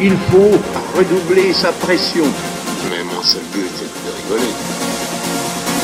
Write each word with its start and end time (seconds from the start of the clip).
il 0.00 0.16
faut 0.30 0.58
redoubler 0.96 1.52
sa 1.52 1.72
pression. 1.72 2.24
Mais 2.90 3.02
mon 3.04 3.22
seul 3.22 3.42
but 3.52 3.60
est 3.60 4.06
de 4.06 4.34
rigoler. 4.34 4.52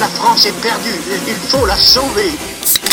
La 0.01 0.07
France 0.07 0.47
est 0.47 0.61
perdue, 0.61 0.95
il 1.27 1.35
faut 1.35 1.67
la 1.67 1.77
sauver. 1.77 2.33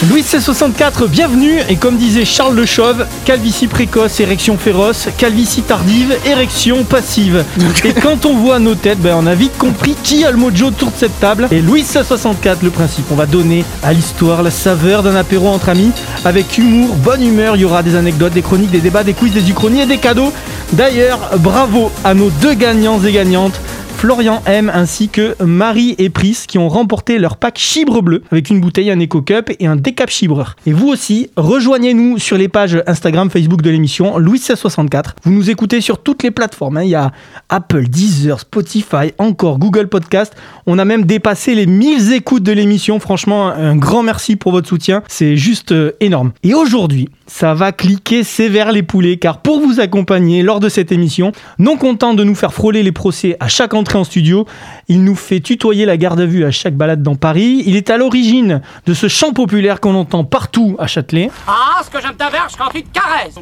Louis 0.09 0.21
C64, 0.21 1.07
bienvenue 1.07 1.59
et 1.69 1.77
comme 1.77 1.97
disait 1.97 2.25
Charles 2.25 2.55
Le 2.55 2.65
Chauve, 2.65 3.05
calvitie 3.23 3.67
précoce, 3.67 4.19
érection 4.19 4.57
féroce, 4.57 5.07
calvitie 5.17 5.61
tardive, 5.61 6.17
érection 6.25 6.83
passive. 6.83 7.45
Et 7.83 7.93
quand 8.01 8.25
on 8.25 8.35
voit 8.35 8.59
nos 8.59 8.75
têtes, 8.75 8.99
ben 8.99 9.15
on 9.17 9.25
a 9.25 9.35
vite 9.35 9.57
compris 9.57 9.95
qui 10.03 10.25
a 10.25 10.31
le 10.31 10.37
mojo 10.37 10.67
autour 10.67 10.91
de 10.91 10.97
cette 10.97 11.17
table. 11.19 11.47
Et 11.49 11.61
Louis 11.61 11.83
C64, 11.83 12.57
le 12.61 12.71
principe, 12.71 13.05
on 13.09 13.15
va 13.15 13.25
donner 13.25 13.63
à 13.83 13.93
l'histoire 13.93 14.43
la 14.43 14.51
saveur 14.51 15.01
d'un 15.01 15.15
apéro 15.15 15.47
entre 15.47 15.69
amis, 15.69 15.91
avec 16.25 16.57
humour, 16.57 16.95
bonne 16.95 17.23
humeur, 17.23 17.55
il 17.55 17.61
y 17.61 17.65
aura 17.65 17.81
des 17.81 17.95
anecdotes, 17.95 18.33
des 18.33 18.41
chroniques, 18.41 18.71
des 18.71 18.81
débats, 18.81 19.03
des 19.03 19.13
quiz, 19.13 19.31
des 19.31 19.49
uchronies 19.49 19.81
et 19.81 19.85
des 19.85 19.97
cadeaux. 19.97 20.33
D'ailleurs, 20.75 21.37
bravo 21.39 21.89
à 22.03 22.13
nos 22.13 22.29
deux 22.29 22.53
gagnants 22.53 23.01
et 23.01 23.13
gagnantes. 23.13 23.59
Florian 24.05 24.43
M 24.45 24.71
ainsi 24.71 25.09
que 25.09 25.35
Marie 25.43 25.95
et 25.97 26.11
Pris 26.11 26.43
qui 26.47 26.59
ont 26.59 26.69
remporté 26.69 27.17
leur 27.17 27.37
pack 27.37 27.57
chibre 27.57 28.03
bleu 28.03 28.21
avec 28.31 28.51
une 28.51 28.61
bouteille, 28.61 28.91
un 28.91 29.01
Eco 29.01 29.23
Cup 29.23 29.51
et 29.59 29.65
un 29.65 29.75
décap 29.75 30.11
chibreur. 30.11 30.55
Et 30.67 30.73
vous 30.73 30.89
aussi, 30.89 31.31
rejoignez-nous 31.37 32.19
sur 32.19 32.37
les 32.37 32.47
pages 32.47 32.83
Instagram, 32.85 33.31
Facebook 33.31 33.63
de 33.63 33.71
l'émission 33.71 34.19
Louis 34.19 34.37
64 34.37 35.15
Vous 35.23 35.31
nous 35.31 35.49
écoutez 35.49 35.81
sur 35.81 36.03
toutes 36.03 36.21
les 36.21 36.29
plateformes. 36.29 36.77
hein. 36.77 36.83
Il 36.83 36.89
y 36.89 36.95
a 36.95 37.13
Apple, 37.49 37.87
Deezer, 37.87 38.39
Spotify, 38.39 39.11
encore 39.17 39.57
Google 39.57 39.87
Podcast. 39.87 40.35
On 40.67 40.77
a 40.77 40.85
même 40.85 41.05
dépassé 41.05 41.55
les 41.55 41.65
1000 41.65 42.13
écoutes 42.13 42.43
de 42.43 42.51
l'émission. 42.51 42.99
Franchement, 42.99 43.47
un 43.47 43.75
grand 43.75 44.03
merci 44.03 44.35
pour 44.35 44.51
votre 44.51 44.69
soutien. 44.69 45.01
C'est 45.07 45.35
juste 45.35 45.71
euh, 45.71 45.93
énorme. 45.99 46.31
Et 46.43 46.53
aujourd'hui, 46.53 47.09
ça 47.25 47.55
va 47.55 47.71
cliquer 47.71 48.23
sévère 48.23 48.71
les 48.71 48.83
poulets 48.83 49.17
car 49.17 49.41
pour 49.41 49.61
vous 49.61 49.79
accompagner 49.79 50.43
lors 50.43 50.59
de 50.59 50.69
cette 50.69 50.91
émission, 50.91 51.31
non 51.57 51.75
content 51.75 52.13
de 52.13 52.23
nous 52.23 52.35
faire 52.35 52.53
frôler 52.53 52.83
les 52.83 52.91
procès 52.91 53.35
à 53.39 53.47
chaque 53.47 53.73
entrée 53.73 53.94
en 53.95 54.03
studio, 54.03 54.45
il 54.87 55.03
nous 55.03 55.15
fait 55.15 55.39
tutoyer 55.39 55.85
la 55.85 55.97
garde 55.97 56.19
à 56.19 56.25
vue 56.27 56.45
à 56.45 56.51
chaque 56.51 56.75
balade 56.75 57.01
dans 57.01 57.15
Paris. 57.15 57.63
Il 57.65 57.75
est 57.75 57.89
à 57.89 57.97
l'origine 57.97 58.61
de 58.85 58.93
ce 58.93 59.07
chant 59.07 59.33
populaire 59.33 59.79
qu'on 59.79 59.95
entend 59.95 60.23
partout 60.23 60.75
à 60.77 60.85
Châtelet. 60.85 61.31
Ah, 61.47 61.81
ce 61.83 61.89
que 61.89 61.99
j'aime 61.99 62.15
ta 62.15 62.29
verge 62.29 62.53
quand 62.55 62.69
tu 62.69 62.83
te 62.83 62.93
caresses. 62.93 63.35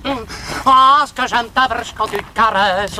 Ah, 0.65 1.03
ce 1.05 1.11
que 1.11 1.27
j'aime 1.27 1.47
ta 1.53 1.67
verge 1.67 1.93
quand 1.97 2.05
tu 2.07 2.17
te 2.17 2.33
caresses. 2.33 2.97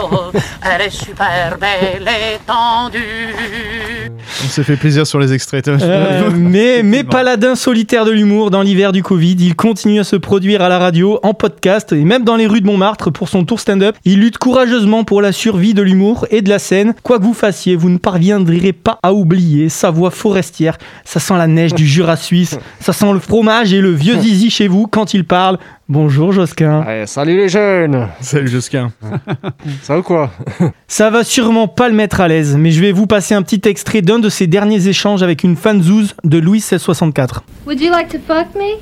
Elle 0.61 0.81
est 0.81 0.89
superbe, 0.89 1.63
elle 1.63 2.07
est 2.07 2.39
tendue. 2.45 4.11
On 4.43 4.49
s'est 4.49 4.63
fait 4.63 4.75
plaisir 4.75 5.07
sur 5.07 5.19
les 5.19 5.31
extraits. 5.31 5.69
Euh, 5.69 6.29
mais, 6.35 6.83
mais 6.83 7.05
paladin 7.05 7.55
solitaire 7.55 8.03
de 8.03 8.11
l'humour 8.11 8.51
dans 8.51 8.61
l'hiver 8.61 8.91
du 8.91 9.03
Covid, 9.03 9.37
il 9.39 9.55
continue 9.55 10.01
à 10.01 10.03
se 10.03 10.17
produire 10.17 10.61
à 10.61 10.67
la 10.67 10.79
radio, 10.79 11.19
en 11.23 11.33
podcast 11.33 11.93
et 11.93 12.03
même 12.03 12.25
dans 12.25 12.35
les 12.35 12.47
rues 12.47 12.61
de 12.61 12.65
Montmartre 12.65 13.09
pour 13.09 13.29
son 13.29 13.45
tour 13.45 13.61
stand-up. 13.61 13.95
Il 14.03 14.19
lutte 14.19 14.37
courageusement 14.37 15.05
pour 15.05 15.21
la 15.21 15.31
survie 15.31 15.73
de 15.73 15.81
l'humour 15.81 16.27
et 16.29 16.41
de 16.41 16.49
la 16.49 16.59
scène. 16.59 16.93
Quoi 17.03 17.19
que 17.19 17.23
vous 17.23 17.33
fassiez, 17.33 17.77
vous 17.77 17.89
ne 17.89 17.97
parviendrez 17.97 18.32
pas 18.73 18.99
à 19.03 19.13
oublier 19.13 19.69
sa 19.69 19.91
voix 19.91 20.11
forestière. 20.11 20.77
Ça 21.05 21.19
sent 21.19 21.37
la 21.37 21.47
neige 21.47 21.73
du 21.73 21.85
Jura 21.85 22.15
suisse, 22.15 22.57
ça 22.79 22.93
sent 22.93 23.11
le 23.11 23.19
fromage 23.19 23.73
et 23.73 23.81
le 23.81 23.91
vieux 23.91 24.19
zizi 24.19 24.49
chez 24.49 24.67
vous 24.67 24.87
quand 24.87 25.13
il 25.13 25.25
parle. 25.25 25.59
Bonjour 25.89 26.31
Josquin. 26.31 27.05
Salut 27.05 27.35
les 27.35 27.49
jeunes 27.49 28.07
Salut 28.21 28.47
Josquin. 28.47 28.93
Ça 29.81 29.93
va 29.93 29.99
ou 29.99 30.03
quoi? 30.03 30.31
Ça 30.87 31.09
va 31.09 31.25
sûrement 31.25 31.67
pas 31.67 31.89
le 31.89 31.93
mettre 31.93 32.21
à 32.21 32.29
l'aise, 32.29 32.55
mais 32.57 32.71
je 32.71 32.79
vais 32.79 32.93
vous 32.93 33.05
passer 33.05 33.35
un 33.35 33.41
petit 33.41 33.67
extrait 33.67 34.01
d'un 34.01 34.19
de 34.19 34.29
ses 34.29 34.47
derniers 34.47 34.87
échanges 34.87 35.23
avec 35.23 35.43
une 35.43 35.57
fanzouze 35.57 36.15
de 36.23 36.37
Louis 36.37 36.59
1664. 36.59 37.43
Would 37.65 37.81
you 37.81 37.91
like 37.91 38.07
to 38.07 38.17
fuck 38.25 38.55
me? 38.55 38.79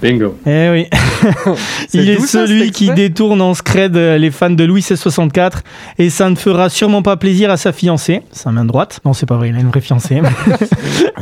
Bingo. 0.00 0.36
Eh 0.46 0.68
oui. 0.70 0.86
Il 1.94 2.08
est 2.08 2.20
celui 2.20 2.70
qui 2.70 2.90
détourne 2.90 3.40
en 3.40 3.54
scred 3.54 3.96
euh, 3.96 4.18
les 4.18 4.30
fans 4.30 4.50
de 4.50 4.64
Louis 4.64 4.80
1664 4.80 5.62
et 5.98 6.10
ça 6.10 6.30
ne 6.30 6.36
fera 6.36 6.68
sûrement 6.68 7.02
pas 7.02 7.16
plaisir 7.16 7.50
à 7.50 7.56
sa 7.56 7.72
fiancée, 7.72 8.22
sa 8.30 8.52
main 8.52 8.64
droite. 8.64 9.00
Non, 9.04 9.14
c'est 9.14 9.26
pas 9.26 9.36
vrai, 9.36 9.48
il 9.48 9.56
a 9.56 9.60
une 9.60 9.70
vraie 9.70 9.80
fiancée. 9.80 10.20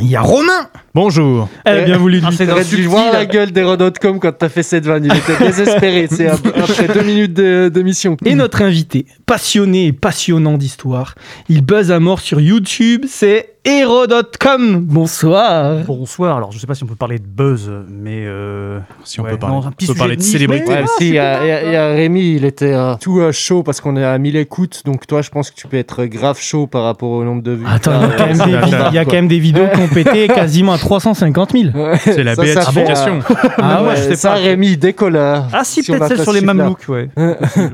Il 0.00 0.08
y 0.08 0.16
a 0.16 0.20
Romain. 0.20 0.68
Bonjour. 1.02 1.48
Elle 1.64 1.78
a 1.78 1.82
bien 1.82 1.96
voulu 1.96 2.18
lui. 2.18 2.36
T'aurais 2.36 2.64
dû 2.64 2.82
voir 2.88 3.12
la 3.12 3.24
gueule 3.24 3.52
d'Hero.com 3.52 4.18
quand 4.18 4.32
t'as 4.32 4.48
fait 4.48 4.64
cette 4.64 4.84
vanne. 4.84 5.04
Il 5.04 5.14
était 5.16 5.38
désespéré. 5.46 6.08
C'est 6.10 6.26
ap- 6.26 6.44
après 6.56 6.88
deux 6.92 7.02
minutes 7.04 7.34
de- 7.34 7.70
d'émission. 7.72 8.16
Et 8.24 8.34
notre 8.34 8.62
invité, 8.62 9.06
passionné 9.24 9.86
et 9.86 9.92
passionnant 9.92 10.58
d'histoire, 10.58 11.14
il 11.48 11.64
buzz 11.64 11.92
à 11.92 12.00
mort 12.00 12.18
sur 12.18 12.40
YouTube, 12.40 13.04
c'est 13.08 13.50
Hero.com. 13.68 14.80
Bonsoir. 14.80 15.84
Bonsoir, 15.86 16.38
alors 16.38 16.52
je 16.52 16.58
sais 16.58 16.66
pas 16.66 16.74
si 16.74 16.84
on 16.84 16.86
peut 16.86 16.94
parler 16.94 17.18
de 17.18 17.26
buzz, 17.26 17.70
mais. 17.90 18.24
euh, 18.24 18.78
Si 19.04 19.20
on 19.20 19.24
ouais, 19.24 19.32
peut 19.32 19.36
parler, 19.36 19.56
non, 19.56 19.62
un 19.62 19.68
on 19.68 19.70
petit 19.72 19.86
peut 19.86 19.92
sujet 19.92 19.98
parler 19.98 20.16
de 20.16 20.22
célébrité. 20.22 20.64
mais- 20.68 20.74
Ouais, 20.80 20.84
si, 20.98 21.08
il 21.08 21.14
y, 21.14 21.18
a- 21.18 21.42
il 21.44 21.48
y 21.48 21.52
a- 21.52 21.62
il 21.66 21.72
y 21.72 21.76
a 21.76 21.88
Rémi, 21.88 22.34
il 22.36 22.46
était 22.46 22.72
euh, 22.72 22.94
tout 22.98 23.20
euh, 23.20 23.30
chaud 23.30 23.62
parce 23.62 23.82
qu'on 23.82 23.94
est 23.98 24.04
à 24.04 24.16
1000 24.16 24.36
écoutes. 24.36 24.82
Donc 24.86 25.06
toi, 25.06 25.20
je 25.20 25.28
pense 25.28 25.50
que 25.50 25.54
tu 25.54 25.66
peux 25.68 25.76
être 25.76 26.06
grave 26.06 26.38
chaud 26.40 26.66
par 26.66 26.84
rapport 26.84 27.10
au 27.10 27.24
nombre 27.24 27.42
de 27.42 27.50
vues. 27.52 27.66
Attends, 27.68 27.92
il 28.00 28.08
y 28.08 28.12
a 28.12 28.16
quand 28.16 28.26
même 28.26 28.40
Euh, 28.40 28.44
des, 28.46 28.50
c'est 28.52 28.76
vid- 28.76 28.86
il 28.88 28.94
y 28.94 28.98
a 28.98 29.04
quoi. 29.04 29.10
quand 29.10 29.16
même 29.18 29.28
des 29.28 29.38
vidéos 29.38 29.66
qui 29.74 29.80
ont 29.82 29.88
pété 29.88 30.28
quasiment 30.28 30.72
à 30.72 30.78
350 30.78 31.52
000. 31.52 31.64
Ouais, 31.76 31.98
C'est 31.98 32.24
la 32.24 32.34
ça, 32.36 32.46
ça 32.46 32.72
fait, 32.72 32.84
béatification. 32.84 33.18
Ah 33.58 33.82
ouais, 33.82 33.88
ouais, 33.90 33.96
je 33.96 34.02
sais 34.02 34.16
ça, 34.16 34.30
pas. 34.30 34.34
Rémi, 34.36 34.78
décolleur. 34.78 35.44
Ah 35.52 35.60
si, 35.64 35.82
peut-être 35.82 36.08
celle 36.08 36.20
sur 36.22 36.32
les 36.32 36.40
mamelouks, 36.40 36.88
ouais. 36.88 37.10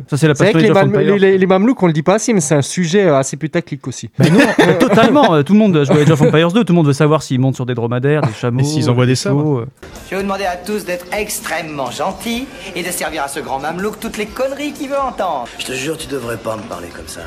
ça 0.09 0.16
c'est 0.16 0.26
la 0.26 0.34
C'est 0.34 0.50
vrai 0.50 0.53
que 0.55 0.72
passion 0.72 0.91
les, 1.38 1.47
Mamelouks, 1.47 1.81
on 1.82 1.87
le 1.87 1.93
dit 1.93 2.03
pas 2.03 2.15
assez, 2.15 2.32
mais 2.32 2.41
c'est 2.41 2.56
un 2.56 2.62
sujet 2.62 3.09
assez 3.09 3.37
putaclic 3.37 3.87
aussi. 3.87 4.11
Bah 4.19 4.25
non, 4.28 4.75
totalement, 4.81 5.41
tout 5.44 5.53
le 5.53 5.59
monde 5.61 5.84
joue 5.84 5.93
à 5.93 5.97
Age 5.97 6.11
of 6.11 6.21
Empires 6.22 6.53
2, 6.53 6.65
tout 6.65 6.72
le 6.72 6.77
monde 6.77 6.87
veut 6.87 6.93
savoir 6.93 7.22
s'ils 7.22 7.41
montent 7.41 7.55
sur 7.55 7.67
des 7.67 7.75
dromadaires, 7.75 8.22
des 8.22 8.33
chameaux. 8.33 8.61
Et 8.61 8.65
s'ils 8.65 8.91
envoient 8.91 9.06
des 9.06 9.15
chevaux, 9.15 9.59
euh. 9.59 9.67
Je 10.06 10.11
vais 10.11 10.17
vous 10.17 10.22
demander 10.22 10.45
à 10.45 10.56
tous 10.56 10.84
d'être 10.84 11.06
extrêmement 11.12 11.91
gentils 11.91 12.47
et 12.75 12.83
de 12.83 12.91
servir 12.91 13.25
à 13.25 13.28
ce 13.28 13.41
grand 13.41 13.59
mamelouk 13.59 14.00
toutes 14.00 14.17
les 14.17 14.27
conneries 14.27 14.73
qu'il 14.73 14.89
veut 14.89 15.00
entendre. 15.00 15.49
Je 15.59 15.67
te 15.67 15.73
jure, 15.73 15.97
tu 15.97 16.06
devrais 16.06 16.37
pas 16.37 16.56
me 16.56 16.62
parler 16.62 16.89
comme 16.89 17.09
ça. 17.09 17.23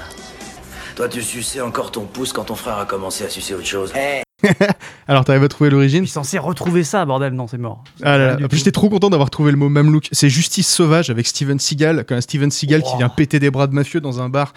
Toi, 0.96 1.07
tu 1.07 1.22
suçais 1.22 1.62
encore 1.62 1.91
ton 1.91 2.06
pouce 2.06 2.34
quand 2.34 2.46
ton 2.46 2.56
frère 2.56 2.79
a 2.79 2.85
commencé 2.85 3.23
à 3.23 3.29
sucer 3.29 3.53
autre 3.53 3.67
chose. 3.67 3.94
Eh, 3.96 4.23
Alors, 5.07 5.25
t'arrives 5.25 5.44
à 5.44 5.47
trouver 5.47 5.69
l'origine 5.69 6.01
Je 6.01 6.07
suis 6.07 6.13
censé 6.13 6.38
retrouver 6.38 6.84
ça, 6.84 7.06
bordel, 7.06 7.34
non, 7.34 7.47
c'est 7.47 7.57
mort. 7.57 7.84
Ah 8.03 8.17
là 8.17 8.35
là. 8.35 8.46
En 8.46 8.47
plus, 8.47 8.57
j'étais 8.57 8.72
trop 8.72 8.90
content 8.90 9.09
d'avoir 9.09 9.29
trouvé 9.29 9.51
le 9.51 9.57
mot 9.57 9.69
mamelouk. 9.69 10.09
C'est 10.12 10.29
Justice 10.29 10.67
sauvage 10.67 11.09
avec 11.09 11.28
Steven 11.28 11.59
Seagal, 11.59 12.06
quand 12.07 12.16
un 12.16 12.22
Steven 12.22 12.51
Seagal 12.51 12.84
qui 12.84 12.97
vient 12.97 13.09
péter 13.09 13.40
des 13.40 13.51
bras 13.51 13.67
de 13.67 13.73
mafieux 13.73 14.01
dans 14.01 14.22
un 14.22 14.29
bar. 14.29 14.53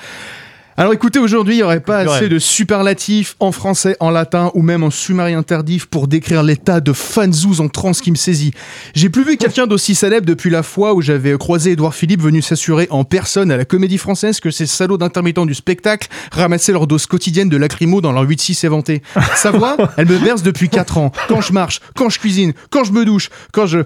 Alors 0.77 0.95
écoutez, 0.95 1.19
aujourd'hui, 1.19 1.55
il 1.55 1.57
n'y 1.59 1.63
aurait 1.63 1.81
pas 1.81 1.99
assez 1.99 2.29
de 2.29 2.39
superlatifs 2.39 3.37
en 3.41 3.53
français, 3.53 3.97
en 4.01 4.11
latin 4.11 4.51
ou 4.55 4.63
même 4.63 4.83
en 4.83 4.91
sumérien 4.91 5.43
tardif 5.43 5.87
pour 5.87 6.09
décrire 6.09 6.43
l'état 6.43 6.81
de 6.81 6.93
fanzouz 6.93 7.61
en 7.61 7.69
transe 7.69 8.01
qui 8.01 8.11
me 8.11 8.17
saisit. 8.17 8.53
J'ai 8.95 9.11
plus 9.11 9.25
vu 9.25 9.37
quelqu'un 9.37 9.67
d'aussi 9.67 9.95
célèbre 9.95 10.27
depuis 10.27 10.49
la 10.49 10.63
fois 10.63 10.95
où 10.95 11.03
j'avais 11.03 11.37
croisé 11.37 11.73
Édouard 11.73 11.95
Philippe 11.95 12.23
venu 12.23 12.41
s'assurer 12.41 12.87
en 12.91 13.05
personne 13.05 13.51
à 13.51 13.57
la 13.57 13.65
comédie 13.65 13.99
française 13.99 14.41
que 14.41 14.51
ces 14.51 14.67
salauds 14.67 14.97
d'intermittents 14.97 15.45
du 15.45 15.55
spectacle 15.55 16.09
ramassaient 16.33 16.73
leur 16.73 16.87
dose 16.87 17.07
quotidienne 17.07 17.49
de 17.49 17.57
lacrymo 17.57 18.01
dans 18.01 18.13
leur 18.13 18.25
8-6 18.25 18.65
éventé. 18.65 19.03
Sa 19.35 19.51
voix, 19.51 19.77
elle 19.97 20.07
me 20.07 20.19
berce 20.19 20.43
depuis 20.43 20.69
4 20.69 20.99
ans. 20.99 21.13
Quand 21.29 21.41
je 21.41 21.53
marche, 21.53 21.81
quand 21.95 22.09
je 22.09 22.19
cuisine, 22.19 22.53
quand 22.71 22.85
je 22.85 22.93
me 22.93 23.05
douche, 23.05 23.29
quand 23.53 23.67
je... 23.67 23.81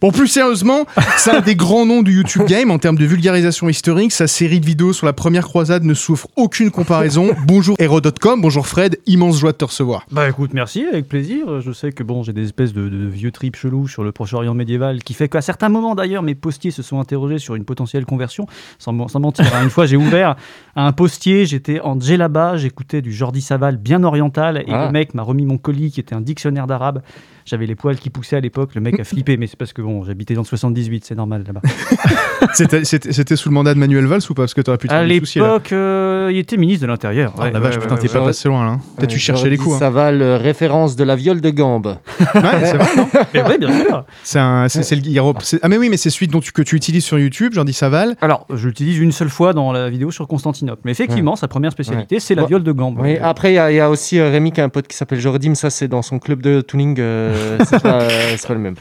Bon, 0.00 0.12
plus 0.12 0.28
sérieusement, 0.28 0.86
c'est 1.16 1.30
un 1.30 1.40
des 1.40 1.56
grands 1.56 1.86
noms 1.86 2.02
du 2.02 2.14
YouTube 2.14 2.46
Game 2.46 2.70
en 2.70 2.78
termes 2.78 2.98
de 2.98 3.06
vulgarisation 3.06 3.68
historique. 3.68 4.12
Sa 4.12 4.26
série 4.26 4.60
de 4.60 4.66
vidéos 4.66 4.92
sur 4.92 5.06
la 5.06 5.14
première 5.14 5.44
croisade 5.44 5.84
ne 5.84 5.94
souffre 5.94 6.25
aucune 6.36 6.70
comparaison. 6.70 7.30
Bonjour 7.46 7.76
Hero.com, 7.78 8.40
bonjour 8.42 8.66
Fred, 8.66 8.98
immense 9.06 9.38
joie 9.38 9.52
de 9.52 9.56
te 9.56 9.64
recevoir. 9.64 10.04
Bah 10.10 10.28
écoute, 10.28 10.50
merci, 10.54 10.84
avec 10.90 11.08
plaisir. 11.08 11.60
Je 11.60 11.72
sais 11.72 11.92
que 11.92 12.02
bon, 12.02 12.22
j'ai 12.22 12.32
des 12.32 12.44
espèces 12.44 12.72
de, 12.72 12.88
de 12.88 13.06
vieux 13.06 13.30
trips 13.30 13.56
chelous 13.56 13.88
sur 13.88 14.02
le 14.04 14.12
Proche-Orient 14.12 14.54
médiéval 14.54 15.02
qui 15.02 15.14
fait 15.14 15.28
qu'à 15.28 15.40
certains 15.42 15.68
moments 15.68 15.94
d'ailleurs, 15.94 16.22
mes 16.22 16.34
postiers 16.34 16.70
se 16.70 16.82
sont 16.82 16.98
interrogés 17.00 17.38
sur 17.38 17.54
une 17.54 17.64
potentielle 17.64 18.04
conversion. 18.06 18.46
Sans, 18.78 18.92
men- 18.92 19.08
sans 19.08 19.20
mentir, 19.20 19.46
hein. 19.54 19.62
une 19.62 19.70
fois 19.70 19.86
j'ai 19.86 19.96
ouvert 19.96 20.36
un 20.74 20.92
postier, 20.92 21.46
j'étais 21.46 21.80
en 21.80 21.98
djellaba, 21.98 22.56
j'écoutais 22.56 23.02
du 23.02 23.12
Jordi 23.12 23.40
Saval 23.40 23.76
bien 23.76 24.02
oriental 24.04 24.58
et 24.66 24.72
Ah. 24.72 24.86
le 24.86 24.92
mec 24.92 25.14
m'a 25.14 25.22
remis 25.22 25.46
mon 25.46 25.58
colis 25.58 25.90
qui 25.92 26.00
était 26.00 26.14
un 26.14 26.20
dictionnaire 26.20 26.66
d'arabe. 26.66 27.02
J'avais 27.44 27.66
les 27.66 27.76
poils 27.76 27.96
qui 27.96 28.10
poussaient 28.10 28.36
à 28.36 28.40
l'époque, 28.40 28.74
le 28.74 28.80
mec 28.80 28.98
a 28.98 29.04
flippé, 29.04 29.36
mais 29.36 29.46
c'est 29.46 29.56
parce 29.56 29.72
que 29.72 29.80
bon, 29.80 30.02
j'habitais 30.04 30.34
dans 30.34 30.40
le 30.40 30.46
78, 30.46 31.04
c'est 31.04 31.14
normal 31.14 31.44
là-bas. 31.46 31.60
C'était- 32.54 32.84
C'était 32.84 33.12
c'était 33.12 33.36
sous 33.36 33.48
le 33.48 33.54
mandat 33.54 33.72
de 33.74 33.78
Manuel 33.78 34.06
Valls 34.06 34.20
ou 34.28 34.34
pas? 34.34 34.42
Parce 34.42 34.54
que 34.54 34.60
t'aurais 34.60 34.78
pu 34.78 34.88
te 34.88 34.92
À 34.92 34.98
faire 35.00 35.08
des 35.08 35.18
soucis, 35.20 35.38
là. 35.38 35.46
l'époque, 35.46 35.68
euh, 36.16 36.32
il 36.32 36.38
était 36.38 36.56
ministre 36.56 36.82
de 36.82 36.86
l'Intérieur. 36.88 37.32
Ah, 37.38 37.50
la 37.50 37.60
vache, 37.60 37.74
ouais, 37.76 37.80
putain, 37.82 37.94
ouais, 37.94 38.00
t'es 38.00 38.06
ouais, 38.08 38.12
pas 38.14 38.20
ouais. 38.20 38.26
passé 38.26 38.48
loin 38.48 38.64
là. 38.64 38.70
hein. 38.72 38.80
Peut-être 38.96 39.10
tu 39.10 39.18
cherchais 39.18 39.48
les 39.50 39.56
coups. 39.56 39.76
hein. 39.76 39.78
Ça 39.78 39.90
va, 39.90 40.10
le 40.12 40.36
référence 40.36 40.96
de 40.96 41.04
la 41.04 41.16
viole 41.16 41.40
de 41.40 41.50
gambe. 41.50 41.96
Ouais, 42.18 42.40
c'est 42.64 42.76
vrai, 42.76 42.96
non 42.96 43.08
Mais 43.34 43.42
oui, 43.48 43.58
bien 43.58 43.84
sûr. 43.84 44.04
C'est 44.24 44.38
un- 44.38 44.68
c'est- 44.68 44.82
c'est 44.82 44.96
le- 44.96 45.02
il 45.06 45.16
re- 45.18 45.34
c'est- 45.42 45.60
Ah, 45.62 45.68
mais 45.68 45.78
oui, 45.78 45.88
mais 45.88 45.96
c'est 45.96 46.10
celui 46.10 46.28
dont 46.28 46.40
tu, 46.40 46.52
que 46.52 46.62
tu 46.62 46.76
utilises 46.76 47.04
sur 47.04 47.18
YouTube, 47.18 47.52
Jordi 47.54 47.72
Saval. 47.72 48.16
Alors, 48.20 48.46
je 48.52 48.66
l'utilise 48.68 48.98
une 48.98 49.12
seule 49.12 49.28
fois 49.30 49.52
dans 49.52 49.72
la 49.72 49.88
vidéo 49.90 50.10
sur 50.10 50.26
Constantinople. 50.28 50.80
Mais 50.84 50.90
effectivement, 50.92 51.36
sa 51.36 51.48
première 51.48 51.72
spécialité, 51.72 52.20
c'est 52.20 52.34
la 52.34 52.44
viole 52.44 52.62
de 52.62 52.72
gambe. 52.72 52.98
Oui, 53.00 53.16
après, 53.18 53.52
il 53.52 53.54
y, 53.54 53.58
a- 53.58 53.70
il 53.70 53.76
y 53.76 53.80
a 53.80 53.90
aussi 53.90 54.18
euh, 54.18 54.30
Rémi 54.30 54.52
qui 54.52 54.60
a 54.60 54.64
un 54.64 54.68
pote 54.68 54.86
qui 54.86 54.96
s'appelle 54.96 55.20
Jordi, 55.20 55.48
mais 55.48 55.54
ça, 55.54 55.70
c'est 55.70 55.88
dans 55.88 56.02
son 56.02 56.18
club 56.18 56.40
de 56.42 56.60
tuning. 56.60 56.96
euh, 56.98 57.58
c'est 57.64 57.82
pas, 57.82 58.00
euh, 58.02 58.08
c'est 58.36 58.46
pas 58.48 58.54
le 58.54 58.60
même. 58.60 58.74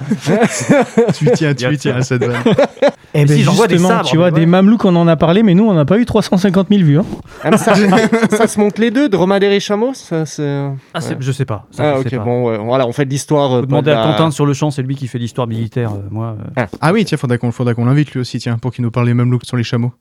tu 1.17 1.25
tiens, 1.33 1.53
tu 1.53 1.77
tiens 1.77 1.95
à 1.97 2.01
cette 2.01 2.23
vanne. 2.23 2.35
Eh 3.13 3.25
ben 3.25 3.37
si, 3.37 3.43
j'envoie 3.43 3.67
des 3.67 3.75
justement, 3.75 3.97
sabres, 3.97 4.09
tu 4.09 4.17
vois, 4.17 4.31
des 4.31 4.45
mamelouks, 4.45 4.83
on 4.85 4.95
en 4.95 5.07
a 5.07 5.15
parlé, 5.15 5.41
mais 5.41 5.53
nous, 5.53 5.65
on 5.65 5.73
n'a 5.73 5.85
pas 5.85 5.97
eu 5.97 6.05
350 6.05 6.67
000 6.69 6.81
vues. 6.83 6.99
hein. 6.99 7.05
Ah, 7.43 7.57
ça, 7.57 7.73
ça 8.29 8.47
se 8.47 8.59
monte 8.59 8.77
les 8.79 8.91
deux, 8.91 9.09
dromadaire 9.09 9.51
et 9.51 9.59
chameau 9.59 9.93
ça, 9.93 10.25
c'est... 10.25 10.67
Ah, 10.93 11.01
c'est- 11.01 11.17
je 11.19 11.31
sais 11.31 11.45
pas. 11.45 11.65
Ça, 11.71 11.83
Ah, 11.83 11.95
je 11.95 12.01
ok, 12.01 12.09
sais 12.09 12.17
pas. 12.17 12.23
bon, 12.23 12.65
voilà, 12.65 12.87
on 12.87 12.91
fait 12.93 13.05
de 13.05 13.09
l'histoire. 13.09 13.51
euh, 13.53 13.59
Faut 13.61 13.65
demander 13.67 13.91
pas 13.91 13.97
de 13.97 14.01
à 14.01 14.05
la- 14.07 14.11
Quentin 14.13 14.31
sur 14.31 14.45
le 14.45 14.53
champ, 14.53 14.71
c'est 14.71 14.81
lui 14.83 14.95
qui 14.95 15.07
fait 15.07 15.17
l'histoire 15.19 15.47
militaire. 15.47 15.91
euh, 15.93 16.07
moi, 16.11 16.35
euh. 16.57 16.65
Ah 16.81 16.91
oui, 16.93 17.05
tiens, 17.05 17.17
faudra 17.17 17.37
qu'on 17.37 17.51
faudra 17.51 17.73
qu'on 17.73 17.85
l'invite 17.85 18.11
lui 18.11 18.19
aussi, 18.21 18.39
tiens, 18.39 18.57
pour 18.57 18.71
qu'il 18.71 18.83
nous 18.83 18.91
parle 18.91 19.07
les 19.07 19.13
mamelouks 19.13 19.45
sur 19.45 19.57
les 19.57 19.63
chameaux. 19.63 19.91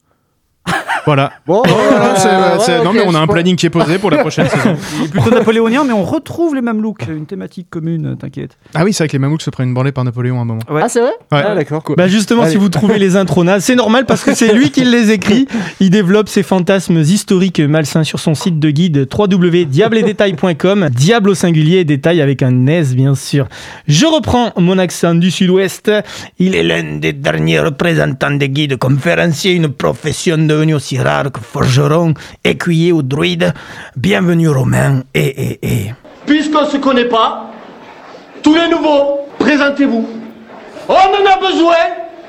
Voilà. 1.06 1.32
Bon, 1.46 1.62
Voilà, 1.66 2.16
c'est- 2.16 2.28
euh, 2.28 2.58
c'est- 2.60 2.78
ouais, 2.78 2.84
non, 2.84 2.90
ok, 2.90 2.96
mais 2.96 3.04
on 3.06 3.14
a 3.14 3.18
un 3.20 3.26
planning 3.26 3.56
qui 3.56 3.66
est 3.66 3.70
posé 3.70 3.98
pour 3.98 4.10
la 4.10 4.18
prochaine 4.18 4.48
saison. 4.48 4.76
Il 5.00 5.04
est 5.04 5.08
plutôt 5.08 5.30
napoléonien, 5.30 5.84
mais 5.84 5.92
on 5.92 6.02
retrouve 6.04 6.54
les 6.54 6.60
Mamelouks, 6.62 7.06
une 7.08 7.26
thématique 7.26 7.68
commune, 7.70 8.16
t'inquiète. 8.18 8.56
Ah 8.74 8.84
oui, 8.84 8.92
c'est 8.92 9.04
vrai 9.04 9.08
que 9.08 9.12
les 9.12 9.18
Mamelouks 9.18 9.42
se 9.42 9.50
prennent 9.50 9.68
une 9.68 9.74
branlée 9.74 9.92
par 9.92 10.04
Napoléon 10.04 10.38
à 10.38 10.42
un 10.42 10.44
moment. 10.44 10.60
Ouais. 10.70 10.80
Ah, 10.84 10.88
c'est 10.88 11.00
vrai? 11.00 11.10
Ouais. 11.32 11.42
Ah, 11.46 11.54
d'accord. 11.54 11.82
Bah 11.96 12.08
justement, 12.08 12.42
Allez. 12.42 12.52
si 12.52 12.56
vous 12.56 12.68
trouvez 12.68 12.98
les 12.98 13.16
intros 13.16 13.44
nazes, 13.44 13.64
c'est 13.64 13.74
normal 13.74 14.06
parce 14.06 14.22
que 14.24 14.34
c'est 14.34 14.52
lui 14.54 14.70
qui 14.70 14.84
les 14.84 15.10
écrit. 15.10 15.46
Il 15.80 15.90
développe 15.90 16.28
ses 16.28 16.42
fantasmes 16.42 16.98
historiques 16.98 17.60
malsains 17.60 18.04
sur 18.04 18.18
son 18.18 18.34
site 18.34 18.58
de 18.58 18.70
guide 18.70 19.06
www.diabledetail.com. 19.16 20.88
Diable 20.90 21.30
au 21.30 21.34
singulier 21.34 21.78
et 21.78 21.84
détail 21.84 22.20
avec 22.20 22.42
un 22.42 22.66
S 22.66 22.94
bien 22.94 23.14
sûr. 23.14 23.46
Je 23.86 24.06
reprends 24.06 24.52
mon 24.56 24.78
accent 24.78 25.14
du 25.14 25.30
sud-ouest. 25.30 25.90
Il 26.38 26.54
est 26.54 26.62
l'un 26.62 26.98
des 26.98 27.12
derniers 27.12 27.60
représentants 27.60 28.30
des 28.30 28.48
guides 28.48 28.76
conférenciers, 28.76 29.52
une 29.52 29.68
profession 29.68 30.38
devenue 30.38 30.74
aussi 30.74 30.93
forgeron, 31.42 32.14
écuyer 32.44 32.92
ou 32.92 33.02
druide. 33.02 33.52
Bienvenue 33.96 34.48
Romain 34.48 35.02
et 35.14 35.58
et. 35.62 35.94
Puisqu'on 36.26 36.66
se 36.66 36.78
connaît 36.78 37.08
pas, 37.08 37.50
tous 38.42 38.54
les 38.54 38.68
nouveaux, 38.68 39.20
présentez-vous. 39.38 40.08
On 40.88 40.92
en 40.92 41.32
a 41.32 41.38
besoin, 41.38 41.76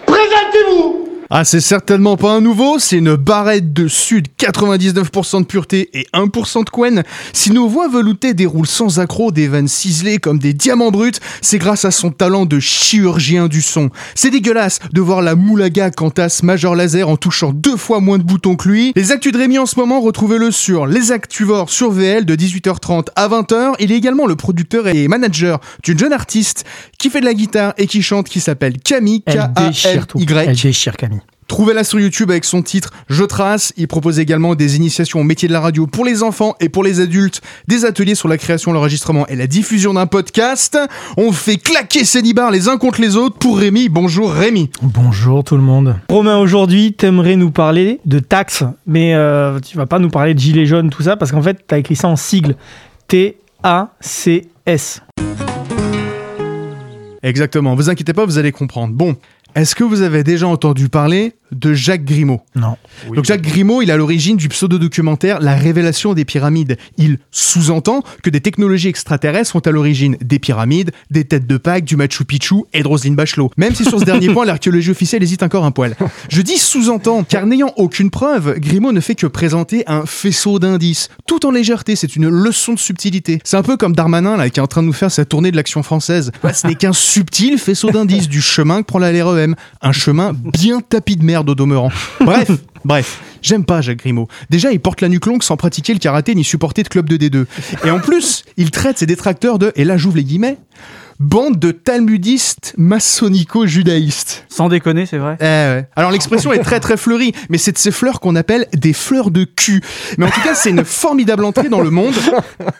présentez-vous. 0.05 1.04
Ah, 1.37 1.43
c'est 1.43 1.59
certainement 1.59 2.15
pas 2.15 2.31
un 2.31 2.39
nouveau, 2.39 2.79
c'est 2.79 2.95
une 2.95 3.17
barrette 3.17 3.73
de 3.73 3.89
sud, 3.89 4.29
99% 4.39 5.41
de 5.41 5.45
pureté 5.45 5.89
et 5.91 6.07
1% 6.13 6.63
de 6.63 6.69
quen. 6.69 7.03
Si 7.33 7.51
nos 7.51 7.67
voix 7.67 7.89
veloutées 7.89 8.33
déroulent 8.33 8.65
sans 8.65 9.01
accroc 9.01 9.33
des 9.33 9.49
vannes 9.49 9.67
ciselées 9.67 10.17
comme 10.17 10.39
des 10.39 10.53
diamants 10.53 10.91
bruts, 10.91 11.19
c'est 11.41 11.57
grâce 11.57 11.83
à 11.83 11.91
son 11.91 12.11
talent 12.11 12.45
de 12.45 12.61
chirurgien 12.61 13.49
du 13.49 13.61
son. 13.61 13.89
C'est 14.15 14.29
dégueulasse 14.29 14.79
de 14.93 15.01
voir 15.01 15.21
la 15.21 15.35
moulaga 15.35 15.91
Cantas 15.91 16.39
Major 16.41 16.73
Laser 16.73 17.09
en 17.09 17.17
touchant 17.17 17.51
deux 17.51 17.75
fois 17.75 17.99
moins 17.99 18.17
de 18.17 18.23
boutons 18.23 18.55
que 18.55 18.69
lui. 18.69 18.93
Les 18.95 19.11
actus 19.11 19.33
de 19.33 19.37
Rémi 19.37 19.59
en 19.59 19.65
ce 19.65 19.77
moment, 19.77 19.99
retrouvez-le 19.99 20.51
sur 20.51 20.87
Les 20.87 21.11
Actuvores 21.11 21.69
sur 21.69 21.91
VL 21.91 22.23
de 22.23 22.35
18h30 22.37 23.07
à 23.17 23.27
20h. 23.27 23.73
Il 23.79 23.91
est 23.91 23.97
également 23.97 24.25
le 24.25 24.37
producteur 24.37 24.87
et 24.87 25.09
manager 25.09 25.59
d'une 25.83 25.99
jeune 25.99 26.13
artiste 26.13 26.63
qui 27.05 27.11
fait 27.11 27.19
de 27.19 27.25
la 27.25 27.35
guitare 27.35 27.75
et 27.77 27.85
qui 27.85 28.01
chante 28.01 28.27
qui 28.27 28.39
s'appelle 28.39 28.79
Camille, 28.79 29.21
tout. 30.07 30.17
Elle 30.19 30.55
déchire 30.55 30.97
Camille. 30.97 31.21
Trouvez-la 31.47 31.83
sur 31.83 31.99
YouTube 31.99 32.31
avec 32.31 32.45
son 32.45 32.63
titre 32.63 32.89
Je 33.09 33.23
trace. 33.23 33.73
Il 33.77 33.87
propose 33.87 34.17
également 34.17 34.55
des 34.55 34.75
initiations 34.75 35.19
au 35.19 35.23
métier 35.23 35.47
de 35.47 35.53
la 35.53 35.59
radio 35.59 35.85
pour 35.85 36.03
les 36.03 36.23
enfants 36.23 36.55
et 36.59 36.67
pour 36.67 36.83
les 36.83 37.01
adultes, 37.01 37.41
des 37.67 37.85
ateliers 37.85 38.15
sur 38.15 38.27
la 38.27 38.39
création, 38.39 38.73
l'enregistrement 38.73 39.27
et 39.27 39.35
la 39.35 39.45
diffusion 39.45 39.93
d'un 39.93 40.07
podcast. 40.07 40.79
On 41.15 41.31
fait 41.31 41.57
claquer 41.57 42.01
nibards 42.23 42.49
les 42.49 42.69
uns 42.69 42.77
contre 42.77 43.01
les 43.01 43.17
autres 43.17 43.37
pour 43.37 43.59
Rémi. 43.59 43.87
Bonjour 43.87 44.31
Rémi. 44.31 44.71
Bonjour 44.81 45.43
tout 45.43 45.57
le 45.57 45.61
monde. 45.61 45.97
Romain, 46.09 46.39
aujourd'hui, 46.39 46.93
t'aimerais 46.93 47.35
nous 47.35 47.51
parler 47.51 47.99
de 48.05 48.17
taxes, 48.17 48.63
mais 48.87 49.13
euh, 49.13 49.59
tu 49.59 49.77
vas 49.77 49.85
pas 49.85 49.99
nous 49.99 50.09
parler 50.09 50.33
de 50.33 50.39
gilets 50.39 50.65
jaunes, 50.65 50.89
tout 50.89 51.03
ça, 51.03 51.17
parce 51.17 51.31
qu'en 51.31 51.43
fait, 51.43 51.65
t'as 51.67 51.77
écrit 51.77 51.95
ça 51.95 52.07
en 52.07 52.15
sigle. 52.15 52.55
T-A-C-S. 53.07 55.01
Exactement, 57.25 57.73
vous 57.73 57.89
inquiétez 57.89 58.13
pas, 58.13 58.23
vous 58.23 58.37
allez 58.37 58.51
comprendre. 58.51 58.93
Bon, 58.93 59.15
est-ce 59.55 59.73
que 59.73 59.83
vous 59.83 60.03
avez 60.03 60.23
déjà 60.23 60.47
entendu 60.47 60.89
parler 60.89 61.33
de 61.51 61.73
Jacques 61.73 62.05
Grimaud 62.05 62.41
Non. 62.55 62.77
Donc 63.13 63.25
Jacques 63.25 63.41
Grimaud, 63.41 63.81
il 63.81 63.89
est 63.89 63.93
à 63.93 63.97
l'origine 63.97 64.37
du 64.37 64.49
pseudo-documentaire 64.49 65.39
La 65.39 65.55
révélation 65.55 66.13
des 66.13 66.25
pyramides. 66.25 66.77
Il 66.97 67.19
sous-entend 67.31 68.03
que 68.23 68.29
des 68.29 68.41
technologies 68.41 68.87
extraterrestres 68.87 69.51
sont 69.51 69.67
à 69.67 69.71
l'origine 69.71 70.17
des 70.21 70.39
pyramides, 70.39 70.91
des 71.11 71.25
têtes 71.25 71.47
de 71.47 71.57
Pâques, 71.57 71.85
du 71.85 71.95
Machu 71.95 72.25
Picchu 72.25 72.55
et 72.73 72.81
de 72.81 72.87
Roselyne 72.87 73.15
Bachelot. 73.15 73.51
Même 73.57 73.75
si 73.75 73.83
sur 73.83 73.99
ce 73.99 74.05
dernier 74.05 74.29
point, 74.33 74.45
l'archéologie 74.45 74.91
officielle 74.91 75.23
hésite 75.23 75.43
encore 75.43 75.65
un 75.65 75.71
poil. 75.71 75.95
Je 76.29 76.41
dis 76.41 76.57
sous-entend, 76.57 77.23
car 77.23 77.45
n'ayant 77.45 77.73
aucune 77.77 78.09
preuve, 78.09 78.59
Grimaud 78.59 78.91
ne 78.91 78.99
fait 78.99 79.15
que 79.15 79.27
présenter 79.27 79.83
un 79.87 80.05
faisceau 80.05 80.59
d'indices, 80.59 81.09
tout 81.27 81.45
en 81.45 81.51
légèreté, 81.51 81.95
c'est 81.95 82.15
une 82.15 82.27
leçon 82.27 82.73
de 82.73 82.79
subtilité. 82.79 83.39
C'est 83.43 83.57
un 83.57 83.63
peu 83.63 83.77
comme 83.77 83.95
Darmanin, 83.95 84.37
là, 84.37 84.49
qui 84.49 84.59
est 84.59 84.63
en 84.63 84.67
train 84.67 84.81
de 84.81 84.87
nous 84.87 84.93
faire 84.93 85.11
sa 85.11 85.25
tournée 85.25 85.51
de 85.51 85.55
l'action 85.55 85.83
française. 85.83 86.31
Bah, 86.41 86.53
ce 86.53 86.67
n'est 86.67 86.75
qu'un 86.75 86.93
subtil 86.93 87.57
faisceau 87.57 87.91
d'indices 87.91 88.29
du 88.29 88.41
chemin 88.41 88.81
que 88.81 88.87
prend 88.87 88.99
la 88.99 89.11
LREM. 89.11 89.55
Un 89.81 89.91
chemin 89.91 90.33
bien 90.33 90.81
tapis 90.81 91.17
de 91.17 91.23
merde 91.23 91.34
Bref, 92.21 92.51
bref. 92.83 93.21
J'aime 93.41 93.63
pas 93.63 93.81
Jacques 93.81 93.99
Grimaud. 93.99 94.27
Déjà, 94.49 94.71
il 94.71 94.79
porte 94.79 95.01
la 95.01 95.09
nuque 95.09 95.27
longue 95.27 95.43
sans 95.43 95.55
pratiquer 95.55 95.93
le 95.93 95.99
karaté 95.99 96.33
ni 96.33 96.43
supporter 96.43 96.81
de 96.81 96.87
club 96.87 97.07
de 97.07 97.17
D2. 97.17 97.45
Et 97.85 97.91
en 97.91 97.99
plus, 97.99 98.43
il 98.57 98.71
traite 98.71 98.97
ses 98.97 99.05
détracteurs 99.05 99.59
de, 99.59 99.71
et 99.75 99.85
là 99.85 99.97
j'ouvre 99.97 100.17
les 100.17 100.23
guillemets, 100.23 100.57
bande 101.19 101.59
de 101.59 101.71
talmudistes 101.71 102.73
maçonnico-judaïstes. 102.77 104.45
Sans 104.49 104.69
déconner, 104.69 105.05
c'est 105.05 105.17
vrai. 105.17 105.37
Eh 105.39 105.43
ouais. 105.43 105.87
Alors 105.95 106.11
l'expression 106.11 106.53
est 106.53 106.59
très 106.59 106.79
très 106.79 106.97
fleurie, 106.97 107.33
mais 107.49 107.57
c'est 107.57 107.71
de 107.71 107.77
ces 107.77 107.91
fleurs 107.91 108.19
qu'on 108.19 108.35
appelle 108.35 108.67
des 108.73 108.93
fleurs 108.93 109.31
de 109.31 109.43
cul. 109.43 109.81
Mais 110.17 110.25
en 110.25 110.29
tout 110.29 110.41
cas, 110.41 110.55
c'est 110.55 110.71
une 110.71 110.83
formidable 110.83 111.45
entrée 111.45 111.69
dans 111.69 111.81
le 111.81 111.89
monde 111.89 112.15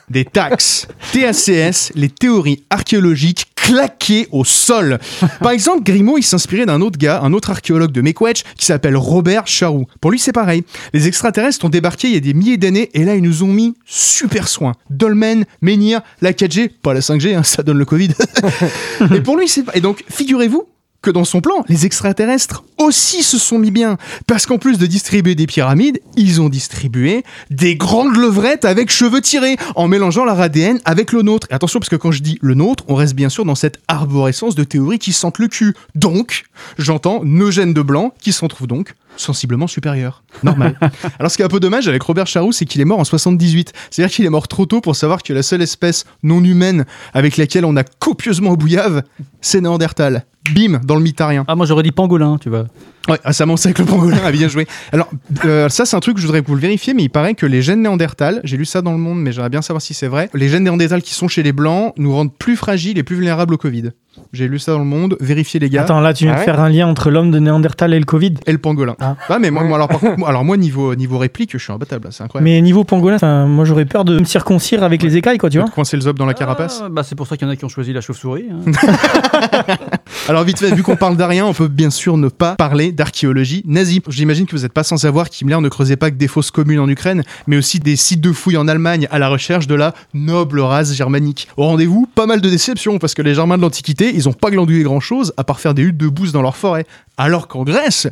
des 0.10 0.26
taxes, 0.26 0.88
TACS, 1.14 1.92
les 1.96 2.10
théories 2.10 2.64
archéologiques 2.70 3.48
claquées 3.66 4.28
au 4.32 4.46
sol. 4.46 5.00
Par 5.40 5.52
exemple, 5.52 5.84
Grimaud, 5.84 6.18
il 6.18 6.24
s'inspirait 6.24 6.66
d'un 6.66 6.82
autre 6.82 7.00
gars, 7.00 7.22
un 7.24 7.34
autre 7.34 7.50
archéologue 7.50 7.92
de 7.92 8.02
Mekwetch, 8.02 8.44
qui 8.58 8.66
s'appelle 8.66 8.96
Robert 8.96 9.48
Charroux. 9.48 9.86
Pour 10.02 10.12
lui, 10.12 10.20
c'est 10.20 10.32
pareil. 10.32 10.64
Les 10.94 11.08
extraterrestres 11.08 11.66
ont 11.66 11.70
débarqué 11.70 12.08
il 12.08 12.14
y 12.14 12.18
a 12.18 12.20
des 12.20 12.34
milliers 12.34 12.58
d'années, 12.58 12.92
et 12.94 13.04
là, 13.04 13.16
ils 13.16 13.24
nous 13.24 13.44
ont 13.44 13.48
mis 13.48 13.74
super 13.86 14.48
soin. 14.48 14.74
Dolmen, 14.90 15.46
Menhir, 15.62 16.02
la 16.22 16.32
4G, 16.32 16.70
pas 16.70 16.94
la 16.94 17.00
5G, 17.00 17.36
hein, 17.36 17.44
ça 17.44 17.64
donne 17.64 17.80
le 17.80 17.86
Covid. 17.86 18.12
et 19.16 19.22
pour 19.22 19.38
lui, 19.38 19.48
c'est. 19.48 19.64
Et 19.74 19.82
donc, 19.82 20.04
figurez-vous 20.10 20.68
que 21.06 21.12
dans 21.12 21.24
son 21.24 21.40
plan, 21.40 21.64
les 21.70 21.86
extraterrestres 21.86 22.64
aussi 22.80 23.22
se 23.22 23.38
sont 23.38 23.60
mis 23.60 23.70
bien. 23.70 23.98
Parce 24.26 24.48
qu'en 24.48 24.58
plus 24.58 24.80
de 24.80 24.88
distribuer 24.88 25.36
des 25.36 25.46
pyramides, 25.46 26.02
ils 26.18 26.42
ont 26.42 26.50
distribué 26.50 27.24
des 27.52 27.76
grandes 27.76 28.18
levrettes 28.18 28.66
avec 28.66 28.90
cheveux 28.90 29.22
tirés, 29.22 29.56
en 29.76 29.88
mélangeant 29.88 30.26
leur 30.26 30.42
ADN 30.42 30.80
avec 30.84 31.12
le 31.12 31.22
nôtre. 31.22 31.48
Et 31.52 31.54
attention, 31.54 31.80
parce 31.80 31.90
que 31.90 31.96
quand 31.96 32.12
je 32.12 32.24
dis 32.24 32.40
le 32.42 32.56
nôtre, 32.56 32.84
on 32.88 32.96
reste 32.96 33.14
bien 33.14 33.30
sûr 33.30 33.46
dans 33.46 33.54
cette 33.54 33.80
arborescence 33.88 34.56
de 34.56 34.64
théories 34.64 34.98
qui 34.98 35.14
sentent 35.14 35.38
le 35.38 35.48
cul. 35.48 35.76
Donc, 35.94 36.46
j'entends 36.80 37.24
nos 37.24 37.52
gènes 37.52 37.74
de 37.74 37.82
blanc 37.84 38.14
qui 38.20 38.34
s'en 38.34 38.48
trouvent 38.48 38.68
donc 38.68 38.96
sensiblement 39.18 39.68
supérieurs. 39.68 40.24
Normal. 40.44 40.78
Alors 41.20 41.32
ce 41.32 41.38
qui 41.38 41.42
est 41.42 41.46
un 41.46 41.50
peu 41.50 41.60
dommage 41.60 41.88
avec 41.88 42.02
Robert 42.04 42.28
Charroux, 42.28 42.52
c'est 42.52 42.66
qu'il 42.66 42.82
est 42.82 42.86
mort 42.86 43.00
en 43.00 43.04
78. 43.04 43.74
C'est-à-dire 43.90 44.14
qu'il 44.14 44.26
est 44.26 44.30
mort 44.30 44.48
trop 44.48 44.66
tôt 44.66 44.82
pour 44.82 44.96
savoir 44.96 45.24
que 45.24 45.34
la 45.34 45.44
seule 45.44 45.62
espèce 45.62 46.06
non 46.24 46.44
humaine 46.44 46.86
avec 47.14 47.38
laquelle 47.38 47.66
on 47.66 47.76
a 47.76 47.84
copieusement 47.84 48.54
bouillave, 48.54 49.04
c'est 49.42 49.62
Néandertal. 49.62 50.26
Bim, 50.54 50.80
dans 50.84 50.96
le 50.96 51.02
mitarien. 51.02 51.44
Ah, 51.48 51.56
moi 51.56 51.66
j'aurais 51.66 51.84
dit 51.84 51.92
pangolin, 51.92 52.38
tu 52.40 52.50
vois. 52.50 52.66
Ouais, 53.08 53.20
ah, 53.24 53.34
ça 53.34 53.46
m'en 53.46 53.54
avec 53.56 53.78
le 53.80 53.86
pangolin, 53.86 54.18
a 54.26 54.32
bien 54.32 54.48
joué. 54.48 54.66
Alors, 54.92 55.10
euh, 55.46 55.70
ça, 55.70 55.86
c'est 55.86 55.96
un 55.96 56.00
truc 56.00 56.16
que 56.16 56.22
je 56.22 56.26
voudrais 56.26 56.42
que 56.42 56.48
vous 56.48 56.56
le 56.56 56.62
vérifiez, 56.62 56.94
mais 56.94 57.04
il 57.04 57.10
paraît 57.10 57.36
que 57.36 57.46
les 57.46 57.62
gènes 57.62 57.82
néandertal, 57.84 58.42
j'ai 58.44 58.58
lu 58.58 58.66
ça 58.66 58.82
dans 58.82 58.92
le 58.92 58.98
monde, 58.98 59.20
mais 59.20 59.32
j'aimerais 59.32 59.50
bien 59.50 59.62
savoir 59.62 59.82
si 59.82 59.94
c'est 59.94 60.08
vrai. 60.08 60.30
Les 60.34 60.50
gènes 60.50 60.64
néandertal 60.64 61.02
qui 61.02 61.14
sont 61.14 61.28
chez 61.28 61.44
les 61.44 61.52
blancs 61.54 61.94
nous 61.98 62.14
rendent 62.14 62.34
plus 62.34 62.56
fragiles 62.56 62.98
et 62.98 63.04
plus 63.04 63.16
vulnérables 63.16 63.54
au 63.54 63.58
Covid. 63.58 63.92
J'ai 64.32 64.48
lu 64.48 64.60
ça 64.60 64.72
dans 64.72 64.80
le 64.80 64.86
monde, 64.86 65.18
vérifiez 65.20 65.60
les 65.60 65.70
gars. 65.70 65.82
Attends, 65.82 66.00
là, 66.00 66.14
tu 66.14 66.24
viens 66.24 66.32
Ah 66.34 66.36
de 66.36 66.40
ouais 66.40 66.46
faire 66.46 66.60
un 66.62 66.70
lien 66.70 66.88
entre 66.88 67.12
l'homme 67.12 67.32
de 67.32 67.40
Néandertal 67.40 67.94
et 67.94 68.00
le 68.00 68.06
Covid. 68.06 68.36
Et 68.48 68.54
le 68.54 68.58
pangolin. 68.58 68.96
Ah. 69.02 69.18
mais 69.42 69.52
moi, 69.52 69.64
moi, 69.66 69.76
alors, 69.76 69.90
par 69.90 70.00
contre, 70.00 70.18
moi, 70.18 70.30
alors 70.30 70.46
moi, 70.46 70.56
niveau, 70.56 70.96
niveau 70.96 71.18
réplique, 71.18 71.52
je 71.52 71.58
suis 71.58 71.74
imbattable, 71.74 72.06
là, 72.06 72.12
c'est 72.12 72.24
incroyable. 72.24 72.50
Mais 72.50 72.62
niveau 72.62 72.86
pangolin, 72.86 73.46
moi 73.46 73.66
j'aurais 73.66 73.86
peur 73.86 74.06
de 74.06 74.18
me 74.20 74.24
circoncire 74.26 74.84
avec 74.84 75.04
les 75.04 75.18
écailles, 75.18 75.38
quoi, 75.38 75.50
tu 75.50 75.58
vois. 75.60 75.68
te 75.68 75.74
coincer 75.74 75.98
le 75.98 76.02
zob 76.02 76.18
dans 76.18 76.26
la 76.26 76.34
carapace. 76.34 76.82
Ah, 76.86 76.90
bah, 76.90 77.04
c'est 77.04 77.16
pour 77.16 77.28
ça 77.28 77.36
qu'il 77.36 77.46
y 77.46 77.50
en 77.50 77.54
a 77.54 77.58
qui 77.58 77.66
ont 77.66 77.70
choisi 77.70 77.92
la 77.92 78.02
chauve-souris. 78.02 78.46
hein. 78.52 78.72
Alors 80.30 80.44
vite 80.44 80.60
fait, 80.60 80.74
vu 80.74 80.82
qu'on 80.82 80.96
parle 80.96 81.18
d'Arien, 81.18 81.46
on 81.46 81.54
peut 81.54 81.68
bien 81.68 81.90
sûr 81.90 82.18
ne 82.18 82.30
pas 82.30 82.56
parler 82.56 82.92
d'archéologie 82.96 83.64
nazie. 83.66 84.02
J'imagine 84.08 84.46
que 84.46 84.56
vous 84.56 84.64
n'êtes 84.64 84.74
pas 84.74 84.84
sans 84.84 84.98
savoir 84.98 85.30
qu'Himmler 85.30 85.60
ne 85.62 85.70
creusait 85.70 85.96
pas 85.96 86.10
que 86.12 86.16
des 86.16 86.28
fosses 86.28 86.52
communes 86.52 86.80
en 86.80 86.90
Ukraine, 86.90 87.24
mais 87.48 87.58
aussi 87.58 87.80
des 87.80 87.96
sites 87.96 88.22
de 88.22 88.32
fouilles 88.32 88.58
en 88.58 88.68
Allemagne 88.68 89.08
à 89.12 89.20
la 89.20 89.30
recherche 89.30 89.68
de 89.68 89.76
la 89.76 89.94
noble 90.14 90.60
race 90.62 90.94
germanique. 90.94 91.48
Au 91.58 91.66
rendez-vous, 91.66 92.08
pas 92.16 92.26
mal 92.26 92.42
de 92.42 92.50
déceptions, 92.50 92.98
parce 92.98 93.14
que 93.14 93.22
les 93.22 93.36
Germains 93.36 93.58
de 93.58 93.62
l'Antiquité, 93.62 94.12
ils 94.14 94.28
ont 94.28 94.34
pas 94.34 94.50
glandouillé 94.50 94.84
grand-chose, 94.84 95.34
à 95.38 95.44
part 95.44 95.60
faire 95.60 95.74
des 95.74 95.84
huttes 95.84 95.98
de 95.98 96.08
bouse 96.08 96.32
dans 96.32 96.42
leur 96.42 96.56
forêt. 96.56 96.86
Alors 97.18 97.48
qu'en 97.48 97.64
Grèce... 97.64 98.08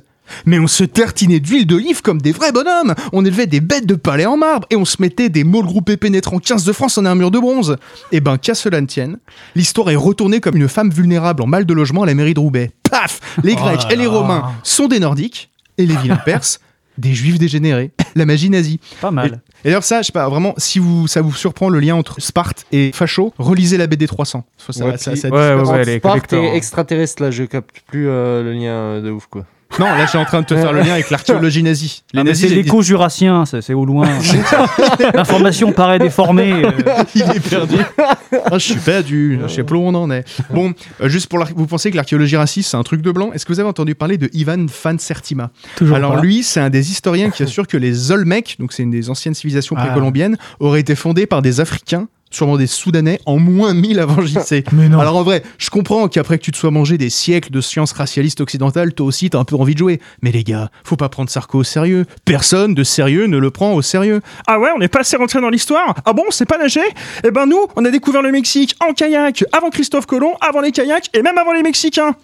Mais 0.45 0.59
on 0.59 0.67
se 0.67 0.83
tartinait 0.83 1.39
d'huile 1.39 1.67
d'olive 1.67 2.01
comme 2.01 2.21
des 2.21 2.31
vrais 2.31 2.51
bonhommes. 2.51 2.95
On 3.11 3.23
élevait 3.25 3.47
des 3.47 3.59
bêtes 3.59 3.85
de 3.85 3.95
palais 3.95 4.25
en 4.25 4.37
marbre 4.37 4.65
et 4.69 4.75
on 4.75 4.85
se 4.85 4.97
mettait 5.01 5.29
des 5.29 5.43
mâles 5.43 5.63
groupés 5.65 5.97
pénétrant 5.97 6.39
15 6.39 6.63
de 6.63 6.71
France 6.73 6.97
en 6.97 7.05
armure 7.05 7.31
de 7.31 7.39
bronze. 7.39 7.77
Eh 8.11 8.19
ben, 8.21 8.37
qu'à 8.37 8.55
cela 8.55 8.79
ne 8.81 8.85
tienne, 8.87 9.17
l'histoire 9.55 9.89
est 9.91 9.95
retournée 9.95 10.39
comme 10.39 10.55
une 10.55 10.69
femme 10.69 10.89
vulnérable 10.91 11.43
en 11.43 11.47
mal 11.47 11.65
de 11.65 11.73
logement 11.73 12.03
à 12.03 12.05
la 12.05 12.13
mairie 12.13 12.33
de 12.33 12.39
Roubaix. 12.39 12.71
Paf 12.89 13.19
Les 13.43 13.53
Oh 13.57 13.63
Grecs 13.63 13.91
et 13.91 13.95
les. 13.95 14.07
Romains 14.07 14.51
sont 14.63 14.87
des 14.87 14.99
Nordiques 14.99 15.49
et 15.77 15.85
les 15.85 15.95
vilains 15.97 16.15
Perses 16.25 16.59
des 16.99 17.13
Juifs 17.15 17.39
dégénérés. 17.39 17.91
La 18.15 18.25
magie 18.27 18.51
nazie. 18.51 18.79
Pas 19.01 19.09
mal. 19.09 19.41
Et 19.65 19.69
d'ailleurs 19.69 19.83
ça, 19.83 20.01
je 20.01 20.07
sais 20.07 20.11
pas, 20.11 20.29
vraiment, 20.29 20.53
si 20.57 20.77
vous, 20.77 21.07
ça 21.07 21.21
vous 21.21 21.33
surprend 21.33 21.69
le 21.69 21.79
lien 21.79 21.95
entre 21.95 22.21
Sparte 22.21 22.65
et 22.71 22.91
Facho, 22.93 23.33
relisez 23.39 23.77
la 23.77 23.87
BD 23.87 24.05
300. 24.05 24.45
Ça, 24.57 24.85
Ouais, 24.85 24.97
ça- 24.97 25.15
ça 25.15 25.29
Ouais, 25.29 25.55
ouais, 25.55 25.97
Sparte 25.97 26.33
et 26.33 26.37
hein. 26.37 26.53
extraterrestre, 26.53 27.23
là, 27.23 27.31
je 27.31 27.43
capte 27.45 27.81
plus 27.87 28.07
euh, 28.07 28.43
le 28.43 28.53
lien 28.53 28.71
euh, 28.73 29.01
de 29.01 29.09
ouf, 29.09 29.25
quoi. 29.27 29.45
Non, 29.79 29.87
là, 29.87 30.03
je 30.05 30.09
suis 30.09 30.17
en 30.17 30.25
train 30.25 30.41
de 30.41 30.45
te 30.45 30.55
faire 30.55 30.71
le 30.73 30.81
lien 30.81 30.93
avec 30.93 31.09
l'archéologie 31.09 31.63
nazie. 31.63 32.03
Les 32.13 32.19
Ah, 32.21 32.23
nazis, 32.23 32.49
c'est 32.49 32.55
l'écho 32.55 32.81
jurassien, 32.81 33.45
c'est 33.45 33.73
au 33.73 33.85
loin. 33.85 34.07
L'information 35.13 35.71
paraît 35.71 35.99
déformée. 35.99 36.63
euh. 36.65 36.71
il 37.15 37.21
est 37.21 37.39
perdu. 37.49 37.75
Ah, 37.97 38.53
je 38.53 38.57
suis 38.59 38.75
perdu. 38.75 39.39
Je 39.47 39.47
sais 39.53 39.63
plus 39.63 39.77
où 39.77 39.81
on 39.81 39.93
en 39.95 40.09
est. 40.11 40.23
Bon, 40.51 40.73
euh, 41.01 41.09
juste 41.09 41.27
pour 41.27 41.43
vous 41.55 41.65
pensez 41.67 41.91
que 41.91 41.95
l'archéologie 41.95 42.37
raciste 42.37 42.71
c'est 42.71 42.77
un 42.77 42.83
truc 42.83 43.01
de 43.01 43.11
blanc? 43.11 43.31
Est-ce 43.33 43.45
que 43.45 43.53
vous 43.53 43.59
avez 43.59 43.69
entendu 43.69 43.95
parler 43.95 44.17
de 44.17 44.29
Ivan 44.33 44.65
Van 44.83 44.97
Sertima? 44.97 45.51
Toujours 45.75 45.95
Alors 45.97 46.17
lui, 46.21 46.43
c'est 46.43 46.59
un 46.59 46.69
des 46.69 46.91
historiens 46.91 47.29
qui 47.29 47.43
assure 47.43 47.67
que 47.67 47.77
les 47.77 48.11
Olmecs, 48.11 48.55
donc 48.59 48.73
c'est 48.73 48.83
une 48.83 48.91
des 48.91 49.09
anciennes 49.09 49.33
civilisations 49.33 49.75
Ah. 49.77 49.85
précolombiennes, 49.85 50.37
auraient 50.59 50.79
été 50.81 50.95
fondées 50.95 51.25
par 51.25 51.41
des 51.41 51.59
Africains. 51.59 52.07
Sûrement 52.33 52.57
des 52.57 52.65
Soudanais 52.65 53.19
en 53.27 53.37
moins 53.37 53.75
1000 53.75 53.99
avant 53.99 54.19
JC. 54.25 54.63
Mais 54.71 54.89
non. 54.89 54.99
Alors 54.99 55.15
en 55.17 55.21
vrai, 55.23 55.43
je 55.59 55.69
comprends 55.69 56.07
qu'après 56.07 56.39
que 56.39 56.43
tu 56.43 56.51
te 56.51 56.57
sois 56.57 56.71
mangé 56.71 56.97
des 56.97 57.11
siècles 57.11 57.51
de 57.51 57.61
sciences 57.61 57.91
racialistes 57.91 58.41
occidentales, 58.41 58.93
toi 58.93 59.05
aussi 59.05 59.29
t'as 59.29 59.37
un 59.37 59.43
peu 59.43 59.55
envie 59.55 59.73
de 59.75 59.79
jouer. 59.79 60.01
Mais 60.23 60.31
les 60.31 60.43
gars, 60.43 60.71
faut 60.83 60.95
pas 60.95 61.09
prendre 61.09 61.29
Sarko 61.29 61.59
au 61.59 61.63
sérieux. 61.63 62.07
Personne 62.25 62.73
de 62.73 62.83
sérieux 62.83 63.27
ne 63.27 63.37
le 63.37 63.51
prend 63.51 63.73
au 63.73 63.83
sérieux. 63.83 64.21
Ah 64.47 64.59
ouais, 64.59 64.69
on 64.75 64.79
n'est 64.79 64.87
pas 64.87 65.01
assez 65.01 65.15
rentré 65.15 65.41
dans 65.41 65.49
l'histoire? 65.49 65.93
Ah 66.05 66.13
bon, 66.13 66.23
c'est 66.31 66.47
pas 66.47 66.57
nager 66.57 66.81
Eh 67.23 67.29
ben 67.29 67.45
nous, 67.45 67.67
on 67.75 67.85
a 67.85 67.91
découvert 67.91 68.23
le 68.23 68.31
Mexique 68.31 68.75
en 68.79 68.93
kayak, 68.93 69.43
avant 69.51 69.69
Christophe 69.69 70.07
Colomb, 70.07 70.33
avant 70.41 70.61
les 70.61 70.71
kayaks 70.71 71.11
et 71.13 71.21
même 71.21 71.37
avant 71.37 71.53
les 71.53 71.61
Mexicains. 71.61 72.15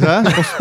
Ça, 0.00 0.22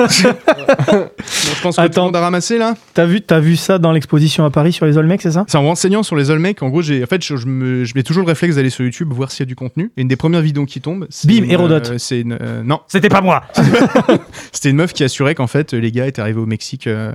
Bon, 0.91 1.07
je 1.55 1.61
pense 1.61 1.75
que 1.75 1.81
tout 1.81 1.85
Attends. 1.85 2.01
le 2.01 2.05
monde 2.07 2.15
a 2.15 2.21
ramassé 2.21 2.57
là. 2.57 2.75
T'as 2.93 3.05
vu, 3.05 3.21
t'as 3.21 3.39
vu 3.39 3.55
ça 3.55 3.77
dans 3.79 3.91
l'exposition 3.91 4.45
à 4.45 4.49
Paris 4.49 4.73
sur 4.73 4.85
les 4.85 4.97
Olmecs, 4.97 5.21
c'est 5.21 5.31
ça? 5.31 5.45
C'est 5.47 5.57
en 5.57 5.63
renseignant 5.63 6.03
sur 6.03 6.15
les 6.15 6.29
Olmecs. 6.29 6.61
En 6.63 6.69
gros, 6.69 6.81
j'ai, 6.81 7.03
en 7.03 7.07
fait, 7.07 7.23
je, 7.23 7.35
je 7.35 7.47
me, 7.47 7.83
je 7.85 7.93
mets 7.95 8.03
toujours 8.03 8.23
le 8.23 8.27
réflexe 8.27 8.55
d'aller 8.55 8.69
sur 8.69 8.83
YouTube 8.85 9.11
voir 9.11 9.31
s'il 9.31 9.41
y 9.41 9.43
a 9.43 9.45
du 9.47 9.55
contenu. 9.55 9.91
Et 9.97 10.01
une 10.01 10.07
des 10.07 10.15
premières 10.15 10.41
vidéos 10.41 10.65
qui 10.65 10.81
tombe, 10.81 11.07
c'est 11.09 11.27
Bim, 11.27 11.43
une, 11.43 11.51
Hérodote. 11.51 11.91
euh, 11.91 11.97
c'est 11.97 12.21
une, 12.21 12.37
euh, 12.41 12.63
non, 12.63 12.79
C'était 12.87 13.09
pas 13.09 13.21
moi. 13.21 13.43
c'était 14.51 14.69
une 14.69 14.77
meuf 14.77 14.93
qui 14.93 15.03
assurait 15.03 15.35
qu'en 15.35 15.47
fait, 15.47 15.73
les 15.73 15.91
gars 15.91 16.07
étaient 16.07 16.21
arrivés 16.21 16.39
au 16.39 16.45
Mexique. 16.45 16.87
euh, 16.87 17.13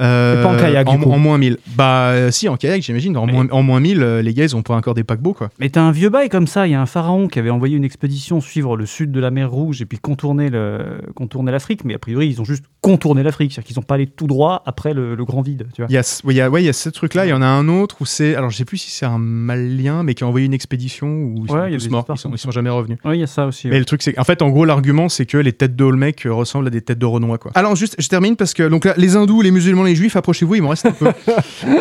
euh, 0.00 0.40
Et 0.40 0.42
pas 0.42 0.48
en 0.52 0.56
kayak, 0.56 0.88
en, 0.88 0.96
du 0.96 1.04
coup. 1.04 1.10
en 1.10 1.18
moins 1.18 1.38
1000. 1.38 1.58
Bah, 1.76 2.08
euh, 2.10 2.30
si, 2.30 2.48
en 2.48 2.56
kayak, 2.56 2.82
j'imagine. 2.82 3.16
En, 3.16 3.26
Mais- 3.26 3.32
moins, 3.32 3.46
en 3.50 3.62
moins 3.62 3.80
1000, 3.80 4.02
euh, 4.02 4.22
les 4.22 4.34
gars, 4.34 4.44
ils 4.44 4.56
ont 4.56 4.62
pas 4.62 4.74
encore 4.76 4.94
des 4.94 5.04
paquebots, 5.04 5.34
quoi. 5.34 5.50
Mais 5.58 5.68
t'as 5.70 5.82
un 5.82 5.92
vieux 5.92 6.08
bail 6.10 6.28
comme 6.28 6.46
ça. 6.46 6.66
Il 6.66 6.70
y 6.70 6.74
a 6.74 6.80
un 6.80 6.86
pharaon 6.86 7.28
qui 7.28 7.38
avait 7.38 7.50
envoyé 7.50 7.76
une 7.76 7.84
expédition 7.84 8.40
suivre 8.40 8.76
le 8.76 8.86
sud 8.86 9.10
de 9.12 9.20
la 9.20 9.30
mer 9.30 9.50
Rouge 9.50 9.82
et 9.82 9.86
puis 9.86 9.98
contourner 9.98 10.48
le- 10.50 11.00
contourner 11.14 11.52
l'Afrique. 11.52 11.84
Mais 11.84 11.94
a 11.94 11.98
priori, 11.98 12.28
ils 12.28 12.40
ont 12.40 12.44
juste 12.44 12.64
contourné 12.80 13.22
l'Afrique. 13.22 13.52
C'est-à-dire 13.52 13.66
qu'ils 13.66 13.74
sont 13.74 13.82
pas 13.82 13.94
allés 13.96 14.06
tout 14.06 14.26
droit 14.26 14.62
après 14.66 14.94
le, 14.94 15.14
le 15.14 15.24
grand 15.24 15.42
vide. 15.42 15.66
Tu 15.74 15.82
vois. 15.82 15.86
Il 15.90 15.94
y 15.94 15.98
a, 15.98 16.02
ce- 16.02 16.26
ouais, 16.26 16.34
il 16.34 16.36
y 16.36 16.40
a, 16.40 16.48
ouais, 16.50 16.62
il 16.62 16.66
y 16.66 16.70
a 16.70 16.72
ce 16.72 16.88
truc-là. 16.88 17.26
Il 17.26 17.30
y 17.30 17.32
en 17.32 17.42
a 17.42 17.46
un 17.46 17.68
autre 17.68 17.96
où 18.00 18.06
c'est. 18.06 18.34
Alors, 18.34 18.50
je 18.50 18.56
sais 18.56 18.64
plus 18.64 18.78
si 18.78 18.90
c'est 18.90 19.06
un 19.06 19.18
malien, 19.18 20.02
mais 20.02 20.14
qui 20.14 20.24
a 20.24 20.26
envoyé 20.26 20.46
une 20.46 20.54
expédition 20.54 21.06
où 21.08 21.34
ils 21.36 21.40
Ouais, 21.42 21.46
sont 21.60 21.66
il 21.66 21.72
y 21.72 21.74
a 21.74 21.78
tous 21.78 21.84
des 21.84 21.90
morts. 21.90 22.04
Ils 22.08 22.16
sont, 22.18 22.28
comme 22.28 22.34
ils 22.34 22.38
sont 22.38 22.50
jamais 22.50 22.70
revenus. 22.70 22.98
Oui, 23.04 23.16
il 23.16 23.20
y 23.20 23.24
a 23.24 23.26
ça 23.26 23.46
aussi. 23.46 23.66
Mais 23.66 23.74
ouais. 23.74 23.78
le 23.80 23.84
truc, 23.84 24.02
c'est 24.02 24.12
qu'en 24.12 24.24
fait, 24.24 24.42
en 24.42 24.50
gros, 24.50 24.64
l'argument, 24.64 25.08
c'est 25.08 25.26
que 25.26 25.36
les 25.36 25.52
têtes 25.52 25.76
de 25.76 25.84
Olmec 25.84 26.26
euh, 26.26 26.32
ressemblent 26.32 26.66
à 26.66 26.70
des 26.70 26.80
têtes 26.80 26.98
de 26.98 27.06
Renois, 27.06 27.38
quoi. 27.38 27.50
Alors, 27.54 27.76
juste, 27.76 27.96
je 27.98 28.08
termine 28.08 28.36
parce 28.36 28.54
que, 28.54 28.68
donc 28.68 28.84
là, 28.84 28.94
les 28.96 29.16
hindous, 29.16 29.42
les 29.42 29.50
musulmans, 29.50 29.82
les 29.84 29.89
juifs, 29.94 30.16
approchez-vous, 30.16 30.54
il 30.56 30.62
m'en 30.62 30.70
reste 30.70 30.86
un 30.86 30.92
peu. 30.92 31.06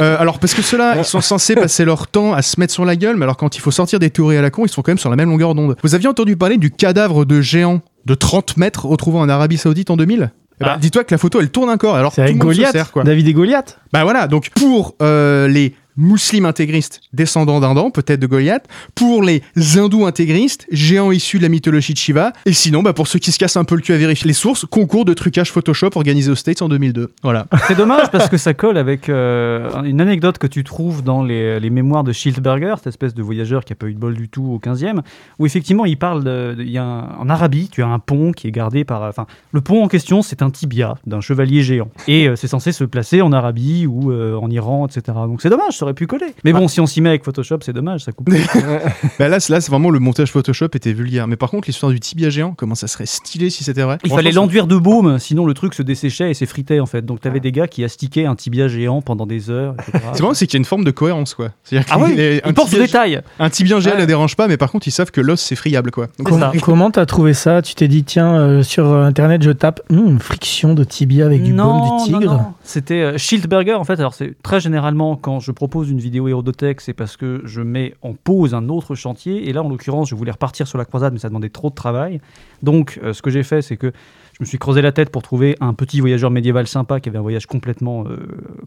Euh, 0.01 0.17
alors, 0.19 0.39
parce 0.39 0.53
que 0.53 0.61
ceux-là, 0.61 0.95
ils 0.97 1.03
sont 1.05 1.21
censés 1.21 1.55
passer 1.55 1.83
leur 1.85 2.07
temps 2.07 2.33
à 2.33 2.41
se 2.41 2.59
mettre 2.59 2.73
sur 2.73 2.85
la 2.85 2.95
gueule, 2.95 3.15
mais 3.17 3.23
alors 3.23 3.37
quand 3.37 3.55
il 3.55 3.59
faut 3.59 3.71
sortir 3.71 3.99
des 3.99 4.09
théories 4.09 4.37
à 4.37 4.41
la 4.41 4.49
con, 4.51 4.65
ils 4.65 4.69
sont 4.69 4.81
quand 4.81 4.91
même 4.91 4.97
sur 4.97 5.09
la 5.09 5.15
même 5.15 5.29
longueur 5.29 5.55
d'onde. 5.55 5.75
Vous 5.83 5.95
aviez 5.95 6.07
entendu 6.07 6.35
parler 6.37 6.57
du 6.57 6.71
cadavre 6.71 7.25
de 7.25 7.41
géant 7.41 7.81
de 8.05 8.13
30 8.13 8.57
mètres 8.57 8.85
retrouvé 8.85 9.17
en 9.19 9.27
Arabie 9.29 9.57
Saoudite 9.57 9.89
en 9.89 9.97
2000 9.97 10.31
Eh 10.61 10.63
ben, 10.63 10.71
Ah. 10.73 10.77
Dis-toi 10.79 11.03
que 11.03 11.13
la 11.13 11.17
photo, 11.17 11.39
elle 11.41 11.49
tourne 11.49 11.69
encore. 11.69 11.95
Alors, 11.95 12.13
C'est 12.13 12.21
avec 12.21 12.35
se 12.35 12.39
Goliath, 12.39 12.71
sert, 12.71 12.91
quoi. 12.91 13.03
David 13.03 13.27
et 13.27 13.33
Goliath? 13.33 13.79
Bah 13.93 14.03
voilà, 14.03 14.27
donc 14.27 14.49
pour 14.51 14.95
euh, 15.01 15.47
les 15.47 15.75
musulmans 15.99 16.49
intégristes 16.49 17.01
descendants 17.13 17.59
d'Indan, 17.59 17.91
peut-être 17.91 18.19
de 18.19 18.27
Goliath, 18.27 18.67
pour 18.95 19.21
les 19.21 19.43
hindous 19.75 20.05
intégristes, 20.05 20.65
géants 20.71 21.11
issus 21.11 21.37
de 21.37 21.43
la 21.43 21.49
mythologie 21.49 21.93
de 21.93 21.97
Shiva, 21.97 22.33
et 22.45 22.53
sinon, 22.53 22.81
bah, 22.81 22.93
pour 22.93 23.07
ceux 23.07 23.19
qui 23.19 23.31
se 23.31 23.37
cassent 23.37 23.57
un 23.57 23.65
peu 23.65 23.75
le 23.75 23.81
cul 23.81 23.93
à 23.93 23.97
vérifier 23.97 24.27
les 24.27 24.33
sources, 24.33 24.65
concours 24.65 25.05
de 25.05 25.13
trucage 25.13 25.51
Photoshop 25.51 25.91
organisé 25.95 26.31
aux 26.31 26.35
States 26.35 26.61
en 26.61 26.69
2002. 26.69 27.11
Voilà. 27.21 27.45
C'est 27.67 27.75
dommage 27.75 28.09
parce 28.11 28.29
que 28.29 28.37
ça 28.37 28.53
colle 28.53 28.77
avec 28.77 29.09
euh, 29.09 29.83
une 29.83 30.01
anecdote 30.01 30.37
que 30.37 30.47
tu 30.47 30.63
trouves 30.63 31.03
dans 31.03 31.23
les, 31.23 31.59
les 31.59 31.69
mémoires 31.69 32.03
de 32.03 32.11
Schildberger, 32.11 32.75
cette 32.77 32.87
espèce 32.87 33.13
de 33.13 33.21
voyageur 33.21 33.65
qui 33.65 33.73
a 33.73 33.75
pas 33.75 33.87
eu 33.87 33.93
de 33.93 33.99
bol 33.99 34.15
du 34.15 34.29
tout 34.29 34.43
au 34.43 34.59
15e, 34.59 35.01
où 35.37 35.45
effectivement 35.45 35.85
il 35.85 35.97
parle 35.97 36.23
de, 36.23 36.55
y 36.63 36.77
a 36.77 36.83
en 36.83 37.29
Arabie, 37.29 37.69
tu 37.69 37.83
as 37.83 37.87
un 37.87 37.99
pont 37.99 38.31
qui 38.31 38.47
est 38.47 38.51
gardé 38.51 38.83
par, 38.83 39.03
enfin, 39.03 39.25
le 39.51 39.61
pont 39.61 39.83
en 39.83 39.87
question 39.87 40.21
c'est 40.21 40.41
un 40.41 40.49
tibia 40.49 40.95
d'un 41.05 41.21
chevalier 41.21 41.61
géant 41.61 41.89
et 42.07 42.27
euh, 42.27 42.35
c'est 42.35 42.47
censé 42.47 42.71
se 42.71 42.83
placer 42.83 43.21
en 43.21 43.31
Arabie 43.31 43.85
ou 43.85 44.11
euh, 44.11 44.35
en 44.35 44.49
Iran, 44.49 44.87
etc. 44.87 45.17
Donc 45.25 45.41
c'est 45.41 45.49
dommage, 45.49 45.77
ça 45.77 45.85
aurait 45.89 45.93
pu 45.95 46.07
coller. 46.07 46.33
Mais 46.43 46.53
bon, 46.53 46.67
si 46.67 46.79
on 46.79 46.85
s'y 46.85 47.01
met 47.01 47.09
avec 47.09 47.23
Photoshop, 47.23 47.59
c'est 47.61 47.73
dommage, 47.73 48.03
ça 48.05 48.11
coupe. 48.11 48.29
bah 49.19 49.27
là, 49.27 49.39
c'est- 49.39 49.51
là, 49.51 49.61
c'est 49.61 49.71
vraiment 49.71 49.89
le 49.89 49.99
montage 49.99 50.31
Photoshop 50.31 50.67
était 50.73 50.93
vulgaire. 50.93 51.27
Mais 51.27 51.35
par 51.35 51.49
contre, 51.49 51.67
l'histoire 51.67 51.91
du 51.91 51.99
tibia 51.99 52.29
géant, 52.29 52.53
comment 52.55 52.75
ça 52.75 52.87
serait 52.87 53.05
stylé 53.05 53.49
si 53.49 53.63
c'était 53.63 53.81
vrai? 53.81 53.97
Il 54.03 54.11
fallait 54.11 54.31
l'enduire 54.31 54.67
de 54.67 54.77
baume, 54.77 55.19
sinon 55.19 55.45
le 55.45 55.53
truc 55.53 55.73
se 55.73 55.81
desséchait 55.83 56.31
et 56.31 56.33
s'effritait 56.33 56.79
en 56.79 56.85
fait. 56.85 57.05
Donc 57.05 57.21
t'avais 57.21 57.39
des 57.39 57.51
gars 57.51 57.67
qui 57.67 57.83
astiquaient 57.83 58.25
un 58.25 58.35
tibia 58.35 58.67
géant 58.67 59.01
pendant 59.01 59.25
des 59.25 59.49
heures. 59.49 59.75
C'est 60.13 60.21
marrant, 60.21 60.33
c'est 60.33 60.47
qu'il 60.47 60.55
y 60.55 60.57
a 60.57 60.61
une 60.61 60.65
forme 60.65 60.83
de 60.83 60.91
cohérence, 60.91 61.33
quoi. 61.33 61.49
C'est-à-dire 61.63 61.87
Ah 61.91 61.99
oui, 61.99 62.11
un 62.43 62.49
ils 62.49 62.53
tibia- 62.53 62.79
détail. 62.79 63.21
Un 63.39 63.49
tibia 63.49 63.79
géant 63.79 63.93
Ouais. 63.95 64.01
ne 64.01 64.05
dérange 64.05 64.35
pas, 64.35 64.47
mais 64.47 64.57
par 64.57 64.71
contre, 64.71 64.87
ils 64.87 64.91
savent 64.91 65.11
que 65.11 65.21
l'os, 65.21 65.39
c'est 65.39 65.55
friable, 65.55 65.91
quoi. 65.91 66.07
Donc, 66.19 66.29
Comment- 66.61 66.91
t'as 66.91 67.05
trouvé 67.05 67.33
ça? 67.33 67.61
Tu 67.61 67.75
t'es 67.75 67.87
dit, 67.87 68.03
tiens, 68.03 68.35
euh, 68.35 68.63
sur 68.63 68.85
euh, 68.87 69.03
internet, 69.05 69.41
je 69.43 69.51
tape 69.51 69.81
Hum, 69.89 70.19
friction 70.19 70.73
de 70.73 70.83
tibia 70.83 71.25
avec 71.25 71.43
du 71.43 71.53
baume 71.53 71.81
du 71.81 72.05
tigre? 72.05 72.51
C'était 72.63 73.01
euh, 73.01 73.17
Schildberger, 73.17 73.73
en 73.75 73.83
fait. 73.83 73.99
Alors, 73.99 74.13
c'est 74.13 74.33
très 74.43 74.59
généralement, 74.59 75.15
quand 75.15 75.39
je 75.39 75.51
propose 75.51 75.68
une 75.83 75.99
vidéo 75.99 76.27
Hérodothèque, 76.27 76.81
c'est 76.81 76.93
parce 76.93 77.17
que 77.17 77.41
je 77.45 77.61
mets 77.61 77.93
en 78.01 78.13
pause 78.13 78.53
un 78.53 78.69
autre 78.69 78.95
chantier. 78.95 79.49
Et 79.49 79.53
là, 79.53 79.63
en 79.63 79.69
l'occurrence, 79.69 80.09
je 80.09 80.15
voulais 80.15 80.31
repartir 80.31 80.67
sur 80.67 80.77
la 80.77 80.85
croisade, 80.85 81.13
mais 81.13 81.19
ça 81.19 81.29
demandait 81.29 81.49
trop 81.49 81.69
de 81.69 81.75
travail. 81.75 82.21
Donc, 82.63 82.99
euh, 83.03 83.13
ce 83.13 83.21
que 83.21 83.29
j'ai 83.29 83.43
fait, 83.43 83.61
c'est 83.61 83.77
que 83.77 83.91
je 84.39 84.45
me 84.45 84.47
suis 84.47 84.57
creusé 84.57 84.81
la 84.81 84.93
tête 84.93 85.09
pour 85.09 85.21
trouver 85.21 85.57
un 85.59 85.73
petit 85.73 85.99
voyageur 85.99 86.31
médiéval 86.31 86.65
sympa 86.65 87.01
qui 87.01 87.09
avait 87.09 87.17
un 87.17 87.21
voyage 87.21 87.45
complètement 87.45 88.05
euh, 88.07 88.15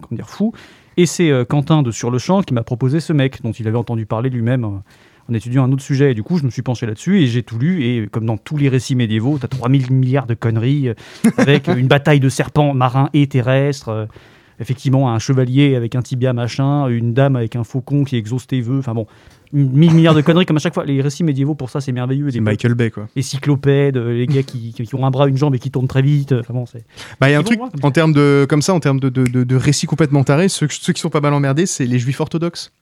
comment 0.02 0.16
dire, 0.16 0.28
fou. 0.28 0.52
Et 0.99 1.06
c'est 1.06 1.30
euh, 1.30 1.47
Quentin 1.47 1.82
de 1.82 1.90
Sur 1.90 2.11
le 2.11 2.18
Champ 2.18 2.42
qui 2.42 2.52
m'a 2.52 2.62
proposé 2.62 3.00
ce 3.00 3.14
mec, 3.14 3.40
dont 3.42 3.52
il 3.52 3.66
avait 3.66 3.78
entendu 3.78 4.04
parler 4.04 4.28
lui-même. 4.28 4.64
euh, 4.64 4.78
en 5.30 5.35
étudiant 5.35 5.62
un 5.62 5.71
autre 5.71 5.85
sujet, 5.85 6.11
et 6.11 6.14
du 6.14 6.25
coup, 6.25 6.37
je 6.37 6.44
me 6.44 6.50
suis 6.50 6.62
penché 6.62 6.85
là-dessus 6.85 7.23
et 7.23 7.28
j'ai 7.28 7.44
tout 7.44 7.56
lu. 7.56 7.85
Et 7.85 8.09
comme 8.09 8.26
dans 8.26 8.37
tous 8.37 8.56
les 8.56 8.68
récits 8.68 8.97
médiévaux, 8.97 9.38
tu 9.38 9.44
as 9.44 9.49
3000 9.49 9.92
milliards 9.92 10.26
de 10.26 10.35
conneries 10.35 10.90
avec 11.38 11.68
une 11.76 11.87
bataille 11.87 12.18
de 12.18 12.28
serpents 12.28 12.75
marins 12.75 13.09
et 13.14 13.28
terrestres. 13.28 14.09
Effectivement, 14.62 15.12
un 15.12 15.19
chevalier 15.19 15.75
avec 15.76 15.95
un 15.95 16.00
tibia 16.02 16.33
machin, 16.33 16.88
une 16.88 17.12
dame 17.12 17.37
avec 17.37 17.57
un 17.57 17.64
faucon 17.64 18.04
qui 18.04 18.16
exauce 18.16 18.47
tes 18.47 18.61
vœux. 18.62 18.78
Enfin 18.78 18.95
bon, 18.95 19.07
1000 19.52 19.92
milliards 19.92 20.14
de 20.14 20.23
conneries 20.23 20.47
comme 20.47 20.57
à 20.57 20.61
chaque 20.61 20.73
fois. 20.73 20.85
Les 20.87 21.02
récits 21.02 21.25
médiévaux, 21.25 21.54
pour 21.54 21.69
ça, 21.69 21.81
c'est 21.83 21.92
merveilleux. 21.92 22.31
C'est 22.31 22.40
Michael 22.40 22.75
Bay, 22.75 22.90
quoi. 22.90 23.09
les 23.14 23.23
cyclopèdes, 23.23 23.99
euh, 23.99 24.14
les 24.14 24.26
gars 24.26 24.42
qui, 24.42 24.73
qui 24.73 24.95
ont 24.95 25.04
un 25.04 25.11
bras, 25.11 25.28
une 25.28 25.37
jambe 25.37 25.54
et 25.54 25.59
qui 25.59 25.71
tournent 25.71 25.88
très 25.88 26.00
vite. 26.02 26.33
Enfin 26.33 26.54
bon, 26.54 26.64
c'est. 26.64 26.85
Bah, 27.21 27.28
il 27.28 27.33
y 27.33 27.35
a 27.35 27.38
un 27.38 27.42
truc, 27.42 27.59
voir. 27.59 27.71
en 27.83 27.90
termes 27.90 28.12
de, 28.14 28.47
comme 28.49 28.62
ça, 28.62 28.73
en 28.73 28.81
termes 28.81 29.00
de, 29.00 29.09
de, 29.11 29.25
de, 29.25 29.45
de 29.45 29.57
récits 29.57 29.87
complètement 29.87 30.25
tarés, 30.25 30.49
ceux, 30.49 30.69
ceux 30.71 30.92
qui 30.95 31.00
sont 31.00 31.11
pas 31.11 31.21
mal 31.21 31.35
emmerdés, 31.35 31.66
c'est 31.66 31.85
les 31.85 31.99
juifs 31.99 32.21
orthodoxes. 32.21 32.73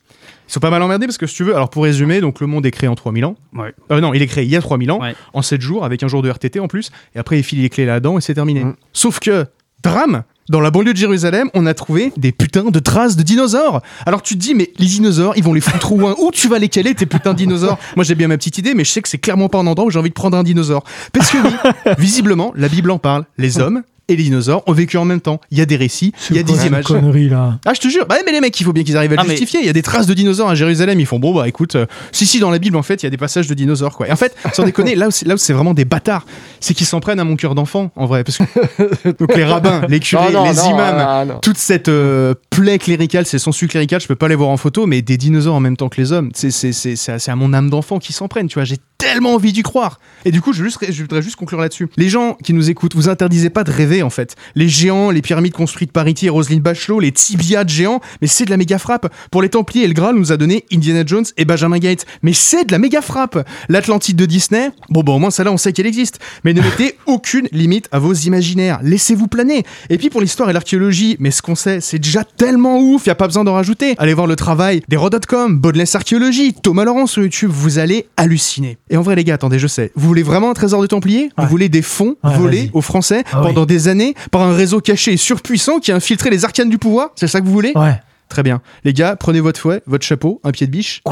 Ils 0.49 0.52
sont 0.52 0.60
pas 0.60 0.70
mal 0.70 0.82
emmerdés 0.82 1.06
parce 1.06 1.18
que 1.18 1.26
si 1.26 1.34
tu 1.37 1.44
veux, 1.44 1.54
alors 1.54 1.70
pour 1.70 1.84
résumer, 1.84 2.20
donc 2.20 2.40
le 2.40 2.46
monde 2.46 2.66
est 2.66 2.70
créé 2.72 2.88
en 2.88 2.94
3000 2.94 3.25
ans. 3.25 3.37
Ouais. 3.54 3.72
Euh, 3.90 4.00
non, 4.00 4.12
il 4.14 4.22
est 4.22 4.26
créé 4.26 4.44
il 4.44 4.50
y 4.50 4.56
a 4.56 4.60
3000 4.60 4.90
ans, 4.90 5.00
Ouais. 5.00 5.14
en 5.32 5.42
7 5.42 5.60
jours, 5.60 5.84
avec 5.84 6.02
un 6.02 6.08
jour 6.08 6.22
de 6.22 6.28
RTT 6.30 6.58
en 6.60 6.66
plus, 6.68 6.90
et 7.14 7.18
après 7.18 7.38
il 7.38 7.42
file 7.44 7.62
les 7.62 7.68
clés 7.68 7.87
là-dedans 7.87 8.18
et 8.18 8.20
c'est 8.20 8.34
terminé. 8.34 8.64
Mm. 8.64 8.75
Sauf 8.92 9.18
que, 9.20 9.46
drame, 9.82 10.25
dans 10.50 10.61
la 10.61 10.73
banlieue 10.73 10.92
de 10.92 10.99
Jérusalem, 10.99 11.49
on 11.54 11.64
a 11.64 11.75
trouvé 11.75 12.12
des 12.16 12.33
putains 12.33 12.64
de 12.64 12.78
traces 12.80 13.14
de 13.14 13.23
dinosaures. 13.23 13.80
Alors 14.04 14.21
tu 14.21 14.35
te 14.35 14.40
dis, 14.40 14.54
mais 14.54 14.73
les 14.78 14.87
dinosaures, 14.87 15.33
ils 15.37 15.45
vont 15.45 15.54
les 15.54 15.61
foutre 15.61 15.92
où, 15.92 16.07
hein? 16.07 16.16
Où 16.19 16.33
tu 16.33 16.49
vas 16.49 16.59
les 16.59 16.69
caler, 16.69 16.92
tes 16.95 17.07
putains 17.07 17.33
de 17.33 17.38
dinosaures? 17.38 17.78
Moi 17.95 18.04
j'ai 18.04 18.16
bien 18.16 18.26
ma 18.26 18.37
petite 18.37 18.59
idée, 18.59 18.75
mais 18.75 18.83
je 18.85 18.90
sais 18.90 19.00
que 19.00 19.09
c'est 19.09 19.19
clairement 19.19 19.49
pas 19.49 19.59
un 19.59 19.66
endroit 19.69 19.87
où 19.87 19.90
j'ai 19.90 20.00
envie 20.00 20.09
de 20.09 20.14
prendre 20.14 20.37
un 20.37 20.42
dinosaure. 20.42 20.83
Parce 21.12 21.30
que 21.30 21.38
oui, 21.38 21.52
visiblement, 21.99 22.52
la 22.57 22.69
Bible 22.69 22.90
en 22.90 22.99
parle. 22.99 23.25
Les 23.38 23.61
hommes 23.61 23.85
et 24.11 24.17
les 24.17 24.25
dinosaures 24.25 24.62
ont 24.67 24.73
vécu 24.73 24.97
en 24.99 25.05
même 25.05 25.21
temps. 25.21 25.40
Il 25.50 25.59
y 25.59 25.61
a 25.61 25.67
des 25.67 25.76
récits, 25.76 26.12
il 26.31 26.37
y 26.37 26.38
a 26.38 26.43
des 26.43 26.67
images. 26.67 26.85
connerie 26.85 27.29
là. 27.29 27.59
Ah, 27.64 27.73
je 27.75 27.81
te 27.81 27.88
jure. 27.88 28.07
Bah, 28.07 28.17
mais 28.26 28.33
les 28.33 28.40
mecs, 28.40 28.59
il 28.61 28.64
faut 28.64 28.73
bien 28.73 28.83
qu'ils 28.85 28.97
arrivent 28.97 29.12
à 29.12 29.17
le 29.17 29.21
Ah, 29.23 29.31
justifier. 29.31 29.61
Il 29.61 29.67
y 29.67 29.71
a 29.71 29.73
des 29.73 29.83
traces 29.83 30.07
de 30.07 30.14
dinosaures 30.14 30.49
à 30.50 30.55
Jérusalem. 30.55 30.99
Ils 31.00 31.07
font 31.07 31.19
bon, 31.19 31.35
bah 31.35 31.47
écoute, 31.49 31.76
euh, 31.76 31.87
si, 32.12 32.26
si, 32.26 32.40
dans 32.40 32.50
la 32.50 32.59
Bible, 32.59 32.76
en 32.76 32.83
fait, 32.83 33.02
il 33.02 33.07
y 33.07 33.09
a 33.09 33.11
des 33.11 33.17
passages 33.17 33.47
de 33.47 33.55
dinosaures, 33.55 33.97
quoi. 33.97 34.09
Et 34.09 34.12
en 34.12 34.17
fait, 34.17 34.35
sans 34.52 34.64
déconner, 34.64 34.95
là 34.95 35.07
où 35.09 35.11
c'est, 35.11 35.52
vraiment 35.52 35.75
des 35.75 35.85
bâtards, 35.85 36.26
c'est 36.59 36.75
qu'ils 36.75 36.87
s'en 36.87 37.00
prennent 37.00 37.21
à 37.21 37.25
mon 37.25 37.37
cœur 37.37 37.55
d'enfant, 37.55 37.90
en 37.97 38.07
vrai. 38.07 38.25
Parce 38.25 38.38
que, 38.38 39.11
donc 39.19 39.37
les 39.37 39.45
rabbins, 39.45 39.83
les 39.88 40.00
curés, 40.00 40.33
Non, 40.33 40.45
non, 40.45 40.50
les 40.50 40.57
non, 40.57 40.71
imams, 40.71 41.29
non. 41.29 41.38
toute 41.40 41.59
cette 41.59 41.88
euh, 41.88 42.35
plaie 42.61 42.79
cléricale, 42.79 43.25
ces 43.25 43.38
sangsues 43.38 43.69
cléricales, 43.69 44.00
je 44.02 44.07
peux 44.07 44.17
pas 44.17 44.29
les 44.29 44.35
voir 44.35 44.50
en 44.50 44.57
photo, 44.59 44.87
mais 44.87 45.00
des 45.00 45.17
dinosaures 45.17 45.55
en 45.55 45.61
même 45.61 45.76
temps 45.79 45.88
que 45.88 45.99
les 46.00 46.12
hommes, 46.12 46.31
c'est, 46.35 47.29
à- 47.29 47.37
mon 47.37 47.55
âme 47.55 47.71
d'enfant 47.71 47.99
qui 47.99 48.12
s'en 48.12 48.29
prennent, 48.29 48.49
tu 48.49 48.55
vois. 48.55 48.64
J'ai 48.64 48.76
tellement 48.99 49.35
envie 49.35 49.52
d'y 49.52 49.62
croire. 49.62 49.99
Et 50.26 50.31
du 50.31 50.43
coup, 50.43 50.52
je, 50.52 50.62
juste, 50.62 50.79
je 50.93 51.00
voudrais 51.02 51.23
juste 51.23 51.37
conclure 51.37 51.59
là-dessus. 51.59 51.88
Les 51.97 52.11
gens 52.11 52.35
qui 52.45 52.52
nous 52.52 52.69
écoutent, 52.69 52.95
vous 52.95 53.09
interdisez 53.09 53.49
pas 53.49 53.64
de 53.64 53.71
rêver, 53.71 54.02
en 54.02 54.11
fait. 54.11 54.37
Les 54.55 54.69
géants, 54.69 55.11
les 55.11 55.23
pyramides 55.23 55.55
construites 55.55 55.90
par 55.90 56.07
Iti 56.07 56.26
et 56.26 56.29
Roselyne 56.29 56.61
Bachelot, 56.61 57.00
les 57.00 57.11
tibias 57.12 57.64
de 57.64 57.71
géants, 57.71 58.00
mais 58.21 58.26
c'est 58.26 58.45
de 58.45 58.50
la 58.50 58.59
méga 58.59 58.79
frappe. 58.79 59.11
Pour 59.31 59.40
les 59.40 59.49
Templiers 59.49 59.87
le 59.88 59.95
Graal, 59.95 60.17
nous 60.17 60.33
a 60.33 60.37
donné 60.37 60.67
Indiana 60.71 61.02
Jones 61.07 61.25
et 61.38 61.47
Benjamin 61.47 61.79
Gates, 61.79 62.05
mais 62.23 62.35
c'est 62.35 62.64
de 62.67 62.73
la 62.73 62.79
méga 62.79 63.00
frappe. 63.00 63.49
L'Atlantide 63.71 64.17
de 64.17 64.26
Disney, 64.26 64.71
bon, 64.90 65.02
bah, 65.02 65.12
au 65.12 65.19
moins, 65.19 65.31
celle-là, 65.31 65.52
on 65.52 65.57
sait 65.57 65.73
qu'elle 65.73 65.87
existe. 65.87 66.19
Mais 66.45 66.52
ne 66.52 66.61
mettez 66.61 66.97
aucune 67.07 67.49
limite 67.52 67.88
à 67.93 67.99
vos 68.00 68.12
imaginaires. 68.12 68.81
Laissez-vous 68.83 69.29
planer. 69.29 69.64
Et 69.88 69.97
puis, 69.97 70.11
pour 70.11 70.21
l'histoire 70.21 70.50
et 70.50 70.52
l'archéologie, 70.52 71.17
mais 71.21 71.31
ce 71.31 71.40
qu'on 71.40 71.55
sait, 71.55 71.81
c'est 71.81 71.99
déjà 71.99 72.23
tellement 72.25 72.50
tellement 72.50 72.80
ouf, 72.80 73.07
y 73.07 73.11
a 73.11 73.14
pas 73.14 73.28
besoin 73.28 73.45
d'en 73.45 73.52
rajouter. 73.54 73.95
Allez 73.99 74.12
voir 74.12 74.26
le 74.26 74.35
travail 74.35 74.83
d'Hero.com, 74.88 75.59
Baudeless 75.61 75.95
Archéologie, 75.95 76.52
Thomas 76.52 76.83
Laurent 76.85 77.07
sur 77.07 77.23
YouTube, 77.23 77.50
vous 77.54 77.78
allez 77.78 78.09
halluciner. 78.16 78.76
Et 78.90 78.97
en 78.97 79.02
vrai 79.02 79.14
les 79.14 79.23
gars, 79.23 79.35
attendez, 79.35 79.61
je 79.61 79.69
sais, 79.69 79.92
vous 79.95 80.09
voulez 80.09 80.25
vraiment 80.25 80.50
un 80.50 80.54
trésor 80.54 80.83
de 80.83 80.88
Templiers 80.88 81.30
Vous 81.38 81.47
voulez 81.47 81.69
des 81.69 81.80
fonds 81.83 82.16
Ouais, 82.25 82.37
volés 82.37 82.71
aux 82.73 82.80
Français 82.80 83.23
Ah 83.33 83.40
oui. 83.42 83.47
pendant 83.49 83.66
des 83.66 83.87
années 83.87 84.16
par 84.33 84.42
un 84.42 84.52
réseau 84.52 84.80
caché 84.80 85.12
et 85.12 85.16
surpuissant 85.16 85.78
qui 85.78 85.92
a 85.92 85.95
infiltré 85.95 86.28
les 86.28 86.45
arcanes 86.45 86.71
du 86.71 86.78
pouvoir? 86.78 87.11
C'est 87.14 87.28
ça 87.28 87.40
que 87.40 87.47
vous 87.47 87.52
voulez? 87.52 87.71
Ouais. 87.76 88.00
Très 88.28 88.42
bien. 88.42 88.61
Les 88.83 88.92
gars, 88.92 89.14
prenez 89.14 89.38
votre 89.40 89.61
fouet, 89.61 89.80
votre 89.87 90.04
chapeau, 90.04 90.40
un 90.42 90.50
pied 90.50 90.66
de 90.66 90.73
biche. 90.73 91.02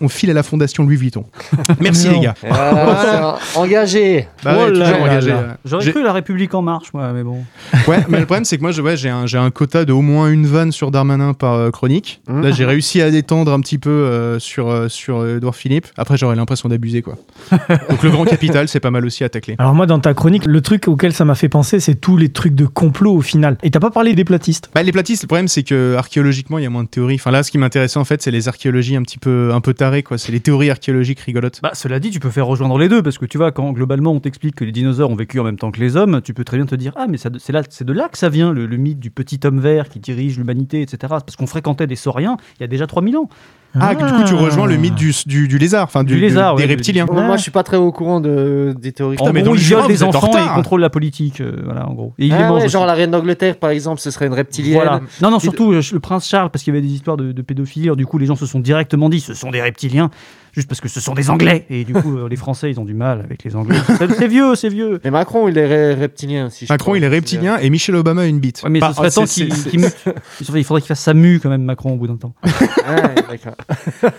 On 0.00 0.08
file 0.08 0.30
à 0.30 0.34
la 0.34 0.42
fondation 0.42 0.82
Louis 0.84 0.96
Vuitton. 0.96 1.24
Merci 1.80 2.08
les 2.08 2.20
gars. 2.20 2.34
Voilà, 2.42 2.98
c'est 3.02 3.58
un- 3.58 3.62
engagé. 3.62 4.28
Bah 4.44 4.54
Oh 4.56 4.64
ouais, 4.64 4.70
là 4.72 4.86
toujours 4.90 5.06
là 5.06 5.12
engagé. 5.12 5.30
là. 5.30 5.36
euh. 5.36 5.52
J'aurais 5.64 5.90
cru 5.90 6.02
la 6.02 6.12
République 6.12 6.54
en 6.54 6.62
marche, 6.62 6.92
moi, 6.94 7.12
mais 7.12 7.22
bon. 7.22 7.44
Ouais, 7.88 7.98
mais 8.08 8.18
le 8.20 8.26
problème 8.26 8.44
c'est 8.44 8.56
que 8.56 8.62
moi 8.62 8.70
je- 8.72 8.82
ouais, 8.82 8.96
j'ai 8.96 9.08
un, 9.08 9.26
j'ai 9.26 9.38
un 9.38 9.50
quota 9.50 9.84
de 9.84 9.92
au 9.92 10.00
moins 10.02 10.28
une 10.30 10.46
vanne 10.46 10.70
sur 10.72 10.90
Darmanin 10.90 11.34
par 11.34 11.54
euh, 11.54 11.70
chronique. 11.70 12.20
Mmh. 12.28 12.42
Là 12.42 12.50
j'ai 12.50 12.64
réussi 12.64 13.00
à 13.02 13.10
détendre 13.10 13.52
un 13.52 13.60
petit 13.60 13.78
peu 13.78 13.90
euh, 13.90 14.38
sur, 14.38 14.68
euh, 14.70 14.88
sur 14.88 15.18
euh, 15.18 15.36
Edouard 15.38 15.54
Philippe. 15.56 15.86
Après 15.96 16.16
j'aurais 16.16 16.36
l'impression 16.36 16.68
d'abuser 16.68 17.02
quoi. 17.02 17.16
Donc 17.88 18.02
le 18.02 18.10
grand 18.10 18.24
capital 18.24 18.68
c'est 18.68 18.80
pas 18.80 18.90
mal 18.90 19.04
aussi 19.04 19.24
à 19.24 19.28
tacler. 19.28 19.56
Alors 19.58 19.74
moi, 19.74 19.86
dans 19.86 19.98
ta 19.98 20.14
chronique, 20.14 20.44
le 20.46 20.60
truc 20.60 20.88
auquel 20.88 21.12
ça 21.12 21.24
m'a 21.24 21.34
fait 21.34 21.48
penser, 21.48 21.80
c'est 21.80 21.94
tous 21.96 22.16
les 22.16 22.28
trucs 22.30 22.54
de 22.54 22.66
complot 22.66 23.14
au 23.16 23.20
final. 23.22 23.56
Et 23.62 23.70
t'as 23.70 23.80
pas 23.80 23.90
parlé 23.90 24.14
des 24.14 24.24
platistes. 24.24 24.70
Bah, 24.74 24.82
les 24.82 24.92
platistes, 24.92 25.22
le 25.22 25.28
problème 25.28 25.48
c'est 25.48 25.62
que 25.62 25.94
archéologiquement 25.96 26.58
il 26.58 26.62
y 26.64 26.66
a 26.66 26.70
moins 26.70 26.84
de 26.84 26.88
théories. 26.88 27.16
Enfin 27.16 27.30
là 27.30 27.42
ce 27.42 27.50
qui 27.50 27.58
m'intéressait 27.58 27.98
en 27.98 28.04
fait 28.04 28.22
c'est 28.22 28.30
les 28.30 28.48
archéologies 28.48 28.96
un 28.96 29.02
petit 29.02 29.18
peu 29.18 29.50
un 29.52 29.60
peu 29.60 29.74
quoi. 30.02 30.18
C'est 30.18 30.32
les 30.32 30.40
théories 30.40 30.70
archéologiques 30.70 31.20
rigolotes. 31.20 31.60
Bah, 31.62 31.72
cela 31.74 32.00
dit, 32.00 32.10
tu 32.10 32.20
peux 32.20 32.30
faire 32.30 32.46
rejoindre 32.46 32.78
les 32.78 32.88
deux, 32.88 33.02
parce 33.02 33.18
que 33.18 33.26
tu 33.26 33.38
vois, 33.38 33.52
quand 33.52 33.72
globalement 33.72 34.12
on 34.12 34.20
t'explique 34.20 34.54
que 34.54 34.64
les 34.64 34.72
dinosaures 34.72 35.10
ont 35.10 35.16
vécu 35.16 35.38
en 35.40 35.44
même 35.44 35.58
temps 35.58 35.70
que 35.70 35.80
les 35.80 35.96
hommes, 35.96 36.20
tu 36.22 36.34
peux 36.34 36.44
très 36.44 36.56
bien 36.56 36.66
te 36.66 36.74
dire 36.74 36.92
Ah, 36.96 37.06
mais 37.08 37.18
c'est 37.18 37.84
de 37.84 37.92
là 37.92 38.08
que 38.08 38.18
ça 38.18 38.28
vient, 38.28 38.52
le, 38.52 38.66
le 38.66 38.76
mythe 38.76 39.00
du 39.00 39.10
petit 39.10 39.40
homme 39.44 39.60
vert 39.60 39.88
qui 39.88 40.00
dirige 40.00 40.38
l'humanité, 40.38 40.82
etc. 40.82 40.98
Parce 41.08 41.36
qu'on 41.36 41.46
fréquentait 41.46 41.86
des 41.86 41.96
sauriens 41.96 42.36
il 42.58 42.62
y 42.62 42.64
a 42.64 42.68
déjà 42.68 42.86
3000 42.86 43.16
ans. 43.16 43.28
Ah, 43.78 43.94
du 43.94 44.04
coup 44.04 44.24
tu 44.26 44.34
rejoins 44.34 44.66
le 44.66 44.76
mythe 44.76 44.94
du, 44.96 45.12
du, 45.26 45.46
du 45.46 45.58
lézard, 45.58 45.84
enfin 45.84 46.02
du, 46.02 46.14
Du 46.14 46.20
lézard, 46.20 46.56
des 46.56 46.64
ouais, 46.64 46.68
reptiliens. 46.70 47.06
Moi, 47.06 47.22
moi, 47.22 47.36
je 47.36 47.42
suis 47.42 47.50
pas 47.52 47.62
très 47.62 47.76
au 47.76 47.92
courant 47.92 48.20
de, 48.20 48.74
des 48.76 48.90
théories. 48.92 49.16
En 49.20 49.32
mais 49.32 49.42
gros, 49.42 49.50
dans 49.50 49.54
ils 49.56 49.60
violent 49.60 49.84
en 49.84 50.08
enfants 50.08 50.26
et 50.28 50.38
ils 50.38 50.40
retard. 50.40 50.54
contrôlent 50.54 50.80
la 50.80 50.90
politique, 50.90 51.40
euh, 51.40 51.52
voilà, 51.64 51.88
en 51.88 51.94
gros. 51.94 52.12
Et 52.18 52.24
les 52.26 52.32
Ah 52.32 52.52
ouais, 52.52 52.68
genre 52.68 52.82
aussi. 52.82 52.86
la 52.88 52.94
reine 52.94 53.12
d'Angleterre, 53.12 53.56
par 53.56 53.70
exemple, 53.70 54.00
ce 54.00 54.10
serait 54.10 54.26
une 54.26 54.32
reptilienne. 54.34 54.74
Voilà. 54.74 55.00
Non, 55.22 55.30
non, 55.30 55.38
surtout 55.38 55.72
euh, 55.72 55.82
le 55.92 56.00
prince 56.00 56.26
Charles, 56.28 56.50
parce 56.50 56.64
qu'il 56.64 56.74
y 56.74 56.76
avait 56.76 56.84
des 56.86 56.92
histoires 56.92 57.16
de, 57.16 57.30
de 57.30 57.42
pédophilie. 57.42 57.86
Alors, 57.86 57.96
du 57.96 58.06
coup, 58.06 58.18
les 58.18 58.26
gens 58.26 58.34
se 58.36 58.46
sont 58.46 58.58
directement 58.60 59.08
dit 59.08 59.20
ce 59.20 59.34
sont 59.34 59.50
des 59.50 59.62
reptiliens, 59.62 60.10
juste 60.54 60.68
parce 60.68 60.80
que 60.80 60.88
ce 60.88 61.00
sont 61.00 61.14
des 61.14 61.30
Anglais. 61.30 61.66
Et 61.70 61.84
du 61.84 61.92
coup, 61.92 62.18
euh, 62.18 62.28
les 62.28 62.36
Français, 62.36 62.70
ils 62.70 62.78
ont 62.80 62.84
du 62.84 62.94
mal 62.94 63.20
avec 63.20 63.44
les 63.44 63.56
Anglais. 63.56 63.76
C'est 64.18 64.28
vieux, 64.28 64.54
c'est 64.54 64.68
vieux. 64.68 65.00
Mais 65.04 65.10
Macron, 65.10 65.48
il 65.48 65.56
est 65.58 65.94
reptilien 65.94 66.46
aussi. 66.46 66.66
je 66.66 66.72
Macron 66.72 66.84
crois. 66.92 66.98
il 66.98 67.04
est 67.04 67.08
reptilien 67.08 67.58
et 67.58 67.70
Michel 67.70 67.94
Obama 67.96 68.22
a 68.22 68.26
une 68.26 68.40
bite. 68.40 68.62
Ouais, 68.64 68.70
mais 68.70 68.80
Bah, 68.80 68.90
ce 68.90 68.96
serait 68.96 69.10
temps 69.10 69.24
qu'il. 69.24 69.48
Il 70.40 70.44
faudrait 70.46 70.60
il 70.60 70.64
faudrait 70.64 70.80
qu'il 70.80 70.88
fasse 70.88 71.00
sa 71.00 71.14
mue, 71.14 71.40
quand 71.40 71.48
même, 71.50 71.62
Macron, 71.62 71.92
au 71.92 71.96
bout 71.96 72.06
d'un 72.06 72.16
temps. 72.16 72.34
Ouais, 72.90 73.14
d'accord. 73.30 73.54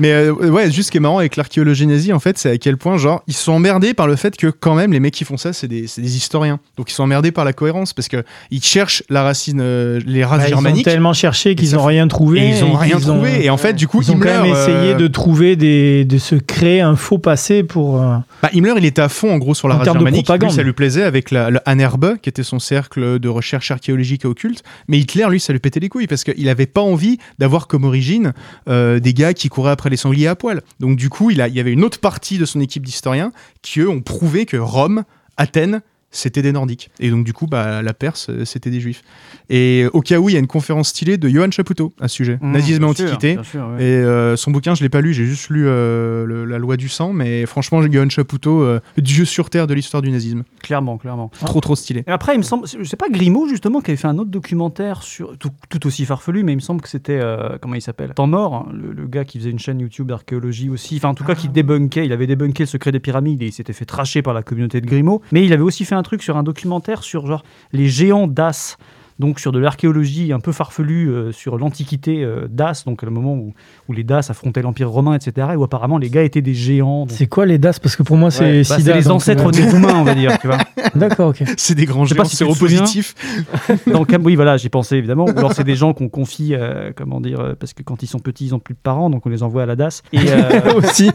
Mais 0.00 0.12
euh, 0.12 0.32
ouais, 0.32 0.70
juste 0.70 0.86
ce 0.88 0.90
qui 0.90 0.98
est 0.98 1.00
marrant 1.00 1.18
avec 1.18 1.36
l'archéologie 1.36 1.86
nazie, 1.86 2.12
en 2.12 2.18
fait, 2.18 2.36
c'est 2.38 2.50
à 2.50 2.58
quel 2.58 2.76
point, 2.76 2.96
genre, 2.98 3.22
ils 3.26 3.34
sont 3.34 3.52
emmerdés 3.52 3.94
par 3.94 4.06
le 4.06 4.16
fait 4.16 4.36
que, 4.36 4.48
quand 4.48 4.74
même, 4.74 4.92
les 4.92 5.00
mecs 5.00 5.14
qui 5.14 5.24
font 5.24 5.36
ça, 5.36 5.52
c'est 5.52 5.68
des, 5.68 5.84
historiens. 5.98 6.58
Donc, 6.76 6.90
ils 6.90 6.94
sont 6.94 7.04
emmerdés 7.04 7.32
par 7.32 7.44
la 7.44 7.52
cohérence 7.52 7.92
parce 7.94 8.08
que 8.08 8.22
ils 8.50 8.62
cherchent 8.62 9.02
la 9.08 9.22
racine, 9.22 9.60
euh, 9.62 10.00
les 10.06 10.24
races 10.24 10.40
Bah, 10.40 10.44
ils 10.48 10.54
ont 10.54 10.56
germaniques. 10.56 10.84
tellement 10.84 11.12
cherché 11.12 11.54
qu'ils 11.54 11.68
ça 11.68 11.76
ont 11.78 11.82
fait- 11.82 11.88
rien 11.88 12.08
trouvé. 12.08 12.40
Et 12.40 12.48
ils 12.50 12.64
ont 12.64 12.74
rien 12.74 12.96
ont- 12.96 13.00
trouvé. 13.00 13.44
Et 13.44 13.50
en 13.50 13.56
fait, 13.56 13.72
du 13.74 13.86
coup, 13.88 14.02
Ils 14.02 14.10
ont 14.10 14.18
quand 14.18 14.42
même 14.42 14.44
essayé 14.52 14.92
euh, 14.92 14.96
de 14.96 15.06
trouver 15.06 15.56
des, 15.56 15.69
de 16.04 16.18
se 16.18 16.34
créer 16.34 16.80
un 16.80 16.96
faux 16.96 17.18
passé 17.18 17.62
pour. 17.62 18.02
euh, 18.02 18.16
Bah, 18.42 18.50
Himmler, 18.52 18.74
il 18.78 18.84
était 18.84 19.02
à 19.02 19.08
fond 19.08 19.32
en 19.32 19.38
gros 19.38 19.54
sur 19.54 19.68
la 19.68 19.76
race 19.76 19.84
germanique. 19.84 20.28
Lui, 20.28 20.50
ça 20.52 20.62
lui 20.62 20.72
plaisait 20.72 21.02
avec 21.02 21.30
la, 21.30 21.50
le 21.50 21.60
Anerbe, 21.66 22.16
qui 22.22 22.28
était 22.28 22.42
son 22.42 22.58
cercle 22.58 23.18
de 23.18 23.28
recherche 23.28 23.70
archéologique 23.70 24.24
et 24.24 24.28
occulte. 24.28 24.62
Mais 24.88 24.98
Hitler, 24.98 25.26
lui, 25.28 25.40
ça 25.40 25.52
lui 25.52 25.60
pétait 25.60 25.80
les 25.80 25.88
couilles 25.88 26.06
parce 26.06 26.24
qu'il 26.24 26.48
avait 26.48 26.66
pas 26.66 26.80
envie 26.82 27.18
d'avoir 27.38 27.66
comme 27.66 27.84
origine 27.84 28.32
euh, 28.68 29.00
des 29.00 29.14
gars 29.14 29.34
qui 29.34 29.48
couraient 29.48 29.72
après 29.72 29.90
les 29.90 29.96
sangliers 29.96 30.28
à 30.28 30.36
poil. 30.36 30.62
Donc, 30.80 30.96
du 30.96 31.08
coup, 31.08 31.30
il, 31.30 31.40
a, 31.40 31.48
il 31.48 31.54
y 31.54 31.60
avait 31.60 31.72
une 31.72 31.84
autre 31.84 32.00
partie 32.00 32.38
de 32.38 32.44
son 32.44 32.60
équipe 32.60 32.84
d'historiens 32.84 33.32
qui, 33.62 33.80
eux, 33.80 33.88
ont 33.88 34.00
prouvé 34.00 34.46
que 34.46 34.56
Rome, 34.56 35.04
Athènes, 35.36 35.80
c'était 36.10 36.42
des 36.42 36.52
Nordiques. 36.52 36.90
Et 36.98 37.10
donc, 37.10 37.24
du 37.24 37.32
coup, 37.32 37.46
bah, 37.46 37.82
la 37.82 37.94
Perse, 37.94 38.28
euh, 38.30 38.44
c'était 38.44 38.70
des 38.70 38.80
Juifs. 38.80 39.02
Et 39.48 39.86
au 39.92 40.00
cas 40.00 40.18
où, 40.18 40.28
il 40.28 40.32
y 40.32 40.36
a 40.36 40.38
une 40.40 40.46
conférence 40.46 40.88
stylée 40.88 41.18
de 41.18 41.28
Johann 41.28 41.52
Chapoutot 41.52 41.92
à 42.00 42.08
ce 42.08 42.16
sujet. 42.16 42.38
Mmh, 42.40 42.52
Nazisme 42.52 42.72
et 42.84 42.94
sûr, 42.94 43.04
Antiquité. 43.06 43.32
bien 43.34 43.42
sûr, 43.44 43.68
ouais. 43.68 43.82
Et 43.82 43.96
euh, 43.96 44.36
son 44.36 44.50
bouquin, 44.50 44.74
je 44.74 44.82
l'ai 44.82 44.88
pas 44.88 45.00
lu, 45.00 45.12
j'ai 45.14 45.24
juste 45.24 45.48
lu 45.50 45.64
euh, 45.66 46.24
le- 46.26 46.44
La 46.44 46.58
loi 46.58 46.76
du 46.76 46.88
sang, 46.88 47.12
mais 47.12 47.46
franchement, 47.46 47.80
Johann 47.90 48.10
Chapoutot, 48.10 48.62
euh, 48.62 48.80
dieu 48.98 49.24
sur 49.24 49.50
terre 49.50 49.66
de 49.66 49.74
l'histoire 49.74 50.02
du 50.02 50.10
nazisme. 50.10 50.42
Clairement, 50.62 50.98
clairement. 50.98 51.30
Trop, 51.44 51.60
trop 51.60 51.76
stylé. 51.76 52.02
Et 52.06 52.10
après, 52.10 52.34
il 52.34 52.38
me 52.38 52.42
semble, 52.42 52.66
je 52.66 52.82
sais 52.84 52.96
pas, 52.96 53.08
Grimaud, 53.08 53.48
justement, 53.48 53.80
qui 53.80 53.90
avait 53.92 53.96
fait 53.98 54.08
un 54.08 54.18
autre 54.18 54.30
documentaire 54.30 55.02
sur, 55.02 55.36
tout, 55.38 55.50
tout 55.68 55.86
aussi 55.86 56.04
farfelu, 56.06 56.42
mais 56.42 56.52
il 56.52 56.56
me 56.56 56.60
semble 56.60 56.80
que 56.80 56.88
c'était, 56.88 57.20
euh, 57.20 57.56
comment 57.60 57.74
il 57.76 57.82
s'appelle? 57.82 58.12
Temps 58.14 58.26
mort, 58.26 58.54
hein, 58.54 58.72
le, 58.72 58.92
le 58.92 59.06
gars 59.06 59.24
qui 59.24 59.38
faisait 59.38 59.50
une 59.50 59.58
chaîne 59.58 59.80
YouTube 59.80 60.08
d'archéologie 60.08 60.68
aussi, 60.70 60.96
enfin, 60.96 61.10
en 61.10 61.14
tout 61.14 61.24
cas, 61.24 61.34
qui 61.34 61.48
débunkait, 61.48 62.04
il 62.04 62.12
avait 62.12 62.26
débunké 62.26 62.64
le 62.64 62.68
secret 62.68 62.90
des 62.92 63.00
pyramides 63.00 63.42
et 63.42 63.46
il 63.46 63.52
s'était 63.52 63.72
fait 63.72 63.84
tracher 63.84 64.22
par 64.22 64.34
la 64.34 64.42
communauté 64.42 64.80
de 64.80 64.86
Grimaud, 64.86 65.22
mais 65.32 65.44
il 65.44 65.52
avait 65.52 65.62
aussi 65.62 65.84
fait 65.84 65.94
un 65.94 65.99
truc 66.02 66.22
sur 66.22 66.36
un 66.36 66.42
documentaire 66.42 67.02
sur, 67.02 67.26
genre, 67.26 67.42
les 67.72 67.88
géants 67.88 68.26
d'As. 68.26 68.76
Donc 69.20 69.38
sur 69.38 69.52
de 69.52 69.58
l'archéologie 69.58 70.32
un 70.32 70.40
peu 70.40 70.50
farfelue 70.50 71.10
euh, 71.10 71.30
sur 71.30 71.58
l'antiquité 71.58 72.24
euh, 72.24 72.48
d'As, 72.48 72.84
donc 72.86 73.02
le 73.02 73.10
moment 73.10 73.34
où, 73.34 73.52
où 73.88 73.92
les 73.92 74.02
Daces 74.02 74.30
affrontaient 74.30 74.62
l'Empire 74.62 74.90
romain, 74.90 75.14
etc. 75.14 75.48
Et 75.52 75.56
où 75.56 75.62
apparemment 75.62 75.98
les 75.98 76.08
gars 76.08 76.22
étaient 76.22 76.40
des 76.40 76.54
géants. 76.54 77.00
donc- 77.06 77.10
C'est 77.16 77.26
quoi 77.26 77.44
les 77.44 77.58
DAS? 77.58 77.78
Parce 77.82 77.96
que 77.96 78.02
pour 78.02 78.16
moi, 78.16 78.30
c'est 78.30 78.62
Ouais, 78.62 78.62
bah, 78.68 78.94
les 78.96 79.02
donc, 79.02 79.12
ancêtres 79.12 79.46
euh, 79.46 79.50
des 79.50 79.70
humains, 79.76 79.94
on 79.96 80.04
va 80.04 80.14
dire, 80.14 80.38
tu 80.38 80.46
vois. 80.46 80.56
D'accord, 80.94 81.28
ok. 81.28 81.44
C'est 81.58 81.74
des 81.74 81.84
grands 81.84 82.04
Je 82.04 82.10
sais 82.10 82.14
pas 82.14 82.22
géants 82.24 82.30
si 82.30 82.36
séropositifs. 82.36 83.14
Donc, 83.86 84.14
oui, 84.24 84.34
voilà, 84.36 84.56
j'ai 84.56 84.70
pensé 84.70 84.96
évidemment. 84.96 85.26
Ou 85.26 85.38
alors, 85.38 85.52
c'est 85.52 85.64
des 85.64 85.76
gens 85.76 85.92
qu'on 85.92 86.08
confie, 86.08 86.54
euh, 86.54 86.90
comment 86.96 87.20
dire, 87.20 87.54
parce 87.60 87.74
que 87.74 87.82
quand 87.82 88.02
ils 88.02 88.06
sont 88.06 88.18
petits, 88.18 88.46
ils 88.46 88.54
ont 88.54 88.58
plus 88.58 88.74
de 88.74 88.78
parents, 88.82 89.10
donc 89.10 89.26
on 89.26 89.28
les 89.28 89.42
envoie 89.42 89.62
à 89.64 89.66
la 89.66 89.76
DAS. 89.76 90.02
Et, 90.12 90.18
euh, 90.30 90.72
Aussi. 90.76 91.10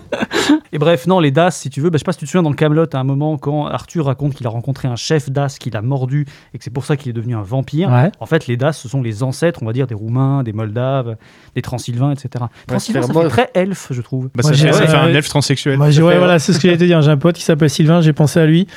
et 0.72 0.78
bref, 0.78 1.08
non, 1.08 1.20
les 1.20 1.32
DAS, 1.32 1.52
si 1.52 1.70
tu 1.72 1.82
veux, 1.82 1.90
bah, 1.90 1.96
je 1.98 2.00
sais 2.00 2.06
pas 2.06 2.12
si 2.12 2.20
tu 2.20 2.26
te 2.26 2.30
souviens 2.30 2.44
dans 2.44 2.50
le 2.52 2.56
Camelot 2.56 2.86
à 2.94 3.00
un 3.00 3.04
moment 3.04 3.38
quand 3.38 3.66
Arthur 3.66 4.06
raconte 4.06 4.36
qu'il 4.36 4.46
a 4.46 4.50
rencontré 4.52 4.88
un 4.88 4.96
chef 4.96 5.30
DAS 5.32 5.58
qui 5.60 5.72
l'a 5.72 5.82
mordu 5.82 6.26
et 6.54 6.58
que 6.60 6.64
c'est 6.64 6.70
pour 6.74 6.86
ça 6.86 6.96
qu'il 6.98 7.10
est 7.10 7.14
devenu 7.14 7.36
un 7.36 7.42
vampire. 7.42 7.90
Ouais. 7.90 7.95
En 8.20 8.26
fait, 8.26 8.48
les 8.48 8.58
DAS, 8.58 8.74
ce 8.74 8.88
sont 8.88 9.02
les 9.02 9.24
ancêtres, 9.24 9.60
on 9.62 9.66
va 9.66 9.74
dire, 9.74 9.88
des 9.88 9.96
Roumains, 9.96 10.44
des 10.44 10.54
Moldaves, 10.54 11.16
des 11.56 11.62
Transylvains, 11.62 12.12
etc. 12.12 12.46
Transylvain, 12.68 13.02
ça 13.02 13.14
fait 13.14 13.28
très 13.28 13.50
elfe, 13.54 13.88
je 13.92 14.02
trouve. 14.02 14.30
Bah, 14.36 14.42
Moi, 14.44 14.54
ça, 14.54 14.72
fait 14.74 14.96
un 14.96 15.08
elfe 15.08 15.30
transsexuel. 15.30 15.78
Moi, 15.78 15.88
ouais, 15.88 16.18
voilà, 16.18 16.40
c'est 16.40 16.54
ce 16.54 16.58
que 16.58 16.68
j'allais 16.68 16.78
te 16.78 16.84
dire. 16.84 17.02
J'ai 17.02 17.12
un 17.12 17.18
pote 17.18 17.36
qui 17.36 17.44
s'appelle 17.44 17.70
Sylvain, 17.70 18.02
j'ai 18.02 18.14
pensé 18.14 18.40
à 18.40 18.46
lui. 18.46 18.68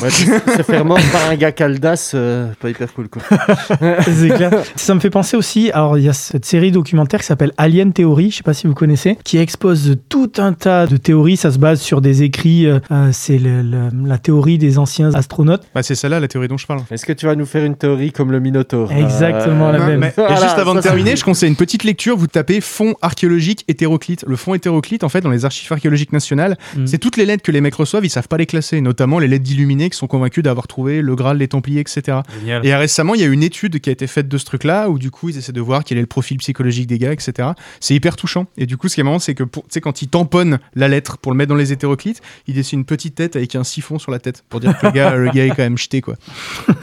Ouais, 0.00 0.10
se 0.10 0.62
faire 0.62 0.84
mort 0.84 0.98
par 1.12 1.28
un 1.30 1.36
gars 1.36 1.52
caldas, 1.52 2.12
euh, 2.14 2.48
pas 2.60 2.70
hyper 2.70 2.92
cool 2.92 3.08
quoi. 3.08 3.22
C'est 4.02 4.28
clair. 4.28 4.50
Ça 4.76 4.94
me 4.94 5.00
fait 5.00 5.10
penser 5.10 5.36
aussi, 5.36 5.70
alors 5.72 5.98
il 5.98 6.04
y 6.04 6.08
a 6.08 6.12
cette 6.12 6.44
série 6.44 6.70
documentaire 6.70 7.20
qui 7.20 7.26
s'appelle 7.26 7.52
Alien 7.56 7.92
Theory, 7.92 8.30
je 8.30 8.36
sais 8.36 8.42
pas 8.42 8.54
si 8.54 8.66
vous 8.66 8.74
connaissez, 8.74 9.18
qui 9.24 9.38
expose 9.38 9.96
tout 10.08 10.32
un 10.38 10.52
tas 10.52 10.86
de 10.86 10.96
théories. 10.96 11.36
Ça 11.36 11.50
se 11.50 11.58
base 11.58 11.80
sur 11.80 12.00
des 12.00 12.22
écrits. 12.22 12.66
euh, 12.66 12.80
euh, 12.90 13.10
c'est 13.12 13.40
la 13.40 14.18
théorie 14.18 14.58
des 14.58 14.78
anciens 14.78 15.14
astronautes. 15.14 15.62
Bah, 15.74 15.82
c'est 15.82 15.94
celle-là 15.94 16.20
la 16.20 16.28
théorie 16.28 16.48
dont 16.48 16.58
je 16.58 16.66
parle. 16.66 16.80
Est-ce 16.90 17.04
que 17.06 17.12
tu 17.12 17.26
vas 17.26 17.34
nous 17.34 17.46
faire 17.46 17.64
une 17.64 17.76
théorie 17.76 18.12
comme 18.12 18.32
le 18.32 18.40
Minotaure 18.40 18.65
Exactement 18.74 19.70
la 19.72 19.78
Non, 19.78 19.86
même. 19.86 20.00
mais- 20.00 20.08
et 20.08 20.12
Voilà, 20.16 20.36
juste 20.36 20.58
avant 20.58 20.72
ça, 20.74 20.78
de 20.78 20.82
terminer, 20.82 21.16
je 21.16 21.24
conseille 21.24 21.48
une 21.48 21.56
petite 21.56 21.84
lecture. 21.84 22.16
Vous 22.16 22.26
tapez 22.26 22.60
fonds 22.60 22.94
archéologiques 23.02 23.64
hétéroclites. 23.68 24.24
Le 24.26 24.36
fonds 24.36 24.54
hétéroclite, 24.54 25.04
en 25.04 25.08
fait, 25.08 25.20
dans 25.20 25.30
les 25.30 25.44
archives 25.44 25.72
archéologiques 25.72 26.12
nationales, 26.12 26.56
Mm. 26.76 26.86
c'est 26.86 26.98
toutes 26.98 27.16
les 27.16 27.26
lettres 27.26 27.42
que 27.42 27.52
les 27.52 27.60
mecs 27.60 27.74
reçoivent, 27.74 28.04
ils 28.04 28.10
savent 28.10 28.28
pas 28.28 28.36
les 28.36 28.46
classer, 28.46 28.80
notamment 28.80 29.18
les 29.18 29.28
lettres 29.28 29.44
d'illuminés 29.44 29.90
qui 29.90 29.96
sont 29.96 30.06
convaincus 30.06 30.42
d'avoir 30.44 30.66
trouvé 30.66 31.02
le 31.02 31.14
Graal, 31.16 31.38
les 31.38 31.48
Templiers, 31.48 31.80
etc. 31.80 32.18
Génial. 32.40 32.64
Et 32.66 32.74
récemment, 32.74 33.14
il 33.14 33.20
y 33.20 33.24
a 33.24 33.28
une 33.28 33.42
étude 33.42 33.80
qui 33.80 33.88
a 33.90 33.92
été 33.92 34.06
faite 34.06 34.28
de 34.28 34.38
ce 34.38 34.44
truc-là, 34.44 34.88
où 34.90 34.98
du 34.98 35.10
coup, 35.10 35.28
ils 35.28 35.38
essaient 35.38 35.52
de 35.52 35.60
voir 35.60 35.84
quel 35.84 35.98
est 35.98 36.02
le 36.02 36.06
profil 36.06 36.36
psychologique 36.38 36.86
des 36.86 36.98
gars, 36.98 37.12
etc. 37.12 37.48
C'est 37.80 37.94
hyper 37.94 38.16
touchant. 38.16 38.46
Et 38.56 38.66
du 38.66 38.76
coup, 38.76 38.88
ce 38.88 38.94
qui 38.94 39.00
est 39.00 39.04
marrant, 39.04 39.18
c'est 39.18 39.34
que, 39.34 39.44
pour- 39.44 39.62
tu 39.64 39.68
sais, 39.70 39.80
quand 39.80 40.02
ils 40.02 40.08
tamponnent 40.08 40.58
la 40.74 40.88
lettre 40.88 41.18
pour 41.18 41.32
le 41.32 41.38
mettre 41.38 41.48
dans 41.50 41.54
les 41.56 41.72
hétéroclites, 41.72 42.20
ils 42.46 42.54
dessinent 42.54 42.80
une 42.80 42.84
petite 42.84 43.14
tête 43.14 43.36
avec 43.36 43.54
un 43.54 43.64
siphon 43.64 43.98
sur 43.98 44.10
la 44.12 44.18
tête, 44.18 44.44
pour 44.48 44.60
dire 44.60 44.76
que 44.78 44.86
le 44.86 44.92
gars, 44.92 45.14
le 45.14 45.30
gars 45.30 45.44
est 45.46 45.50
quand 45.50 45.58
même 45.58 45.78
jeté, 45.78 46.00
quoi. 46.00 46.14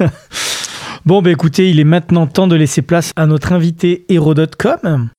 Bon, 1.06 1.22
bah 1.22 1.32
écoutez, 1.32 1.70
il 1.70 1.80
est 1.80 1.84
maintenant 1.86 2.28
temps 2.28 2.48
de 2.48 2.56
laisser 2.56 2.82
place 2.82 3.12
à 3.18 3.26
notre 3.26 3.52
invité 3.52 4.06
Hero.com. 4.10 5.10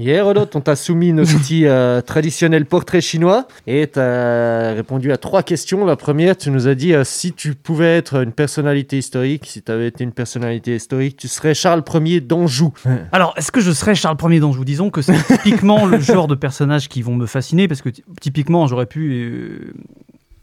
Hier, 0.00 0.24
Rodot, 0.24 0.46
on 0.54 0.60
t'a 0.60 0.76
soumis 0.76 1.12
nos 1.12 1.24
petits 1.26 1.66
euh, 1.66 2.00
traditionnels 2.00 2.66
portraits 2.66 3.02
chinois 3.02 3.48
et 3.66 3.88
tu 3.92 3.98
as 3.98 4.72
répondu 4.74 5.10
à 5.10 5.16
trois 5.16 5.42
questions. 5.42 5.84
La 5.84 5.96
première, 5.96 6.36
tu 6.36 6.52
nous 6.52 6.68
as 6.68 6.76
dit 6.76 6.94
euh, 6.94 7.02
si 7.02 7.32
tu 7.32 7.54
pouvais 7.56 7.96
être 7.96 8.22
une 8.22 8.30
personnalité 8.30 8.96
historique, 8.98 9.46
si 9.46 9.60
tu 9.60 9.72
avais 9.72 9.88
été 9.88 10.04
une 10.04 10.12
personnalité 10.12 10.76
historique, 10.76 11.16
tu 11.16 11.26
serais 11.26 11.52
Charles 11.54 11.82
Ier 12.04 12.20
d'Anjou. 12.20 12.72
Alors, 13.10 13.34
est-ce 13.36 13.50
que 13.50 13.60
je 13.60 13.72
serais 13.72 13.96
Charles 13.96 14.16
Ier 14.30 14.38
d'Anjou? 14.38 14.64
Disons 14.64 14.90
que 14.90 15.02
c'est 15.02 15.20
typiquement 15.26 15.84
le 15.84 15.98
genre 15.98 16.28
de 16.28 16.36
personnages 16.36 16.88
qui 16.88 17.02
vont 17.02 17.16
me 17.16 17.26
fasciner 17.26 17.66
parce 17.66 17.82
que 17.82 17.88
ty- 17.88 18.04
typiquement, 18.20 18.68
j'aurais 18.68 18.86
pu. 18.86 19.10
euh, 19.14 19.72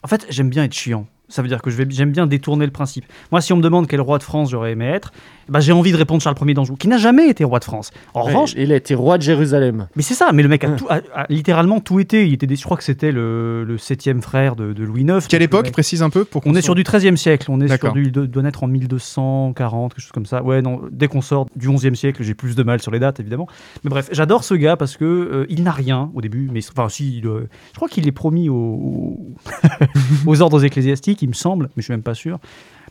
En 0.04 0.10
fait, 0.10 0.26
j'aime 0.30 0.50
bien 0.50 0.66
être 0.66 0.74
chiant. 0.74 1.08
Ça 1.28 1.42
veut 1.42 1.48
dire 1.48 1.62
que 1.62 1.70
je 1.72 1.78
vais- 1.78 1.88
j'aime 1.90 2.12
bien 2.12 2.28
détourner 2.28 2.66
le 2.66 2.72
principe. 2.72 3.06
Moi, 3.32 3.42
si 3.42 3.52
on 3.54 3.58
me 3.58 3.62
demande 3.64 3.88
quel 3.88 4.02
roi 4.02 4.18
de 4.20 4.24
France 4.24 4.52
j'aurais 4.52 4.72
aimé 4.74 4.86
être, 4.86 5.12
bah, 5.50 5.60
j'ai 5.60 5.72
envie 5.72 5.92
de 5.92 5.98
répondre 5.98 6.22
Charles 6.22 6.36
Ier 6.46 6.54
d'Anjou, 6.54 6.76
qui 6.76 6.88
n'a 6.88 6.98
jamais 6.98 7.28
été 7.30 7.44
roi 7.44 7.60
de 7.60 7.64
France. 7.66 7.92
En 8.14 8.22
Ouais, 8.22 8.28
revanche, 8.28 8.54
il 8.58 8.72
a 8.72 8.76
été 8.76 8.94
roi 8.96 9.18
de 9.18 9.24
Jérusalem. 9.24 9.88
mais 9.96 10.02
c'est 10.04 10.14
ça, 10.14 10.32
mais 10.34 10.44
le 10.44 10.50
mec 10.50 10.64
a, 10.64 10.70
tout- 10.72 10.88
a- 10.90 11.02
a 11.16 11.26
littéralement 11.30 11.80
tout 11.80 12.00
été. 12.00 12.26
Il 12.28 12.34
était, 12.34 12.56
je 12.56 12.64
crois 12.64 12.78
que 12.78 12.84
c'était 12.84 13.12
le, 13.12 13.64
le 13.64 13.78
septième 13.78 14.22
frère 14.22 14.56
de, 14.56 14.74
de 14.74 14.84
Louis 14.84 15.02
IX. 15.04 15.26
Quelle 15.28 15.42
époque 15.42 15.72
Précise 15.72 16.04
un 16.04 16.10
peu 16.10 16.26
pour 16.26 16.42
qu'on 16.44 16.52
On 16.52 16.56
est 16.56 16.62
sur 16.62 16.76
du 16.76 16.84
XIIIe 16.84 17.18
siècle, 17.18 17.48
on 17.50 17.60
est 17.62 17.76
sur 17.78 17.92
du, 17.94 18.12
de- 18.12 18.26
doit 18.26 18.44
naître 18.44 18.64
en 18.64 18.68
1240, 18.68 19.94
quelque 19.94 20.02
chose 20.04 20.12
comme 20.12 20.26
ça. 20.26 20.44
Ouais, 20.44 20.62
non, 20.62 20.82
dès 20.92 21.08
qu'on 21.08 21.22
sort 21.22 21.48
du 21.56 21.70
XIe 21.70 21.96
siècle, 21.96 22.24
j'ai 22.24 22.34
plus 22.36 22.56
de 22.56 22.64
mal 22.64 22.82
sur 22.82 22.92
les 22.92 23.00
dates, 23.00 23.20
évidemment. 23.20 23.48
Mais 23.84 23.90
bref, 23.90 24.10
j'adore 24.12 24.44
ce 24.44 24.54
gars 24.54 24.78
parce 24.78 24.96
que 24.98 25.06
euh, 25.06 25.46
il 25.50 25.64
n'a 25.64 25.72
rien 25.72 26.12
au 26.14 26.22
début, 26.22 26.50
mais 26.52 26.62
enfin, 26.76 26.88
si, 26.90 27.18
il, 27.18 27.28
euh, 27.28 27.48
je 27.72 27.76
crois 27.76 27.88
qu'il 27.90 28.08
est 28.08 28.12
promis 28.12 28.50
aux 30.26 30.42
ordres 30.42 30.64
ecclésiastiques, 30.66 31.15
il 31.22 31.30
me 31.30 31.34
semble, 31.34 31.66
mais 31.76 31.82
je 31.82 31.84
suis 31.84 31.94
même 31.94 32.04
pas 32.04 32.14
sûr. 32.14 32.40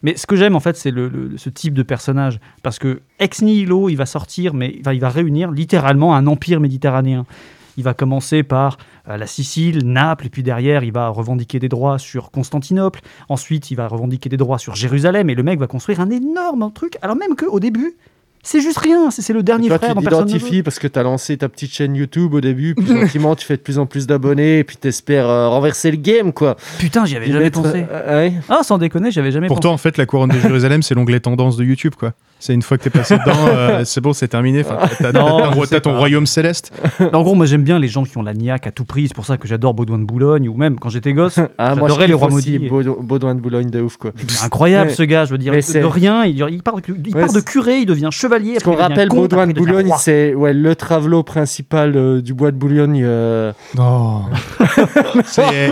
Mais 0.02 0.16
ce 0.16 0.26
que 0.26 0.36
j'aime 0.36 0.54
en 0.54 0.60
fait, 0.60 0.76
c'est 0.76 0.90
le, 0.90 1.32
ce 1.36 1.48
type 1.48 1.74
de 1.74 1.82
personnage 1.82 2.38
parce 2.62 2.78
que 2.78 3.00
ex 3.20 3.42
nihilo, 3.42 3.88
il 3.88 3.96
va 3.96 4.06
sortir, 4.06 4.54
mais 4.54 4.76
il 4.92 5.00
va 5.00 5.08
réunir 5.08 5.50
littéralement 5.50 6.14
un 6.14 6.26
empire 6.26 6.60
méditerranéen. 6.60 7.26
Il 7.76 7.84
va 7.84 7.94
commencer 7.94 8.42
par 8.42 8.76
euh, 9.08 9.16
la 9.16 9.26
Sicile, 9.26 9.84
Naples, 9.84 10.26
et 10.26 10.30
puis 10.30 10.42
derrière, 10.42 10.84
il 10.84 10.92
va 10.92 11.08
revendiquer 11.08 11.58
des 11.58 11.68
droits 11.68 11.98
sur 11.98 12.30
Constantinople. 12.30 13.00
Ensuite, 13.28 13.70
il 13.70 13.76
va 13.76 13.88
revendiquer 13.88 14.28
des 14.28 14.36
droits 14.36 14.58
sur 14.58 14.74
Jérusalem, 14.74 15.28
et 15.30 15.34
le 15.34 15.42
mec 15.42 15.58
va 15.58 15.66
construire 15.66 16.00
un 16.00 16.10
énorme 16.10 16.70
truc. 16.72 16.98
Alors 17.02 17.16
même 17.16 17.34
qu'au 17.34 17.58
début, 17.58 17.96
c'est 18.44 18.60
juste 18.60 18.78
rien. 18.78 19.10
C'est 19.10 19.32
le 19.32 19.42
dernier 19.42 19.66
Toi, 19.68 19.78
frère 19.78 19.94
tu 19.96 20.00
t'identifies 20.02 20.62
parce 20.62 20.78
que 20.78 20.86
tu 20.86 20.96
as 20.98 21.02
lancé 21.02 21.36
ta 21.36 21.48
petite 21.48 21.72
chaîne 21.72 21.96
YouTube 21.96 22.34
au 22.34 22.40
début, 22.40 22.74
puis 22.76 22.86
gentiment, 22.86 23.34
tu 23.34 23.44
fais 23.44 23.56
de 23.56 23.62
plus 23.62 23.78
en 23.80 23.86
plus 23.86 24.06
d'abonnés, 24.06 24.58
et 24.60 24.64
puis 24.64 24.76
tu 24.80 24.86
espères 24.86 25.26
renverser 25.26 25.90
le 25.90 25.96
game, 25.96 26.32
quoi. 26.32 26.56
Putain, 26.78 27.04
j'y 27.06 27.16
avais 27.16 27.26
jamais 27.26 27.40
mettre- 27.44 27.62
pensé. 27.62 27.84
euh, 27.90 28.28
ouais. 28.28 28.34
Ah, 28.48 28.60
sans 28.62 28.78
déconner, 28.78 29.10
j'avais 29.10 29.32
jamais 29.32 29.48
Pour 29.48 29.56
pensé. 29.56 29.62
toi, 29.62 29.72
en 29.72 29.78
fait, 29.78 29.96
la 29.96 30.06
couronne 30.06 30.30
de 30.30 30.38
Jérusalem, 30.38 30.82
c'est 30.82 30.94
l'onglet 30.94 31.18
tendance 31.20 31.56
de 31.56 31.64
YouTube, 31.64 31.94
quoi. 31.98 32.12
C'est 32.46 32.52
une 32.52 32.60
fois 32.60 32.76
que 32.76 32.82
t'es 32.82 32.90
passé 32.90 33.16
dedans, 33.16 33.38
euh, 33.48 33.82
c'est 33.86 34.02
bon, 34.02 34.12
c'est 34.12 34.28
terminé. 34.28 34.60
Enfin, 34.66 34.76
t'as- 35.00 35.12
t'as- 35.12 35.18
Non, 35.18 35.38
t'as- 35.54 35.66
t'as 35.66 35.80
ton 35.80 35.96
royaume 35.96 36.26
céleste. 36.26 36.72
En 37.14 37.22
gros, 37.22 37.34
moi 37.34 37.46
j'aime 37.46 37.62
bien 37.62 37.78
les 37.78 37.88
gens 37.88 38.04
qui 38.04 38.18
ont 38.18 38.22
la 38.22 38.34
niaque 38.34 38.66
à 38.66 38.70
tout 38.70 38.84
prix. 38.84 39.08
C'est 39.08 39.14
pour 39.14 39.24
ça 39.24 39.38
que 39.38 39.48
j'adore 39.48 39.72
Baudouin 39.72 39.98
de 39.98 40.04
Boulogne, 40.04 40.46
ou 40.50 40.54
même 40.54 40.78
quand 40.78 40.90
j'étais 40.90 41.14
gosse, 41.14 41.38
Ah, 41.58 41.74
moi, 41.74 41.88
j'adorais 41.88 42.06
les 42.06 42.12
rois 42.12 42.28
maudits. 42.28 42.58
Baudou- 42.58 42.98
Baudouin 43.02 43.34
de 43.34 43.40
Boulogne 43.40 43.70
de 43.70 43.80
ouf, 43.80 43.96
quoi. 43.96 44.10
C'est 44.28 44.44
incroyable 44.44 44.90
ce 44.90 45.02
gars, 45.04 45.24
je 45.24 45.30
veux 45.30 45.38
dire, 45.38 45.52
Mais 45.52 45.60
de, 45.60 45.64
c'est- 45.64 45.80
de 45.80 45.86
rien, 45.86 46.26
il, 46.26 46.38
il 46.50 46.62
part, 46.62 46.76
de, 46.76 46.82
il 46.86 47.14
Ouais, 47.14 47.22
part 47.22 47.32
de 47.32 47.38
c'est- 47.38 47.48
curé, 47.48 47.78
il 47.78 47.86
devient 47.86 48.10
chevalier. 48.12 48.56
Ce 48.58 48.64
qu'on 48.64 48.76
rappelle, 48.76 49.08
comte, 49.08 49.20
Baudouin 49.30 49.46
de 49.46 49.54
Boulogne, 49.54 49.90
c'est 49.98 50.34
ouais, 50.34 50.52
le 50.52 50.76
travelot 50.76 51.22
principal 51.22 51.94
euh, 51.96 52.20
du 52.20 52.34
bois 52.34 52.50
de 52.50 52.58
Boulogne. 52.58 53.00
euh, 53.06 53.52
Il 53.74 53.80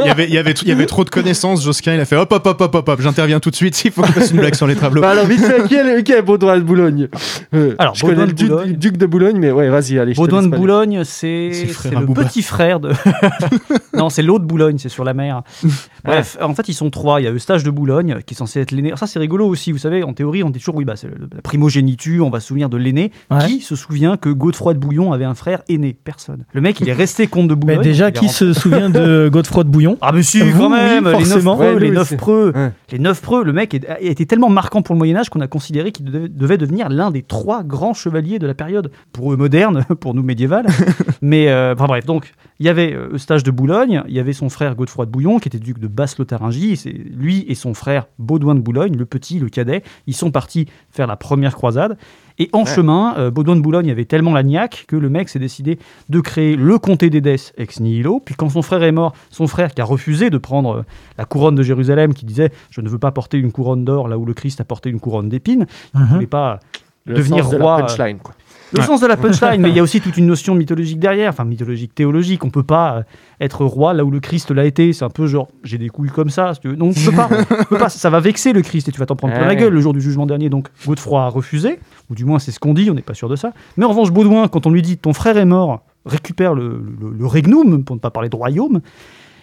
y 0.06 0.10
avait, 0.10 0.24
il 0.26 0.32
y, 0.34 0.38
avait, 0.38 0.52
il 0.62 0.68
y 0.68 0.72
avait 0.72 0.86
trop 0.86 1.04
de 1.04 1.10
connaissances. 1.10 1.62
Josquin, 1.64 1.92
il 1.94 2.00
a 2.00 2.04
fait 2.06 2.16
hop, 2.16 2.32
hop, 2.32 2.46
hop, 2.46 2.60
hop, 2.62 2.74
hop, 2.74 2.88
hop, 2.88 3.00
j'interviens 3.02 3.40
tout 3.40 3.50
de 3.50 3.56
suite. 3.56 3.84
Il 3.84 3.90
faut 3.90 4.00
que 4.02 4.08
je 4.08 4.12
fasse 4.12 4.30
une 4.30 4.38
blague 4.40 4.54
sur 4.54 4.66
les 4.66 4.76
tableaux. 4.76 5.02
Bah 5.02 5.10
alors, 5.10 5.26
vite 5.26 5.40
fait, 5.40 5.66
qui 5.68 5.74
est, 5.74 5.96
le- 5.96 6.00
qui 6.02 6.12
est 6.12 6.22
Baudouin 6.22 6.61
de 6.62 6.66
Boulogne 6.66 7.08
Euh, 7.54 7.74
Alors, 7.78 7.94
Je 7.94 8.02
connais 8.02 8.14
Baudouin 8.14 8.26
le 8.26 8.32
de 8.32 8.36
duc, 8.36 8.48
Boulogne. 8.48 8.72
duc 8.72 8.96
de 8.96 9.06
Boulogne, 9.06 9.36
mais 9.38 9.50
ouais, 9.50 9.68
vas-y, 9.68 9.98
allez. 9.98 10.14
Baudouin 10.14 10.42
de 10.42 10.48
Boulogne, 10.48 11.02
c'est 11.04 11.50
le 11.50 11.72
frère 11.72 11.90
c'est 11.92 11.96
à 11.96 12.00
le 12.00 12.06
Booba. 12.06 12.24
petit 12.24 12.42
frère 12.42 12.80
de. 12.80 12.90
non, 13.96 14.08
c'est 14.10 14.22
l'autre 14.22 14.44
Boulogne, 14.44 14.78
c'est 14.78 14.88
sur 14.88 15.04
la 15.04 15.14
mer. 15.14 15.42
Bref, 16.04 16.36
en 16.40 16.54
fait, 16.54 16.68
ils 16.68 16.74
sont 16.74 16.90
trois. 16.90 17.20
Il 17.20 17.24
y 17.24 17.26
a 17.26 17.32
Eustache 17.32 17.62
de 17.62 17.70
Boulogne, 17.70 18.18
qui 18.26 18.34
est 18.34 18.36
censé 18.36 18.60
être 18.60 18.72
l'aîné. 18.72 18.92
Ça, 18.96 19.06
c'est 19.06 19.18
rigolo 19.18 19.46
aussi. 19.46 19.72
Vous 19.72 19.78
savez, 19.78 20.02
en 20.02 20.12
théorie, 20.12 20.42
on 20.42 20.50
dit 20.50 20.58
toujours, 20.58 20.76
oui, 20.76 20.84
bah, 20.84 20.94
c'est 20.96 21.08
la 21.08 21.42
primogéniture, 21.42 22.26
on 22.26 22.30
va 22.30 22.40
se 22.40 22.48
souvenir 22.48 22.68
de 22.68 22.76
l'aîné. 22.76 23.12
Ouais. 23.30 23.46
Qui 23.46 23.60
se 23.60 23.76
souvient 23.76 24.16
que 24.16 24.28
Godefroy 24.30 24.74
de 24.74 24.78
Bouillon 24.78 25.12
avait 25.12 25.24
un 25.24 25.34
frère 25.34 25.62
aîné? 25.68 25.96
Personne. 26.04 26.44
Le 26.52 26.60
mec, 26.60 26.80
il 26.80 26.88
est 26.88 26.92
resté 26.92 27.26
comte 27.26 27.48
de 27.48 27.54
Mais 27.54 27.60
Boulogne. 27.60 27.80
déjà, 27.82 28.08
il 28.08 28.16
est 28.16 28.18
qui 28.20 28.28
se 28.28 28.52
souvient 28.52 28.90
de 28.90 29.28
Godefroy 29.32 29.64
de 29.64 29.68
Bouillon? 29.68 29.98
Ah, 30.00 30.12
mais 30.12 30.22
si, 30.22 30.40
Vous, 30.40 30.58
quand 30.58 30.70
même, 30.70 31.04
oui, 31.06 31.12
les 31.12 31.18
neuf 31.18 31.28
forcément. 31.28 31.56
preux, 31.56 31.78
les 31.78 31.90
neuf 31.90 32.16
preux. 32.16 32.52
Ouais. 32.54 32.70
Les 32.90 32.98
neuf 32.98 33.20
preux, 33.20 33.44
le 33.44 33.52
mec 33.52 33.74
été 34.00 34.26
tellement 34.26 34.48
marquant 34.50 34.82
pour 34.82 34.94
le 34.94 34.98
Moyen-Âge 34.98 35.28
qu'on 35.30 35.40
a 35.40 35.46
considéré 35.46 35.92
qu'il 35.92 36.04
devait, 36.06 36.51
devait 36.52 36.58
devenir 36.58 36.88
l'un 36.88 37.10
des 37.10 37.22
trois 37.22 37.62
grands 37.62 37.94
chevaliers 37.94 38.38
de 38.38 38.46
la 38.46 38.54
période. 38.54 38.90
Pour 39.12 39.32
eux 39.32 39.36
moderne, 39.36 39.84
pour 40.00 40.14
nous 40.14 40.22
médiéval. 40.22 40.66
Mais, 41.22 41.48
euh, 41.48 41.74
enfin 41.74 41.86
bref, 41.86 42.04
donc, 42.04 42.34
il 42.58 42.66
y 42.66 42.68
avait 42.68 42.92
euh, 42.92 43.14
Eustache 43.14 43.42
de 43.42 43.50
Boulogne, 43.50 44.02
il 44.08 44.14
y 44.14 44.20
avait 44.20 44.32
son 44.32 44.48
frère 44.48 44.74
Godefroy 44.74 45.06
de 45.06 45.10
Bouillon, 45.10 45.38
qui 45.38 45.48
était 45.48 45.58
duc 45.58 45.78
de 45.78 45.88
Basse-Lotharingie. 45.88 46.80
Lui 47.16 47.44
et 47.48 47.54
son 47.54 47.74
frère 47.74 48.06
Baudouin 48.18 48.54
de 48.54 48.60
Boulogne, 48.60 48.96
le 48.96 49.06
petit, 49.06 49.38
le 49.38 49.48
cadet, 49.48 49.82
ils 50.06 50.14
sont 50.14 50.30
partis 50.30 50.66
faire 50.90 51.06
la 51.06 51.16
première 51.16 51.54
croisade. 51.54 51.96
Et 52.38 52.48
en 52.52 52.64
chemin, 52.64 53.14
euh, 53.18 53.30
Baudouin 53.30 53.56
de 53.56 53.60
Boulogne 53.60 53.90
avait 53.90 54.04
tellement 54.04 54.32
la 54.32 54.42
niaque 54.42 54.84
que 54.88 54.96
le 54.96 55.08
mec 55.08 55.28
s'est 55.28 55.38
décidé 55.38 55.78
de 56.08 56.20
créer 56.20 56.56
le 56.56 56.78
comté 56.78 57.10
d'Édesse 57.10 57.52
ex 57.56 57.80
nihilo. 57.80 58.20
Puis 58.24 58.34
quand 58.34 58.48
son 58.48 58.62
frère 58.62 58.82
est 58.82 58.92
mort, 58.92 59.12
son 59.30 59.46
frère 59.46 59.74
qui 59.74 59.80
a 59.80 59.84
refusé 59.84 60.30
de 60.30 60.38
prendre 60.38 60.78
euh, 60.78 60.82
la 61.18 61.24
couronne 61.24 61.54
de 61.54 61.62
Jérusalem, 61.62 62.14
qui 62.14 62.24
disait 62.24 62.50
Je 62.70 62.80
ne 62.80 62.88
veux 62.88 62.98
pas 62.98 63.10
porter 63.10 63.38
une 63.38 63.52
couronne 63.52 63.84
d'or 63.84 64.08
là 64.08 64.18
où 64.18 64.24
le 64.24 64.34
Christ 64.34 64.60
a 64.60 64.64
porté 64.64 64.90
une 64.90 65.00
couronne 65.00 65.28
d'épines, 65.28 65.66
il 65.94 66.00
ne 66.00 66.06
voulait 66.06 66.26
pas 66.26 66.60
Le 67.04 67.14
devenir 67.14 67.44
sens 67.44 67.52
de 67.52 67.58
la 67.58 67.64
roi. 67.64 67.76
punchline, 67.86 68.18
quoi. 68.18 68.34
Le 68.76 68.82
sens 68.82 69.00
de 69.00 69.06
la 69.06 69.16
punchline, 69.18 69.60
mais 69.60 69.70
il 69.70 69.76
y 69.76 69.80
a 69.80 69.82
aussi 69.82 70.00
toute 70.00 70.16
une 70.16 70.26
notion 70.26 70.54
mythologique 70.54 70.98
derrière, 70.98 71.30
enfin 71.30 71.44
mythologique, 71.44 71.94
théologique. 71.94 72.44
On 72.44 72.50
peut 72.50 72.62
pas 72.62 72.96
euh, 72.96 73.02
être 73.40 73.64
roi 73.64 73.94
là 73.94 74.04
où 74.04 74.10
le 74.10 74.20
Christ 74.20 74.50
l'a 74.50 74.64
été. 74.64 74.92
C'est 74.92 75.04
un 75.04 75.10
peu 75.10 75.26
genre, 75.26 75.48
j'ai 75.64 75.78
des 75.78 75.88
couilles 75.88 76.10
comme 76.10 76.30
ça. 76.30 76.54
si 76.54 76.60
tu 76.60 76.68
veux. 76.68 76.76
Donc, 76.76 76.94
on 76.96 77.10
peut 77.10 77.16
pas, 77.16 77.28
on 77.60 77.64
peut 77.64 77.78
pas. 77.78 77.88
Ça 77.88 78.10
va 78.10 78.20
vexer 78.20 78.52
le 78.52 78.62
Christ 78.62 78.88
et 78.88 78.92
tu 78.92 78.98
vas 78.98 79.06
t'en 79.06 79.16
prendre 79.16 79.34
plein 79.34 79.46
la 79.46 79.54
gueule 79.54 79.72
le 79.72 79.80
jour 79.80 79.92
du 79.92 80.00
jugement 80.00 80.26
dernier. 80.26 80.48
Donc, 80.48 80.68
Godefroy 80.86 81.22
a 81.22 81.28
refusé, 81.28 81.78
ou 82.10 82.14
du 82.14 82.24
moins 82.24 82.38
c'est 82.38 82.50
ce 82.50 82.58
qu'on 82.60 82.74
dit, 82.74 82.90
on 82.90 82.94
n'est 82.94 83.02
pas 83.02 83.14
sûr 83.14 83.28
de 83.28 83.36
ça. 83.36 83.52
Mais 83.76 83.84
en 83.84 83.88
revanche, 83.88 84.10
Baudouin, 84.10 84.48
quand 84.48 84.66
on 84.66 84.70
lui 84.70 84.82
dit 84.82 84.96
ton 84.98 85.12
frère 85.12 85.36
est 85.36 85.44
mort, 85.44 85.82
récupère 86.06 86.54
le, 86.54 86.82
le, 87.00 87.10
le 87.18 87.26
regnum, 87.26 87.84
pour 87.84 87.96
ne 87.96 88.00
pas 88.00 88.10
parler 88.10 88.28
de 88.28 88.36
royaume, 88.36 88.80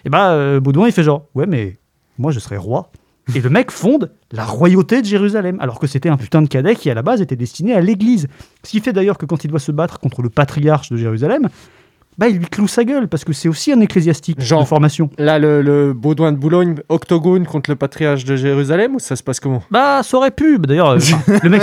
et 0.04 0.10
ben 0.10 0.30
euh, 0.30 0.60
Baudouin 0.60 0.86
il 0.86 0.92
fait 0.92 1.02
genre, 1.02 1.26
ouais, 1.34 1.46
mais 1.46 1.78
moi 2.18 2.32
je 2.32 2.40
serai 2.40 2.56
roi. 2.56 2.90
Et 3.34 3.40
le 3.40 3.50
mec 3.50 3.70
fonde 3.70 4.10
la 4.32 4.44
royauté 4.44 5.02
de 5.02 5.06
Jérusalem, 5.06 5.58
alors 5.60 5.78
que 5.78 5.86
c'était 5.86 6.08
un 6.08 6.16
putain 6.16 6.42
de 6.42 6.48
cadet 6.48 6.74
qui 6.74 6.90
à 6.90 6.94
la 6.94 7.02
base 7.02 7.20
était 7.20 7.36
destiné 7.36 7.74
à 7.74 7.80
l'église. 7.80 8.28
Ce 8.64 8.70
qui 8.70 8.80
fait 8.80 8.92
d'ailleurs 8.92 9.18
que 9.18 9.26
quand 9.26 9.44
il 9.44 9.48
doit 9.48 9.60
se 9.60 9.72
battre 9.72 10.00
contre 10.00 10.22
le 10.22 10.30
patriarche 10.30 10.90
de 10.90 10.96
Jérusalem, 10.96 11.48
bah 12.20 12.28
il 12.28 12.36
lui 12.36 12.46
cloue 12.46 12.68
sa 12.68 12.84
gueule, 12.84 13.08
parce 13.08 13.24
que 13.24 13.32
c'est 13.32 13.48
aussi 13.48 13.72
un 13.72 13.80
ecclésiastique 13.80 14.40
Genre. 14.42 14.60
de 14.62 14.66
formation. 14.68 15.08
Là, 15.18 15.38
le, 15.38 15.62
le 15.62 15.92
Baudouin 15.94 16.32
de 16.32 16.36
Boulogne, 16.36 16.74
octogone 16.90 17.46
contre 17.46 17.70
le 17.70 17.76
patriarche 17.76 18.24
de 18.26 18.36
Jérusalem, 18.36 18.94
ou 18.96 18.98
ça 18.98 19.16
se 19.16 19.22
passe 19.22 19.40
comment? 19.40 19.62
Bah, 19.70 20.02
ça 20.02 20.16
aurait 20.18 20.30
pu. 20.30 20.58
Bah, 20.58 20.66
D'ailleurs, 20.68 20.90
euh, 20.90 20.98
le 21.42 21.48
mec, 21.48 21.62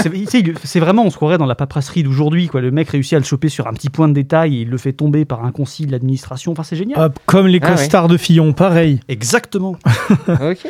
c'est 0.64 0.80
vraiment, 0.80 1.04
on 1.06 1.10
se 1.12 1.16
croirait 1.16 1.38
dans 1.38 1.46
la 1.46 1.54
paperasserie 1.56 2.02
d'aujourd'hui. 2.04 2.48
quoi. 2.48 2.60
Le 2.62 2.72
mec 2.72 2.90
réussit 2.90 3.14
à 3.14 3.20
le 3.20 3.24
choper 3.24 3.50
sur 3.50 3.68
un 3.68 3.74
petit 3.74 3.90
point 3.90 4.08
de 4.08 4.14
détail 4.14 4.58
et 4.58 4.62
il 4.62 4.70
le 4.70 4.78
fait 4.78 4.94
tomber 4.94 5.26
par 5.26 5.46
un 5.46 5.52
concile 5.52 5.92
d'administration. 5.92 6.52
Enfin, 6.54 6.64
c'est 6.64 6.76
génial. 6.76 7.00
Hop, 7.00 7.20
Comme 7.28 7.46
les 7.48 7.60
Ah 7.62 7.68
ouais. 7.70 7.76
costards 7.76 8.08
de 8.08 8.18
Fillon, 8.18 8.54
pareil. 8.54 9.00
Exactement. 9.08 9.76
Ok, 10.28 10.66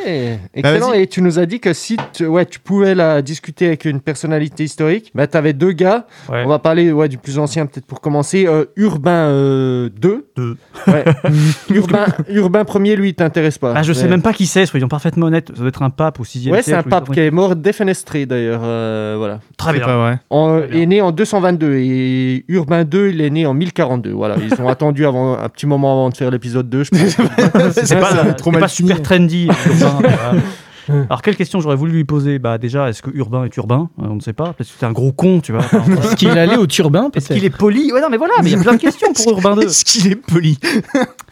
excellent. 0.53 0.89
vas-y. 0.91 1.01
et 1.01 1.07
tu 1.07 1.21
nous 1.21 1.39
as 1.39 1.45
dit 1.45 1.59
que 1.59 1.73
si 1.73 1.97
tu, 2.13 2.25
ouais, 2.25 2.45
tu 2.45 2.59
pouvais 2.59 2.93
la 2.95 3.21
discuter 3.21 3.67
avec 3.67 3.85
une 3.85 4.01
personnalité 4.01 4.63
historique, 4.63 5.11
bah, 5.15 5.27
tu 5.27 5.37
avais 5.37 5.53
deux 5.53 5.71
gars. 5.71 6.05
Ouais. 6.29 6.43
On 6.45 6.49
va 6.49 6.59
parler 6.59 6.91
ouais, 6.91 7.07
du 7.09 7.17
plus 7.17 7.39
ancien, 7.39 7.65
peut-être 7.65 7.85
pour 7.85 8.01
commencer. 8.01 8.45
Euh, 8.47 8.65
Urbain 8.75 9.11
euh, 9.29 9.76
2. 9.95 10.25
Deux. 10.35 10.57
Ouais. 10.87 11.05
Urbain, 11.69 12.05
Urbain 12.29 12.63
1er, 12.63 12.95
lui, 12.95 13.09
il 13.09 13.13
t'intéresse 13.15 13.57
pas. 13.57 13.73
Ah, 13.75 13.83
je 13.83 13.93
sais 13.93 14.07
même 14.07 14.21
pas 14.21 14.33
qui 14.33 14.45
c'est, 14.45 14.65
soyons 14.65 14.87
parfaitement 14.87 15.27
honnêtes. 15.27 15.49
Ça 15.53 15.59
doit 15.59 15.67
être 15.69 15.81
un 15.83 15.89
pape 15.89 16.19
au 16.19 16.23
6 16.23 16.49
Ouais, 16.49 16.61
c'est 16.61 16.73
un 16.73 16.83
pape 16.83 17.11
qui 17.11 17.19
est 17.19 17.31
mort 17.31 17.55
défenestré 17.55 18.25
d'ailleurs. 18.25 18.61
euh, 18.63 19.15
voilà. 19.17 19.39
Très 19.57 19.73
bien. 19.73 19.85
pas 19.85 19.97
vrai. 19.97 20.19
En- 20.29 20.59
Très 20.59 20.67
bien. 20.67 20.81
est 20.81 20.85
né 20.85 21.01
en 21.01 21.11
222 21.11 21.73
et 21.75 22.45
Urbain 22.47 22.83
2 22.83 23.09
il 23.09 23.21
est 23.21 23.29
né 23.29 23.45
en 23.45 23.53
1042. 23.53 24.11
Voilà, 24.11 24.35
ils 24.41 24.61
ont 24.61 24.67
attendu 24.77 25.05
avant 25.05 25.37
un 25.37 25.49
petit 25.49 25.65
moment 25.65 25.93
avant 25.93 26.09
de 26.09 26.15
faire 26.17 26.31
l'épisode 26.31 26.69
2, 26.69 26.83
je 26.83 26.89
pense. 26.91 27.71
C'est 27.85 27.99
pas, 27.99 28.67
super 28.67 29.01
trendy. 29.01 29.47
Alors, 30.89 31.21
quelle 31.21 31.35
question 31.35 31.59
j'aurais 31.59 31.75
voulu 31.75 31.91
lui 31.93 32.05
poser? 32.05 32.39
Bah, 32.39 32.57
déjà, 32.57 32.89
est-ce 32.89 33.01
que 33.01 33.09
Urbain 33.11 33.43
est 33.45 33.55
urbain? 33.57 33.89
Euh, 33.99 34.05
On 34.09 34.15
ne 34.15 34.19
sait 34.21 34.33
pas. 34.33 34.53
Peut-être 34.53 34.69
que 34.69 34.75
c'est 34.79 34.85
un 34.85 34.91
gros 34.91 35.11
con, 35.11 35.39
tu 35.41 35.51
vois. 35.51 35.61
Est-ce 36.01 36.15
qu'il 36.15 36.29
allait 36.29 36.57
au 36.57 36.67
turbin 36.67 37.09
Est-ce 37.13 37.33
qu'il 37.33 37.43
est 37.45 37.49
poli? 37.49 37.91
Ouais, 37.91 38.01
non, 38.01 38.07
mais 38.09 38.17
voilà, 38.17 38.33
mais 38.43 38.51
il 38.51 38.57
y 38.57 38.59
a 38.59 38.61
plein 38.63 38.75
de 38.75 38.81
questions 38.81 39.11
pour 39.13 39.31
Urbain 39.31 39.55
2. 39.55 39.61
Est-ce 39.67 39.85
qu'il 39.85 40.11
est 40.11 40.15
poli? 40.15 40.57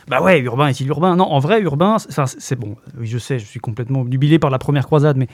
Bah 0.07 0.21
ouais, 0.21 0.39
urbain 0.41 0.67
est-il 0.67 0.87
urbain? 0.87 1.15
Non, 1.15 1.23
en 1.23 1.39
vrai, 1.39 1.61
urbain, 1.61 1.97
c'est- 1.97 2.09
enfin, 2.11 2.27
c'est 2.27 2.39
c'est 2.39 2.55
bon. 2.55 2.75
Oui, 2.99 3.07
je 3.07 3.17
sais, 3.17 3.39
je 3.39 3.45
suis 3.45 3.59
complètement 3.59 4.01
obnubilé 4.01 4.37
par 4.37 4.51
la 4.51 4.59
première 4.59 4.85
croisade, 4.85 5.17
mais 5.17 5.27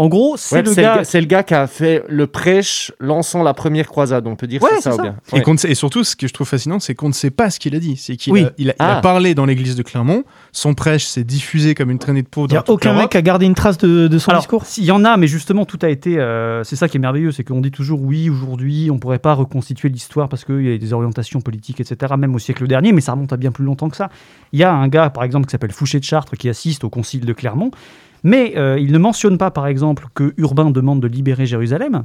en 0.00 0.08
gros, 0.08 0.36
c'est 0.38 0.54
Ouais, 0.56 0.62
le 0.62 0.72
c'est 0.72 0.80
gars. 0.82 1.00
c'est 1.02 1.20
le 1.20 1.26
gars 1.26 1.42
qui 1.42 1.54
a 1.54 1.66
fait 1.66 2.04
le 2.08 2.26
prêche 2.28 2.92
lançant 3.00 3.42
la 3.42 3.52
première 3.52 3.88
croisade, 3.88 4.26
on 4.28 4.36
peut 4.36 4.46
dire 4.46 4.62
Ouais, 4.62 4.70
c'est 4.76 4.82
ça, 4.82 4.90
c'est 4.92 4.94
ou 4.94 4.96
ça. 4.96 5.02
bien. 5.02 5.16
et, 5.32 5.34
Ouais. 5.36 5.42
qu'on 5.42 5.54
ne 5.54 5.58
sait- 5.58 5.70
et 5.70 5.74
surtout, 5.74 6.04
ce 6.04 6.14
que 6.14 6.28
je 6.28 6.32
trouve 6.32 6.46
fascinant, 6.46 6.78
c'est 6.78 6.94
qu'on 6.94 7.08
ne 7.08 7.12
sait 7.12 7.30
pas 7.30 7.50
ce 7.50 7.58
qu'il 7.58 7.74
a 7.74 7.80
dit. 7.80 7.96
C'est 7.96 8.16
qu'il 8.16 8.32
Oui. 8.32 8.44
a, 8.44 8.52
il 8.58 8.70
a, 8.70 8.74
il 8.78 8.82
a 8.82 8.98
Ah. 8.98 9.00
parlé 9.00 9.34
dans 9.34 9.44
l'église 9.44 9.74
de 9.74 9.82
Clermont. 9.82 10.22
Son 10.52 10.74
prêche 10.74 11.04
s'est 11.04 11.24
diffusé 11.24 11.74
comme 11.74 11.90
une 11.90 11.98
traînée 11.98 12.22
de 12.22 12.28
peau 12.28 12.46
Il 12.46 12.52
n'y 12.52 12.56
a 12.56 12.64
aucun 12.68 12.94
mec 12.94 13.10
qui 13.10 13.16
a 13.16 13.22
gardé 13.22 13.44
une 13.46 13.54
trace 13.56 13.76
de, 13.76 14.06
de 14.06 14.18
son 14.18 14.30
Alors, 14.30 14.42
discours? 14.42 14.64
s'il 14.66 14.84
y 14.84 14.92
en 14.92 15.04
a, 15.04 15.16
mais 15.16 15.26
justement, 15.26 15.64
tout 15.64 15.78
a 15.82 15.88
été. 15.88 16.16
euh, 16.18 16.62
c'est 16.62 16.76
ça 16.76 16.88
qui 16.88 16.96
est 16.96 17.00
merveilleux, 17.00 17.32
c'est 17.32 17.42
qu'on 17.44 17.60
dit 17.60 17.72
toujours 17.72 18.00
oui, 18.00 18.30
aujourd'hui, 18.30 18.90
on 18.92 18.98
pourrait 18.98 19.18
pas 19.18 19.34
reconstituer 19.34 19.88
l'histoire 19.88 20.28
parce 20.28 20.44
qu'il 20.44 20.62
y 20.64 20.72
a 20.72 20.78
des 20.78 20.92
orientations 20.92 21.40
politiques, 21.40 21.80
etc., 21.80 22.14
même 22.16 22.34
au 22.34 22.38
siècle 22.38 22.66
dernier, 22.68 22.92
mais 22.92 23.00
ça 23.00 23.12
remonte 23.12 23.32
à 23.32 23.36
bien 23.36 23.50
plus 23.50 23.64
longtemps 23.64 23.88
que 23.88 23.96
ça. 23.96 24.10
Il 24.52 24.60
y 24.60 24.64
a 24.64 24.72
un 24.72 24.86
gars, 24.86 25.10
par 25.10 25.24
exemple, 25.24 25.46
qui 25.46 25.50
s'appelle 25.50 25.72
Fouché 25.72 25.98
de 25.98 26.04
Chartres, 26.04 26.36
qui 26.36 26.48
assiste 26.48 26.84
au 26.84 26.88
concile 26.88 27.24
de 27.26 27.32
Clermont, 27.32 27.72
mais 28.22 28.54
euh, 28.56 28.78
il 28.78 28.92
ne 28.92 28.98
mentionne 28.98 29.38
pas, 29.38 29.50
par 29.50 29.66
exemple, 29.66 30.06
que 30.14 30.34
Urbain 30.36 30.70
demande 30.70 31.00
de 31.00 31.08
libérer 31.08 31.46
Jérusalem. 31.46 32.04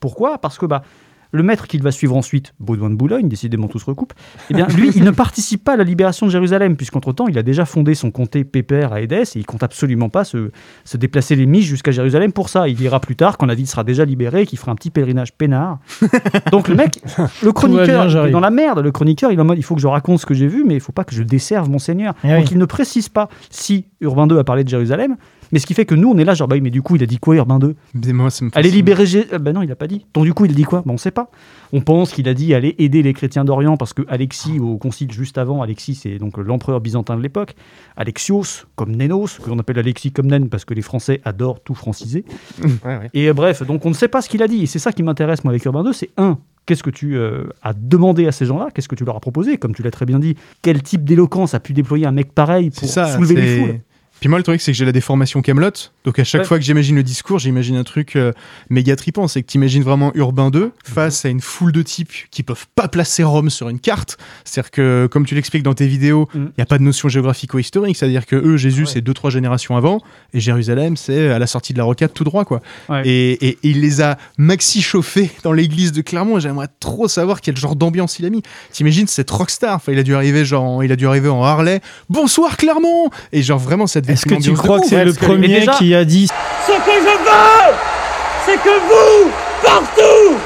Pourquoi? 0.00 0.38
Parce 0.38 0.58
que 0.58 0.66
bah, 0.66 0.82
le 1.34 1.42
maître 1.42 1.66
qu'il 1.66 1.82
va 1.82 1.90
suivre 1.90 2.16
ensuite, 2.16 2.54
Baudouin 2.60 2.90
de 2.90 2.94
Boulogne, 2.94 3.28
décidément 3.28 3.66
tout 3.66 3.80
se 3.80 3.84
recoupe, 3.86 4.12
eh 4.50 4.54
bien 4.54 4.68
lui, 4.68 4.90
il 4.94 5.02
ne 5.02 5.10
participe 5.10 5.64
pas 5.64 5.72
à 5.72 5.76
la 5.76 5.82
libération 5.82 6.26
de 6.26 6.30
Jérusalem, 6.30 6.76
puisqu'entre-temps, 6.76 7.26
il 7.26 7.36
a 7.36 7.42
déjà 7.42 7.64
fondé 7.64 7.96
son 7.96 8.12
comté 8.12 8.44
pépère 8.44 8.92
à 8.92 9.00
Édesse, 9.00 9.34
et 9.34 9.40
il 9.40 9.44
compte 9.44 9.64
absolument 9.64 10.08
pas 10.08 10.22
se, 10.22 10.52
se 10.84 10.96
déplacer 10.96 11.34
les 11.34 11.46
miches 11.46 11.64
jusqu'à 11.64 11.90
Jérusalem 11.90 12.32
pour 12.32 12.48
ça. 12.48 12.68
Il 12.68 12.80
ira 12.80 13.00
plus 13.00 13.16
tard, 13.16 13.36
quand 13.36 13.46
la 13.46 13.56
ville 13.56 13.66
sera 13.66 13.82
déjà 13.82 14.04
libérée, 14.04 14.42
et 14.42 14.46
qu'il 14.46 14.60
fera 14.60 14.70
un 14.70 14.76
petit 14.76 14.90
pèlerinage 14.90 15.32
peinard. 15.32 15.80
Donc 16.52 16.68
le 16.68 16.76
mec, 16.76 17.02
le 17.42 17.50
chroniqueur, 17.50 18.08
il 18.08 18.28
est 18.28 18.30
dans 18.30 18.38
la 18.38 18.50
merde, 18.50 18.78
le 18.78 18.92
chroniqueur, 18.92 19.32
il 19.32 19.38
est 19.38 19.42
en 19.42 19.44
mode, 19.44 19.58
il 19.58 19.64
faut 19.64 19.74
que 19.74 19.80
je 19.80 19.88
raconte 19.88 20.20
ce 20.20 20.26
que 20.26 20.34
j'ai 20.34 20.46
vu, 20.46 20.62
mais 20.64 20.74
il 20.74 20.80
faut 20.80 20.92
pas 20.92 21.02
que 21.02 21.16
je 21.16 21.24
desserve 21.24 21.68
mon 21.68 21.80
Seigneur. 21.80 22.14
Eh 22.22 22.28
Donc 22.28 22.44
oui. 22.44 22.48
il 22.52 22.58
ne 22.58 22.64
précise 22.64 23.08
pas 23.08 23.28
si 23.50 23.86
Urbain 24.00 24.28
II 24.28 24.38
a 24.38 24.44
parlé 24.44 24.62
de 24.62 24.68
Jérusalem, 24.68 25.16
mais 25.52 25.58
ce 25.58 25.66
qui 25.66 25.74
fait 25.74 25.84
que 25.84 25.94
nous, 25.94 26.10
on 26.10 26.18
est 26.18 26.24
là, 26.24 26.34
genre, 26.34 26.48
bah 26.48 26.56
oui, 26.56 26.60
mais 26.60 26.70
du 26.70 26.82
coup, 26.82 26.96
il 26.96 27.02
a 27.02 27.06
dit 27.06 27.18
quoi, 27.18 27.36
Urbain 27.36 27.58
II 27.60 27.74
Mais 27.94 28.12
moi, 28.12 28.30
ça 28.30 28.44
me 28.44 28.50
Allez 28.54 28.70
libérer 28.70 29.06
Jé... 29.06 29.26
euh, 29.32 29.38
bah 29.38 29.52
non, 29.52 29.62
il 29.62 29.70
a 29.70 29.76
pas 29.76 29.86
dit. 29.86 30.06
Donc 30.14 30.24
du 30.24 30.34
coup, 30.34 30.44
il 30.44 30.50
a 30.50 30.54
dit 30.54 30.64
quoi? 30.64 30.82
Bah, 30.84 30.92
On 30.92 30.96
sait 30.96 31.10
pas. 31.10 31.30
On 31.72 31.80
pense 31.80 32.12
qu'il 32.12 32.28
a 32.28 32.34
dit 32.34 32.54
aller 32.54 32.74
aider 32.78 33.02
les 33.02 33.12
chrétiens 33.12 33.44
d'Orient 33.44 33.76
parce 33.76 33.92
que 33.92 34.02
Alexis, 34.08 34.60
au 34.60 34.76
concile 34.78 35.10
juste 35.10 35.38
avant, 35.38 35.62
Alexis, 35.62 35.94
c'est 35.96 36.18
donc 36.18 36.38
l'empereur 36.38 36.80
byzantin 36.80 37.16
de 37.16 37.22
l'époque. 37.22 37.54
Alexios, 37.96 38.66
comme 38.76 38.94
Nénos, 38.94 39.38
que 39.38 39.48
l'on 39.50 39.58
appelle 39.58 39.78
Alexis 39.78 40.12
comme 40.12 40.26
Nen 40.26 40.48
parce 40.48 40.64
que 40.64 40.74
les 40.74 40.82
Français 40.82 41.20
adorent 41.24 41.60
tout 41.60 41.74
franciser. 41.74 42.24
Ouais, 42.84 42.96
ouais. 42.98 43.10
Et 43.14 43.28
euh, 43.28 43.32
bref, 43.32 43.62
donc 43.62 43.84
on 43.86 43.90
ne 43.90 43.94
sait 43.94 44.08
pas 44.08 44.20
ce 44.20 44.28
qu'il 44.28 44.42
a 44.42 44.48
dit. 44.48 44.62
Et 44.62 44.66
c'est 44.66 44.78
ça 44.78 44.92
qui 44.92 45.02
m'intéresse, 45.02 45.44
moi, 45.44 45.52
avec 45.52 45.64
Urbain 45.64 45.84
II, 45.84 45.94
c'est 45.94 46.10
un. 46.16 46.38
Qu'est-ce 46.66 46.82
que 46.82 46.90
tu 46.90 47.16
euh, 47.16 47.44
as 47.62 47.72
demandé 47.74 48.26
à 48.26 48.32
ces 48.32 48.46
gens-là? 48.46 48.68
Qu'est-ce 48.74 48.88
que 48.88 48.94
tu 48.94 49.04
leur 49.04 49.16
as 49.16 49.20
proposé? 49.20 49.58
Comme 49.58 49.74
tu 49.74 49.82
l'as 49.82 49.90
très 49.90 50.06
bien 50.06 50.18
dit, 50.18 50.34
quel 50.62 50.82
type 50.82 51.04
d'éloquence 51.04 51.54
a 51.54 51.60
pu 51.60 51.72
déployer 51.72 52.06
un 52.06 52.12
mec 52.12 52.32
pareil 52.32 52.70
pour 52.70 52.88
ça. 52.88 53.14
soulever 53.14 53.34
les 53.34 53.58
foules? 53.58 53.80
Puis 54.20 54.28
moi, 54.30 54.38
le 54.38 54.42
truc, 54.44 54.60
c'est 54.62 54.72
que 54.72 54.78
j'ai 54.78 54.86
la 54.86 54.92
déformation 54.92 55.42
Camelot. 55.42 55.70
Donc 56.04 56.18
à 56.18 56.24
chaque 56.24 56.42
Ouais. 56.42 56.46
fois 56.46 56.58
que 56.58 56.64
j'imagine 56.64 56.96
le 56.96 57.02
discours, 57.02 57.38
j'imagine 57.38 57.76
un 57.76 57.84
truc 57.84 58.16
euh, 58.16 58.32
méga 58.70 58.96
trippant. 58.96 59.28
C'est 59.28 59.42
que 59.42 59.46
t'imagines 59.46 59.82
vraiment 59.82 60.12
Urbain 60.14 60.50
II 60.54 60.68
face 60.84 61.24
à 61.26 61.28
une 61.28 61.40
foule 61.42 61.72
de 61.72 61.82
types 61.82 62.12
qui 62.30 62.42
peuvent 62.42 62.66
pas 62.74 62.88
placer 62.88 63.22
Rome 63.22 63.50
sur 63.50 63.68
une 63.68 63.78
carte. 63.80 64.16
C'est-à-dire 64.44 64.70
que, 64.70 65.08
comme 65.10 65.26
tu 65.26 65.34
l'expliques 65.34 65.62
dans 65.62 65.74
tes 65.74 65.86
vidéos, 65.86 66.28
il 66.34 66.40
Mm. 66.40 66.52
n'y 66.56 66.62
a 66.62 66.66
pas 66.66 66.78
de 66.78 66.82
notion 66.84 67.08
géographico-historique. 67.08 67.96
C'est-à-dire 67.96 68.24
que 68.26 68.36
eux, 68.36 68.56
Jésus, 68.56 68.82
Ouais. 68.84 68.90
c'est 68.90 69.00
deux, 69.02 69.12
trois 69.14 69.30
générations 69.30 69.76
avant. 69.76 70.00
Et 70.32 70.40
Jérusalem, 70.40 70.96
c'est 70.96 71.28
à 71.30 71.38
la 71.38 71.46
sortie 71.46 71.72
de 71.74 71.78
la 71.78 71.84
rocade 71.84 72.12
tout 72.14 72.24
droit, 72.24 72.44
quoi. 72.44 72.60
Ouais. 72.88 73.02
Et, 73.06 73.32
et- 73.32 73.48
et 73.48 73.58
il 73.62 73.80
les 73.80 74.00
a 74.00 74.16
maxi 74.38 74.80
chauffés 74.80 75.30
dans 75.42 75.52
l'église 75.52 75.92
de 75.92 76.00
Clermont. 76.02 76.38
J'aimerais 76.38 76.68
trop 76.80 77.08
savoir 77.08 77.40
quel 77.42 77.56
genre 77.56 77.76
d'ambiance 77.76 78.18
il 78.20 78.26
a 78.26 78.30
mis. 78.30 78.42
T'imagines 78.72 79.06
cette 79.06 79.30
rockstar. 79.30 79.76
Enfin, 79.76 79.92
il 79.92 79.98
a 79.98 80.02
dû 80.02 80.14
arriver 80.14 80.44
genre, 80.44 80.64
en- 80.64 80.82
il 80.82 80.90
a 80.92 80.96
dû 80.96 81.06
arriver 81.06 81.28
en 81.28 81.42
Harley. 81.42 81.80
Bonsoir 82.08 82.56
Clermont. 82.56 83.10
Et 83.32 83.42
genre 83.42 83.58
vraiment, 83.58 83.86
ça 83.86 84.00
Est-ce 84.08 84.26
que 84.26 84.34
tu 84.34 84.52
crois 84.52 84.80
que 84.80 84.86
c'est 84.86 85.04
le 85.04 85.12
premier 85.14 85.60
déjà- 85.60 85.72
qui 85.72 85.94
a 85.94 86.04
dit 86.04 86.28
Ce 86.66 86.72
que 86.72 86.92
je 86.92 87.16
veux, 87.24 87.74
c'est 88.46 88.56
que 88.62 88.68
vous, 88.68 89.30
partout, 89.62 90.36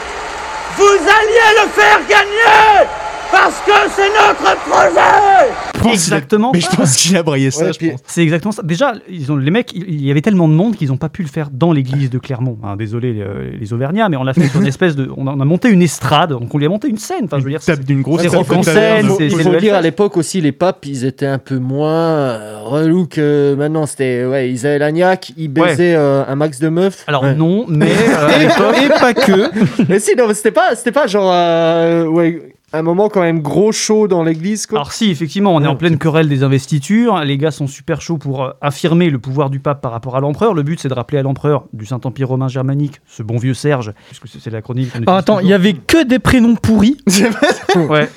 vous 0.76 0.84
alliez 0.84 1.62
le 1.62 1.68
faire 1.70 1.98
gagner 2.08 2.86
parce 3.30 3.60
que 3.60 3.72
c'est 3.94 4.08
notre 4.08 4.56
projet 4.60 5.52
Je 5.74 5.80
pense 5.80 5.82
qu'il 5.82 5.88
a- 5.90 5.92
Exactement 5.92 6.50
Mais 6.52 6.60
je 6.60 6.68
pense 6.68 6.96
qu'il 6.96 7.16
a 7.16 7.22
brayé 7.22 7.50
ça, 7.50 7.66
Ouais, 7.66 7.72
je 7.72 7.78
puis- 7.78 7.90
pense. 7.90 8.00
C'est 8.06 8.22
exactement 8.22 8.52
ça. 8.52 8.62
Déjà, 8.62 8.92
ils 9.08 9.30
ont, 9.32 9.36
les 9.36 9.50
mecs, 9.50 9.72
il 9.74 10.04
y 10.04 10.10
avait 10.10 10.20
tellement 10.20 10.48
de 10.48 10.54
monde 10.54 10.76
qu'ils 10.76 10.88
n'ont 10.88 10.96
pas 10.96 11.08
pu 11.08 11.22
le 11.22 11.28
faire 11.28 11.48
dans 11.52 11.72
l'église 11.72 12.10
de 12.10 12.18
Clermont. 12.18 12.58
Hein, 12.64 12.76
désolé 12.76 13.12
les, 13.12 13.24
les 13.58 13.72
Auvergnats, 13.72 14.08
mais 14.08 14.16
on 14.16 14.24
l'a 14.24 14.34
fait 14.34 14.48
sur 14.48 14.60
une 14.60 14.66
espèce 14.66 14.96
de. 14.96 15.10
On 15.16 15.26
a, 15.26 15.32
on 15.32 15.40
a 15.40 15.44
monté 15.44 15.68
une 15.70 15.82
estrade, 15.82 16.30
donc 16.30 16.54
on 16.54 16.58
lui 16.58 16.66
a 16.66 16.68
monté 16.68 16.88
une 16.88 16.96
scène. 16.98 17.24
Enfin, 17.24 17.38
je 17.38 17.44
veux 17.44 17.50
dire, 17.50 17.60
Tape 17.60 17.80
d'une 17.84 18.02
grosse 18.02 18.22
c'est 18.22 18.28
rock 18.28 18.50
en 18.52 18.62
scène, 18.62 19.04
Il 19.06 19.08
faut, 19.08 19.16
c'est- 19.18 19.26
il 19.26 19.36
c'est 19.36 19.42
faut 19.42 19.56
dire 19.56 19.74
à 19.74 19.80
l'époque 19.82 20.16
aussi, 20.16 20.40
les 20.40 20.52
papes, 20.52 20.84
ils 20.86 21.04
étaient 21.04 21.26
un 21.26 21.38
peu 21.38 21.58
moins 21.58 21.90
euh, 21.92 22.58
relous 22.64 23.06
que 23.06 23.54
maintenant. 23.56 23.86
C'était, 23.86 24.24
ouais, 24.24 24.50
ils 24.50 24.66
avaient 24.66 24.78
l'agnac, 24.78 25.32
ils 25.36 25.48
baisaient 25.48 25.94
euh, 25.94 26.24
un 26.26 26.34
max 26.36 26.58
de 26.58 26.68
meufs. 26.68 27.04
Alors 27.06 27.22
Ouais. 27.22 27.34
non, 27.34 27.64
mais 27.68 27.86
euh, 27.90 28.28
à 28.28 28.38
l'époque, 28.38 28.76
et 28.84 28.88
pas 28.88 29.14
que. 29.14 29.50
mais 29.88 29.98
si, 30.00 30.14
non, 30.16 30.24
c'était 30.34 30.50
pas, 30.52 30.74
c'était 30.74 30.92
pas 30.92 31.06
genre, 31.06 31.30
euh, 31.32 32.06
ouais, 32.06 32.54
un 32.72 32.82
moment 32.82 33.08
quand 33.08 33.22
même 33.22 33.40
gros 33.40 33.72
chaud 33.72 34.08
dans 34.08 34.22
l'église, 34.22 34.66
quoi. 34.66 34.78
Alors 34.80 34.92
si, 34.92 35.10
effectivement, 35.10 35.54
on 35.54 35.62
est 35.62 35.66
en 35.66 35.76
pleine 35.76 35.96
querelle 35.98 36.28
des 36.28 36.42
investitures. 36.42 37.18
Les 37.20 37.38
gars 37.38 37.50
sont 37.50 37.66
super 37.66 38.00
chauds 38.02 38.18
pour 38.18 38.44
euh, 38.44 38.50
affirmer 38.60 39.08
le 39.08 39.18
pouvoir 39.18 39.48
du 39.48 39.58
pape 39.58 39.80
par 39.80 39.92
rapport 39.92 40.16
à 40.16 40.20
l'empereur. 40.20 40.52
Le 40.54 40.62
but, 40.62 40.78
c'est 40.78 40.88
de 40.88 40.94
rappeler 40.94 41.18
à 41.18 41.22
l'empereur 41.22 41.64
du 41.72 41.86
Saint-Empire 41.86 42.28
romain 42.28 42.48
germanique, 42.48 43.00
ce 43.06 43.22
bon 43.22 43.38
vieux 43.38 43.54
Serge, 43.54 43.92
puisque 44.06 44.28
c'est 44.28 44.38
c'est 44.40 44.50
l'acronyme. 44.50 44.88
qu'on 44.92 45.02
Ah, 45.06 45.16
attends, 45.16 45.38
il 45.40 45.46
y 45.48 45.52
avait 45.54 45.72
que 45.72 46.04
des 46.04 46.18
prénoms 46.18 46.56
pourris 46.56 46.98
Ouais. 47.88 48.08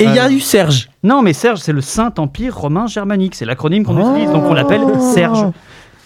et 0.00 0.04
il 0.04 0.14
y 0.14 0.18
a 0.18 0.30
eu 0.30 0.40
Serge. 0.40 0.88
Non, 1.02 1.20
mais 1.22 1.32
Serge, 1.34 1.60
c'est 1.60 1.72
le 1.72 1.80
Saint-Empire 1.82 2.56
romain 2.56 2.86
germanique. 2.86 3.34
C'est 3.34 3.44
l'acronyme 3.44 3.84
qu'on 3.84 3.98
utilise, 4.12 4.30
donc 4.32 4.44
on 4.44 4.54
l'appelle 4.54 4.82
Serge. 5.14 5.44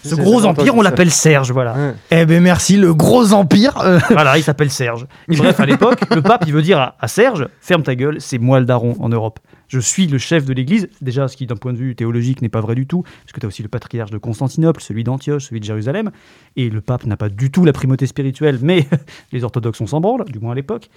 Ce 0.03 0.15
gros 0.15 0.45
empire, 0.45 0.75
on 0.75 0.81
l'appelle 0.81 1.11
Serge, 1.11 1.51
voilà. 1.51 1.73
Ouais. 1.73 1.93
Eh 2.11 2.25
ben 2.25 2.41
merci, 2.41 2.77
le 2.77 2.93
gros 2.93 3.33
empire. 3.33 3.77
euh, 3.81 3.99
voilà, 4.09 4.37
il 4.37 4.43
s'appelle 4.43 4.69
Serge. 4.69 5.05
Et 5.29 5.35
bref, 5.35 5.59
à 5.59 5.65
l'époque, 5.65 6.01
le 6.13 6.21
pape, 6.21 6.43
il 6.47 6.53
veut 6.53 6.61
dire 6.61 6.79
à, 6.79 6.95
à 6.99 7.07
Serge, 7.07 7.47
ferme 7.61 7.83
ta 7.83 7.95
gueule, 7.95 8.19
c'est 8.19 8.37
moi 8.37 8.59
le 8.59 8.65
daron 8.65 8.95
en 8.99 9.09
Europe. 9.09 9.39
Je 9.69 9.79
suis 9.79 10.05
le 10.05 10.19
chef 10.19 10.45
de 10.45 10.53
l'Église. 10.53 10.87
Déjà, 11.01 11.27
ce 11.27 11.35
qui, 11.35 11.47
d'un 11.47 11.55
point 11.55 11.73
de 11.73 11.77
vue 11.79 11.95
théologique, 11.95 12.43
n'est 12.43 12.49
pas 12.49 12.61
vrai 12.61 12.75
du 12.75 12.85
tout, 12.85 13.01
parce 13.01 13.31
que 13.33 13.39
tu 13.39 13.45
as 13.45 13.47
aussi 13.47 13.63
le 13.63 13.69
patriarche 13.69 14.11
de 14.11 14.19
Constantinople, 14.19 14.81
celui 14.81 15.03
d'Antioche, 15.03 15.45
celui 15.45 15.61
de 15.61 15.65
Jérusalem. 15.65 16.11
Et 16.57 16.69
le 16.69 16.79
pape 16.79 17.05
n'a 17.07 17.17
pas 17.17 17.29
du 17.29 17.49
tout 17.49 17.65
la 17.65 17.73
primauté 17.73 18.05
spirituelle, 18.05 18.59
mais 18.61 18.85
les 19.31 19.43
orthodoxes, 19.43 19.81
on 19.81 19.87
s'en 19.87 19.99
branle, 19.99 20.25
du 20.25 20.37
moins 20.37 20.51
à 20.51 20.55
l'époque. 20.55 20.89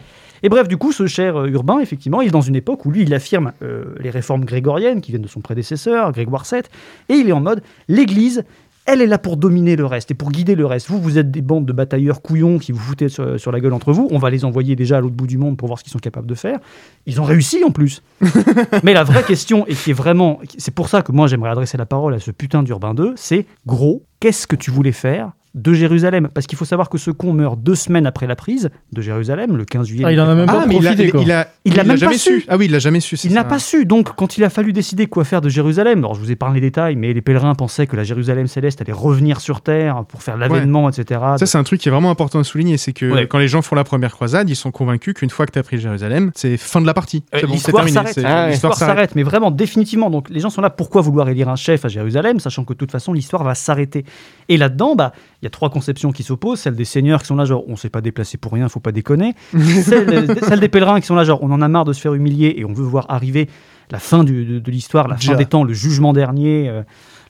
Et 0.43 0.51
bref, 0.51 0.69
du 0.69 0.77
coup, 0.77 0.93
ce 0.93 1.07
cher 1.07 1.37
euh, 1.37 1.47
Urbain, 1.49 1.79
effectivement, 1.81 2.21
il 2.21 2.29
est 2.29 2.33
dans 2.33 2.43
une 2.43 2.57
époque 2.57 2.85
où 2.85 2.91
lui, 2.91 3.03
il 3.03 3.15
affirme 3.15 3.53
euh, 3.63 3.95
les 3.99 4.11
réformes 4.11 4.45
grégoriennes 4.45 5.01
qui 5.01 5.11
viennent 5.13 5.23
de 5.23 5.29
son 5.29 5.41
prédécesseur, 5.41 6.13
Grégoire 6.13 6.45
VII, 6.51 6.61
et 7.09 7.15
il 7.15 7.31
est 7.31 7.33
en 7.33 7.41
mode 7.41 7.63
l'Église, 7.89 8.45
elle 8.87 9.03
est 9.03 9.07
là 9.07 9.19
pour 9.19 9.37
dominer 9.37 9.77
le 9.77 9.85
reste 9.85 10.11
et 10.11 10.15
pour 10.15 10.31
guider 10.31 10.55
le 10.55 10.65
reste. 10.65 10.89
Vous, 10.89 11.01
vous 11.01 11.19
êtes 11.19 11.31
des 11.31 11.43
bandes 11.43 11.67
de 11.67 11.73
batailleurs 11.73 12.23
couillons 12.23 12.59
qui 12.59 12.73
vous 12.73 12.79
foutez 12.79 13.09
sur, 13.09 13.39
sur 13.39 13.53
la 13.53 13.61
gueule 13.61 13.73
entre 13.73 13.93
vous. 13.93 14.09
On 14.11 14.19
va 14.19 14.31
les 14.31 14.45
envoyer 14.45 14.77
déjà 14.77 14.99
à 14.99 15.01
l'autre 15.01 15.15
bout 15.15 15.27
du 15.27 15.39
monde 15.39 15.57
pour 15.57 15.69
voir 15.69 15.79
ce 15.79 15.85
qu'ils 15.85 15.93
sont 15.93 15.99
capables 15.99 16.27
de 16.27 16.35
faire. 16.35 16.59
Ils 17.07 17.21
ont 17.21 17.25
réussi 17.25 17.63
en 17.65 17.71
plus. 17.71 18.03
Mais 18.83 18.95
la 18.95 19.05
vraie 19.05 19.25
question, 19.25 19.67
et 19.67 19.75
qui 19.75 19.91
est 19.91 19.95
vraiment. 19.95 20.41
C'est 20.57 20.75
pour 20.75 20.89
ça 20.89 21.03
que 21.03 21.13
moi 21.13 21.27
j'aimerais 21.27 21.51
adresser 21.51 21.77
la 21.77 21.87
parole 21.87 22.15
à 22.15 22.21
ce 22.21 22.31
putain 22.31 22.63
d'Urbain 22.63 22.95
II, 22.97 23.13
c'est 23.17 23.47
gros, 23.67 24.05
qu'est-ce 24.21 24.47
que 24.47 24.57
tu 24.57 24.71
voulais 24.71 24.93
faire 24.93 25.33
de 25.57 25.73
Jérusalem 25.73 26.29
Parce 26.33 26.47
qu'il 26.47 26.57
faut 26.57 26.65
savoir 26.65 26.89
que 26.89 26.99
ce 26.99 27.11
con 27.11 27.33
meurt 27.33 27.59
deux 27.59 27.75
semaines 27.75 28.07
après 28.07 28.27
la 28.29 28.37
prise 28.37 28.71
de 28.93 29.03
Jérusalem, 29.03 29.57
le 29.57 29.65
15 29.65 29.87
juillet. 29.89 30.05
Ah, 30.07 30.13
il 30.13 30.21
en 30.21 30.29
a 30.29 30.35
même 30.35 30.47
pas 30.47 30.63
Ah, 30.63 30.67
il 30.71 30.87
a, 30.87 30.93
profité 30.93 31.13
il, 31.21 31.33
a, 31.33 31.49
Il 31.65 31.75
même 31.75 31.97
jamais 31.97 32.13
pas 32.13 32.19
su. 32.19 32.41
su. 32.41 32.45
Ah 32.49 32.57
oui, 32.57 32.67
il 32.67 32.71
l'a 32.73 32.79
jamais 32.79 33.01
su. 33.01 33.17
Il 33.25 33.33
n'a 33.33 33.43
pas 33.43 33.59
su, 33.59 33.87
donc 33.87 34.15
quand 34.15 34.37
il 34.39 34.45
a 34.45 34.51
fallu 34.51 34.73
décider 34.73 35.07
quoi 35.07 35.25
faire 35.25 35.41
de 35.41 35.49
Jérusalem, 35.49 35.99
alors 36.01 36.15
je 36.15 36.21
vous 36.21 36.31
ai 36.31 36.37
parlé 36.37 36.61
des 36.61 36.67
détails, 36.69 36.95
mais 36.97 37.13
les 37.13 37.23
pèlerins 37.23 37.55
pensaient 37.55 37.87
que 37.87 37.97
la 37.97 38.05
Jérusalem 38.05 38.47
céleste 38.47 38.81
allait 38.83 38.93
revenir 38.93 39.41
sur 39.41 39.63
terre 39.63 40.05
pour 40.09 40.23
faire 40.23 40.37
l'avènement, 40.37 40.89
etc. 40.91 41.21
Ça, 41.39 41.47
c'est 41.47 41.59
un 41.59 41.65
truc 41.65 41.81
qui 41.81 41.89
est 41.89 41.93
vraiment 41.93 42.11
important 42.11 42.39
à 42.39 42.45
souligner. 42.45 42.77
C'est 42.77 42.93
que 42.93 43.11
Ouais. 43.11 43.27
quand 43.27 43.39
les 43.39 43.49
gens 43.49 43.63
font 43.63 43.75
la 43.77 43.85
première 43.85 44.13
croisade, 44.13 44.51
ils 44.51 44.57
sont 44.57 44.71
convaincus 44.71 45.15
qu'une 45.15 45.31
fois 45.31 45.47
que 45.47 45.53
tu 45.53 45.59
as 45.59 45.63
pris 45.63 45.79
Jérusalem, 45.79 46.33
c'est 46.35 46.57
fin 46.59 46.81
de 46.83 46.87
la 46.87 46.95
partie. 46.95 47.25
Euh, 47.35 47.39
C'est 47.41 47.47
bon, 47.47 47.57
c'est 47.57 47.73
l'histoire 47.73 48.05
terminé. 48.05 48.25
Ah. 48.29 48.49
L'histoire 48.51 48.75
s'arrête, 48.77 49.15
mais 49.17 49.23
vraiment 49.23 49.51
définitivement. 49.51 50.11
Donc 50.11 50.29
les 50.29 50.41
gens 50.41 50.51
sont 50.51 50.61
là. 50.61 50.69
Pourquoi 50.71 51.01
vouloir 51.01 51.29
élire 51.31 51.49
un 51.49 51.57
chef 51.57 51.85
à 51.85 51.89
Jérusalem, 51.89 52.41
sachant 52.41 52.65
que 52.65 52.75
de 52.75 52.79
toute 52.79 52.91
façon 52.93 53.13
l'histoire 53.15 53.43
va 53.43 53.55
s'arrêter. 53.55 54.05
Et 54.49 54.57
là-dedans, 54.59 54.95
bah, 54.97 55.13
il 55.43 55.46
y 55.47 55.49
a 55.49 55.51
trois 55.51 55.71
conceptions 55.71 56.13
qui 56.13 56.23
s'opposent. 56.23 56.61
Celle 56.61 56.77
des 56.77 56.85
seigneurs 56.85 57.21
qui 57.23 57.27
sont 57.27 57.37
là, 57.37 57.45
genre 57.45 57.65
on 57.69 57.77
s'est 57.77 57.91
pas 57.91 58.01
déplacé 58.01 58.39
pour 58.39 58.53
rien, 58.53 58.69
faut 58.69 58.81
pas 58.81 58.93
déconner. 58.93 59.35
celle, 59.83 60.39
celle 60.45 60.61
des 60.61 60.69
pèlerins 60.69 61.01
qui 61.01 61.07
sont 61.07 61.15
là, 61.15 61.25
genre 61.25 61.39
on 61.43 61.51
en 61.51 61.63
a 61.63 61.69
marre 61.69 61.85
de 61.85 61.93
se 61.93 62.01
faire 62.01 62.15
humilier 62.15 62.55
et 62.57 62.65
on 62.65 62.73
veut 62.73 62.85
voir 62.85 63.07
arriver 63.09 63.49
la 63.91 63.99
fin 63.99 64.25
du- 64.25 64.45
de, 64.45 64.59
de 64.59 64.71
l'histoire, 64.71 65.09
la 65.09 65.17
fin 65.17 65.33
des 65.39 65.47
temps, 65.47 65.65
le 65.65 65.73
jugement 65.75 66.13
dernier. 66.13 66.69
euh, 66.69 66.83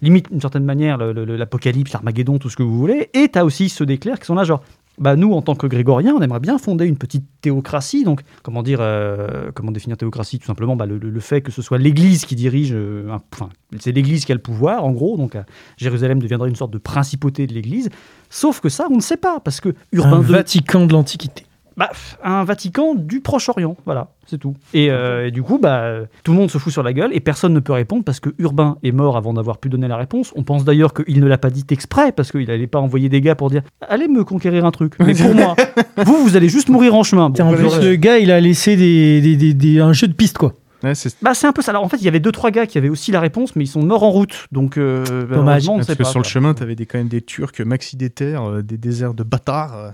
limite, 0.02 0.30
d'une 0.30 0.40
certaine 0.42 0.64
manière, 0.64 0.98
l'apocalypse, 0.98 1.92
l'Armageddon, 1.92 2.38
tout 2.38 2.50
ce 2.50 2.56
que 2.56 2.62
vous 2.62 2.76
voulez. 2.78 3.08
Et 3.14 3.28
tu 3.30 3.38
as 3.38 3.44
aussi 3.46 3.68
ceux 3.70 3.86
des 3.86 3.96
clercs 3.98 4.18
qui 4.20 4.26
sont 4.26 4.34
là, 4.34 4.44
genre, 4.44 4.62
bah, 4.98 5.16
nous, 5.16 5.32
en 5.32 5.42
tant 5.42 5.54
que 5.54 5.66
grégoriens, 5.66 6.14
on 6.14 6.20
aimerait 6.22 6.40
bien 6.40 6.58
fonder 6.58 6.86
une 6.86 6.96
petite 6.98 7.24
théocratie. 7.40 8.04
Donc, 8.04 8.22
comment 8.42 8.62
dire, 8.62 8.78
euh, 8.80 9.50
comment 9.54 9.72
définir 9.72 9.96
théocratie? 9.96 10.38
Tout 10.38 10.46
simplement, 10.46 10.76
bah, 10.76 10.86
le, 10.86 11.20
fait 11.20 11.40
que 11.40 11.50
ce 11.52 11.62
soit 11.62 11.78
l'Église 11.78 12.24
qui 12.24 12.34
dirige, 12.36 12.70
euh, 12.72 13.10
un- 13.10 13.22
enfin, 13.32 13.48
c'est 13.80 13.92
l'Église 13.92 14.24
qui 14.24 14.32
a 14.32 14.34
le 14.34 14.40
pouvoir, 14.42 14.84
en 14.84 14.92
gros. 14.92 15.16
Donc, 15.16 15.34
euh, 15.36 15.42
Jérusalem 15.76 16.20
deviendrait 16.20 16.48
une 16.50 16.56
sorte 16.56 16.72
de 16.72 16.78
principauté 16.78 17.46
de 17.46 17.54
l'Église. 17.54 17.88
Sauf 18.30 18.60
que 18.60 18.68
ça, 18.68 18.86
on 18.90 18.96
ne 18.96 19.00
sait 19.02 19.16
pas, 19.16 19.40
parce 19.40 19.60
que 19.60 19.70
Un 19.70 19.72
Urbain 19.92 20.20
II, 20.22 20.26
Vatican 20.32 20.86
de 20.86 20.92
l'Antiquité. 20.92 21.45
Bah, 21.76 21.90
un 22.24 22.44
Vatican 22.44 22.94
du 22.94 23.20
Proche-Orient, 23.20 23.76
voilà, 23.84 24.08
c'est 24.26 24.38
tout. 24.38 24.54
Et, 24.72 24.90
euh, 24.90 25.26
et 25.26 25.30
du 25.30 25.42
coup, 25.42 25.58
bah, 25.58 25.90
tout 26.24 26.32
le 26.32 26.38
monde 26.38 26.50
se 26.50 26.58
fout 26.58 26.72
sur 26.72 26.82
la 26.82 26.92
gueule 26.92 27.10
et 27.12 27.20
personne 27.20 27.52
ne 27.52 27.60
peut 27.60 27.72
répondre 27.72 28.02
parce 28.04 28.18
que 28.20 28.30
Urbain 28.38 28.78
est 28.82 28.92
mort 28.92 29.16
avant 29.16 29.32
d'avoir 29.34 29.58
pu 29.58 29.68
donner 29.68 29.88
la 29.88 29.96
réponse. 29.96 30.32
On 30.36 30.42
pense 30.42 30.64
d'ailleurs 30.64 30.94
qu'il 30.94 31.20
ne 31.20 31.26
l'a 31.26 31.38
pas 31.38 31.50
dit 31.50 31.64
exprès 31.70 32.12
parce 32.12 32.30
qu'il 32.32 32.46
n'allait 32.46 32.66
pas 32.66 32.78
envoyer 32.80 33.08
des 33.08 33.20
gars 33.20 33.34
pour 33.34 33.50
dire 33.50 33.62
allez 33.86 34.08
me 34.08 34.24
conquérir 34.24 34.64
un 34.64 34.70
truc. 34.70 34.94
Mais 35.00 35.14
pour 35.14 35.34
moi, 35.34 35.54
vous, 36.04 36.16
vous 36.24 36.36
allez 36.36 36.48
juste 36.48 36.68
mourir 36.68 36.94
en 36.94 37.02
chemin. 37.02 37.28
Bon, 37.28 37.34
Tiens, 37.34 37.46
en 37.46 37.52
vous 37.52 37.56
plus, 37.56 37.80
le 37.86 37.96
gars, 37.96 38.18
il 38.18 38.30
a 38.30 38.40
laissé 38.40 38.76
des, 38.76 39.20
des- 39.20 39.36
des- 39.36 39.54
des- 39.54 39.80
un 39.80 39.92
jeu 39.92 40.08
de 40.08 40.14
piste 40.14 40.38
quoi. 40.38 40.54
Ouais, 40.82 40.94
c'est- 40.94 41.16
Bah, 41.22 41.34
c'est 41.34 41.46
un 41.46 41.52
peu 41.52 41.62
ça. 41.62 41.70
Alors, 41.72 41.82
en 41.84 41.88
fait, 41.88 41.96
il 41.96 42.04
y 42.04 42.08
avait 42.08 42.20
deux 42.20 42.32
trois 42.32 42.50
gars 42.50 42.66
qui 42.66 42.76
avaient 42.78 42.88
aussi 42.88 43.10
la 43.12 43.20
réponse, 43.20 43.56
mais 43.56 43.64
ils 43.64 43.68
sont 43.68 43.82
morts 43.82 44.02
en 44.02 44.10
route. 44.10 44.46
Donc, 44.52 44.76
euh, 44.76 45.04
on 45.30 45.42
ne 45.42 45.44
Parce 45.44 45.86
sait 45.86 45.96
que 45.96 46.02
pas. 46.02 46.08
sur 46.10 46.20
le 46.20 46.24
chemin, 46.24 46.54
tu 46.54 46.62
avais 46.62 46.74
des, 46.76 46.86
quand 46.86 46.98
même 46.98 47.08
des 47.08 47.22
Turcs 47.22 47.60
maxi 47.64 47.96
déter, 47.96 48.34
euh, 48.36 48.62
des 48.62 48.76
déserts 48.76 49.14
de 49.14 49.22
bâtards. 49.22 49.74
euh, 49.76 49.90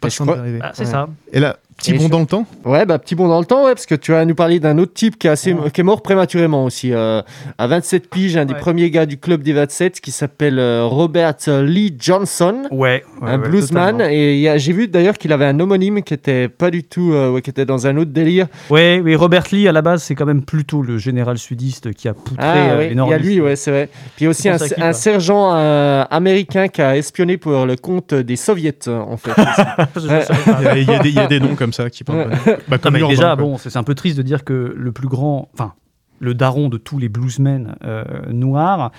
pas 0.00 0.08
d'arriver. 0.36 0.58
Ah, 0.62 0.72
c'est 0.74 0.84
Ouais. 0.86 0.90
ça. 0.90 1.08
Et 1.32 1.40
là, 1.40 1.56
Petit 1.76 1.90
Et 1.92 1.98
bond 1.98 2.04
je- 2.04 2.08
dans 2.10 2.20
le 2.20 2.26
temps 2.26 2.46
Ouais, 2.64 2.86
bah 2.86 2.98
petit 2.98 3.14
bond 3.14 3.26
dans 3.28 3.40
le 3.40 3.44
temps, 3.46 3.64
ouais, 3.64 3.72
parce 3.74 3.84
que 3.86 3.94
tu 3.96 4.12
vas 4.12 4.24
nous 4.24 4.34
parler 4.36 4.60
d'un 4.60 4.78
autre 4.78 4.94
type 4.94 5.18
qui 5.18 5.26
est, 5.26 5.30
assez, 5.30 5.54
qui 5.72 5.80
est 5.80 5.84
mort 5.84 6.02
prématurément 6.02 6.64
aussi. 6.64 6.92
euh, 6.92 7.20
à 7.58 7.66
27 7.66 8.08
piges, 8.08 8.36
un 8.36 8.44
des 8.44 8.54
premiers 8.54 8.90
gars 8.90 9.06
du 9.06 9.18
club 9.18 9.42
des 9.42 9.52
27 9.52 10.00
qui 10.00 10.10
s'appelle 10.12 10.58
euh, 10.58 10.84
Robert 10.84 11.34
Lee 11.62 11.94
Johnson. 11.98 12.62
Ouais, 12.70 13.04
ouais, 13.20 13.28
un 13.28 13.40
ouais, 13.40 13.48
bluesman 13.48 13.92
totalement. 13.98 14.12
et 14.14 14.54
j'ai 14.58 14.72
vu 14.72 14.88
d'ailleurs 14.88 15.18
qu'il 15.18 15.32
avait 15.32 15.46
un 15.46 15.58
homonyme 15.60 16.02
qui 16.02 16.14
était 16.14 16.48
pas 16.48 16.70
du 16.70 16.84
tout 16.84 17.12
euh, 17.12 17.30
ouais, 17.32 17.42
qui 17.42 17.50
était 17.50 17.66
dans 17.66 17.86
un 17.86 17.96
autre 17.96 18.12
délire 18.12 18.46
Ouais, 18.70 19.00
oui, 19.04 19.14
Robert 19.16 19.44
Lee, 19.52 19.66
à 19.68 19.72
la 19.72 19.82
base, 19.82 20.02
c'est 20.04 20.14
quand 20.14 20.26
même 20.26 20.42
plutôt 20.42 20.80
le 20.80 20.96
général 20.98 21.38
sudiste 21.38 21.92
qui 21.92 22.08
a 22.08 22.14
poutré 22.14 22.36
ah 22.38 22.54
euh, 22.56 22.78
ouais, 22.78 22.88
les 22.90 22.94
il 22.94 23.08
y 23.08 23.12
a 23.12 23.18
lui 23.18 23.40
ouais 23.40 23.56
c'est 23.56 23.70
vrai 23.70 23.88
puis 24.16 24.26
aussi 24.28 24.48
un, 24.48 24.92
sergent 24.92 25.52
euh, 25.54 26.04
américain 26.10 26.68
qui 26.68 26.80
a 26.82 26.96
espionné 26.96 27.36
pour 27.36 27.66
le 27.66 27.76
compte 27.76 28.14
des 28.14 28.36
soviets 28.36 28.88
en 28.88 29.16
fait. 29.16 29.32
Il 29.96 30.84
y 30.84 30.90
a- 30.90 31.00
il 31.04 31.14
y 31.14 31.18
a 31.18 31.26
des 31.26 31.40
noms 31.40 31.54
comme 31.54 31.63
ça 31.72 31.90
qui. 31.90 32.04
Bah, 32.04 32.14
Non, 32.14 32.78
comme 32.78 32.92
mais 32.94 33.00
Urbain, 33.00 33.14
déjà, 33.14 33.34
quoi. 33.34 33.44
bon, 33.44 33.58
c'est 33.58 33.76
un 33.76 33.82
peu 33.84 33.94
triste 33.94 34.16
de 34.16 34.22
dire 34.22 34.44
que 34.44 34.74
le 34.76 34.92
plus 34.92 35.08
grand, 35.08 35.48
enfin, 35.54 35.72
le 36.20 36.34
daron 36.34 36.68
de 36.68 36.76
tous 36.78 36.98
les 36.98 37.08
bluesmen 37.08 37.74
euh, 37.84 38.04
noirs 38.30 38.92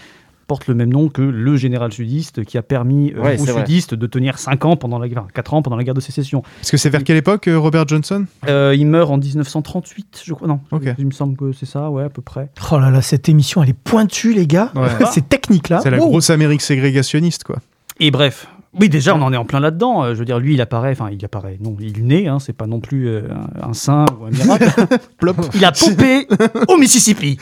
porte 0.48 0.68
le 0.68 0.76
même 0.76 0.90
nom 0.92 1.10
que 1.10 1.24
le 1.24 1.58
général 1.58 1.92
sudiste 1.92 2.44
qui 2.46 2.60
a 2.60 2.62
permis 2.62 3.12
euh, 3.14 3.20
Ouais, 3.20 3.40
aux 3.42 3.46
vrai. 3.46 3.62
sudistes 3.66 3.96
de 3.96 4.06
tenir 4.06 4.38
5 4.38 4.64
ans 4.66 4.76
pendant 4.76 5.00
la 5.00 5.08
guerre, 5.10 5.26
4 5.34 5.56
ans 5.56 5.62
pendant 5.64 5.76
la 5.76 5.84
guerre 5.84 5.96
de 5.96 6.02
sécession. 6.02 6.44
Parce 6.60 6.70
que 6.70 6.78
c'est 6.78 6.92
vers 6.92 7.04
quelle 7.04 7.18
époque, 7.18 7.48
euh, 7.48 7.58
Robert 7.58 7.88
Johnson? 7.88 8.26
Euh, 8.48 8.76
il 8.78 8.86
meurt 8.86 9.10
en 9.10 9.18
1938, 9.18 10.22
je 10.24 10.34
crois. 10.36 10.48
Non, 10.48 10.60
Ok. 10.72 10.84
il 11.00 11.06
me 11.08 11.12
semble 11.12 11.36
que 11.36 11.52
c'est 11.52 11.66
ça, 11.66 11.90
ouais, 11.90 12.04
à 12.04 12.10
peu 12.10 12.22
près. 12.22 12.52
Oh 12.72 12.78
là 12.78 12.92
là, 12.92 13.02
cette 13.02 13.28
émission, 13.28 13.64
elle 13.64 13.70
est 13.70 13.74
pointue, 13.74 14.34
les 14.34 14.46
gars. 14.46 14.72
Ouais. 14.76 14.88
C'est 15.12 15.28
technique 15.28 15.70
là. 15.70 15.80
C'est 15.82 15.90
la 15.90 15.98
Wow. 15.98 16.10
grosse 16.10 16.30
Amérique 16.30 16.62
ségrégationniste, 16.62 17.44
quoi. 17.44 17.56
Et 18.00 18.12
bref. 18.12 18.48
Oui, 18.80 18.90
déjà, 18.90 19.16
on 19.16 19.22
en 19.22 19.32
est 19.34 19.38
en 19.38 19.46
plein 19.46 19.60
là-dedans. 19.60 20.04
Euh, 20.04 20.14
Je 20.14 20.20
veux 20.20 20.26
dire, 20.26 20.40
lui, 20.40 20.54
il 20.54 20.62
apparaît, 20.62 20.92
enfin, 20.92 21.10
il 21.12 21.24
apparaît, 21.24 21.58
non, 21.62 21.76
il 21.80 22.06
naît, 22.06 22.28
hein, 22.28 22.40
c'est 22.40 22.54
pas 22.54 22.68
non 22.68 22.80
plus 22.80 23.08
euh, 23.08 23.22
un, 23.62 23.70
un 23.70 23.74
saint 23.74 24.06
ou 24.20 24.26
un 24.26 24.30
miracle. 24.32 24.66
Plop. 25.18 25.36
Il 25.54 25.64
a 25.66 25.72
popé 25.72 26.28
au 26.68 26.78
Mississippi. 26.78 27.38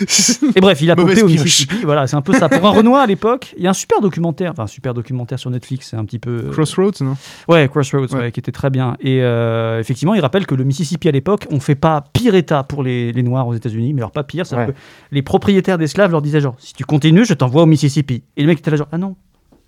Et 0.55 0.61
bref, 0.61 0.81
il 0.81 0.91
a 0.91 0.95
Mauvaise 0.95 1.19
popé 1.19 1.23
au 1.23 1.27
pioche. 1.35 1.43
Mississippi. 1.45 1.75
Voilà, 1.83 2.07
c'est 2.07 2.15
un 2.15 2.21
peu 2.21 2.33
ça. 2.33 2.49
Pour 2.49 2.65
un 2.65 2.71
Renoir 2.71 3.01
à 3.01 3.07
l'époque, 3.07 3.53
il 3.57 3.63
y 3.63 3.67
a 3.67 3.71
un 3.71 3.73
super 3.73 3.99
documentaire, 4.01 4.51
enfin, 4.51 4.63
un 4.63 4.67
super 4.67 4.93
documentaire 4.93 5.39
sur 5.39 5.49
Netflix, 5.49 5.87
c'est 5.91 5.97
un 5.97 6.05
petit 6.05 6.19
peu. 6.19 6.45
euh, 6.47 6.51
Crossroads, 6.51 6.91
non? 7.01 7.15
Ouais, 7.47 7.67
Crossroads, 7.67 8.07
Ouais. 8.13 8.19
ouais, 8.19 8.31
qui 8.31 8.39
était 8.39 8.51
très 8.51 8.69
bien. 8.69 8.95
Et 9.01 9.21
euh, 9.23 9.79
effectivement, 9.79 10.13
il 10.13 10.21
rappelle 10.21 10.45
que 10.45 10.55
le 10.55 10.63
Mississippi 10.63 11.07
à 11.07 11.11
l'époque, 11.11 11.47
on 11.51 11.59
fait 11.59 11.75
pas 11.75 12.03
pire 12.13 12.35
état 12.35 12.63
pour 12.63 12.83
les, 12.83 13.11
les 13.11 13.23
Noirs 13.23 13.47
aux 13.47 13.53
États-Unis, 13.53 13.93
mais 13.93 14.01
alors 14.01 14.11
pas 14.11 14.23
pire. 14.23 14.45
C'est-à-dire 14.45 14.67
Ouais. 14.67 14.73
que 14.73 14.77
les 15.11 15.21
propriétaires 15.23 15.77
d'esclaves 15.77 16.11
leur 16.11 16.21
disaient 16.21 16.41
genre, 16.41 16.55
si 16.59 16.73
tu 16.73 16.83
continues, 16.85 17.25
je 17.25 17.33
t'envoie 17.33 17.63
au 17.63 17.65
Mississippi. 17.65 18.23
Et 18.37 18.41
le 18.41 18.47
mec 18.47 18.59
était 18.59 18.71
là 18.71 18.77
genre, 18.77 18.87
ah 18.91 18.97
non, 18.97 19.15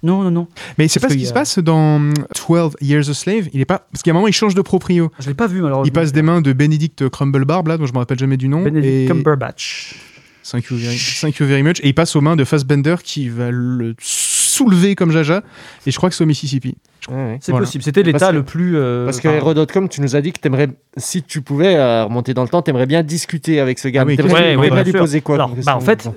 non, 0.06 0.24
non, 0.24 0.32
non. 0.32 0.48
Mais 0.78 0.88
c'est 0.88 1.00
pas 1.00 1.10
ce 1.10 1.15
qui 1.15 1.26
se 1.26 1.34
passe 1.34 1.60
dans 1.60 2.00
12 2.00 2.76
Years 2.82 3.10
a 3.10 3.13
Slave. 3.13 3.48
Il 3.54 3.60
est 3.62 3.65
pas 3.65 3.88
parce 3.91 4.04
qu'à 4.04 4.12
un 4.12 4.13
moment 4.13 4.28
il 4.28 4.34
change 4.34 4.56
de 4.56 4.62
proprio. 4.62 5.12
Je 5.20 5.28
l'ai 5.28 5.34
pas 5.34 5.48
vu 5.48 5.62
malheureusement. 5.62 5.86
Il 5.86 5.91
passe 5.91 6.12
des 6.13 6.22
mains 6.22 6.41
de 6.41 6.54
Benedict 6.54 7.10
Crumblebarb 7.10 7.68
là, 7.68 7.78
dont 7.78 7.86
je 7.86 7.94
me 7.94 7.98
rappelle 7.98 8.20
jamais 8.20 8.38
du 8.38 8.48
nom. 8.48 8.62
Benedict 8.63 8.94
et... 8.94 9.06
Cumberbatch. 9.08 9.96
Thank 10.50 10.65
you, 10.70 10.78
very... 10.78 10.96
thank 11.22 11.39
you 11.39 11.48
very 11.48 11.63
much. 11.63 11.80
Et 11.82 11.88
il 11.88 11.96
passe 11.96 12.15
aux 12.15 12.22
mains 12.22 12.36
de 12.36 12.44
Fassbender 12.44 12.96
qui 13.04 13.30
va 13.30 13.50
le 13.50 13.96
soulever 14.00 14.94
comme 14.96 15.12
Jaja. 15.12 15.41
Et 15.88 15.91
je 15.91 15.98
crois 15.98 16.10
que 16.10 16.15
c'est 16.15 16.24
au 16.24 16.28
Mississippi. 16.28 16.78
Ouais, 17.10 17.15
ouais. 17.15 17.38
C'est 17.41 17.52
Voilà. 17.52 17.65
possible. 17.65 17.84
C'était 17.84 18.04
l'état 18.04 18.32
le 18.32 18.44
plus. 18.44 18.78
euh, 18.78 19.06
parce 19.06 19.20
que 19.20 19.28
enfin, 19.28 19.38
Hero.com 19.38 19.89
tu 19.89 20.02
nous 20.02 20.15
as 20.15 20.22
dit 20.22 20.32
que 20.34 20.39
t'aimerais 20.39 20.70
si 20.98 21.24
tu 21.24 21.41
pouvais 21.41 21.76
euh, 21.76 22.06
remonter 22.06 22.34
dans 22.36 22.44
le 22.44 22.50
temps 22.50 22.62
t'aimerais 22.62 22.86
bien 22.86 23.02
discuter 23.04 23.60
avec 23.60 23.80
ce 23.80 23.88
gars 23.88 24.02
Ah 24.02 24.06
oui, 24.06 24.18
T'aimerais- 24.18 24.56
Ouais, 24.56 24.68
bien 24.68 24.76
bien 24.76 24.84
lui 24.84 24.91
sûr. 24.91 25.00
poser 25.00 25.22
quoi 25.22 25.36
Alors, 25.36 25.50
bah, 25.65 25.76
en 25.76 25.80
fait, 25.82 26.08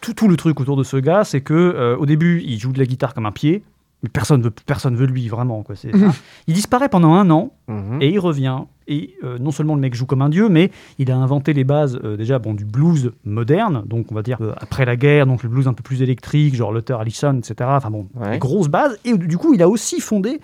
tout, 0.00 0.14
tout 0.14 0.28
le 0.28 0.36
truc 0.36 0.60
autour 0.60 0.76
de 0.76 0.82
ce 0.84 0.96
gars, 0.96 1.24
c'est 1.24 1.40
que 1.40 1.54
euh, 1.54 1.96
au 1.96 2.06
début, 2.06 2.42
il 2.44 2.58
joue 2.58 2.72
de 2.72 2.78
la 2.78 2.86
guitare 2.86 3.14
comme 3.14 3.26
un 3.26 3.32
pied, 3.32 3.62
mais 4.02 4.08
personne 4.10 4.42
veut, 4.42 4.50
personne 4.50 4.96
veut 4.96 5.06
lui 5.06 5.28
vraiment. 5.28 5.62
Quoi. 5.62 5.74
Il 6.46 6.54
disparaît 6.54 6.88
pendant 6.88 7.14
un 7.14 7.30
an 7.30 7.52
Mhm. 7.66 8.02
et 8.02 8.08
il 8.10 8.18
revient. 8.18 8.58
Et 8.86 9.14
euh, 9.24 9.38
non 9.38 9.50
seulement 9.50 9.74
le 9.74 9.80
mec 9.80 9.94
joue 9.94 10.04
comme 10.04 10.20
un 10.20 10.28
dieu, 10.28 10.50
mais 10.50 10.70
il 10.98 11.10
a 11.10 11.16
inventé 11.16 11.54
les 11.54 11.64
bases 11.64 11.98
euh, 12.04 12.18
déjà 12.18 12.38
bon 12.38 12.52
du 12.52 12.66
blues 12.66 13.12
moderne, 13.24 13.82
donc 13.86 14.12
on 14.12 14.14
va 14.14 14.20
dire 14.22 14.36
euh, 14.42 14.52
après 14.58 14.84
la 14.84 14.96
guerre, 14.96 15.24
donc 15.26 15.42
le 15.42 15.48
blues 15.48 15.66
un 15.66 15.72
peu 15.72 15.82
plus 15.82 16.02
électrique, 16.02 16.54
genre 16.54 16.70
Luther 16.74 17.00
Allison, 17.00 17.38
etc. 17.38 17.54
Enfin 17.72 17.90
bon, 17.90 18.06
Ouais. 18.14 18.36
grosses 18.38 18.68
bases. 18.68 18.98
Et 19.06 19.16
du 19.16 19.38
coup, 19.38 19.54
il 19.54 19.62
a 19.62 19.68
aussi 19.70 20.00
fondé 20.00 20.38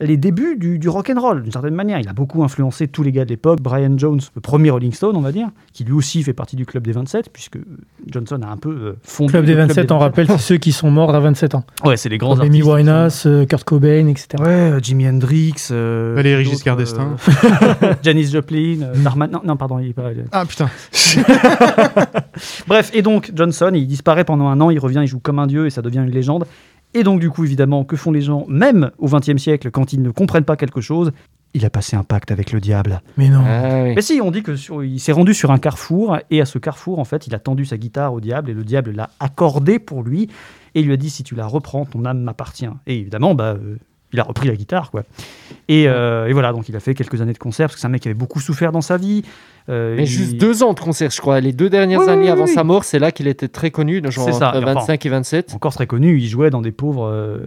les 0.00 0.16
débuts 0.16 0.56
du, 0.56 0.78
du 0.78 0.88
rock 0.88 1.10
and 1.14 1.20
roll 1.20 1.42
d'une 1.42 1.52
certaine 1.52 1.74
manière. 1.74 1.98
Il 2.00 2.08
a 2.08 2.12
beaucoup 2.12 2.42
influencé 2.42 2.88
tous 2.88 3.02
les 3.02 3.12
gars 3.12 3.24
de 3.24 3.30
l'époque. 3.30 3.60
Brian 3.60 3.96
Jones, 3.98 4.20
le 4.34 4.40
premier 4.40 4.70
Rolling 4.70 4.92
Stone, 4.92 5.14
on 5.16 5.20
va 5.20 5.30
dire, 5.32 5.48
qui 5.72 5.84
lui 5.84 5.92
aussi 5.92 6.22
fait 6.22 6.32
partie 6.32 6.56
du 6.56 6.64
club 6.66 6.84
des 6.84 6.92
27, 6.92 7.30
puisque 7.32 7.58
Johnson 8.06 8.40
a 8.42 8.48
un 8.50 8.56
peu 8.56 8.70
euh, 8.70 8.92
fondé 9.02 9.32
Club 9.32 9.42
le 9.42 9.46
des 9.48 9.54
27, 9.54 9.92
on 9.92 9.98
rappelle, 9.98 10.26
c'est 10.28 10.38
ceux 10.38 10.56
qui 10.56 10.72
sont 10.72 10.90
morts 10.90 11.14
à 11.14 11.20
27 11.20 11.54
ans. 11.54 11.64
Ouais, 11.84 11.96
c'est 11.96 12.08
les 12.08 12.18
grands 12.18 12.38
Amy 12.40 12.60
artistes. 12.60 12.66
Winehouse, 12.66 13.22
euh, 13.26 13.44
Kurt 13.46 13.64
Cobain, 13.64 14.06
etc. 14.08 14.28
Ouais, 14.40 14.46
euh, 14.48 14.80
Jimi 14.80 15.06
Hendrix, 15.08 15.54
euh, 15.70 16.14
Valéry 16.16 16.44
Giscard 16.44 16.76
d'Estaing. 16.76 17.16
euh, 17.82 17.94
Janis 18.02 18.26
Joplin, 18.30 18.82
euh, 18.82 18.94
Darman- 18.96 19.30
non, 19.30 19.42
non, 19.44 19.56
pardon, 19.56 19.78
il 19.78 19.88
est 19.90 19.92
pas. 19.92 20.10
Ah 20.32 20.44
putain. 20.46 20.70
Bref, 22.66 22.90
et 22.94 23.02
donc 23.02 23.32
Johnson, 23.34 23.70
il 23.74 23.86
disparaît 23.86 24.24
pendant 24.24 24.48
un 24.48 24.60
an, 24.60 24.70
il 24.70 24.78
revient, 24.78 25.00
il 25.02 25.06
joue 25.08 25.20
comme 25.20 25.38
un 25.38 25.46
dieu 25.46 25.66
et 25.66 25.70
ça 25.70 25.82
devient 25.82 25.98
une 25.98 26.10
légende. 26.10 26.46
Et 26.94 27.02
donc, 27.04 27.20
du 27.20 27.30
coup, 27.30 27.44
évidemment, 27.44 27.84
que 27.84 27.96
font 27.96 28.10
les 28.10 28.20
gens, 28.22 28.44
même 28.48 28.90
au 28.98 29.06
XXe 29.08 29.36
siècle, 29.36 29.70
quand 29.70 29.92
ils 29.92 30.02
ne 30.02 30.10
comprennent 30.10 30.44
pas 30.44 30.56
quelque 30.56 30.80
chose? 30.80 31.12
Il 31.52 31.64
a 31.64 31.70
passé 31.70 31.96
un 31.96 32.04
pacte 32.04 32.30
avec 32.30 32.52
le 32.52 32.60
diable. 32.60 33.00
Mais 33.16 33.28
non. 33.28 33.42
Ah 33.44 33.82
oui. 33.82 33.92
Mais 33.96 34.02
si, 34.02 34.20
on 34.22 34.30
dit 34.30 34.42
que 34.42 34.54
sur- 34.54 34.84
il 34.84 35.00
s'est 35.00 35.10
rendu 35.12 35.34
sur 35.34 35.50
un 35.50 35.58
carrefour 35.58 36.18
et 36.30 36.40
à 36.40 36.44
ce 36.44 36.58
carrefour, 36.58 36.98
en 37.00 37.04
fait, 37.04 37.26
il 37.26 37.34
a 37.34 37.40
tendu 37.40 37.64
sa 37.64 37.76
guitare 37.76 38.12
au 38.12 38.20
diable 38.20 38.50
et 38.50 38.54
le 38.54 38.62
diable 38.62 38.92
l'a 38.92 39.10
accordé 39.18 39.78
pour 39.80 40.02
lui 40.04 40.28
et 40.76 40.80
il 40.80 40.86
lui 40.86 40.92
a 40.92 40.96
dit 40.96 41.10
si 41.10 41.24
tu 41.24 41.34
la 41.34 41.46
reprends, 41.46 41.84
ton 41.86 42.04
âme 42.04 42.20
m'appartient. 42.20 42.68
Et 42.86 42.98
évidemment, 42.98 43.34
bah, 43.34 43.56
euh, 43.60 43.76
il 44.12 44.20
a 44.20 44.22
repris 44.22 44.46
la 44.48 44.54
guitare, 44.54 44.92
quoi. 44.92 45.02
Et, 45.68 45.88
euh, 45.88 46.28
et 46.28 46.32
voilà, 46.32 46.52
donc 46.52 46.68
il 46.68 46.76
a 46.76 46.80
fait 46.80 46.94
quelques 46.94 47.20
années 47.20 47.32
de 47.32 47.38
concert 47.38 47.66
parce 47.66 47.74
que 47.74 47.80
c'est 47.80 47.86
un 47.86 47.90
mec 47.90 48.02
qui 48.02 48.08
avait 48.08 48.14
beaucoup 48.14 48.40
souffert 48.40 48.70
dans 48.70 48.80
sa 48.80 48.96
vie. 48.96 49.22
Euh, 49.68 49.94
Mais 49.96 50.02
il- 50.04 50.06
juste 50.06 50.36
deux 50.36 50.62
ans 50.62 50.72
de 50.72 50.80
concert, 50.80 51.10
je 51.10 51.20
crois. 51.20 51.40
Les 51.40 51.52
deux 51.52 51.68
dernières 51.70 52.00
Oui, 52.00 52.08
années 52.08 52.22
oui, 52.24 52.28
avant 52.30 52.44
oui. 52.44 52.50
sa 52.52 52.64
mort, 52.64 52.84
c'est 52.84 52.98
là 52.98 53.12
qu'il 53.12 53.28
était 53.28 53.48
très 53.48 53.70
connu, 53.70 54.00
genre 54.10 54.24
C'est 54.24 54.32
ça, 54.32 54.48
entre 54.48 54.56
et 54.60 54.62
enfin, 54.64 54.74
25 54.74 55.06
et 55.06 55.08
27. 55.08 55.54
Encore 55.54 55.72
très 55.74 55.86
connu, 55.86 56.18
il 56.18 56.26
jouait 56.26 56.50
dans 56.50 56.60
des 56.62 56.72
pauvres, 56.72 57.06
euh, 57.06 57.38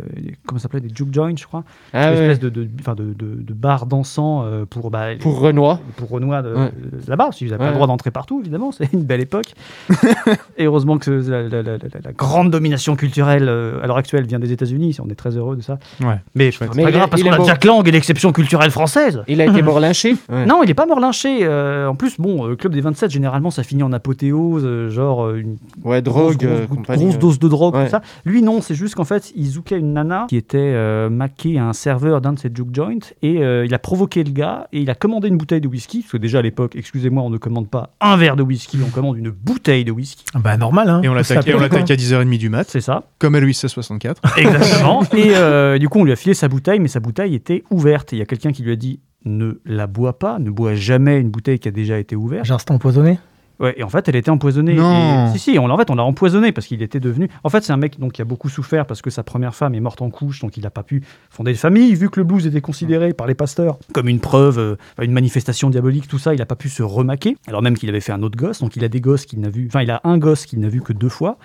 comment 0.45 0.59
ça 0.59 0.63
s'appelait, 0.63 0.79
des 0.79 0.93
juke 0.93 1.13
joints, 1.13 1.33
je 1.35 1.45
crois. 1.45 1.63
Ah 1.93 2.11
Une 2.13 2.17
espèce 2.19 2.39
de, 2.39 2.49
de, 2.49 2.67
enfin, 2.79 2.95
de, 2.95 3.03
de, 3.13 3.41
de 3.41 3.53
bars 3.53 3.85
dansants 3.85 4.43
euh, 4.45 4.65
pour, 4.65 4.89
bah, 4.91 5.15
Pour 5.19 5.39
Renoir. 5.39 5.79
pour 5.97 6.09
Renoir 6.09 6.43
de, 6.43 6.53
Ouais. 6.53 6.71
de 6.71 7.09
là-bas, 7.09 7.25
parce 7.25 7.37
qu'ils 7.37 7.47
n'avaient 7.47 7.57
pas 7.57 7.63
Ouais. 7.65 7.69
le 7.71 7.75
droit 7.75 7.87
d'entrer 7.87 8.11
partout, 8.11 8.39
évidemment, 8.41 8.71
c'est 8.71 8.91
une 8.93 9.03
belle 9.03 9.21
époque. 9.21 9.53
et 10.57 10.65
heureusement 10.65 10.97
que 10.97 11.11
la, 11.11 11.43
la- 11.43 11.49
la- 11.61 11.77
la- 11.77 11.77
la 12.03 12.11
grande 12.11 12.51
domination 12.51 12.95
culturelle 12.95 13.47
euh, 13.49 13.81
à 13.83 13.87
l'heure 13.87 13.97
actuelle 13.97 14.25
vient 14.25 14.39
des 14.39 14.51
États-Unis, 14.51 14.97
on 15.03 15.09
est 15.09 15.15
très 15.15 15.35
heureux 15.37 15.55
de 15.55 15.61
ça. 15.61 15.77
Ouais. 16.01 16.15
Mais 16.35 16.51
c'est 16.51 16.65
pas 16.65 16.71
Mais 16.75 16.83
grave, 16.83 16.95
est- 17.07 17.09
parce 17.09 17.23
qu'on 17.23 17.31
a. 17.31 17.43
Jack 17.45 17.63
Lang 17.65 17.87
et 17.87 17.91
l'exception 17.91 18.31
culturelle 18.31 18.71
française. 18.71 19.23
Il 19.27 19.41
a 19.41 19.45
été 19.45 19.61
mort 19.61 19.79
lynché 19.79 20.15
Ouais. 20.29 20.45
Non, 20.45 20.61
il 20.63 20.67
n'est 20.67 20.73
pas 20.73 20.85
mort 20.85 20.99
lynché. 20.99 21.39
euh, 21.43 21.87
en 21.87 21.95
plus, 21.95 22.02
bon, 22.19 22.45
le 22.45 22.55
club 22.55 22.73
des 22.73 22.81
27, 22.81 23.11
généralement, 23.11 23.51
ça 23.51 23.63
finit 23.63 23.83
en 23.83 23.91
apothéose, 23.93 24.63
euh, 24.65 24.89
genre 24.89 25.25
euh, 25.25 25.37
une 25.37 25.57
Ouais, 25.83 26.01
grosse, 26.01 26.37
drogue, 26.37 26.45
euh, 26.45 26.65
grosse, 26.67 26.97
grosse 26.97 27.19
dose 27.19 27.39
de 27.39 27.47
drogue, 27.47 27.75
Ouais. 27.75 27.85
tout 27.85 27.91
ça. 27.91 28.01
Lui, 28.25 28.41
non, 28.41 28.61
c'est 28.61 28.75
juste 28.75 28.95
qu'en 28.95 29.03
fait, 29.03 29.31
il 29.35 29.45
zoukait 29.47 29.77
une 29.79 29.93
nana 29.93 30.25
qui 30.29 30.37
était 30.37 30.57
euh, 30.59 31.09
maquée 31.09 31.57
à 31.59 31.65
un 31.67 31.73
serveur 31.73 32.21
d'un 32.21 32.33
de 32.33 32.39
ses 32.39 32.49
juke 32.53 32.73
joints 32.73 32.99
et 33.21 33.39
euh, 33.43 33.65
il 33.65 33.73
a 33.73 33.79
provoqué 33.79 34.23
le 34.23 34.31
gars 34.31 34.67
et 34.73 34.81
il 34.81 34.89
a 34.89 34.95
commandé 34.95 35.27
une 35.27 35.37
bouteille 35.37 35.61
de 35.61 35.67
whisky. 35.67 35.99
Parce 36.01 36.11
que 36.13 36.17
déjà 36.17 36.39
à 36.39 36.41
l'époque, 36.41 36.75
excusez-moi, 36.75 37.23
on 37.23 37.29
ne 37.29 37.37
commande 37.37 37.67
pas 37.69 37.91
un 38.01 38.17
verre 38.17 38.35
de 38.35 38.43
whisky, 38.43 38.77
on 38.85 38.89
commande 38.89 39.17
une 39.17 39.29
bouteille 39.29 39.85
de 39.85 39.91
whisky. 39.91 40.23
Bah 40.35 40.57
normal, 40.57 40.89
hein. 40.89 41.01
Et 41.03 41.09
on 41.09 41.13
l'attaque 41.13 41.47
à 41.47 41.95
10h30 41.95 42.37
du 42.37 42.49
mat, 42.49 42.67
C'est 42.69 42.81
ça. 42.81 43.03
comme 43.19 43.35
à 43.35 43.39
Louis 43.39 43.53
64. 43.53 44.21
Exactement. 44.37 45.03
et 45.13 45.35
euh, 45.35 45.77
du 45.77 45.89
coup, 45.89 45.99
on 45.99 46.03
lui 46.03 46.11
a 46.11 46.15
filé 46.15 46.33
sa 46.33 46.47
bouteille, 46.47 46.79
mais 46.79 46.87
sa 46.87 46.99
bouteille 46.99 47.35
était 47.35 47.63
ouverte. 47.71 48.13
Et 48.13 48.17
il 48.17 48.19
y 48.19 48.21
a 48.21 48.25
quelqu'un 48.25 48.51
qui 48.51 48.63
lui 48.63 48.71
a 48.71 48.75
dit 48.75 48.99
ne 49.25 49.53
la 49.65 49.87
bois 49.87 50.19
pas, 50.19 50.39
ne 50.39 50.49
bois 50.49 50.75
jamais 50.75 51.19
une 51.19 51.29
bouteille 51.29 51.59
qui 51.59 51.67
a 51.67 51.71
déjà 51.71 51.97
été 51.99 52.15
ouverte. 52.15 52.45
J'ai 52.45 52.53
instant 52.53 52.75
empoisonné? 52.75 53.19
Ouais, 53.59 53.75
et 53.77 53.83
en 53.83 53.87
fait, 53.89 54.09
elle 54.09 54.15
était 54.15 54.31
empoisonnée. 54.31 54.73
Non. 54.73 55.27
Et- 55.27 55.37
si, 55.37 55.51
si, 55.53 55.59
on, 55.59 55.67
l'a- 55.67 55.75
en 55.75 55.77
fait, 55.77 55.89
on 55.91 55.95
l'a 55.95 56.03
empoisonné 56.03 56.51
parce 56.51 56.65
qu'il 56.65 56.81
était 56.81 56.99
devenu. 56.99 57.29
En 57.43 57.49
fait, 57.49 57.63
c'est 57.63 57.71
un 57.71 57.77
mec 57.77 57.99
donc, 57.99 58.13
qui 58.13 58.21
a 58.21 58.25
beaucoup 58.25 58.49
souffert 58.49 58.85
parce 58.87 59.01
que 59.03 59.11
sa 59.11 59.21
première 59.23 59.53
femme 59.53 59.75
est 59.75 59.79
morte 59.79 60.01
en 60.01 60.09
couche, 60.09 60.39
donc 60.41 60.57
il 60.57 60.63
n'a 60.63 60.71
pas 60.71 60.81
pu 60.83 61.03
fonder 61.29 61.53
de 61.53 61.57
famille. 61.57 61.93
Vu 61.93 62.09
que 62.09 62.19
le 62.19 62.25
blues 62.25 62.45
était 62.47 62.61
considéré 62.61 63.13
par 63.13 63.27
les 63.27 63.35
pasteurs 63.35 63.77
comme 63.93 64.09
une 64.09 64.19
preuve, 64.19 64.57
euh, 64.57 64.75
une 65.01 65.11
manifestation 65.11 65.69
diabolique, 65.69 66.07
tout 66.07 66.17
ça, 66.17 66.33
il 66.33 66.39
n'a 66.39 66.47
pas 66.47 66.55
pu 66.55 66.67
se 66.67 66.81
remaquer. 66.83 67.37
Alors 67.47 67.61
même 67.61 67.77
qu'il 67.77 67.87
avait 67.89 68.01
fait 68.01 68.11
un 68.11 68.23
autre 68.23 68.37
gosse, 68.37 68.59
donc 68.59 68.75
il 68.75 68.83
a 68.83 68.89
des 68.89 68.99
gosses 69.01 69.25
qu'il 69.27 69.39
n'a 69.39 69.49
vu. 69.49 69.67
Enfin, 69.67 69.83
il 69.83 69.91
a 69.91 70.01
un 70.03 70.17
gosse 70.17 70.45
qu'il 70.47 70.59
n'a 70.59 70.67
vu 70.67 70.81
que 70.81 70.91
deux 70.91 71.07
fois. 71.09 71.37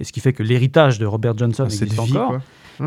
Et 0.00 0.04
ce 0.04 0.12
qui 0.12 0.20
fait 0.20 0.32
que 0.32 0.42
l'héritage 0.42 0.98
de 0.98 1.06
Robert 1.06 1.36
Johnson 1.36 1.66
Cette 1.68 1.82
existe 1.82 2.02
vie, 2.02 2.12
encore. 2.16 2.28
quoi. 2.28 2.40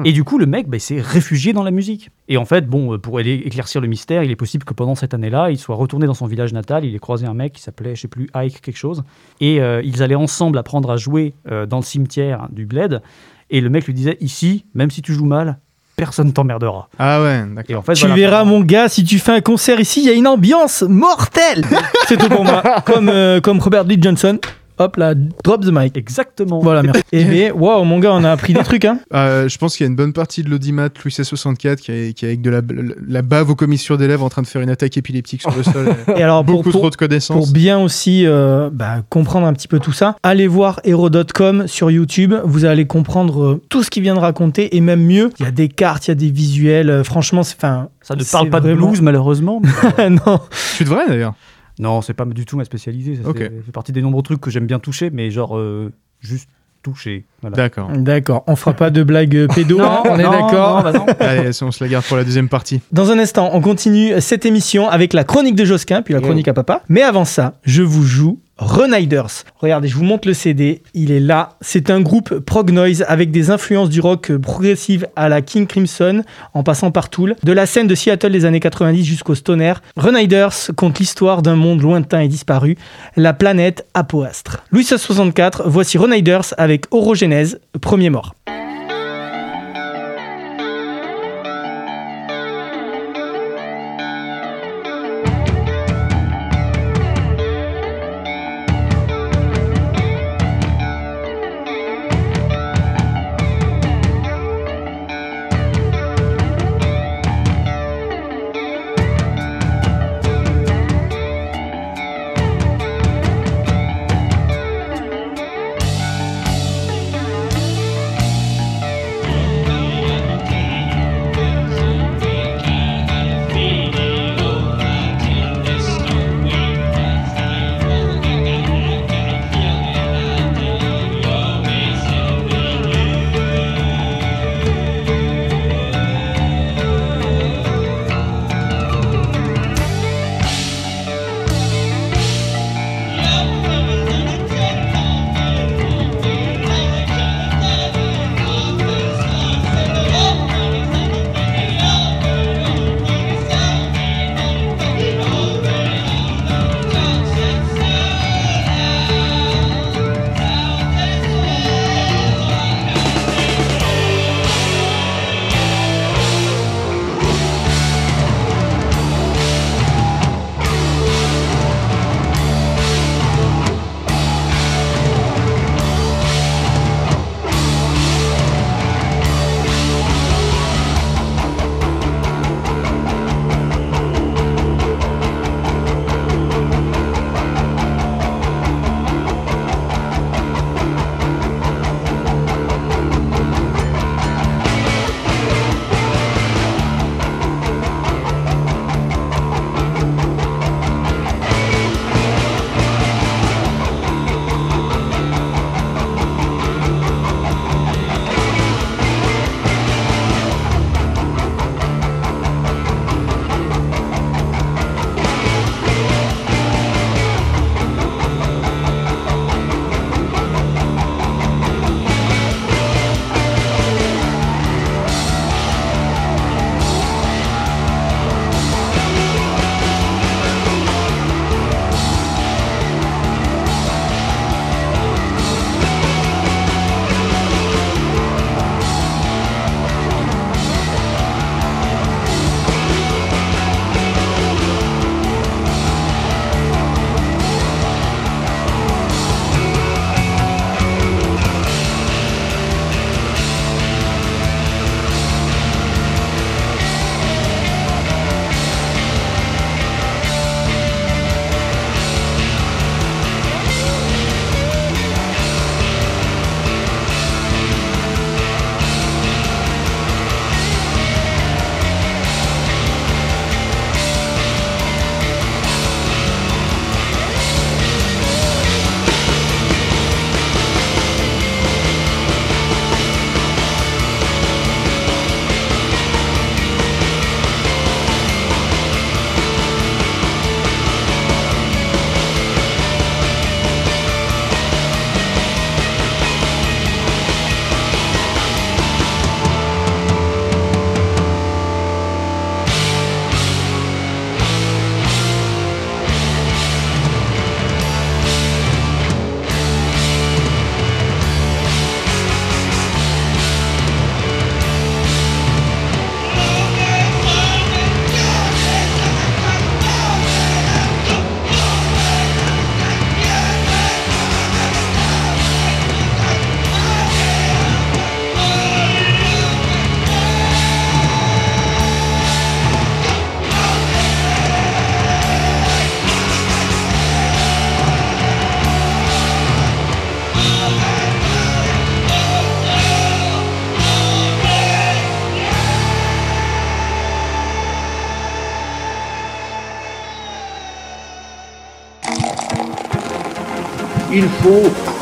Et 0.06 0.14
du 0.14 0.24
coup, 0.24 0.38
le 0.38 0.46
mec 0.46 0.70
bah, 0.70 0.80
s'est 0.80 1.02
réfugié 1.02 1.52
dans 1.52 1.64
la 1.64 1.72
musique. 1.72 2.12
Et 2.30 2.38
en 2.38 2.46
fait, 2.46 2.66
bon, 2.66 2.94
euh, 2.94 2.98
pour 2.98 3.18
aller 3.18 3.34
éclaircir 3.46 3.82
le 3.82 3.88
mystère, 3.90 4.24
il 4.24 4.32
est 4.32 4.38
possible 4.38 4.64
que 4.64 4.74
pendant 4.74 4.96
cette 4.96 5.14
année-là, 5.14 5.52
il 5.52 5.58
soit 5.58 5.76
retourné 5.76 6.06
dans 6.08 6.14
son 6.14 6.28
village 6.28 6.54
natal. 6.54 6.86
Il 6.86 6.96
ait 6.96 7.00
croisé 7.00 7.26
un 7.28 7.34
mec 7.34 7.52
qui 7.52 7.62
s'appelait, 7.62 7.94
je 7.96 8.02
sais 8.02 8.08
plus, 8.08 8.30
Ike 8.34 8.62
quelque 8.62 8.78
chose. 8.78 9.04
Et 9.42 9.60
euh, 9.60 9.82
ils 9.84 10.02
allaient 10.02 10.16
ensemble 10.16 10.58
apprendre 10.58 10.90
à 10.92 10.96
jouer 10.96 11.34
euh, 11.52 11.66
dans 11.66 11.78
le 11.78 11.84
cimetière 11.84 12.48
du 12.52 12.66
Bled. 12.66 13.02
Et 13.50 13.60
le 13.60 13.70
mec 13.70 13.86
lui 13.86 13.94
disait 13.94 14.16
Ici, 14.22 14.64
même 14.74 14.92
si 14.92 15.02
tu 15.02 15.14
joues 15.14 15.26
mal, 15.26 15.60
personne 15.98 16.32
t'emmerdera. 16.32 16.88
Ah 16.98 17.22
ouais, 17.22 17.42
Et 17.52 17.54
d'accord. 17.54 17.80
en 17.80 17.82
fait, 17.82 17.94
Tu 17.96 18.02
voilà, 18.08 18.16
verras, 18.16 18.44
mon 18.46 18.62
gars, 18.62 18.88
si 18.88 19.04
tu 19.04 19.20
fais 19.20 19.34
un 19.34 19.42
concert 19.42 19.78
ici, 19.82 20.00
il 20.02 20.08
y 20.08 20.10
a 20.10 20.14
une 20.14 20.28
ambiance 20.28 20.84
mortelle. 20.84 21.66
C'est 22.08 22.16
tout 22.16 22.30
pour 22.30 22.46
moi. 22.46 22.64
Comme, 22.86 23.10
euh, 23.10 23.42
comme 23.42 23.60
Robert 23.60 23.84
Lee 23.84 23.98
Johnson. 24.02 24.40
Hop 24.82 24.98
là, 24.98 25.14
drop 25.44 25.62
the 25.64 25.70
mic. 25.72 25.96
Exactement. 25.98 26.60
Voilà, 26.60 26.84
merci. 26.84 27.02
Et 27.12 27.24
bien, 27.24 27.54
waouh, 27.54 27.84
mon 27.84 28.00
gars, 28.00 28.14
on 28.14 28.24
a 28.24 28.32
appris 28.32 28.54
des 28.54 28.64
trucs, 28.64 28.86
hein. 28.86 29.00
Euh, 29.14 29.48
je 29.50 29.58
pense 29.58 29.76
qu'il 29.76 29.84
y 29.84 29.88
a 29.88 29.90
une 29.90 29.96
bonne 29.96 30.14
partie 30.14 30.42
de 30.44 30.50
l'audimat 30.50 30.88
Louis 31.04 31.12
C64 31.12 31.76
qui 31.78 31.92
est, 31.92 32.14
qui 32.14 32.26
est 32.26 32.30
avec 32.30 32.42
de 32.42 32.50
la, 32.50 32.62
la 33.08 33.22
bave 33.22 33.50
aux 33.50 33.56
commissures 33.56 33.98
d'élèves 33.98 34.24
en 34.24 34.30
train 34.30 34.42
de 34.42 34.48
faire 34.48 34.62
une 34.62 34.70
attaque 34.70 34.98
épileptique 34.98 35.42
sur 35.42 35.56
le 35.56 35.64
sol. 35.64 35.90
Et 36.18 36.24
alors, 36.24 36.44
Beaucoup 36.44 36.64
pour- 36.72 36.82
trop 36.82 36.90
de 36.90 36.96
connaissances. 36.96 37.38
pour 37.46 37.54
bien 37.54 37.80
aussi 37.80 38.26
euh, 38.26 38.70
bah, 38.72 38.98
comprendre 39.10 39.48
un 39.48 39.54
petit 39.54 39.68
peu 39.68 39.80
tout 39.80 39.92
ça, 39.92 40.16
allez 40.24 40.48
voir 40.48 40.80
hero.com 40.84 41.68
sur 41.68 41.92
YouTube. 41.92 42.34
Vous 42.46 42.66
allez 42.66 42.88
comprendre 42.88 43.44
euh, 43.44 43.62
tout 43.70 43.84
ce 43.84 43.90
qu'il 43.90 44.04
vient 44.04 44.16
de 44.16 44.20
raconter 44.20 44.76
et 44.76 44.82
même 44.82 45.04
mieux. 45.06 45.30
Il 45.40 45.46
y 45.46 45.48
a 45.48 45.52
des 45.52 45.68
cartes, 45.68 46.08
il 46.08 46.12
y 46.12 46.14
a 46.14 46.16
des 46.16 46.32
visuels. 46.32 46.90
euh, 46.90 47.04
franchement, 47.04 47.44
c'est 47.44 47.56
enfin. 47.58 47.90
Ça 48.02 48.16
ne 48.16 48.24
parle 48.24 48.50
pas 48.50 48.62
de 48.62 48.74
blues, 48.74 49.02
malheureusement. 49.02 49.62
non. 50.00 50.40
Tu 50.78 50.84
devrais 50.84 51.08
d'ailleurs. 51.08 51.34
Non, 51.82 52.02
c'est 52.02 52.14
pas 52.14 52.24
du 52.26 52.46
tout 52.46 52.56
ma 52.58 52.64
spécialité. 52.66 53.18
Ça 53.22 53.28
Ok. 53.30 53.40
fait, 53.40 53.52
fait 53.66 53.72
partie 53.74 53.92
des 53.92 54.02
nombreux 54.02 54.24
trucs 54.24 54.40
que 54.40 54.50
j'aime 54.50 54.68
bien 54.68 54.80
toucher, 54.80 55.10
mais 55.10 55.30
genre 55.32 55.58
euh, 55.58 55.92
juste 56.22 56.48
toucher. 56.84 57.26
Voilà. 57.42 57.56
D'accord. 57.58 57.90
D'accord, 57.96 58.44
on 58.48 58.56
fera 58.56 58.74
pas 58.74 58.90
de 58.90 59.04
blagues 59.04 59.36
euh, 59.36 59.48
pédo, 59.48 59.78
Non, 59.80 60.02
on 60.10 60.18
est 60.18 60.24
d'accord. 60.24 60.84
bah. 60.84 60.92
Allez, 61.20 61.50
on 61.62 61.72
se 61.72 61.84
la 61.84 61.90
garde 61.90 62.06
pour 62.06 62.18
la 62.18 62.24
deuxième 62.24 62.50
partie. 62.50 62.82
Dans 62.92 63.12
un 63.12 63.20
instant, 63.20 63.50
on 63.54 63.62
continue 63.62 64.14
cette 64.20 64.46
émission 64.46 64.88
avec 64.90 65.14
la 65.14 65.24
chronique 65.24 65.56
de 65.56 65.66
Josquin, 65.66 66.02
puis 66.02 66.14
la 66.14 66.22
chronique 66.22 66.48
à 66.48 66.54
papa. 66.54 66.82
Mais 66.90 67.02
avant 67.04 67.26
ça, 67.26 67.60
je 67.64 67.84
vous 67.84 68.04
joue 68.04 68.40
Reniders. 68.62 69.44
Regardez, 69.58 69.88
je 69.88 69.96
vous 69.96 70.04
montre 70.04 70.28
le 70.28 70.36
CD. 70.36 70.84
Il 70.94 71.12
est 71.12 71.20
là. 71.20 71.58
C'est 71.62 71.90
un 71.90 72.00
groupe 72.00 72.38
prog 72.40 72.70
noise 72.70 73.04
avec 73.08 73.32
des 73.32 73.50
influences 73.50 73.90
du 73.90 74.02
rock 74.02 74.32
progressive 74.38 75.08
à 75.16 75.30
la 75.30 75.42
King 75.42 75.66
Crimson, 75.66 76.24
en 76.54 76.62
passant 76.62 76.92
par 76.92 77.10
Tool, 77.10 77.36
de 77.42 77.52
la 77.52 77.66
scène 77.66 77.88
de 77.88 77.96
Seattle 77.96 78.32
des 78.32 78.46
années 78.46 78.60
90 78.60 79.04
jusqu'au 79.04 79.34
stoner. 79.34 79.74
Reniders 79.98 80.70
compte 80.76 81.00
l'histoire 81.00 81.42
d'un 81.42 81.56
monde 81.56 81.82
lointain 81.82 82.20
et 82.20 82.28
disparu, 82.28 82.78
la 83.16 83.34
planète 83.34 83.88
Apoastre. 83.96 84.64
Louis 84.72 84.84
64, 84.84 85.64
voici 85.66 85.98
Reniders 85.98 86.54
avec 86.60 86.86
Orogenèse, 86.92 87.60
premier 87.82 88.12
mort. 88.12 88.36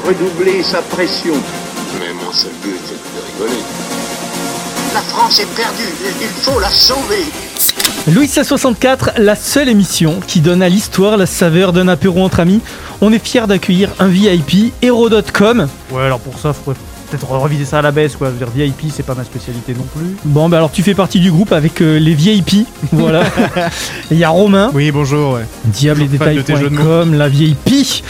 Redoubler 0.10 0.64
sa 0.64 0.82
pression. 0.82 1.36
Mais 1.99 2.12
mon 2.14 2.32
seul 2.32 2.51
but 2.64 2.72
est 2.74 3.43
de 3.43 3.43
rigoler. 3.45 3.62
La 4.93 5.01
France 5.01 5.39
est 5.39 5.55
perdue, 5.55 5.84
il 6.22 6.28
faut 6.28 6.60
la 6.60 6.70
sauver. 6.70 7.26
Louis 8.12 8.28
64, 8.28 9.12
la 9.20 9.36
seule 9.36 9.70
émission 9.70 10.20
qui 10.26 10.39
donne 10.39 10.64
à 10.64 10.70
l'histoire 10.70 11.16
la 11.16 11.28
saveur 11.28 11.74
d'un 11.74 11.88
apéro 11.88 12.24
entre 12.24 12.39
amis. 12.39 12.62
On 13.01 13.14
est 13.14 13.24
fiers 13.24 13.45
d'accueillir 13.45 13.89
un 13.99 14.07
VIP, 14.07 14.74
hero.com. 14.82 15.68
Ouais, 15.91 16.03
alors 16.03 16.20
pour 16.20 16.39
ça, 16.39 16.53
faudrait 16.53 16.80
peut-être 17.12 17.30
reviser 17.30 17.66
ça 17.66 17.80
à 17.80 17.82
la 17.84 17.91
baisse, 17.91 18.16
quoi. 18.16 18.30
Je 18.30 18.34
veux 18.34 18.51
dire, 18.51 18.68
VIP, 18.68 18.91
c'est 18.91 19.05
pas 19.05 19.14
ma 19.16 19.24
spécialité 19.24 19.74
non 19.76 19.86
plus. 19.95 20.16
Bon, 20.26 20.49
bah 20.49 20.57
alors 20.57 20.72
tu 20.72 20.82
fais 20.82 20.95
partie 20.95 21.20
du 21.20 21.32
groupe 21.32 21.51
avec 21.51 21.82
euh, 21.82 21.99
les 21.99 22.16
VIP. 22.16 22.66
Voilà. 22.91 23.24
Il 24.10 24.18
y 24.18 24.24
a 24.24 24.30
Romain, 24.30 24.72
Oui, 24.74 24.91
bonjour, 24.91 25.34
ouais. 25.34 25.45
diable 25.66 26.01
et 26.01 26.07
détails.com, 26.07 27.14
la 27.14 27.30
VIP. 27.30 28.03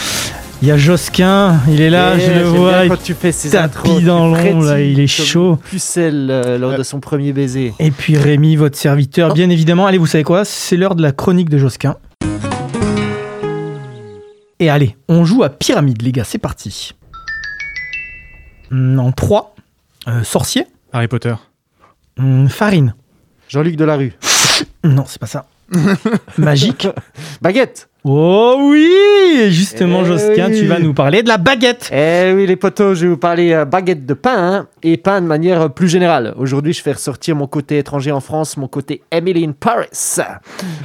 Il 0.62 0.68
y 0.68 0.72
a 0.72 0.78
Josquin, 0.78 1.58
il 1.70 1.80
est 1.80 1.90
là, 1.90 2.16
Eh, 2.18 2.20
je 2.20 2.32
le 2.32 2.44
vois. 2.44 2.88
quand 2.90 3.02
tu 3.02 3.14
fais 3.14 3.32
tapis 3.32 4.02
dans 4.04 4.28
l'ombre, 4.28 4.66
là, 4.66 4.82
il 4.82 5.00
est 5.00 5.08
chaud. 5.08 5.52
une 5.52 5.58
Pucelle 5.58 6.28
euh, 6.30 6.58
lors 6.58 6.76
de 6.78 6.84
son 6.84 7.00
premier 7.00 7.32
baiser. 7.32 7.74
Et 7.80 7.92
puis 7.92 8.18
Rémi, 8.18 8.58
votre 8.58 8.78
serviteur, 8.78 9.34
bien 9.34 9.50
évidemment. 9.50 9.86
Allez, 9.86 9.98
vous 9.98 10.06
savez 10.06 10.26
quoi? 10.26 10.44
C'est 10.44 10.76
l'heure 10.76 10.96
de 10.96 11.02
la 11.02 11.14
chronique 11.14 11.50
de 11.50 11.58
Josquin. 11.58 11.96
Et 14.60 14.70
allez, 14.70 14.98
on 15.08 15.24
joue 15.24 15.44
à 15.44 15.50
pyramide, 15.50 16.02
les 16.02 16.12
gars, 16.12 16.26
c'est 16.26 16.38
parti. 16.40 16.92
Hmm, 18.70 19.00
En 19.00 19.14
3, 19.14 19.56
sorcier, 20.24 20.68
Harry 20.92 21.08
Potter. 21.08 21.36
Hmm, 22.18 22.48
farine. 22.48 22.96
Jean-Luc 23.48 23.78
Delarue. 23.78 24.14
Non, 24.84 25.06
c'est 25.08 25.20
pas 25.22 25.28
ça. 25.28 25.46
Magique. 26.38 26.88
Baguette. 27.42 27.89
Oh 28.06 28.56
oui 28.62 28.90
Et 29.40 29.52
Justement, 29.52 30.00
Eh 30.04 30.06
Josquin, 30.06 30.48
oui. 30.50 30.60
tu 30.60 30.66
vas 30.68 30.80
nous 30.80 30.94
parler 30.94 31.22
de 31.22 31.28
la 31.28 31.38
baguette. 31.38 31.90
Eh 31.94 32.32
oui, 32.34 32.48
les 32.48 32.56
potos, 32.56 32.96
je 32.98 33.04
vais 33.04 33.10
vous 33.10 33.18
parler 33.18 33.52
euh, 33.52 33.66
baguette 33.66 34.06
de 34.06 34.14
pain 34.14 34.38
hein, 34.38 34.68
et 34.84 34.96
pain 34.96 35.20
de 35.20 35.28
manière 35.28 35.64
euh, 35.64 35.68
plus 35.68 35.90
générale. 35.90 36.34
Aujourd'hui, 36.38 36.72
je 36.72 36.82
fais 36.82 36.94
ressortir 36.94 37.36
mon 37.36 37.46
côté 37.48 37.78
étranger 37.78 38.14
en 38.14 38.22
France, 38.22 38.56
mon 38.56 38.70
côté 38.70 39.02
Emily 39.12 39.44
in 39.44 39.52
Paris. 39.52 39.88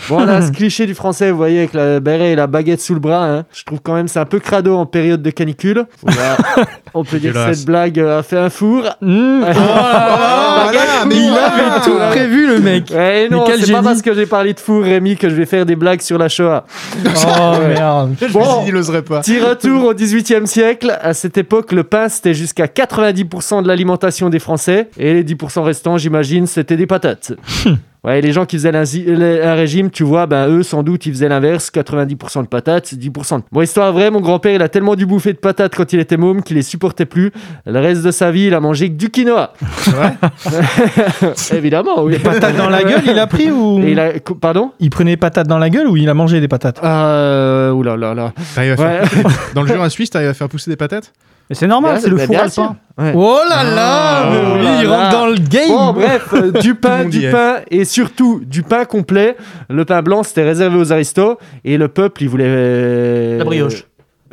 Bon, 0.08 0.16
on 0.22 0.28
a 0.28 0.42
ce 0.42 0.50
cliché 0.52 0.86
du 0.86 0.94
français, 0.94 1.30
vous 1.30 1.36
voyez, 1.36 1.58
avec 1.58 1.74
la 1.74 2.00
béret 2.00 2.32
et 2.32 2.36
la 2.36 2.48
baguette 2.48 2.80
sous 2.80 2.94
le 2.94 3.00
bras. 3.00 3.24
hein. 3.24 3.44
Je 3.52 3.62
trouve 3.62 3.80
quand 3.80 3.94
même 3.94 4.08
c'est 4.08 4.18
un 4.18 4.24
peu 4.26 4.40
crado 4.40 4.74
en 4.76 4.84
période 4.86 5.22
de 5.22 5.30
canicule. 5.30 5.86
Voilà. 6.02 6.36
on 6.94 7.04
peut 7.04 7.18
dire 7.20 7.32
que 7.32 7.54
cette 7.54 7.64
blague 7.64 8.00
euh, 8.00 8.18
a 8.18 8.22
fait 8.24 8.38
un 8.38 8.50
four. 8.50 8.82
Hmm. 9.00 9.42
Oh, 9.42 9.52
voilà, 9.52 11.04
mais 11.06 11.14
Il 11.14 11.28
avait 11.28 11.80
tout 11.84 11.96
prévu, 12.10 12.48
le 12.48 12.58
mec. 12.58 12.90
Ouais, 12.92 13.28
non, 13.30 13.44
c'est 13.56 13.70
pas 13.70 13.82
parce 13.82 14.02
que 14.02 14.12
j'ai 14.14 14.26
parlé 14.26 14.52
de 14.52 14.58
four, 14.60 14.82
Rémi, 14.82 15.16
que 15.16 15.28
je 15.28 15.34
vais 15.36 15.46
faire 15.46 15.64
des 15.64 15.76
blagues 15.76 16.00
sur 16.00 16.18
la 16.18 16.28
Shoah. 16.28 16.64
Oh 17.26 17.56
merde. 17.66 18.14
Je 18.20 18.26
me 18.26 18.32
Bon. 18.32 18.44
suis 18.44 18.64
dit, 18.64 18.68
il 18.70 18.76
oserait 18.76 19.02
pas. 19.02 19.20
Petit 19.20 19.38
retour 19.40 19.84
au 19.84 19.94
18e 19.94 20.46
siècle. 20.46 20.96
À 21.00 21.14
cette 21.14 21.36
époque, 21.38 21.72
le 21.72 21.84
pain, 21.84 22.08
c'était 22.08 22.34
jusqu'à 22.34 22.66
90% 22.66 23.62
de 23.62 23.68
l'alimentation 23.68 24.30
des 24.30 24.38
Français. 24.38 24.88
Et 24.98 25.14
les 25.14 25.24
10% 25.24 25.62
restants, 25.62 25.98
j'imagine, 25.98 26.46
c'était 26.46 26.76
des 26.76 26.86
patates. 26.86 27.32
Ouais, 28.04 28.20
les 28.20 28.32
gens 28.32 28.44
qui 28.44 28.56
faisaient 28.58 28.74
un, 28.76 29.54
régime, 29.54 29.90
tu 29.90 30.02
vois, 30.04 30.26
ben 30.26 30.46
eux, 30.48 30.62
sans 30.62 30.82
doute, 30.82 31.06
ils 31.06 31.12
faisaient 31.12 31.28
l'inverse. 31.30 31.70
90% 31.74 32.42
de 32.42 32.46
patates, 32.48 32.92
10%. 32.94 33.38
de- 33.38 33.42
Bon, 33.50 33.62
histoire 33.62 33.92
vraie, 33.94 34.10
mon 34.10 34.20
grand-père, 34.20 34.52
il 34.54 34.60
a 34.60 34.68
tellement 34.68 34.94
dû 34.94 35.06
bouffer 35.06 35.32
de 35.32 35.38
patates 35.38 35.74
quand 35.74 35.90
il 35.94 36.00
était 36.00 36.18
môme 36.18 36.42
qu'il 36.42 36.56
les 36.56 36.62
supportait 36.62 37.06
plus. 37.06 37.32
Le 37.64 37.80
reste 37.80 38.02
de 38.02 38.10
sa 38.10 38.30
vie, 38.30 38.44
il 38.48 38.54
a 38.54 38.60
mangé 38.60 38.90
que 38.90 38.94
du 38.96 39.08
quinoa. 39.08 39.54
Évidemment, 41.52 42.02
oui. 42.02 42.18
Patate 42.18 42.56
dans 42.56 42.68
la 42.68 42.82
gueule, 42.84 43.02
il 43.06 43.18
a 43.18 43.26
pris 43.26 43.50
ou 43.50 43.80
Et 43.82 43.92
il 43.92 44.00
a... 44.00 44.12
Pardon? 44.40 44.72
Il 44.80 44.90
prenait 44.90 45.16
patates 45.16 45.48
dans 45.48 45.58
la 45.58 45.70
gueule 45.70 45.88
ou 45.88 45.96
il 45.96 46.08
a 46.08 46.14
mangé 46.14 46.40
des 46.40 46.48
patates? 46.48 46.80
Euh... 46.84 47.70
Oula 47.72 47.96
là 47.96 48.14
là. 48.14 48.32
T'arrives 48.54 48.72
à 48.72 48.76
faire 48.76 49.02
Ouais. 49.02 49.08
pousser- 49.22 49.36
Dans 49.54 49.62
le 49.62 49.68
Jura 49.68 49.88
suisse, 49.90 50.10
t'arrives 50.10 50.28
à 50.28 50.34
faire 50.34 50.48
pousser 50.48 50.70
des 50.70 50.76
patates? 50.76 51.12
Mais 51.50 51.54
c'est 51.56 51.66
normal, 51.66 51.98
c'est 52.00 52.08
le 52.08 52.16
four 52.18 52.36
alpin. 52.38 52.76
Ouais. 52.96 53.12
Oh 53.14 53.38
là 53.48 53.64
là 53.64 54.22
Ah, 54.22 54.30
mais 54.30 54.38
oh 54.40 54.54
oui, 54.56 54.64
là 54.64 54.78
il 54.82 54.88
là. 54.88 54.96
rentre 55.10 55.18
dans 55.18 55.26
le 55.26 55.34
game 55.34 55.68
Bon, 55.68 55.92
bref, 55.92 56.28
euh, 56.32 56.52
du 56.52 56.74
pain, 56.76 57.04
du 57.06 57.28
pain 57.30 57.56
et 57.70 57.84
surtout 57.84 58.40
du 58.46 58.62
pain 58.62 58.84
complet. 58.84 59.36
Le 59.68 59.84
pain 59.84 60.00
blanc, 60.00 60.22
c'était 60.22 60.44
réservé 60.44 60.78
aux 60.78 60.92
aristos 60.92 61.36
et 61.64 61.76
le 61.76 61.88
peuple, 61.88 62.22
il 62.22 62.28
voulait. 62.28 62.44
euh, 62.46 63.38
La 63.38 63.44
brioche. 63.44 63.84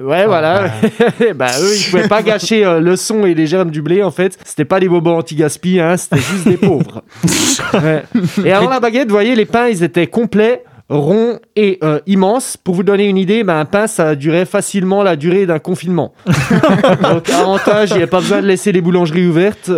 Ouais, 0.01 0.25
voilà. 0.25 0.71
bah, 1.35 1.47
eux, 1.59 1.75
ils 1.75 1.89
pouvaient 1.91 2.07
pas 2.07 2.23
gâcher 2.23 2.65
euh, 2.65 2.79
le 2.79 2.95
son 2.95 3.25
et 3.25 3.33
les 3.35 3.45
germes 3.45 3.69
du 3.71 3.81
blé, 3.81 4.01
en 4.03 4.09
fait. 4.09 4.37
C'était 4.45 4.65
pas 4.65 4.79
des 4.79 4.87
bobos 4.89 5.11
anti-gaspi, 5.11 5.79
hein, 5.79 5.97
c'était 5.97 6.17
juste 6.21 6.47
des 6.47 6.57
pauvres. 6.57 7.03
Ouais. 7.73 8.03
Et 8.45 8.51
avant 8.51 8.69
la 8.69 8.79
baguette, 8.79 9.07
vous 9.07 9.13
voyez, 9.13 9.35
les 9.35 9.45
pains, 9.45 9.67
ils 9.67 9.83
étaient 9.83 10.07
complets, 10.07 10.63
ronds 10.91 11.39
et 11.55 11.79
euh, 11.83 11.99
immenses. 12.07 12.57
Pour 12.57 12.75
vous 12.75 12.83
donner 12.83 13.07
une 13.07 13.17
idée, 13.17 13.43
ben, 13.43 13.57
un 13.59 13.65
pain, 13.65 13.87
ça 13.87 14.15
durait 14.15 14.45
facilement 14.45 15.03
la 15.03 15.15
durée 15.15 15.45
d'un 15.45 15.59
confinement. 15.59 16.13
Donc, 17.01 17.29
avantage, 17.29 17.91
il 17.91 17.97
n'y 17.97 18.03
a 18.03 18.07
pas 18.07 18.19
besoin 18.19 18.41
de 18.41 18.47
laisser 18.47 18.71
les 18.71 18.81
boulangeries 18.81 19.27
ouvertes. 19.27 19.71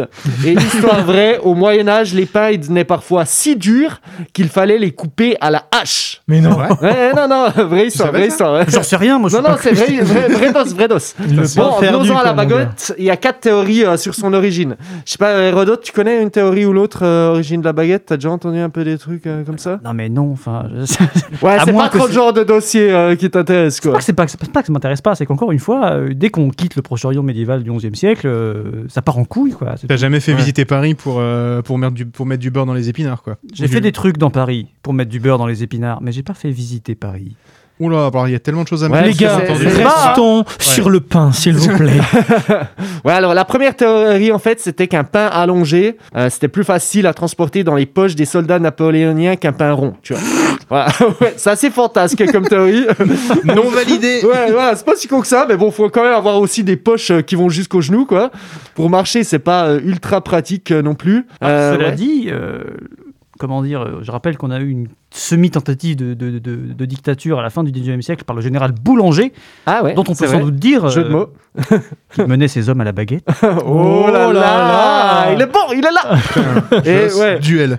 Et 0.45 0.53
histoire 0.53 1.03
vraie, 1.03 1.37
au 1.43 1.53
Moyen-Âge, 1.55 2.13
les 2.13 2.25
pains, 2.25 2.49
ils 2.49 2.59
devenaient 2.59 2.83
parfois 2.83 3.25
si 3.25 3.55
durs 3.55 4.01
qu'il 4.33 4.49
fallait 4.49 4.77
les 4.77 4.91
couper 4.91 5.35
à 5.41 5.51
la 5.51 5.63
hache. 5.71 6.21
Mais 6.27 6.41
non 6.41 6.57
Ouais, 6.81 7.13
non, 7.15 7.27
non, 7.27 7.49
vraie 7.67 7.87
histoire, 7.87 8.09
vraie 8.11 8.21
ça 8.21 8.27
histoire. 8.27 8.53
ouais. 8.55 8.65
J'en 8.67 8.83
sais 8.83 8.95
rien, 8.95 9.19
moi 9.19 9.29
je 9.29 9.37
Non, 9.37 9.43
non, 9.43 9.55
c'est 9.61 9.73
vrai, 9.73 10.01
vrai, 10.01 10.27
vrai 10.29 10.51
dos, 10.53 10.65
vrai 10.75 10.87
dos. 10.87 10.97
Bon, 11.55 11.77
venons-en 11.79 12.17
à 12.17 12.23
la 12.23 12.33
baguette. 12.33 12.93
Il 12.97 13.03
y 13.05 13.09
a 13.09 13.17
quatre 13.17 13.41
théories 13.41 13.85
euh, 13.85 13.97
sur 13.97 14.15
son 14.15 14.33
origine. 14.33 14.75
Je 15.05 15.11
sais 15.11 15.17
pas, 15.17 15.37
Hérodote, 15.43 15.81
tu 15.83 15.91
connais 15.91 16.21
une 16.21 16.31
théorie 16.31 16.65
ou 16.65 16.73
l'autre 16.73 16.99
euh, 17.03 17.29
origine 17.31 17.61
de 17.61 17.65
la 17.65 17.73
baguette? 17.73 18.05
T'as 18.07 18.15
déjà 18.17 18.29
entendu 18.31 18.59
un 18.59 18.69
peu 18.69 18.83
des 18.83 18.97
trucs 18.97 19.27
euh, 19.27 19.43
comme 19.43 19.57
ça? 19.57 19.79
Non 19.83 19.93
mais 19.93 20.09
non, 20.09 20.31
enfin... 20.31 20.65
je- 20.73 21.02
Ouais, 21.41 21.57
c'est 21.65 21.73
pas 21.73 21.89
trop 21.89 22.07
le 22.07 22.13
genre 22.13 22.33
de 22.33 22.43
dossier 22.43 22.91
euh, 22.91 23.15
qui 23.15 23.29
t'intéresse, 23.29 23.75
C'est 23.75 23.81
quoi. 23.81 23.93
pas 23.93 23.97
que 23.99 24.03
c'est 24.05 24.13
pas, 24.13 24.27
c'est 24.27 24.51
pas 24.51 24.61
que 24.61 24.67
ça 24.67 24.73
m'intéresse 24.73 25.01
pas, 25.01 25.15
c'est 25.15 25.25
qu'encore 25.25 25.51
une 25.51 25.59
fois, 25.59 25.91
euh, 25.91 26.13
dès 26.13 26.29
qu'on 26.29 26.49
quitte 26.49 26.75
le 26.75 26.81
Proche-Orient 26.81 27.23
médiéval 27.23 27.63
du 27.63 27.71
XIe 27.71 27.95
siècle, 27.95 28.27
euh, 28.27 28.85
ça 28.87 29.01
part 29.01 29.17
en 29.17 29.25
couille 29.25 29.51
quoi. 29.51 29.75
T'as 29.87 29.87
tout. 29.95 29.99
jamais 29.99 30.19
fait 30.19 30.31
Ouais. 30.33 30.37
visiter 30.39 30.65
Paris 30.65 30.93
pour, 30.95 31.17
euh, 31.19 31.61
pour, 31.61 31.77
mettre 31.77 31.93
du, 31.93 32.05
pour 32.05 32.25
mettre 32.25 32.41
du 32.41 32.49
beurre 32.51 32.65
dans 32.65 32.73
les 32.73 32.89
épinards, 32.89 33.23
quoi. 33.23 33.37
J'ai 33.53 33.67
fait 33.67 33.81
des 33.81 33.91
trucs 33.91 34.17
dans 34.17 34.29
Paris 34.31 34.67
pour 34.81 34.93
mettre 34.93 35.09
du 35.11 35.19
beurre 35.19 35.37
dans 35.37 35.47
les 35.47 35.63
épinards, 35.63 36.01
mais 36.01 36.11
j'ai 36.11 36.23
pas 36.23 36.33
fait 36.33 36.49
visiter 36.51 36.95
Paris. 36.95 37.35
Oula, 37.83 38.07
alors 38.07 38.27
il 38.27 38.31
y 38.31 38.35
a 38.35 38.39
tellement 38.39 38.63
de 38.63 38.67
choses 38.67 38.83
à 38.83 38.87
Ouais, 38.87 39.01
me 39.01 39.07
Les 39.07 39.13
gars, 39.13 39.37
restons 39.37 40.43
sur 40.59 40.89
le 40.89 40.99
pain, 40.99 41.31
s'il 41.31 41.55
vous 41.55 41.75
plaît. 41.77 41.91
Ouais, 43.05 43.13
alors 43.13 43.33
la 43.33 43.43
première 43.45 43.75
théorie, 43.75 44.31
en 44.31 44.39
fait, 44.39 44.59
c'était 44.59 44.87
qu'un 44.87 45.03
pain 45.03 45.25
allongé, 45.27 45.97
euh, 46.15 46.29
c'était 46.29 46.47
plus 46.47 46.63
facile 46.63 47.05
à 47.05 47.13
transporter 47.13 47.63
dans 47.63 47.75
les 47.75 47.85
poches 47.85 48.15
des 48.15 48.25
soldats 48.25 48.59
napoléoniens 48.59 49.35
qu'un 49.35 49.51
pain 49.51 49.73
rond, 49.73 49.93
tu 50.01 50.13
vois. 50.13 50.21
Voilà, 50.69 50.87
ouais, 51.21 51.33
c'est 51.35 51.49
assez 51.49 51.69
fantasque 51.69 52.23
comme 52.31 52.47
théorie. 52.47 52.85
Non 53.43 53.69
validé 53.69 54.21
Ouais, 54.23 54.51
voilà, 54.51 54.75
c'est 54.75 54.85
pas 54.85 54.95
si 54.95 55.07
con 55.07 55.19
que 55.21 55.27
ça, 55.27 55.45
mais 55.47 55.57
bon, 55.57 55.69
faut 55.71 55.89
quand 55.89 56.03
même 56.03 56.13
avoir 56.13 56.39
aussi 56.39 56.63
des 56.63 56.77
poches 56.77 57.11
euh, 57.11 57.21
qui 57.21 57.35
vont 57.35 57.49
jusqu'aux 57.49 57.81
genoux, 57.81 58.05
quoi. 58.05 58.31
Pour 58.73 58.89
marcher, 58.89 59.23
c'est 59.23 59.39
pas 59.39 59.65
euh, 59.65 59.79
ultra 59.83 60.21
pratique 60.21 60.71
euh, 60.71 60.81
non 60.81 60.95
plus. 60.95 61.27
Euh, 61.43 61.73
Cela 61.75 61.89
ouais. 61.89 61.95
dit, 61.95 62.27
euh, 62.31 62.63
comment 63.39 63.61
dire, 63.61 63.99
je 64.01 64.11
rappelle 64.11 64.37
qu'on 64.37 64.51
a 64.51 64.59
eu 64.59 64.69
une 64.69 64.87
semi-tentative 65.13 65.95
de, 65.95 66.13
de- 66.13 66.39
de- 66.39 66.73
de 66.73 66.85
dictature 66.85 67.39
à 67.39 67.43
la 67.43 67.49
fin 67.49 67.63
du 67.63 67.71
XIXe 67.71 68.03
siècle 68.03 68.23
par 68.25 68.35
le 68.35 68.41
général 68.41 68.71
Boulanger, 68.71 69.31
ah 69.65 69.83
ouais, 69.83 69.93
dont 69.93 70.03
on 70.07 70.15
peut 70.15 70.27
sans 70.27 70.39
doute 70.39 70.55
dire 70.55 70.89
Jeu 70.89 71.03
de 71.03 71.09
euh, 71.09 71.11
mots. 71.11 71.29
qu'il 72.15 72.25
menait 72.25 72.47
ses 72.47 72.67
hommes 72.67 72.81
à 72.81 72.83
la 72.83 72.91
baguette. 72.91 73.23
Oh 73.65 74.07
là 74.11 74.27
là 74.27 74.33
là, 74.33 74.41
là. 74.41 75.33
Il 75.33 75.41
est 75.41 75.45
bon, 75.45 75.59
il 75.71 75.85
est 75.85 75.91
là 75.91 76.81
Et 76.85 77.13
ouais, 77.13 77.39
Duel. 77.39 77.77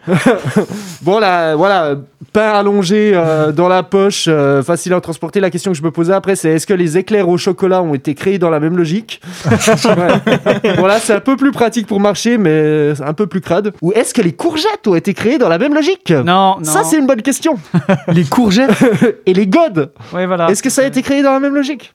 bon 1.03 1.19
là, 1.19 1.57
voilà, 1.57 1.97
pain 2.33 2.51
allongé 2.53 3.13
euh, 3.15 3.51
dans 3.53 3.69
la 3.69 3.83
poche, 3.83 4.27
euh, 4.29 4.63
facile 4.63 4.93
à 4.95 5.01
transporter. 5.01 5.41
La 5.41 5.51
question 5.51 5.73
que 5.73 5.77
je 5.79 5.83
me 5.83 5.91
posais 5.91 6.13
après, 6.15 6.37
c'est 6.37 6.51
est-ce 6.51 6.67
que 6.67 6.73
les 6.75 6.97
éclairs 6.99 7.29
au 7.29 7.37
chocolat 7.37 7.83
ont 7.83 7.95
été 7.95 8.15
créés 8.15 8.39
dans 8.39 8.51
la 8.51 8.61
même 8.61 8.77
logique? 8.77 9.21
Ouais. 9.45 10.77
Bon 10.77 10.87
là, 10.87 10.99
c'est 11.01 11.15
un 11.15 11.21
peu 11.21 11.37
plus 11.37 11.51
pratique 11.53 11.87
pour 11.89 11.99
marcher, 12.01 12.39
mais 12.39 12.93
un 13.05 13.13
peu 13.13 13.27
plus 13.27 13.41
crade. 13.41 13.73
Ou 13.83 13.93
est-ce 13.93 14.15
que 14.15 14.23
les 14.23 14.33
courgettes 14.33 14.87
ont 14.87 14.95
été 14.95 15.15
créées 15.15 15.39
dans 15.39 15.49
la 15.49 15.59
même 15.59 15.75
logique? 15.75 16.11
Non, 16.11 16.57
non. 16.59 16.65
Ça, 16.65 16.85
c'est 16.85 16.99
une 16.99 17.07
bonne 17.07 17.23
question. 17.25 17.59
Les 18.09 18.25
courgettes 18.25 18.71
Et 19.27 19.35
les 19.35 19.47
godes, 19.49 19.93
Ouais, 20.13 20.27
voilà. 20.27 20.49
est-ce 20.51 20.63
que 20.63 20.71
ça 20.71 20.83
a 20.83 20.85
été 20.85 21.03
créé 21.03 21.23
dans 21.23 21.33
la 21.33 21.41
même 21.41 21.55
logique? 21.55 21.93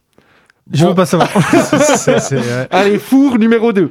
Je 0.72 0.86
veux 0.86 0.94
pas 0.94 1.06
savoir. 1.08 1.30
C'est- 1.98 2.20
c'est- 2.20 2.36
ouais. 2.38 2.68
Allez, 2.70 3.00
four 3.00 3.40
numéro 3.40 3.74
2. 3.74 3.90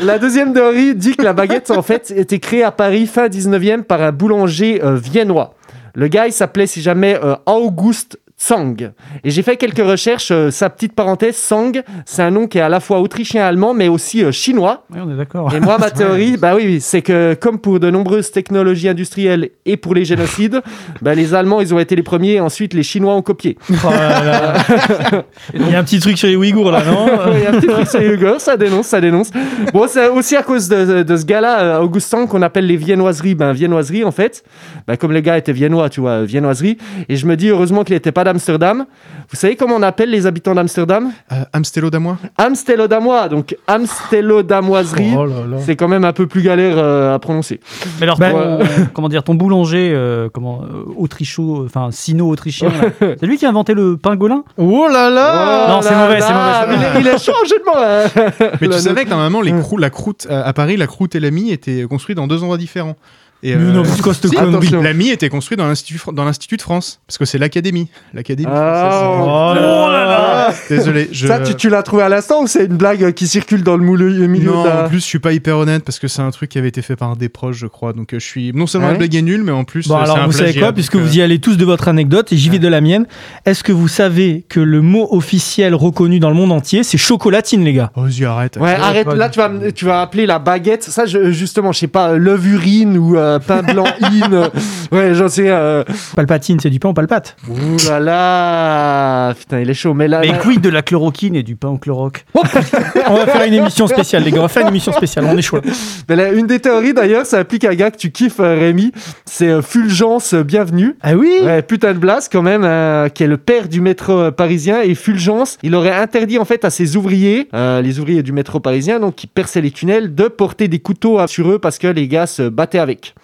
la 0.00 0.18
deuxième 0.18 0.52
théorie 0.52 0.94
dit 0.96 1.14
que 1.14 1.22
la 1.22 1.32
baguette, 1.32 1.70
en 1.70 1.82
fait, 1.82 2.10
était 2.10 2.40
créée 2.40 2.64
à 2.64 2.72
Paris 2.72 3.06
fin 3.06 3.28
19e 3.28 3.82
par 3.84 4.02
un 4.02 4.10
boulanger 4.10 4.82
euh, 4.82 4.96
viennois. 4.96 5.54
Le 5.94 6.08
gars, 6.08 6.26
il 6.26 6.32
s'appelait, 6.32 6.66
si 6.66 6.82
jamais, 6.82 7.16
euh, 7.22 7.36
August 7.46 8.18
Tsang. 8.38 8.92
Et 9.24 9.30
j'ai 9.30 9.42
fait 9.42 9.56
quelques 9.56 9.78
recherches. 9.84 10.30
euh, 10.30 10.50
sa 10.50 10.70
petite 10.70 10.92
parenthèse, 10.94 11.36
Tsang, 11.36 11.72
c'est 12.06 12.22
un 12.22 12.30
nom 12.30 12.46
qui 12.46 12.58
est 12.58 12.60
à 12.60 12.68
la 12.68 12.78
fois 12.80 13.00
autrichien-allemand, 13.00 13.74
mais 13.74 13.88
aussi 13.88 14.22
euh, 14.24 14.30
chinois. 14.30 14.84
Ouais, 14.94 15.00
on 15.04 15.10
est 15.12 15.16
d'accord. 15.16 15.52
Et 15.52 15.60
moi, 15.60 15.76
ma 15.78 15.90
théorie, 15.98 16.36
bah 16.36 16.54
oui, 16.54 16.62
oui, 16.64 16.80
c'est 16.80 17.02
que 17.02 17.34
comme 17.34 17.58
pour 17.58 17.80
de 17.80 17.90
nombreuses 17.90 18.30
technologies 18.30 18.88
industrielles 18.88 19.50
et 19.66 19.76
pour 19.76 19.94
les 19.94 20.04
génocides, 20.04 20.62
bah, 21.02 21.14
les 21.14 21.34
Allemands, 21.34 21.60
ils 21.60 21.74
ont 21.74 21.78
été 21.80 21.96
les 21.96 22.02
premiers, 22.04 22.34
et 22.34 22.40
ensuite 22.40 22.74
les 22.74 22.82
Chinois 22.84 23.14
ont 23.14 23.22
copié. 23.22 23.58
Oh 23.70 23.74
là 23.90 24.22
là. 24.24 24.54
Il 25.54 25.68
y 25.70 25.74
a 25.74 25.78
un 25.80 25.84
petit 25.84 25.98
truc 25.98 26.16
sur 26.16 26.28
les 26.28 26.36
Ouïghours 26.36 26.70
là, 26.70 26.84
non 26.84 27.06
Il 27.34 27.42
y 27.42 27.46
a 27.46 27.50
un 27.50 27.60
petit 27.60 27.66
truc 27.66 27.88
sur 27.88 28.00
Hugo, 28.00 28.38
ça 28.38 28.56
dénonce, 28.56 28.86
ça 28.86 29.00
dénonce. 29.00 29.30
Bon, 29.72 29.86
c'est 29.88 30.08
aussi 30.08 30.36
à 30.36 30.42
cause 30.42 30.68
de, 30.68 31.02
de 31.02 31.16
ce 31.16 31.24
gars-là, 31.24 31.60
euh, 31.60 31.80
Augustin, 31.80 32.26
qu'on 32.26 32.42
appelle 32.42 32.66
les 32.66 32.76
viennoiseries. 32.76 33.34
Ben, 33.34 33.52
viennoiseries, 33.52 34.04
en 34.04 34.12
fait, 34.12 34.44
ben, 34.86 34.96
comme 34.96 35.12
le 35.12 35.20
gars 35.20 35.36
était 35.38 35.52
viennois, 35.52 35.88
tu 35.90 36.00
vois, 36.00 36.22
viennoiserie. 36.24 36.78
Et 37.08 37.16
je 37.16 37.26
me 37.26 37.36
dis, 37.36 37.48
heureusement 37.48 37.82
qu'il 37.82 37.94
n'était 37.96 38.12
pas 38.12 38.24
d'Amsterdam. 38.32 38.84
Vous 39.30 39.36
savez 39.36 39.56
comment 39.56 39.74
on 39.76 39.82
appelle 39.82 40.10
les 40.10 40.26
habitants 40.26 40.54
d'Amsterdam? 40.54 41.10
Euh, 41.32 41.36
Amstelodamois 41.52 42.16
Amstelodamois. 42.38 43.28
Donc 43.28 43.56
Amstelodamoiserie. 43.66 45.12
Oh. 45.16 45.26
C'est 45.64 45.76
quand 45.76 45.88
même 45.88 46.04
un 46.04 46.12
peu 46.12 46.26
plus 46.26 46.42
galère 46.42 46.74
euh, 46.78 47.14
à 47.14 47.18
prononcer. 47.18 47.60
Mais 47.98 48.04
alors, 48.04 48.18
Ben, 48.18 48.32
ton- 48.32 48.58
comment 48.94 49.08
dire, 49.08 49.22
ton 49.22 49.34
boulanger, 49.34 49.92
euh, 49.94 50.28
comment, 50.32 50.62
euh, 50.62 50.84
autricho, 50.96 51.64
enfin, 51.64 51.88
sino-autrichien, 51.90 52.70
c'est 53.00 53.22
lui 53.26 53.36
qui 53.38 53.46
a 53.46 53.48
inventé 53.48 53.74
le 53.74 53.96
pingolin? 53.96 54.44
Oh 54.56 54.86
là 54.90 55.10
là 55.10 55.68
Non, 55.68 55.82
c'est 55.82 55.94
mauvais, 55.94 56.20
c'est 56.20 56.32
mauvais, 56.32 56.90
Il, 56.96 57.00
il 57.00 57.06
est 57.08 57.18
jeu 57.18 57.32
de 57.58 57.64
mots, 57.64 57.74
là. 57.80 58.52
Mais 58.60 58.68
tu 58.68 58.78
savais 58.78 59.04
que 59.04 59.10
normalement, 59.10 59.40
les 59.40 59.52
crou- 59.52 59.78
la 59.78 59.90
croûte 59.90 60.26
euh, 60.30 60.42
à 60.44 60.52
Paris, 60.52 60.76
la 60.76 60.86
croûte 60.86 61.14
et 61.14 61.20
la 61.20 61.30
mie 61.30 61.50
étaient 61.50 61.84
construits 61.88 62.14
dans 62.14 62.26
deux 62.26 62.42
endroits 62.42 62.58
différents. 62.58 62.96
Et, 63.42 63.54
Mais 63.54 63.72
non, 63.72 63.84
c'est 63.84 64.02
quoi 64.02 64.14
cette 64.14 64.30
si, 64.30 64.34
connerie 64.36 64.56
attention. 64.56 64.82
La 64.82 64.92
mie 64.94 65.10
était 65.10 65.28
construite 65.28 65.58
dans 65.60 65.68
l'Institut 65.68 66.00
dans 66.12 66.24
l'Institut 66.24 66.56
de 66.56 66.62
France. 66.62 67.00
Parce 67.06 67.18
que 67.18 67.24
c'est 67.24 67.38
l'Académie. 67.38 67.88
L'Académie. 68.12 68.50
Ah. 68.52 69.54
Oh 69.56 69.90
là 69.92 70.04
là 70.04 70.54
Désolé. 70.68 71.08
Je... 71.12 71.26
Ça, 71.28 71.38
tu, 71.40 71.54
tu 71.54 71.68
l'as 71.70 71.82
trouvé 71.84 72.02
à 72.02 72.08
l'instant 72.08 72.42
ou 72.42 72.46
c'est 72.48 72.64
une 72.64 72.76
blague 72.76 73.12
qui 73.12 73.28
circule 73.28 73.62
dans 73.62 73.76
le 73.76 73.84
moule- 73.84 73.98
le 74.02 74.26
milieu 74.26 74.50
Non, 74.50 74.62
de 74.64 74.68
la- 74.68 74.84
en 74.84 74.88
plus, 74.88 74.98
je 74.98 75.04
suis 75.04 75.18
pas 75.20 75.32
hyper 75.32 75.56
honnête 75.58 75.84
parce 75.84 75.98
que 76.00 76.08
c'est 76.08 76.22
un 76.22 76.30
truc 76.30 76.50
qui 76.50 76.58
avait 76.58 76.68
été 76.68 76.82
fait 76.82 76.96
par 76.96 77.16
des 77.16 77.28
proches, 77.28 77.56
je 77.58 77.66
crois. 77.66 77.92
Donc, 77.92 78.12
euh, 78.12 78.18
je 78.18 78.24
suis 78.26 78.52
non 78.54 78.66
seulement 78.66 78.88
Ah 78.88 78.90
la 78.90 78.94
ouais 78.94 78.98
blague 79.06 79.14
est 79.14 79.22
nulle, 79.22 79.42
mais 79.44 79.52
en 79.52 79.64
plus, 79.64 79.86
Bon, 79.86 79.94
euh, 79.96 79.98
alors 80.02 80.18
un 80.18 80.26
vous 80.26 80.32
savez 80.32 80.54
quoi, 80.58 80.72
puisque 80.72 80.96
euh, 80.96 81.00
vous 81.00 81.16
y 81.18 81.22
allez 81.22 81.38
tous 81.38 81.56
de 81.56 81.64
votre 81.64 81.86
anecdote 81.88 82.32
et 82.32 82.36
j'y 82.36 82.48
vais 82.50 82.58
de 82.58 82.68
la 82.68 82.80
mienne. 82.80 83.06
Est-ce 83.46 83.62
que 83.62 83.72
vous 83.72 83.88
savez 83.88 84.44
que 84.48 84.58
le 84.60 84.82
mot 84.82 85.06
officiel 85.12 85.74
reconnu 85.74 86.18
dans 86.18 86.28
le 86.30 86.34
monde 86.36 86.50
entier, 86.52 86.82
c'est 86.82 86.98
chocolatine, 86.98 87.62
les 87.64 87.72
gars? 87.74 87.92
Oh, 87.94 88.02
vas-y, 88.02 88.24
arrête. 88.24 88.56
Ouais, 88.56 88.72
arrête, 88.74 89.06
là 89.12 89.28
tu 89.28 89.38
vas, 89.38 89.50
tu 89.74 89.84
vas 89.84 90.00
appeler 90.02 90.26
la 90.26 90.38
baguette, 90.40 90.82
ça 90.82 91.06
je- 91.06 91.30
justement, 91.30 91.70
je 91.72 91.78
sais 91.78 91.86
pas, 91.86 92.10
euh, 92.10 92.16
levurine 92.18 92.96
ou 92.98 93.16
euh, 93.16 93.27
pain 93.38 93.62
blanc 93.62 93.84
in, 94.02 94.32
euh, 94.32 94.48
ouais, 94.92 95.14
j'en 95.14 95.28
sais. 95.28 95.48
Euh... 95.50 95.84
Palpatine, 96.16 96.58
c'est 96.60 96.70
du 96.70 96.80
pain 96.80 96.88
au 96.88 96.94
palpate. 96.94 97.36
Ouh 97.48 97.54
là 97.88 98.00
là, 98.00 99.34
putain, 99.34 99.60
il 99.60 99.68
est 99.70 99.74
chaud, 99.74 99.94
mais 99.94 100.08
là. 100.08 100.20
Mais 100.20 100.28
là- 100.28 100.38
quid 100.38 100.60
de 100.60 100.68
la 100.68 100.82
chloroquine 100.82 101.34
et 101.36 101.42
du 101.42 101.56
pain 101.56 101.68
au 101.68 101.76
chloroque? 101.78 102.24
On 102.34 103.14
va 103.14 103.26
faire 103.26 103.44
une 103.44 103.54
émission 103.54 103.86
spéciale, 103.86 104.22
les 104.24 104.30
gars. 104.30 104.38
On 104.38 104.42
va 104.42 104.48
faire 104.48 104.62
une 104.62 104.68
émission 104.68 104.92
spéciale. 104.92 105.26
On 105.26 105.36
est 105.36 105.42
chaud. 105.42 105.60
mais 106.08 106.16
là, 106.16 106.32
une 106.32 106.46
des 106.46 106.58
théories 106.60 106.94
d'ailleurs, 106.94 107.26
ça 107.26 107.38
applique 107.38 107.64
à 107.64 107.70
un 107.70 107.74
gars 107.74 107.90
que 107.90 107.96
tu 107.98 108.10
kiffes, 108.10 108.40
euh, 108.40 108.54
Rémi, 108.58 108.92
c'est 109.24 109.48
euh, 109.48 109.62
Fulgence 109.62 110.34
euh, 110.34 110.42
Bienvenue. 110.42 110.96
Ah 111.02 111.14
oui? 111.14 111.30
Ouais, 111.44 111.62
putain 111.62 111.92
de 111.92 111.98
blast 111.98 112.30
quand 112.32 112.42
même, 112.42 112.62
euh, 112.64 113.08
qui 113.08 113.24
est 113.24 113.26
le 113.26 113.36
père 113.36 113.68
du 113.68 113.80
métro 113.80 114.12
euh, 114.12 114.30
parisien. 114.30 114.80
Et 114.82 114.94
Fulgence, 114.94 115.58
il 115.62 115.74
aurait 115.74 115.92
interdit 115.94 116.38
en 116.38 116.44
fait 116.44 116.64
à 116.64 116.70
ses 116.70 116.96
ouvriers, 116.96 117.48
euh, 117.54 117.82
les 117.82 117.98
ouvriers 118.00 118.22
du 118.22 118.32
métro 118.32 118.60
parisien, 118.60 119.00
donc 119.00 119.16
qui 119.16 119.26
perçaient 119.26 119.60
les 119.60 119.70
tunnels, 119.70 120.14
de 120.14 120.24
porter 120.28 120.68
des 120.68 120.78
couteaux 120.78 121.18
à- 121.18 121.26
sur 121.26 121.50
eux 121.50 121.58
parce 121.58 121.78
que 121.78 121.86
les 121.88 122.08
gars 122.08 122.26
se 122.26 122.48
battaient 122.48 122.78
avec. 122.78 123.14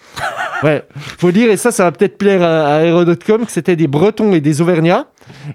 Ouais, 0.62 0.83
faut 1.19 1.31
dire, 1.31 1.51
et 1.51 1.57
ça, 1.57 1.71
ça 1.71 1.85
va 1.85 1.93
peut-être 1.93 2.17
plaire 2.17 2.43
à, 2.43 2.77
à 2.77 2.81
Hero.com, 2.83 3.45
que 3.45 3.53
c'était 3.53 3.77
des 3.77 3.87
Bretons 3.87 4.33
et 4.33 4.41
des 4.41 4.61
Auvergnats. 4.62 5.07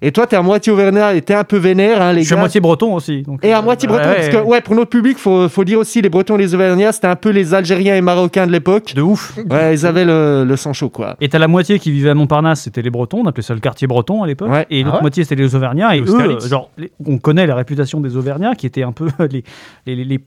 Et 0.01 0.11
toi, 0.11 0.27
t'es 0.27 0.35
à 0.35 0.41
moitié 0.41 0.71
Auvergnat 0.71 1.13
et 1.15 1.21
t'es 1.21 1.33
un 1.33 1.43
peu 1.43 1.57
vénère, 1.57 2.01
hein, 2.01 2.13
les 2.13 2.21
Je 2.21 2.25
suis 2.25 2.33
à 2.33 2.35
gars. 2.37 2.41
moitié 2.41 2.61
breton 2.61 2.93
aussi. 2.95 3.23
donc, 3.23 3.43
Et 3.43 3.51
à 3.53 3.59
euh, 3.59 3.61
moitié 3.61 3.87
breton, 3.87 4.07
ouais, 4.09 4.15
parce 4.15 4.29
que 4.29 4.37
ouais, 4.37 4.61
pour 4.61 4.75
notre 4.75 4.89
public, 4.89 5.17
faut, 5.17 5.47
faut 5.49 5.63
dire 5.63 5.79
aussi, 5.79 6.01
les 6.01 6.09
Bretons 6.09 6.35
et 6.35 6.39
les 6.39 6.55
Auvergnats, 6.55 6.91
c'était 6.91 7.07
un 7.07 7.15
peu 7.15 7.29
les 7.29 7.53
Algériens 7.53 7.95
et 7.95 8.01
Marocains 8.01 8.47
de 8.47 8.51
l'époque. 8.51 8.93
De 8.95 9.01
ouf. 9.01 9.37
Ouais, 9.49 9.73
ils 9.73 9.85
avaient 9.85 10.05
le, 10.05 10.43
le 10.47 10.55
sang 10.57 10.73
chaud, 10.73 10.89
quoi. 10.89 11.15
Et 11.21 11.29
t'as 11.29 11.39
la 11.39 11.47
moitié 11.47 11.79
qui 11.79 11.91
vivait 11.91 12.09
à 12.09 12.15
Montparnasse, 12.15 12.61
c'était 12.61 12.81
les 12.81 12.89
Bretons, 12.89 13.19
on 13.23 13.25
appelait 13.27 13.43
ça 13.43 13.53
le 13.53 13.59
quartier 13.59 13.87
breton 13.87 14.23
à 14.23 14.27
l'époque. 14.27 14.49
Ouais. 14.51 14.65
Et 14.69 14.79
l'autre 14.83 14.91
Ah 14.93 14.95
ouais 14.97 15.01
moitié, 15.01 15.23
c'était 15.23 15.35
les 15.41 15.55
Auvergnats. 15.55 15.95
Et 15.95 16.01
eux, 16.01 16.39
genre, 16.47 16.69
les- 16.77 16.91
on 17.05 17.17
connaît 17.17 17.47
la 17.47 17.55
réputation 17.55 17.99
des 18.01 18.15
Auvergnats, 18.17 18.55
qui 18.55 18.65
étaient 18.65 18.83
un 18.83 18.91
peu 18.91 19.07
les, 19.31 19.43
les, 19.85 19.95
les- 19.95 20.03
les- 20.05 20.19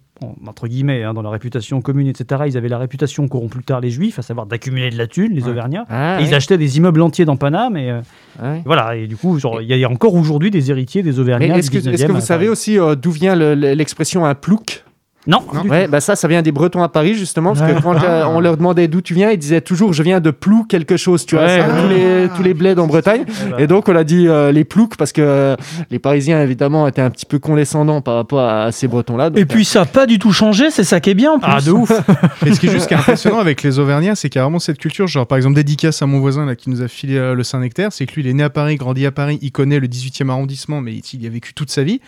entre 0.46 0.68
guillemets, 0.68 1.02
hein, 1.02 1.14
dans 1.14 1.22
la 1.22 1.30
réputation 1.30 1.80
commune, 1.80 2.06
etc. 2.06 2.42
Ils 2.46 2.56
avaient 2.56 2.68
la 2.68 2.78
réputation 2.78 3.26
qu'auront 3.26 3.48
plus 3.48 3.64
tard 3.64 3.80
les 3.80 3.90
Juifs, 3.90 4.20
à 4.20 4.22
savoir 4.22 4.46
d'accumuler 4.46 4.90
de 4.90 4.96
la 4.96 5.08
thune, 5.08 5.32
les 5.34 5.48
Auvergnats. 5.48 5.84
Ah, 5.90 6.20
Et 6.20 6.22
ils 6.24 6.28
ouais. 6.28 6.34
achetaient 6.34 6.58
des 6.58 6.76
immeubles 6.76 7.02
entiers 7.02 7.24
dans 7.24 7.36
Paname. 7.36 7.76
Et 7.76 7.90
euh, 7.90 8.00
Ouais. 8.42 8.62
voilà. 8.64 8.94
Et 8.96 9.06
du 9.08 9.16
coup, 9.16 9.31
genre, 9.38 9.60
il 9.62 9.68
y 9.68 9.84
a 9.84 9.90
encore 9.90 10.14
aujourd'hui 10.14 10.50
des 10.50 10.70
héritiers 10.70 11.02
des 11.02 11.18
Auvergnats. 11.20 11.56
est-ce 11.56 11.70
que, 11.70 11.78
du 11.78 11.88
est-ce 11.90 12.04
que 12.04 12.08
19e 12.12 12.14
vous 12.14 12.20
savez 12.20 12.48
aussi 12.48 12.78
euh, 12.78 12.94
d'où 12.94 13.10
vient 13.10 13.34
le- 13.36 13.54
le- 13.54 13.74
l'expression 13.74 14.24
un 14.24 14.34
plouc? 14.34 14.84
Non. 15.26 15.44
Ouais, 15.68 15.86
bah 15.86 16.00
ça, 16.00 16.16
ça 16.16 16.26
vient 16.26 16.42
des 16.42 16.50
Bretons 16.50 16.82
à 16.82 16.88
Paris 16.88 17.14
justement, 17.14 17.54
parce 17.54 17.72
que 17.72 17.80
quand 17.80 18.02
euh, 18.02 18.24
on 18.24 18.40
leur 18.40 18.56
demandait 18.56 18.88
d'où 18.88 19.00
tu 19.00 19.14
viens, 19.14 19.30
ils 19.30 19.38
disaient 19.38 19.60
toujours 19.60 19.92
je 19.92 20.02
viens 20.02 20.18
de 20.20 20.30
Plou 20.32 20.64
quelque 20.68 20.96
chose, 20.96 21.24
tu 21.26 21.36
vois, 21.36 21.44
Ouais. 21.44 21.60
tous 21.64 21.88
les 21.88 22.28
tous 22.36 22.42
les 22.42 22.54
bleds 22.54 22.78
en 22.80 22.86
Bretagne. 22.88 23.24
Et 23.58 23.66
donc 23.68 23.88
on 23.88 23.94
a 23.94 24.02
dit 24.02 24.26
euh, 24.26 24.50
les 24.50 24.64
ploucs 24.64 24.96
parce 24.96 25.12
que 25.12 25.22
euh, 25.22 25.56
les 25.90 25.98
Parisiens 26.00 26.42
évidemment 26.42 26.88
étaient 26.88 27.02
un 27.02 27.10
petit 27.10 27.26
peu 27.26 27.38
condescendants 27.38 28.00
par 28.00 28.16
rapport 28.16 28.40
à 28.40 28.72
ces 28.72 28.88
Bretons-là. 28.88 29.30
donc, 29.30 29.38
Et 29.38 29.44
puis 29.46 29.64
ça 29.64 29.80
n'a 29.80 29.86
pas 29.86 30.06
du 30.06 30.18
tout 30.18 30.32
changé, 30.32 30.70
c'est 30.70 30.82
ça 30.84 30.98
qui 30.98 31.10
est 31.10 31.14
bien 31.14 31.32
en 31.32 31.38
plus. 31.38 31.52
Ah, 31.54 31.60
de 31.60 31.70
ouf. 31.70 31.92
Et 32.46 32.52
ce 32.52 32.58
qui 32.58 32.66
est 32.66 32.70
juste 32.70 32.88
qui 32.88 32.94
est 32.94 32.96
impressionnant 32.96 33.38
avec 33.40 33.62
les 33.62 33.78
Auvergnats, 33.78 34.16
c'est 34.16 34.28
qu'il 34.28 34.38
y 34.38 34.40
a 34.40 34.44
vraiment 34.44 34.58
cette 34.58 34.78
culture, 34.78 35.06
genre 35.06 35.26
par 35.28 35.36
exemple 35.36 35.54
dédicace 35.54 36.02
à 36.02 36.06
mon 36.06 36.18
voisin 36.18 36.46
là, 36.46 36.56
qui 36.56 36.68
nous 36.68 36.82
a 36.82 36.88
filé 36.88 37.16
euh, 37.16 37.34
le 37.34 37.44
Saint-Nectaire, 37.44 37.92
c'est 37.92 38.06
que 38.06 38.14
lui 38.14 38.22
il 38.22 38.28
est 38.28 38.32
né 38.34 38.42
à 38.42 38.50
Paris, 38.50 38.74
grandi 38.76 39.06
à 39.06 39.12
Paris, 39.12 39.38
il 39.40 39.52
connaît 39.52 39.78
le 39.78 39.86
18e 39.86 40.28
arrondissement, 40.30 40.80
mais 40.80 40.94
il, 40.94 41.02
il 41.12 41.22
y 41.22 41.26
a 41.28 41.30
vécu 41.30 41.54
toute 41.54 41.70
sa 41.70 41.84
vie. 41.84 42.00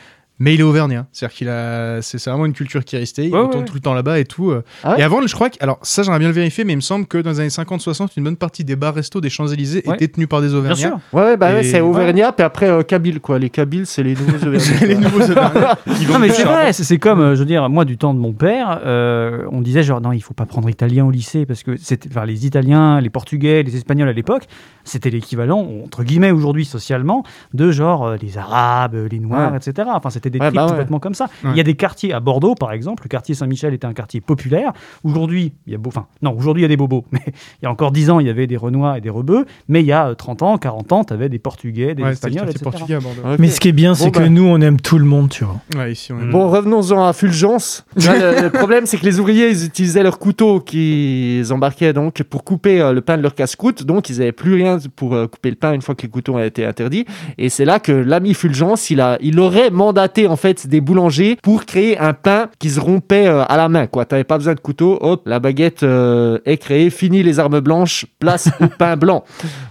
Mais 0.45 0.55
il 0.55 0.61
est 0.61 0.65
auvergnat, 0.65 1.07
c'est-à-dire 1.11 1.35
qu'il 1.37 1.49
a, 1.49 2.03
c'est 2.03 2.23
vraiment 2.29 2.45
une 2.45 2.53
culture 2.53 2.85
qui 2.85 2.97
est 2.97 2.99
restée. 2.99 3.25
Il 3.25 3.33
Ouais, 3.33 3.41
retourne 3.41 3.61
ouais. 3.63 3.65
tout 3.65 3.73
le 3.75 3.81
temps 3.81 3.95
là-bas 3.95 4.19
et 4.19 4.27
tout. 4.27 4.51
euh. 4.51 4.63
Ah 4.83 4.91
ouais 4.93 5.01
et 5.01 5.03
avant, 5.03 5.27
je 5.27 5.35
crois 5.35 5.49
que, 5.49 5.57
alors 5.61 5.79
ça 5.83 6.03
j'aimerais 6.03 6.19
bien 6.19 6.29
le 6.29 6.35
vérifier, 6.35 6.65
mais 6.65 6.75
il 6.75 6.77
me 6.77 6.81
semble 6.83 7.07
que 7.07 7.17
dans 7.17 7.31
les 7.31 7.41
années 7.41 7.49
50-60, 7.49 8.09
une 8.19 8.25
bonne 8.25 8.37
partie 8.37 8.63
des 8.63 8.77
bars 8.77 8.95
restos 8.95 9.23
des 9.23 9.31
Champs-Élysées 9.31 9.83
Ouais. 9.87 9.95
étaient 9.95 10.09
tenus 10.09 10.29
par 10.29 10.43
des 10.43 10.49
Bien 10.49 10.59
Auvergnats. 10.59 10.77
sûr. 10.77 10.99
Ouais, 11.15 11.37
bah 11.39 11.61
Et- 11.61 11.65
c'est 11.65 11.81
Auvergnat, 11.81 12.33
puis 12.33 12.45
après 12.45 12.69
euh, 12.69 12.83
Kabyle 12.83 13.21
quoi. 13.21 13.39
Les 13.39 13.49
Kabyles, 13.49 13.87
c'est 13.87 14.03
les 14.03 14.15
nouveaux 14.15 14.37
Auvergnats. 14.47 14.59
C'est 14.61 14.87
les 14.87 14.97
nouveaux 14.97 15.23
Auvergnats. 15.23 15.79
Ils 15.87 15.93
Non 16.07 16.13
vendent 16.13 16.21
mais 16.21 16.29
du 16.29 16.35
c'est 16.35 16.43
charbon. 16.43 16.59
vrai, 16.61 16.73
c'est 16.75 16.99
comme, 16.99 17.21
euh, 17.21 17.35
je 17.35 17.41
veux 17.41 17.47
dire, 17.47 17.69
moi 17.71 17.87
du 17.87 17.97
temps 17.97 18.13
de 18.13 18.19
mon 18.19 18.33
père, 18.35 18.81
euh, 18.85 19.45
on 19.51 19.63
disait 19.63 19.83
genre 19.83 20.01
non, 20.03 20.13
il 20.13 20.21
faut 20.23 20.35
pas 20.35 20.45
prendre 20.47 20.69
italien 20.69 21.07
au 21.07 21.11
lycée 21.11 21.47
parce 21.47 21.63
que 21.63 21.77
c'était, 21.79 22.09
enfin 22.11 22.27
les 22.27 22.45
Italiens, 22.45 23.01
les 23.01 23.11
Portugais, 23.11 23.63
les 23.63 23.77
Espagnols 23.77 24.09
à 24.09 24.13
l'époque, 24.13 24.45
c'était 24.85 25.09
l'équivalent 25.11 25.67
entre 25.85 26.05
guillemets 26.05 26.33
aujourd'hui 26.33 26.67
socialement 26.67 27.25
de 27.55 27.71
genre 27.71 28.07
euh, 28.07 28.17
les 28.21 28.37
Arabes, 28.37 28.97
les 29.11 29.21
Noirs, 29.21 29.53
Ouais. 29.53 29.57
etc. 29.59 29.89
Enfin 29.95 30.11
c'était 30.11 30.34
des 30.39 30.41
Ouais, 30.45 30.47
trucs 30.49 30.57
bah 30.57 30.65
ouais. 30.65 30.71
complètement 30.71 30.99
comme 31.01 31.15
ça. 31.15 31.27
Ouais. 31.45 31.51
Il 31.53 31.57
y 31.57 31.61
a 31.61 31.65
des 31.65 31.75
quartiers 31.75 32.13
à 32.13 32.21
Bordeaux 32.21 32.55
par 32.55 32.73
exemple, 32.73 33.05
le 33.05 33.09
quartier 33.09 33.35
Saint-Michel 33.35 33.75
était 33.75 33.87
un 33.87 33.93
quartier 33.95 34.21
populaire. 34.21 34.73
Aujourd'hui, 35.03 35.53
il 35.67 35.73
y 35.73 35.77
a 35.77 35.79
beau, 35.79 35.89
enfin 35.89 36.07
non, 36.23 36.35
aujourd'hui 36.37 36.63
il 36.63 36.65
y 36.65 36.67
a 36.67 36.69
des 36.69 36.77
bobos, 36.77 37.05
mais 37.13 37.21
il 37.27 37.65
y 37.65 37.67
a 37.67 37.71
encore 37.71 37.91
10 37.93 38.11
ans 38.11 38.21
il 38.21 38.27
y 38.27 38.31
avait 38.31 38.47
des 38.47 38.57
Renois 38.57 38.99
et 38.99 39.01
des 39.01 39.11
Rebeux, 39.11 39.47
mais 39.69 39.81
il 39.81 39.87
y 39.87 39.93
a 39.93 40.09
euh, 40.09 40.15
30 40.15 40.43
ans, 40.43 40.59
40 40.59 40.93
ans, 40.93 41.05
tu 41.05 41.13
avais 41.13 41.29
des 41.29 41.39
Portugais, 41.39 41.95
des 41.95 42.03
Espagnols, 42.05 42.45
etc. 42.51 42.61
portugais 42.65 42.95
à 42.95 43.01
Bordeaux. 43.01 43.23
Mais 43.39 43.49
ce 43.49 43.61
qui 43.61 43.69
est 43.69 43.73
bien, 43.73 43.95
c'est 43.95 44.07
Bon, 44.07 44.11
que 44.11 44.19
bah. 44.21 44.29
nous, 44.29 44.45
on 44.47 44.61
aime 44.61 44.81
tout 44.81 44.99
le 44.99 45.05
monde, 45.05 45.29
tu 45.31 45.45
vois. 45.45 45.61
Ouais, 45.77 45.93
ici 45.93 46.13
on 46.13 46.21
est. 46.21 46.31
Bon, 46.31 46.49
revenons-en 46.49 47.05
à 47.07 47.13
Fulgence. 47.13 47.85
Le 47.97 48.49
problème, 48.49 48.87
c'est 48.87 48.97
que 48.99 49.05
les 49.05 49.19
ouvriers, 49.21 49.49
ils 49.51 49.65
utilisaient 49.65 50.03
leurs 50.03 50.19
couteaux 50.19 50.61
qu'ils 50.61 51.53
embarquaient 51.53 51.93
donc 51.93 52.23
pour 52.25 52.45
couper 52.45 52.81
euh, 52.81 52.93
le 52.93 53.01
pain 53.01 53.17
de 53.17 53.23
leur 53.23 53.35
casse-croûte. 53.35 53.85
Donc, 53.85 54.09
ils 54.11 54.19
n'avaient 54.19 54.33
plus 54.33 54.55
rien 54.55 54.79
pour 54.97 55.15
euh, 55.15 55.27
couper 55.27 55.51
le 55.51 55.57
pain 55.57 55.73
une 55.73 55.83
fois 55.83 55.95
que 55.95 56.03
les 56.03 56.09
couteaux 56.09 56.35
ont 56.35 56.39
été 56.43 56.65
interdits. 56.65 57.05
Et 57.39 57.49
c'est 57.49 57.65
là 57.65 57.79
que 57.81 57.93
l'ami 57.93 58.35
Fulgence, 58.35 58.91
il, 58.91 59.01
a, 59.01 59.19
il 59.21 59.41
aurait 59.41 59.71
mandaté 59.71 60.14
en 60.27 60.37
fait 60.37 60.67
des 60.67 60.81
boulangers 60.81 61.37
pour 61.43 61.65
créer 61.67 61.99
un 61.99 62.13
pain 62.13 62.49
qui 62.59 62.71
se 62.71 62.81
rompait 62.81 63.27
euh, 63.27 63.45
à 63.49 63.57
la 63.57 63.69
main. 63.69 63.87
Tu 63.87 63.99
n'avais 64.11 64.25
pas 64.25 64.39
besoin 64.39 64.55
de 64.55 64.61
couteau. 64.61 64.99
Hop, 65.01 65.23
la 65.27 65.39
baguette 65.41 65.83
euh, 65.83 66.39
est 66.47 66.57
créée. 66.57 66.91
Fini 66.91 67.23
les 67.23 67.39
armes 67.41 67.61
blanches. 67.61 68.07
Place 68.19 68.49
au 68.61 68.67
pain 68.79 68.97
blanc. 68.97 69.25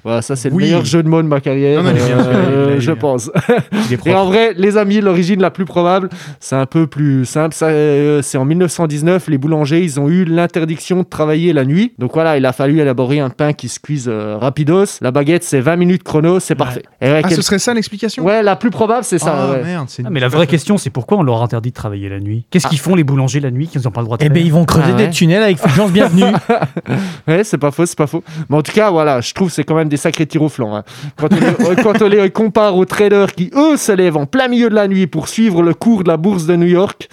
Voilà, 0.04 0.22
ça, 0.22 0.36
c'est 0.36 0.50
le 0.50 0.56
Oui. 0.56 0.64
meilleur 0.64 0.86
jeu 0.86 1.02
de 1.04 1.08
mots 1.10 1.22
de 1.22 1.28
ma 1.28 1.39
carrière, 1.41 1.82
Non, 1.84 1.89
non, 1.91 1.96
il 1.96 2.02
est 2.02 2.06
bien, 2.06 2.18
euh, 2.20 2.76
je 2.80 2.91
pense. 2.91 3.32
Et 4.06 4.14
en 4.14 4.26
vrai, 4.26 4.54
les 4.58 4.78
amis, 4.78 5.00
l'origine 5.02 5.41
la 5.41 5.52
plus 5.52 5.66
probable, 5.66 6.10
c'est 6.39 6.56
un 6.56 6.66
peu 6.66 6.88
plus 6.88 7.26
simple. 7.26 7.56
Ça, 7.56 7.68
euh, 7.68 8.22
C'est 8.22 8.38
en 8.38 8.46
1919, 8.46 9.28
les 9.30 9.38
boulangers, 9.38 9.82
ils 9.82 10.00
ont 10.00 10.10
eu 10.10 10.26
l'interdiction 10.26 11.00
de 11.00 11.04
travailler 11.08 11.54
la 11.54 11.66
nuit. 11.66 11.94
Donc 12.00 12.14
voilà, 12.14 12.38
il 12.38 12.46
a 12.46 12.54
fallu 12.54 12.80
élaborer 12.80 13.20
un 13.20 13.30
pain 13.30 13.54
qui 13.54 13.70
se 13.70 13.80
cuise 13.80 14.08
euh, 14.08 14.38
rapidos. 14.38 14.86
La 15.02 15.12
baguette, 15.12 15.44
c'est 15.44 15.60
20 15.62 15.76
minutes 15.78 16.04
chrono, 16.04 16.39
c'est 16.39 16.56
parfait. 16.56 16.84
Et 17.02 17.06
ouais, 17.10 17.22
Ah, 17.24 17.28
quel- 17.28 17.38
ce 17.38 17.41
serait 17.41 17.60
ça 17.60 17.74
l'explication? 17.74 18.24
Ouais, 18.24 18.44
la 18.44 18.56
plus 18.56 18.70
probable, 18.72 19.04
c'est 19.04 19.20
ça. 19.20 19.36
Ah, 19.38 19.52
ouais. 19.52 19.64
merde, 19.64 19.86
c'est 19.89 20.04
Ah, 20.06 20.10
mais 20.12 20.20
la 20.20 20.28
vraie 20.36 20.47
question, 20.47 20.77
c'est 20.77 20.89
pourquoi 20.89 21.17
on 21.17 21.23
leur 21.23 21.41
interdit 21.41 21.69
de 21.69 21.73
travailler 21.75 22.09
la 22.09 22.19
nuit? 22.19 22.45
Qu'est-ce 22.49 22.67
qu'ils 22.67 22.79
font 22.79 22.95
les 22.95 23.03
boulangers 23.03 23.39
la 23.39 23.51
nuit 23.51 23.67
qu'ils 23.67 23.81
n'ont 23.81 23.91
pas 23.91 24.01
le 24.01 24.05
droit 24.05 24.17
de 24.17 24.23
Eh 24.23 24.27
faire? 24.27 24.34
ben, 24.34 24.43
ils 24.45 24.51
vont 24.53 24.65
creuser 24.65 24.88
Ah 24.91 24.95
ouais. 24.97 25.07
des 25.07 25.13
tunnels 25.13 25.43
avec 25.43 25.57
Fulgence 25.59 25.91
Bienvenue. 25.91 26.23
Ouais, 27.27 27.43
c'est 27.43 27.57
pas 27.57 27.71
faux, 27.71 27.86
c'est 27.86 27.97
pas 27.97 28.07
faux. 28.07 28.23
Mais 28.49 28.57
en 28.57 28.61
tout 28.61 28.71
cas, 28.73 28.91
voilà, 28.91 29.21
je 29.21 29.34
trouve 29.34 29.47
que 29.47 29.53
c'est 29.53 29.63
quand 29.63 29.75
même 29.75 29.88
des 29.89 29.97
sacrés 29.97 30.25
tirs 30.25 30.41
au 30.41 30.49
flanc. 30.49 30.75
hein. 30.75 30.84
Quand, 31.17 31.29
on 31.31 31.36
les, 31.38 31.45
euh, 31.45 31.75
quand 31.81 32.01
on 32.01 32.07
les 32.07 32.29
compare 32.31 32.75
aux 32.75 32.86
traders 32.86 33.31
qui, 33.34 33.49
eux, 33.55 33.77
se 33.77 33.91
lèvent 33.91 34.17
en 34.17 34.25
plein 34.25 34.47
milieu 34.47 34.69
de 34.69 34.75
la 34.75 34.88
nuit 34.88 35.07
pour 35.07 35.27
suivre 35.29 35.61
le 35.63 35.73
cours 35.73 36.03
de 36.03 36.09
la 36.09 36.17
bourse 36.17 36.45
de 36.45 36.55
New 36.55 36.67
York. 36.67 37.09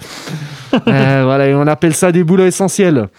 Euh, 0.87 1.21
voilà, 1.25 1.47
et 1.47 1.53
on 1.55 1.67
appelle 1.67 1.93
ça 1.93 2.11
des 2.11 2.23
boulots 2.23 2.45
essentiels. 2.45 3.07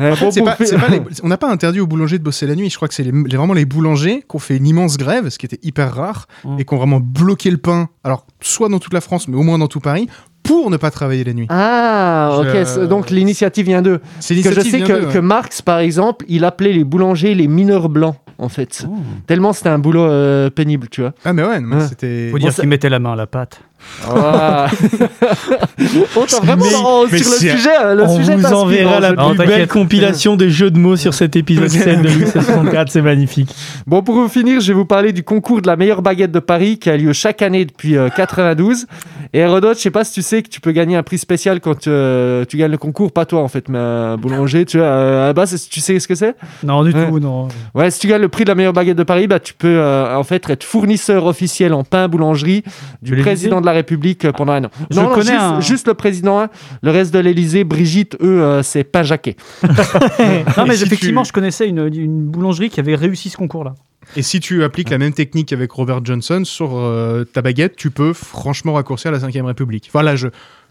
Euh, 0.00 0.14
bon, 0.18 0.30
pas- 0.44 0.52
pas 0.56 0.88
les- 0.88 1.00
on 1.22 1.28
n'a 1.28 1.36
pas 1.36 1.50
interdit 1.50 1.78
aux 1.80 1.86
boulangers 1.86 2.18
de 2.18 2.22
bosser 2.24 2.46
la 2.46 2.54
nuit. 2.54 2.70
Je 2.70 2.76
crois 2.76 2.88
que 2.88 2.94
c'est 2.94 3.02
les- 3.02 3.12
les- 3.12 3.36
vraiment 3.36 3.52
les 3.52 3.66
boulangers 3.66 4.24
qui 4.28 4.36
ont 4.36 4.38
fait 4.38 4.56
une 4.56 4.66
immense 4.66 4.96
grève, 4.96 5.28
ce 5.28 5.38
qui 5.38 5.44
était 5.44 5.58
hyper 5.62 5.94
rare, 5.94 6.26
Mm. 6.44 6.58
et 6.58 6.64
qui 6.64 6.72
ont 6.74 6.78
vraiment 6.78 7.00
bloqué 7.00 7.50
le 7.50 7.58
pain. 7.58 7.88
Alors, 8.02 8.24
soit 8.40 8.68
dans 8.70 8.78
toute 8.78 8.94
la 8.94 9.02
France, 9.02 9.28
mais 9.28 9.36
au 9.36 9.42
moins 9.42 9.58
dans 9.58 9.66
tout 9.66 9.80
Paris, 9.80 10.08
pour 10.42 10.70
ne 10.70 10.78
pas 10.78 10.90
travailler 10.90 11.22
la 11.24 11.34
nuit. 11.34 11.46
Ah, 11.50 12.38
ok. 12.40 12.86
Donc 12.88 13.10
l'initiative 13.10 13.66
vient 13.66 13.82
d'eux. 13.82 14.00
C'est 14.20 14.34
Parce 14.42 14.54
que 14.54 14.62
je 14.62 14.68
sais 14.70 14.78
vient 14.78 14.86
que. 15.12 15.18
Marx, 15.18 15.60
par 15.60 15.80
exemple, 15.80 16.24
il 16.28 16.44
appelait 16.44 16.72
les 16.72 16.84
boulangers 16.84 17.34
les 17.34 17.46
mineurs 17.48 17.90
blancs, 17.90 18.16
en 18.38 18.48
fait. 18.48 18.86
Tellement 19.26 19.52
c'était 19.52 19.68
un 19.68 19.78
boulot 19.78 20.04
euh, 20.04 20.48
pénible, 20.48 20.88
tu 20.88 21.02
vois. 21.02 21.12
Ah, 21.26 21.34
mais 21.34 21.42
ouais, 21.42 21.58
Ouais. 21.58 21.86
c'était. 21.88 22.28
Faut 22.30 22.38
dire 22.38 22.52
ça- 22.52 22.62
qu'ils 22.62 22.70
mettaient 22.70 22.88
la 22.88 23.00
main 23.00 23.12
à 23.12 23.16
la 23.16 23.26
pâte. 23.26 23.60
Ah. 24.08 24.66
On 26.16 26.24
t'a 26.26 26.40
vraiment 26.40 26.64
Mais- 26.64 27.08
mais 27.12 27.18
sur 27.18 27.30
le 27.32 27.36
c'est- 27.38 27.50
sujet. 27.56 27.94
Le 27.94 28.02
On 28.04 28.16
sujet 28.16 28.36
vous 28.36 28.46
enverra 28.52 29.00
la 29.00 29.08
plus 29.12 29.16
Non, 29.22 29.34
belle 29.34 29.66
compilation 29.68 30.36
de 30.36 30.48
jeux 30.48 30.70
de 30.70 30.78
mots 30.78 30.96
sur 30.96 31.14
cet 31.14 31.36
épisode 31.36 31.68
7 31.68 32.02
de 32.02 32.08
Louis 32.08 32.26
64, 32.30 32.90
c'est 32.90 33.02
magnifique. 33.02 33.50
Bon, 33.86 34.02
pour 34.02 34.30
finir, 34.30 34.60
je 34.60 34.68
vais 34.68 34.74
vous 34.74 34.84
parler 34.84 35.12
du 35.12 35.22
concours 35.22 35.60
de 35.62 35.66
la 35.66 35.76
meilleure 35.76 36.02
baguette 36.02 36.32
de 36.32 36.38
Paris 36.38 36.78
qui 36.78 36.90
a 36.90 36.96
lieu 36.96 37.12
chaque 37.12 37.42
année 37.42 37.64
depuis 37.64 37.96
euh, 37.96 38.08
92. 38.14 38.86
Et 39.32 39.38
Hérodote, 39.40 39.76
je 39.76 39.82
sais 39.82 39.90
pas 39.90 40.02
si 40.04 40.12
tu 40.14 40.22
sais 40.22 40.42
que 40.42 40.48
tu 40.48 40.60
peux 40.60 40.72
gagner 40.72 40.96
un 40.96 41.02
prix 41.04 41.18
spécial 41.18 41.60
quand 41.60 41.86
euh, 41.86 42.44
tu 42.46 42.56
gagnes 42.56 42.72
le 42.72 42.78
concours, 42.78 43.12
pas 43.12 43.24
toi 43.26 43.42
en 43.42 43.48
fait, 43.48 43.68
mais 43.68 43.78
un 43.78 44.16
boulanger. 44.16 44.64
Tu 44.64 44.80
euh, 44.80 45.24
à 45.24 45.26
la 45.26 45.32
base, 45.32 45.68
tu 45.70 45.80
sais 45.80 45.98
ce 46.00 46.08
que 46.08 46.14
c'est? 46.16 46.34
Non, 46.64 46.82
du 46.82 46.90
Ouais. 46.92 47.06
tout, 47.08 47.20
non. 47.20 47.46
Ouais, 47.74 47.90
si 47.90 48.00
tu 48.00 48.08
gagnes 48.08 48.22
le 48.22 48.28
prix 48.28 48.44
de 48.44 48.48
la 48.50 48.54
meilleure 48.56 48.72
baguette 48.72 48.96
de 48.96 49.02
Paris, 49.04 49.26
bah, 49.28 49.38
tu 49.38 49.54
peux 49.54 49.68
euh, 49.68 50.16
en 50.16 50.24
fait 50.24 50.48
être 50.50 50.64
fournisseur 50.64 51.26
officiel 51.26 51.72
en 51.74 51.84
pain 51.84 52.08
boulangerie 52.08 52.64
du 53.02 53.16
président 53.16 53.60
de 53.60 53.66
la 53.66 53.69
République 53.72 54.24
euh, 54.24 54.32
pendant 54.32 54.52
un 54.52 54.64
an. 54.64 54.70
Je 54.90 54.96
non, 54.96 55.08
non, 55.08 55.14
connais 55.14 55.26
juste, 55.32 55.40
un- 55.40 55.60
juste 55.60 55.86
le 55.88 55.94
président, 55.94 56.40
hein. 56.40 56.48
le 56.82 56.90
reste 56.90 57.12
de 57.14 57.18
l'Élysée, 57.18 57.64
Brigitte, 57.64 58.16
eux, 58.20 58.42
euh, 58.42 58.62
c'est 58.62 58.84
pain 58.84 59.02
jaquet. 59.02 59.36
Non, 60.56 60.66
mais 60.66 60.76
si 60.76 60.84
effectivement, 60.84 61.22
tu- 61.22 61.28
je 61.28 61.32
connaissais 61.32 61.68
une, 61.68 61.90
une 61.94 62.24
boulangerie 62.26 62.70
qui 62.70 62.80
avait 62.80 62.94
réussi 62.94 63.30
ce 63.30 63.36
concours-là. 63.36 63.74
Et 64.16 64.22
si 64.22 64.40
tu 64.40 64.64
appliques 64.64 64.90
la 64.90 64.98
même 64.98 65.12
technique 65.12 65.52
avec 65.52 65.70
Robert 65.70 66.04
Johnson 66.04 66.42
sur 66.44 66.76
euh, 66.76 67.24
ta 67.24 67.42
baguette, 67.42 67.76
tu 67.76 67.90
peux 67.90 68.12
franchement 68.12 68.72
raccourcir 68.72 69.12
la 69.12 69.18
5ème 69.18 69.44
République. 69.44 69.88
Voilà, 69.92 70.16
je, 70.16 70.28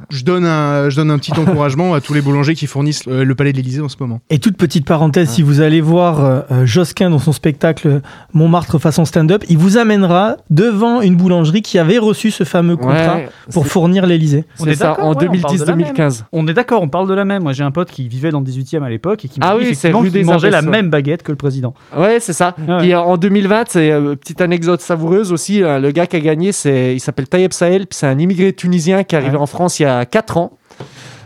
je, 0.09 0.23
donne 0.23 0.45
un, 0.45 0.89
je 0.89 0.95
donne 0.95 1.11
un 1.11 1.17
petit 1.17 1.31
encouragement 1.31 1.93
à 1.93 2.01
tous 2.01 2.13
les 2.13 2.21
boulangers 2.21 2.55
qui 2.55 2.67
fournissent 2.67 3.05
le 3.05 3.35
palais 3.35 3.51
de 3.51 3.57
l'Élysée 3.57 3.81
en 3.81 3.89
ce 3.89 3.97
moment. 3.99 4.21
Et 4.29 4.39
toute 4.39 4.57
petite 4.57 4.85
parenthèse, 4.85 5.29
si 5.29 5.41
vous 5.41 5.61
allez 5.61 5.81
voir 5.81 6.23
euh, 6.23 6.41
euh, 6.51 6.65
Josquin 6.65 7.09
dans 7.09 7.19
son 7.19 7.31
spectacle 7.31 8.01
Montmartre 8.33 8.79
façon 8.79 9.05
stand-up, 9.05 9.43
il 9.49 9.57
vous 9.57 9.77
amènera 9.77 10.37
devant 10.49 11.01
une 11.01 11.15
boulangerie 11.15 11.61
qui 11.61 11.79
avait 11.79 11.97
reçu 11.97 12.31
ce 12.31 12.43
fameux 12.43 12.75
contrat 12.75 13.15
Ouais, 13.15 13.29
pour 13.53 13.67
fournir 13.67 14.05
l'Élysée. 14.05 14.45
On 14.59 14.65
est 14.65 14.75
ça, 14.75 14.89
d'accord, 14.89 15.05
en 15.05 15.13
ouais, 15.13 15.27
on 15.29 15.41
parle 15.41 15.57
de 15.57 15.63
la 15.65 15.75
même. 15.75 15.93
2010-2015. 15.93 16.23
On 16.31 16.47
est 16.47 16.53
d'accord, 16.53 16.81
on 16.81 16.87
parle 16.89 17.07
de 17.07 17.13
la 17.13 17.25
même. 17.25 17.43
Moi, 17.43 17.53
j'ai 17.53 17.63
un 17.63 17.71
pote 17.71 17.89
qui 17.89 18.07
vivait 18.07 18.29
dans 18.29 18.39
le 18.39 18.45
18e 18.45 18.83
à 18.83 18.89
l'époque 18.89 19.25
et 19.25 19.27
qui 19.27 19.39
Ah 19.41 19.55
m'a 19.55 19.59
dit 19.63 19.75
oui, 19.93 20.09
des 20.11 20.23
mangeait 20.23 20.49
la 20.49 20.61
même 20.61 20.89
baguette 20.89 21.23
que 21.23 21.31
le 21.31 21.37
président. 21.37 21.73
Ouais, 21.97 22.19
c'est 22.19 22.33
ça. 22.33 22.55
Ouais. 22.67 22.77
Puis 22.79 22.93
euh, 22.93 22.99
en 22.99 23.17
2020, 23.17 23.63
c'est 23.69 23.91
euh, 23.91 24.15
petite 24.15 24.41
anecdote 24.41 24.81
savoureuse 24.81 25.31
aussi. 25.31 25.63
euh, 25.63 25.79
le 25.79 25.91
gars 25.91 26.07
qui 26.07 26.15
a 26.15 26.19
gagné, 26.19 26.51
c'est, 26.51 26.93
il 26.95 26.99
s'appelle 26.99 27.27
Tayeb 27.27 27.51
Sahel, 27.53 27.87
puis 27.87 27.97
c'est 27.97 28.07
un 28.07 28.17
immigré 28.19 28.53
tunisien 28.53 29.03
qui 29.03 29.15
est 29.15 29.17
arrivé 29.17 29.37
en 29.37 29.45
France 29.45 29.79
il 29.79 29.83
y 29.83 29.85
a 29.85 29.88
4 30.09 30.37
ans. 30.37 30.51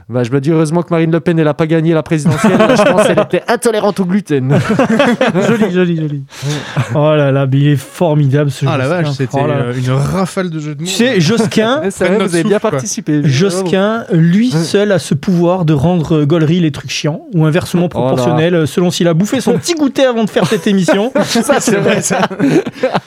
Bah, 0.10 0.24
je 0.24 0.32
me 0.32 0.42
dis 0.42 0.52
heureusement 0.52 0.82
que 0.84 0.90
Marine 0.92 1.12
Le 1.12 1.22
Pen, 1.22 1.40
elle 1.40 1.46
n'a 1.46 1.54
pas 1.54 1.66
gagné 1.66 1.94
la 1.94 2.04
présidentielle. 2.04 2.60
je 2.78 2.84
pense 2.84 3.08
qu'elle 3.08 3.20
était 3.20 3.42
intolérante 3.48 4.00
au 4.02 4.06
gluten. 4.06 4.60
joli, 5.48 5.72
joli, 5.72 5.96
joli. 5.96 6.24
Oh 6.94 7.16
là 7.16 7.32
là, 7.32 7.48
mais 7.50 7.58
il 7.58 7.68
est 7.70 7.76
formidable 7.78 8.52
ce 8.52 8.66
Ah 8.68 8.78
la 8.78 8.84
Josquin. 8.84 9.02
vache, 9.02 9.12
c'était 9.16 9.38
Oh 9.42 9.48
euh, 9.50 9.74
une 9.74 9.92
rafale 9.92 10.50
de 10.50 10.60
jeux 10.60 10.76
de 10.76 10.82
mots. 10.82 10.88
Tu 10.88 10.94
sais, 10.94 11.22
Josquin, 11.22 11.82
vrai, 11.90 11.90
vous 11.90 12.04
avez 12.04 12.30
souffle, 12.30 12.48
bien 12.48 12.60
quoi. 12.60 12.72
participé. 12.72 13.22
Josquin, 13.24 14.04
lui 14.12 14.52
seul 14.52 14.92
a 14.92 15.00
ce 15.00 15.14
pouvoir 15.14 15.64
de 15.64 15.74
rendre 15.74 16.18
euh, 16.18 16.26
Gollery 16.26 16.60
les 16.60 16.72
trucs 16.72 16.92
chiants, 16.92 17.22
ou 17.34 17.46
inversement 17.46 17.86
Oh 17.86 17.90
proportionnel, 17.90 18.56
euh, 18.56 18.66
selon 18.66 18.92
s'il 18.92 19.08
a 19.08 19.14
bouffé 19.14 19.40
son 19.40 19.58
petit 19.58 19.74
goûter 19.74 20.04
avant 20.06 20.26
de 20.26 20.30
faire 20.30 20.46
cette 20.46 20.68
émission. 20.68 21.14
ça, 21.24 21.60
c'est 21.60 21.78
vrai, 21.78 22.02
ça. 22.02 22.20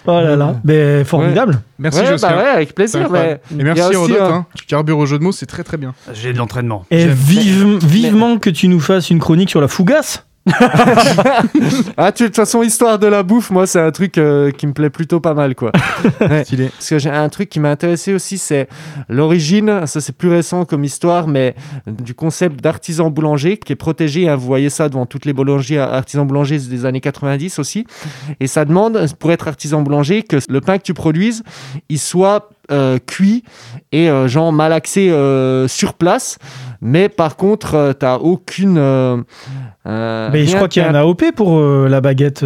Oh 0.06 0.20
là 0.20 0.34
là, 0.34 0.56
mais 0.64 1.04
formidable. 1.04 1.60
Merci 1.78 2.00
ouais, 2.00 2.06
Josquin. 2.06 2.30
bah 2.30 2.36
ouais, 2.42 2.48
avec 2.48 2.74
plaisir. 2.74 3.08
mais 3.10 3.40
Et 3.58 3.62
merci 3.62 3.82
aussi, 3.82 3.92
Hérodote, 3.92 4.18
euh, 4.20 4.30
hein. 4.32 4.46
tu 4.54 4.64
carbures 4.66 4.98
au 4.98 5.06
jeu 5.06 5.18
de 5.18 5.24
mots, 5.24 5.32
c'est 5.32 5.46
très 5.46 5.62
très 5.64 5.76
bien. 5.76 5.94
J'ai 6.12 6.32
de 6.32 6.38
l'entraînement. 6.38 6.84
Et 6.90 7.06
vive- 7.06 7.78
vivement 7.84 8.38
que 8.38 8.50
tu 8.50 8.68
nous 8.68 8.80
fasses 8.80 9.10
une 9.10 9.18
chronique 9.18 9.50
sur 9.50 9.60
la 9.60 9.68
fougasse. 9.68 10.25
Ah, 11.96 12.12
tu, 12.12 12.24
de 12.24 12.28
toute 12.28 12.36
façon, 12.36 12.62
histoire 12.62 12.98
de 12.98 13.06
la 13.06 13.22
bouffe, 13.22 13.50
moi, 13.50 13.66
c'est 13.66 13.80
un 13.80 13.90
truc 13.90 14.18
euh, 14.18 14.50
qui 14.50 14.66
me 14.66 14.72
plaît 14.72 14.90
plutôt 14.90 15.20
pas 15.20 15.34
mal, 15.34 15.54
quoi. 15.54 15.72
Ouais. 16.20 16.44
Stylé. 16.44 16.68
Parce 16.68 16.88
que 16.90 16.98
j'ai 16.98 17.10
un 17.10 17.28
truc 17.28 17.48
qui 17.48 17.60
m'a 17.60 17.70
intéressé 17.70 18.14
aussi, 18.14 18.38
c'est 18.38 18.68
l'origine, 19.08 19.86
ça 19.86 20.00
c'est 20.00 20.14
plus 20.16 20.28
récent 20.28 20.64
comme 20.64 20.84
histoire, 20.84 21.26
mais 21.26 21.54
du 21.86 22.14
concept 22.14 22.60
d'artisan 22.62 23.10
boulanger 23.10 23.56
qui 23.56 23.72
est 23.72 23.76
protégé. 23.76 24.28
hein. 24.28 24.36
vous 24.36 24.46
voyez 24.46 24.70
ça 24.70 24.88
devant 24.88 25.06
toutes 25.06 25.24
les 25.24 25.32
boulangeries, 25.32 25.78
artisans 25.78 26.26
boulangers 26.26 26.58
des 26.58 26.84
années 26.84 27.00
90 27.00 27.58
aussi. 27.58 27.86
Et 28.40 28.46
ça 28.46 28.64
demande, 28.64 29.06
pour 29.18 29.32
être 29.32 29.48
artisan 29.48 29.82
boulanger, 29.82 30.22
que 30.22 30.36
le 30.48 30.60
pain 30.60 30.78
que 30.78 30.82
tu 30.84 30.94
produises, 30.94 31.42
il 31.88 31.98
soit 31.98 32.50
euh, 32.70 32.98
cuit 33.04 33.42
et 33.92 34.10
euh, 34.10 34.28
genre 34.28 34.52
malaxé 34.52 35.10
euh, 35.10 35.68
sur 35.68 35.94
place. 35.94 36.38
Mais 36.80 37.08
par 37.08 37.36
contre, 37.36 37.74
euh, 37.74 37.92
t'as 37.92 38.16
aucune. 38.16 38.74
Mais 39.84 40.46
je 40.46 40.54
crois 40.56 40.68
qu'il 40.68 40.82
y 40.82 40.84
a 40.84 40.88
un 40.90 40.94
AOP 40.94 41.32
pour 41.34 41.60
la 41.60 42.00
baguette 42.00 42.44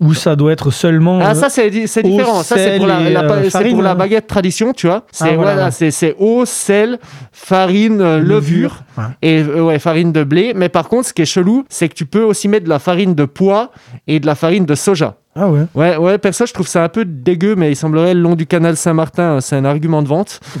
où 0.00 0.14
ça 0.14 0.36
doit 0.36 0.52
être 0.52 0.70
seulement. 0.70 1.20
Ah 1.22 1.34
ça 1.34 1.48
c'est 1.48 1.70
différent. 1.70 2.42
Ça 2.42 2.56
c'est 2.56 2.76
pour 2.78 2.86
la, 2.86 3.50
farine, 3.50 3.72
pour 3.74 3.82
la 3.82 3.94
baguette 3.94 4.26
tradition, 4.26 4.72
tu 4.72 4.86
vois. 4.86 5.04
C'est 5.12 5.24
Ah, 5.30 5.34
voilà, 5.34 5.52
voilà, 5.52 5.70
ouais. 5.70 5.90
c'est 5.90 6.16
eau, 6.18 6.44
sel, 6.44 6.98
farine, 7.32 8.18
levure 8.18 8.82
Ouais. 8.98 9.04
et 9.22 9.42
ouais 9.42 9.78
farine 9.78 10.12
de 10.12 10.22
blé. 10.24 10.52
Mais 10.54 10.68
par 10.68 10.88
contre, 10.88 11.08
ce 11.08 11.12
qui 11.12 11.22
est 11.22 11.26
chelou, 11.26 11.64
c'est 11.68 11.88
que 11.88 11.94
tu 11.94 12.04
peux 12.06 12.22
aussi 12.22 12.46
mettre 12.48 12.64
de 12.64 12.68
la 12.70 12.78
farine 12.78 13.14
de 13.14 13.24
pois 13.24 13.70
et 14.06 14.20
de 14.20 14.26
la 14.26 14.34
farine 14.34 14.66
de 14.66 14.74
soja. 14.74 15.16
Ah 15.34 15.48
ouais. 15.48 15.62
Ouais, 15.74 15.96
ouais, 15.96 16.18
perso, 16.18 16.44
je 16.44 16.52
trouve 16.52 16.68
ça 16.68 16.84
un 16.84 16.90
peu 16.90 17.06
dégueu, 17.06 17.54
mais 17.56 17.72
il 17.72 17.76
semblerait 17.76 18.12
le 18.12 18.20
long 18.20 18.34
du 18.34 18.46
canal 18.46 18.76
Saint-Martin, 18.76 19.36
euh, 19.36 19.40
c'est 19.40 19.56
un 19.56 19.64
argument 19.64 20.02
de 20.02 20.08
vente. 20.08 20.40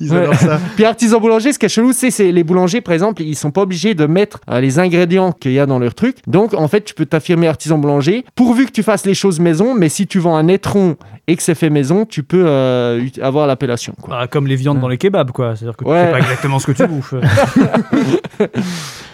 Ils 0.00 0.12
adorent 0.12 0.34
ça. 0.34 0.58
Puis 0.74 0.84
artisan 0.84 1.20
boulanger, 1.20 1.52
ce 1.52 1.60
qui 1.60 1.66
est 1.66 1.68
chelou, 1.68 1.92
c'est 1.92 2.10
c'est 2.10 2.32
les 2.32 2.42
boulangers, 2.42 2.80
par 2.80 2.94
exemple, 2.94 3.22
ils 3.22 3.36
sont 3.36 3.52
pas 3.52 3.62
obligés 3.62 3.94
de 3.94 4.06
mettre 4.06 4.40
euh, 4.50 4.60
les 4.60 4.80
ingrédients 4.80 5.30
qu'il 5.30 5.52
y 5.52 5.60
a 5.60 5.66
dans 5.66 5.78
leur 5.78 5.94
truc. 5.94 6.16
Donc, 6.26 6.52
en 6.52 6.66
fait, 6.66 6.80
tu 6.80 6.94
peux 6.94 7.06
t'affirmer 7.06 7.46
artisan 7.46 7.78
boulanger, 7.78 8.24
pourvu 8.34 8.66
que 8.66 8.72
tu 8.72 8.82
fasses 8.82 9.06
les 9.06 9.14
choses 9.14 9.38
maison, 9.38 9.72
mais 9.74 9.88
si 9.88 10.08
tu 10.08 10.18
vends 10.18 10.34
un 10.36 10.48
étron 10.48 10.96
et 11.28 11.36
que 11.36 11.42
c'est 11.42 11.54
fait 11.56 11.70
maison, 11.70 12.04
tu 12.06 12.22
peux 12.22 12.44
euh, 12.46 13.04
avoir 13.20 13.46
l'appellation. 13.46 13.94
Bah, 14.08 14.26
comme 14.28 14.46
les 14.46 14.56
viandes 14.56 14.80
dans 14.80 14.88
les 14.88 14.98
kebabs, 14.98 15.32
quoi. 15.32 15.56
C'est-à-dire 15.56 15.76
que 15.76 15.84
tu 15.84 15.90
Ouais. 15.90 16.04
sais 16.06 16.10
pas 16.12 16.18
exactement 16.18 16.58
ce 16.58 16.66
que 16.66 16.72
tu 16.72 16.86
bouffes. 16.88 17.14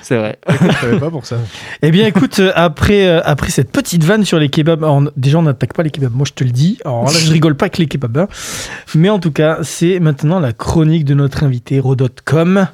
C'est 0.02 0.16
vrai. 0.18 0.36
Je 0.48 0.72
savais 0.80 0.98
pas 0.98 1.10
pour 1.10 1.24
ça. 1.24 1.36
Eh 1.80 1.90
bien, 1.90 2.06
écoute, 2.06 2.40
euh, 2.40 2.50
après, 2.54 3.06
euh, 3.06 3.20
après 3.24 3.50
cette 3.50 3.70
petite 3.70 4.02
vanne 4.04 4.24
sur 4.24 4.38
les 4.38 4.48
kebabs, 4.48 4.82
alors, 4.82 5.02
déjà, 5.16 5.38
on 5.38 5.42
n'attaque 5.42 5.74
pas 5.74 5.82
les 5.84 5.90
kebabs, 5.90 6.12
moi 6.12 6.26
je 6.28 6.32
te 6.32 6.42
le 6.44 6.50
dis. 6.50 6.78
Alors 6.84 7.04
là, 7.04 7.10
je 7.12 7.30
rigole 7.32 7.54
pas 7.54 7.66
avec 7.66 7.78
les 7.78 7.86
kebabs. 7.86 8.18
hein. 8.18 8.28
Mais 8.94 9.08
en 9.10 9.20
tout 9.20 9.30
cas, 9.30 9.58
c'est 9.62 10.00
maintenant 10.00 10.40
la 10.40 10.52
chronique 10.52 11.04
de 11.04 11.14
notre 11.14 11.44
invité, 11.44 11.78
Rodot.com. 11.80 12.66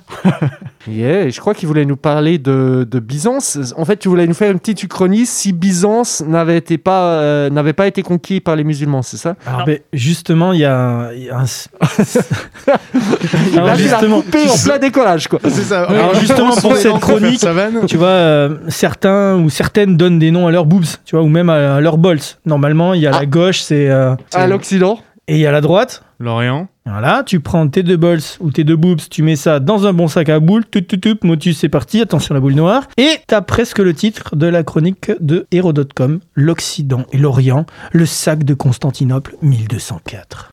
Yeah, 0.86 1.22
et 1.24 1.30
je 1.30 1.40
crois 1.40 1.54
qu'il 1.54 1.66
voulait 1.68 1.84
nous 1.84 1.96
parler 1.96 2.38
de, 2.38 2.86
de 2.88 2.98
Byzance. 3.00 3.58
En 3.76 3.84
fait, 3.84 3.96
tu 3.96 4.08
voulais 4.08 4.26
nous 4.26 4.34
faire 4.34 4.50
une 4.52 4.58
petite 4.60 4.82
uchronie 4.82 5.26
si 5.26 5.52
Byzance 5.52 6.22
n'avait 6.26 6.56
été 6.56 6.78
pas, 6.78 7.14
euh, 7.20 7.50
n'avait 7.50 7.72
pas 7.72 7.86
été 7.86 8.02
conquis 8.02 8.40
par 8.40 8.56
les 8.56 8.64
musulmans, 8.64 9.02
c'est 9.02 9.16
ça? 9.16 9.34
Alors, 9.46 9.64
ben, 9.66 9.78
justement, 9.92 10.52
il 10.52 10.60
y 10.60 10.64
a, 10.64 11.10
il 11.14 11.24
y 11.24 11.30
a 11.30 11.38
un. 11.40 11.44
Alors, 13.54 13.66
Là, 13.66 13.74
justement, 13.76 14.22
coupé 14.22 14.38
en 14.48 14.56
plein 14.64 14.78
décollage, 14.78 15.28
quoi. 15.28 15.38
C'est 15.44 15.50
ça. 15.62 15.82
Alors, 15.84 16.14
justement, 16.14 16.54
pour 16.56 16.76
cette 16.76 16.98
chronique, 17.00 17.44
tu 17.86 17.96
vois, 17.96 18.08
euh, 18.08 18.56
certains 18.68 19.36
ou 19.36 19.50
certaines 19.50 19.96
donnent 19.96 20.18
des 20.18 20.30
noms 20.30 20.46
à 20.46 20.50
leurs 20.50 20.66
boobs, 20.66 20.84
tu 21.04 21.16
vois, 21.16 21.24
ou 21.24 21.28
même 21.28 21.50
à, 21.50 21.76
à 21.76 21.80
leurs 21.80 21.98
bols. 21.98 22.18
Normalement, 22.46 22.94
il 22.94 23.02
y 23.02 23.06
a 23.06 23.10
la 23.10 23.26
gauche, 23.26 23.60
c'est. 23.60 23.88
euh, 23.90 24.14
À 24.34 24.46
l'Occident. 24.46 24.98
Et 25.28 25.34
il 25.34 25.40
y 25.40 25.46
a 25.46 25.52
la 25.52 25.60
droite. 25.60 26.02
Lorient. 26.18 26.68
Voilà, 26.86 27.22
tu 27.24 27.40
prends 27.40 27.68
tes 27.68 27.82
deux 27.82 27.98
bols 27.98 28.20
ou 28.40 28.50
tes 28.50 28.64
deux 28.64 28.76
boobs, 28.76 29.00
tu 29.10 29.22
mets 29.22 29.36
ça 29.36 29.60
dans 29.60 29.86
un 29.86 29.92
bon 29.92 30.08
sac 30.08 30.30
à 30.30 30.40
boules, 30.40 30.64
tout, 30.64 30.80
tout, 30.80 30.96
tout, 30.96 31.18
motus, 31.22 31.58
c'est 31.58 31.68
parti, 31.68 32.00
attention 32.00 32.34
la 32.34 32.40
boule 32.40 32.54
noire. 32.54 32.88
Et 32.96 33.10
t'as 33.26 33.42
presque 33.42 33.78
le 33.78 33.92
titre 33.92 34.34
de 34.34 34.46
la 34.46 34.62
chronique 34.62 35.12
de 35.20 35.46
Hero.com, 35.52 36.20
l'Occident 36.34 37.04
et 37.12 37.18
l'Orient, 37.18 37.66
le 37.92 38.06
sac 38.06 38.42
de 38.42 38.54
Constantinople 38.54 39.36
1204. 39.42 40.48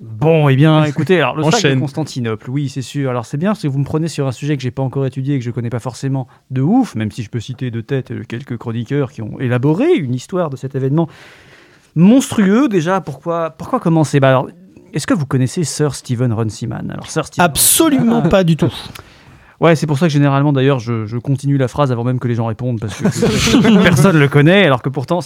Bon, 0.00 0.48
eh 0.48 0.54
bien, 0.54 0.84
écoutez, 0.86 1.16
alors 1.16 1.34
le 1.34 1.42
sac 1.50 1.74
de. 1.74 1.80
Constantinople, 1.80 2.48
oui, 2.48 2.68
c'est 2.68 2.80
sûr. 2.80 3.10
Alors 3.10 3.26
c'est 3.26 3.38
bien 3.38 3.50
parce 3.50 3.62
que 3.62 3.68
vous 3.68 3.80
me 3.80 3.84
prenez 3.84 4.06
sur 4.06 4.28
un 4.28 4.32
sujet 4.32 4.56
que 4.56 4.62
j'ai 4.62 4.70
pas 4.70 4.82
encore 4.82 5.04
étudié 5.04 5.34
et 5.34 5.38
que 5.40 5.44
je 5.44 5.50
connais 5.50 5.68
pas 5.68 5.80
forcément 5.80 6.28
de 6.52 6.62
ouf, 6.62 6.94
même 6.94 7.10
si 7.10 7.24
je 7.24 7.28
peux 7.28 7.40
citer 7.40 7.72
de 7.72 7.80
tête 7.80 8.12
quelques 8.28 8.56
chroniqueurs 8.56 9.10
qui 9.10 9.20
ont 9.20 9.40
élaboré 9.40 9.94
une 9.96 10.14
histoire 10.14 10.48
de 10.48 10.56
cet 10.56 10.76
événement 10.76 11.08
monstrueux. 11.94 12.68
Déjà, 12.68 13.00
pourquoi, 13.00 13.50
pourquoi 13.50 13.80
commencer? 13.80 14.20
Bah 14.20 14.28
alors, 14.28 14.48
est-ce 14.92 15.06
que 15.06 15.14
vous 15.14 15.26
connaissez 15.26 15.64
Sir 15.64 15.94
Stephen 15.94 16.32
Runciman? 16.32 16.90
Alors 16.90 17.10
Sir 17.10 17.26
Stephen 17.26 17.44
Absolument 17.44 18.22
pas 18.22 18.44
du 18.44 18.56
tout. 18.56 18.72
Ouais, 19.60 19.76
c'est 19.76 19.86
pour 19.86 19.98
ça 19.98 20.08
que 20.08 20.12
généralement, 20.12 20.52
d'ailleurs, 20.52 20.80
je, 20.80 21.06
je 21.06 21.16
continue 21.16 21.56
la 21.56 21.68
phrase 21.68 21.92
avant 21.92 22.04
même 22.04 22.18
que 22.18 22.28
les 22.28 22.34
gens 22.34 22.46
répondent, 22.46 22.80
parce 22.80 22.96
que 22.96 23.82
personne 23.82 24.18
le 24.18 24.28
connaît, 24.28 24.66
alors 24.66 24.82
que 24.82 24.88
pourtant, 24.88 25.20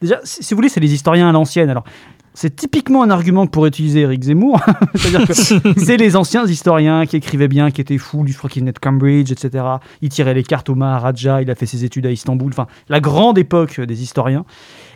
déjà, 0.00 0.20
si 0.24 0.42
si 0.42 0.54
vous 0.54 0.58
voulez, 0.58 0.70
c'est 0.70 0.80
les 0.80 0.94
historiens 0.94 1.28
à 1.28 1.32
l'ancienne. 1.32 1.68
Alors, 1.68 1.84
c'est 2.32 2.56
typiquement 2.56 3.04
un 3.04 3.10
argument 3.10 3.46
que 3.46 3.52
pourrait 3.52 3.68
utiliser 3.68 4.00
Eric 4.00 4.24
Zemmour, 4.24 4.58
c'est-à-dire 4.94 5.28
que 5.28 5.34
c'est 5.78 5.96
les 5.96 6.16
anciens 6.16 6.44
historiens 6.44 7.06
qui 7.06 7.16
écrivaient 7.16 7.46
bien, 7.46 7.70
qui 7.70 7.80
étaient 7.80 7.98
fous, 7.98 8.24
je 8.26 8.36
crois 8.36 8.50
qu'il 8.50 8.62
venait 8.62 8.72
de 8.72 8.78
Cambridge, 8.80 9.30
etc. 9.30 9.64
Il 10.02 10.08
tirait 10.08 10.34
les 10.34 10.42
cartes 10.42 10.68
au 10.68 10.74
Maharaja, 10.74 11.42
il 11.42 11.50
a 11.50 11.54
fait 11.54 11.66
ses 11.66 11.84
études 11.84 12.06
à 12.06 12.10
Istanbul, 12.10 12.50
enfin, 12.50 12.66
la 12.88 12.98
grande 13.00 13.38
époque 13.38 13.80
des 13.80 14.02
historiens. 14.02 14.44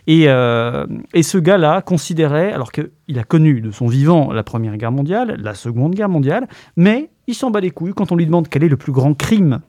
Et, 0.09 0.25
euh, 0.27 0.87
et 1.13 1.23
ce 1.23 1.37
gars-là 1.37 1.83
considérait, 1.83 2.51
alors 2.51 2.73
qu'il 2.73 3.19
a 3.19 3.25
connu 3.25 3.61
de 3.61 3.71
son 3.71 3.87
vivant 3.87 4.33
la 4.33 4.43
Première 4.43 4.77
Guerre 4.79 4.91
mondiale, 4.91 5.39
la 5.39 5.55
Seconde 5.55 5.95
Guerre 5.95 6.09
mondiale, 6.09 6.49
mais 6.77 7.11
il 7.27 7.35
s'en 7.35 7.51
bat 7.51 7.61
les 7.61 7.71
couilles 7.71 7.93
quand 7.93 8.11
on 8.11 8.17
lui 8.17 8.25
demande 8.25 8.49
quel 8.49 8.65
est 8.65 8.69
le 8.69 8.79
plus 8.79 8.91
grand 8.93 9.13
crime 9.13 9.61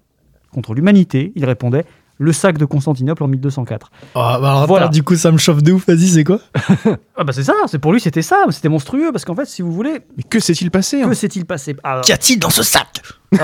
contre 0.54 0.74
l'humanité. 0.74 1.34
Il 1.36 1.44
répondait 1.44 1.84
le 2.20 2.32
sac 2.34 2.58
de 2.58 2.66
Constantinople 2.66 3.24
en 3.24 3.28
1204. 3.28 3.90
Ah, 4.14 4.38
bah 4.42 4.52
alors, 4.52 4.68
Voilà. 4.68 4.86
attends, 4.86 4.92
du 4.94 5.04
coup, 5.04 5.16
ça 5.16 5.32
me 5.32 5.38
chauffe 5.38 5.64
de 5.64 5.72
ouf. 5.72 5.88
Vas-y, 5.88 6.08
c'est 6.10 6.24
quoi? 6.24 6.40
Ah 7.18 7.26
bah 7.26 7.34
c'est 7.34 7.44
ça, 7.44 7.54
c'est 7.68 7.80
pour 7.80 7.92
lui 7.92 8.00
c'était 8.00 8.22
ça, 8.22 8.46
c'était 8.50 8.70
monstrueux 8.70 9.12
parce 9.12 9.26
qu'en 9.26 9.36
fait 9.36 9.46
si 9.46 9.62
vous 9.62 9.74
voulez, 9.74 10.00
Mais 10.16 10.24
que 10.24 10.40
s'est-il 10.40 10.72
passé 10.72 11.02
hein? 11.02 11.10
que 11.10 11.14
s'est-il 11.14 11.44
passé? 11.46 11.76
Alors, 11.84 12.02
Qu'y 12.02 12.14
a-t-il 12.14 12.40
dans 12.40 12.50
ce 12.50 12.64
sac? 12.64 13.02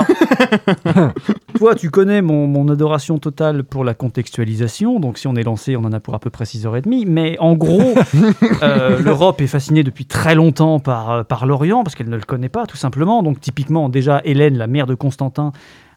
Toi, 1.57 1.75
tu 1.75 1.89
connais 1.89 2.21
mon, 2.21 2.47
mon 2.47 2.67
adoration 2.69 3.17
totale 3.19 3.63
pour 3.63 3.83
la 3.83 3.93
contextualisation. 3.93 4.99
Donc, 4.99 5.17
si 5.17 5.27
on 5.27 5.35
est 5.35 5.43
lancé, 5.43 5.75
on 5.75 5.83
en 5.83 5.93
a 5.93 5.99
pour 5.99 6.15
à 6.15 6.19
peu 6.19 6.29
près 6.29 6.45
6h30. 6.45 7.05
Mais 7.07 7.37
en 7.39 7.53
gros, 7.55 7.93
euh, 8.63 8.99
l'Europe 9.01 9.41
est 9.41 9.47
fascinée 9.47 9.83
depuis 9.83 10.05
très 10.05 10.35
longtemps 10.35 10.79
par, 10.79 11.11
euh, 11.11 11.23
par 11.23 11.45
l'Orient 11.45 11.83
parce 11.83 11.95
qu'elle 11.95 12.09
ne 12.09 12.15
le 12.15 12.23
connaît 12.23 12.49
pas, 12.49 12.65
tout 12.65 12.77
simplement. 12.77 13.23
Donc, 13.23 13.39
typiquement, 13.39 13.89
déjà, 13.89 14.21
Hélène, 14.25 14.57
la 14.57 14.67
mère 14.67 14.87
de 14.87 14.95
Constantin, 14.95 15.51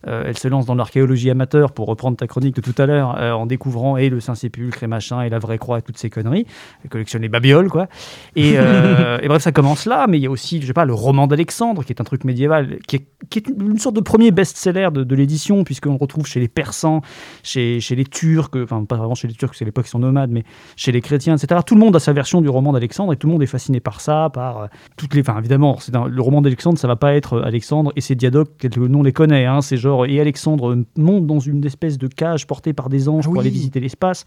euh, 0.06 0.24
elle 0.26 0.38
se 0.38 0.48
lance 0.48 0.66
dans 0.66 0.74
l'archéologie 0.74 1.30
amateur, 1.30 1.72
pour 1.72 1.86
reprendre 1.86 2.16
ta 2.16 2.26
chronique 2.26 2.56
de 2.56 2.60
tout 2.60 2.74
à 2.78 2.86
l'heure, 2.86 3.16
euh, 3.18 3.32
en 3.32 3.46
découvrant 3.46 3.96
et 3.96 4.08
le 4.08 4.20
Saint-Sépulcre 4.20 4.82
et 4.82 4.86
machin, 4.86 5.22
et 5.22 5.28
la 5.28 5.38
vraie 5.38 5.58
croix 5.58 5.78
et 5.78 5.82
toutes 5.82 5.98
ces 5.98 6.10
conneries. 6.10 6.46
Elle 6.84 6.90
collectionne 6.90 7.22
les 7.22 7.28
babioles, 7.28 7.68
quoi. 7.68 7.88
Et, 8.36 8.52
euh, 8.56 9.18
et 9.22 9.28
bref, 9.28 9.42
ça 9.42 9.52
commence 9.52 9.86
là, 9.86 10.06
mais 10.08 10.18
il 10.18 10.22
y 10.22 10.26
a 10.26 10.30
aussi, 10.30 10.60
je 10.62 10.66
sais 10.66 10.72
pas, 10.72 10.84
le 10.84 10.94
roman 10.94 11.26
d'Alexandre, 11.26 11.84
qui 11.84 11.92
est 11.92 12.00
un 12.00 12.04
truc 12.04 12.24
médiéval, 12.24 12.78
qui 12.86 12.96
est, 12.96 13.06
qui 13.30 13.38
est 13.40 13.48
une 13.48 13.78
sorte 13.78 13.96
de 13.96 14.00
premier 14.00 14.30
best-seller 14.30 14.90
de, 14.92 15.04
de 15.04 15.14
l'édition, 15.14 15.64
puisqu'on 15.64 15.90
le 15.90 15.98
retrouve 15.98 16.26
chez 16.26 16.40
les 16.40 16.48
Persans, 16.48 17.02
chez, 17.42 17.80
chez 17.80 17.96
les 17.96 18.04
Turcs, 18.04 18.50
enfin 18.62 18.84
pas 18.84 18.96
vraiment 18.96 19.14
chez 19.14 19.28
les 19.28 19.34
Turcs, 19.34 19.54
c'est 19.54 19.64
l'époque 19.64 19.86
ils 19.86 19.90
sont 19.90 19.98
nomades, 19.98 20.30
mais 20.30 20.44
chez 20.76 20.92
les 20.92 21.00
chrétiens, 21.00 21.36
etc. 21.36 21.60
Tout 21.66 21.74
le 21.74 21.80
monde 21.80 21.96
a 21.96 22.00
sa 22.00 22.12
version 22.12 22.40
du 22.40 22.48
roman 22.48 22.72
d'Alexandre, 22.72 23.12
et 23.12 23.16
tout 23.16 23.26
le 23.26 23.32
monde 23.32 23.42
est 23.42 23.46
fasciné 23.46 23.80
par 23.80 24.00
ça, 24.00 24.30
par 24.32 24.68
toutes 24.96 25.14
les... 25.14 25.20
Enfin, 25.22 25.38
évidemment, 25.38 25.78
un- 25.94 26.06
le 26.06 26.22
roman 26.22 26.40
d'Alexandre, 26.42 26.78
ça 26.78 26.88
va 26.88 26.96
pas 26.96 27.14
être 27.14 27.40
Alexandre 27.40 27.92
et 27.96 28.00
ses 28.00 28.14
diadoques, 28.14 28.56
que 28.58 28.68
nous 28.78 28.98
on 28.98 29.02
les 29.02 29.12
connaît, 29.12 29.44
hein, 29.46 29.60
c'est 29.60 29.76
genre, 29.88 30.06
et 30.06 30.20
Alexandre 30.20 30.76
monte 30.96 31.26
dans 31.26 31.40
une 31.40 31.64
espèce 31.64 31.98
de 31.98 32.06
cage 32.06 32.46
portée 32.46 32.72
par 32.72 32.88
des 32.88 33.08
anges 33.08 33.24
pour 33.24 33.32
oui. 33.34 33.40
aller 33.40 33.50
visiter 33.50 33.80
l'espace. 33.80 34.24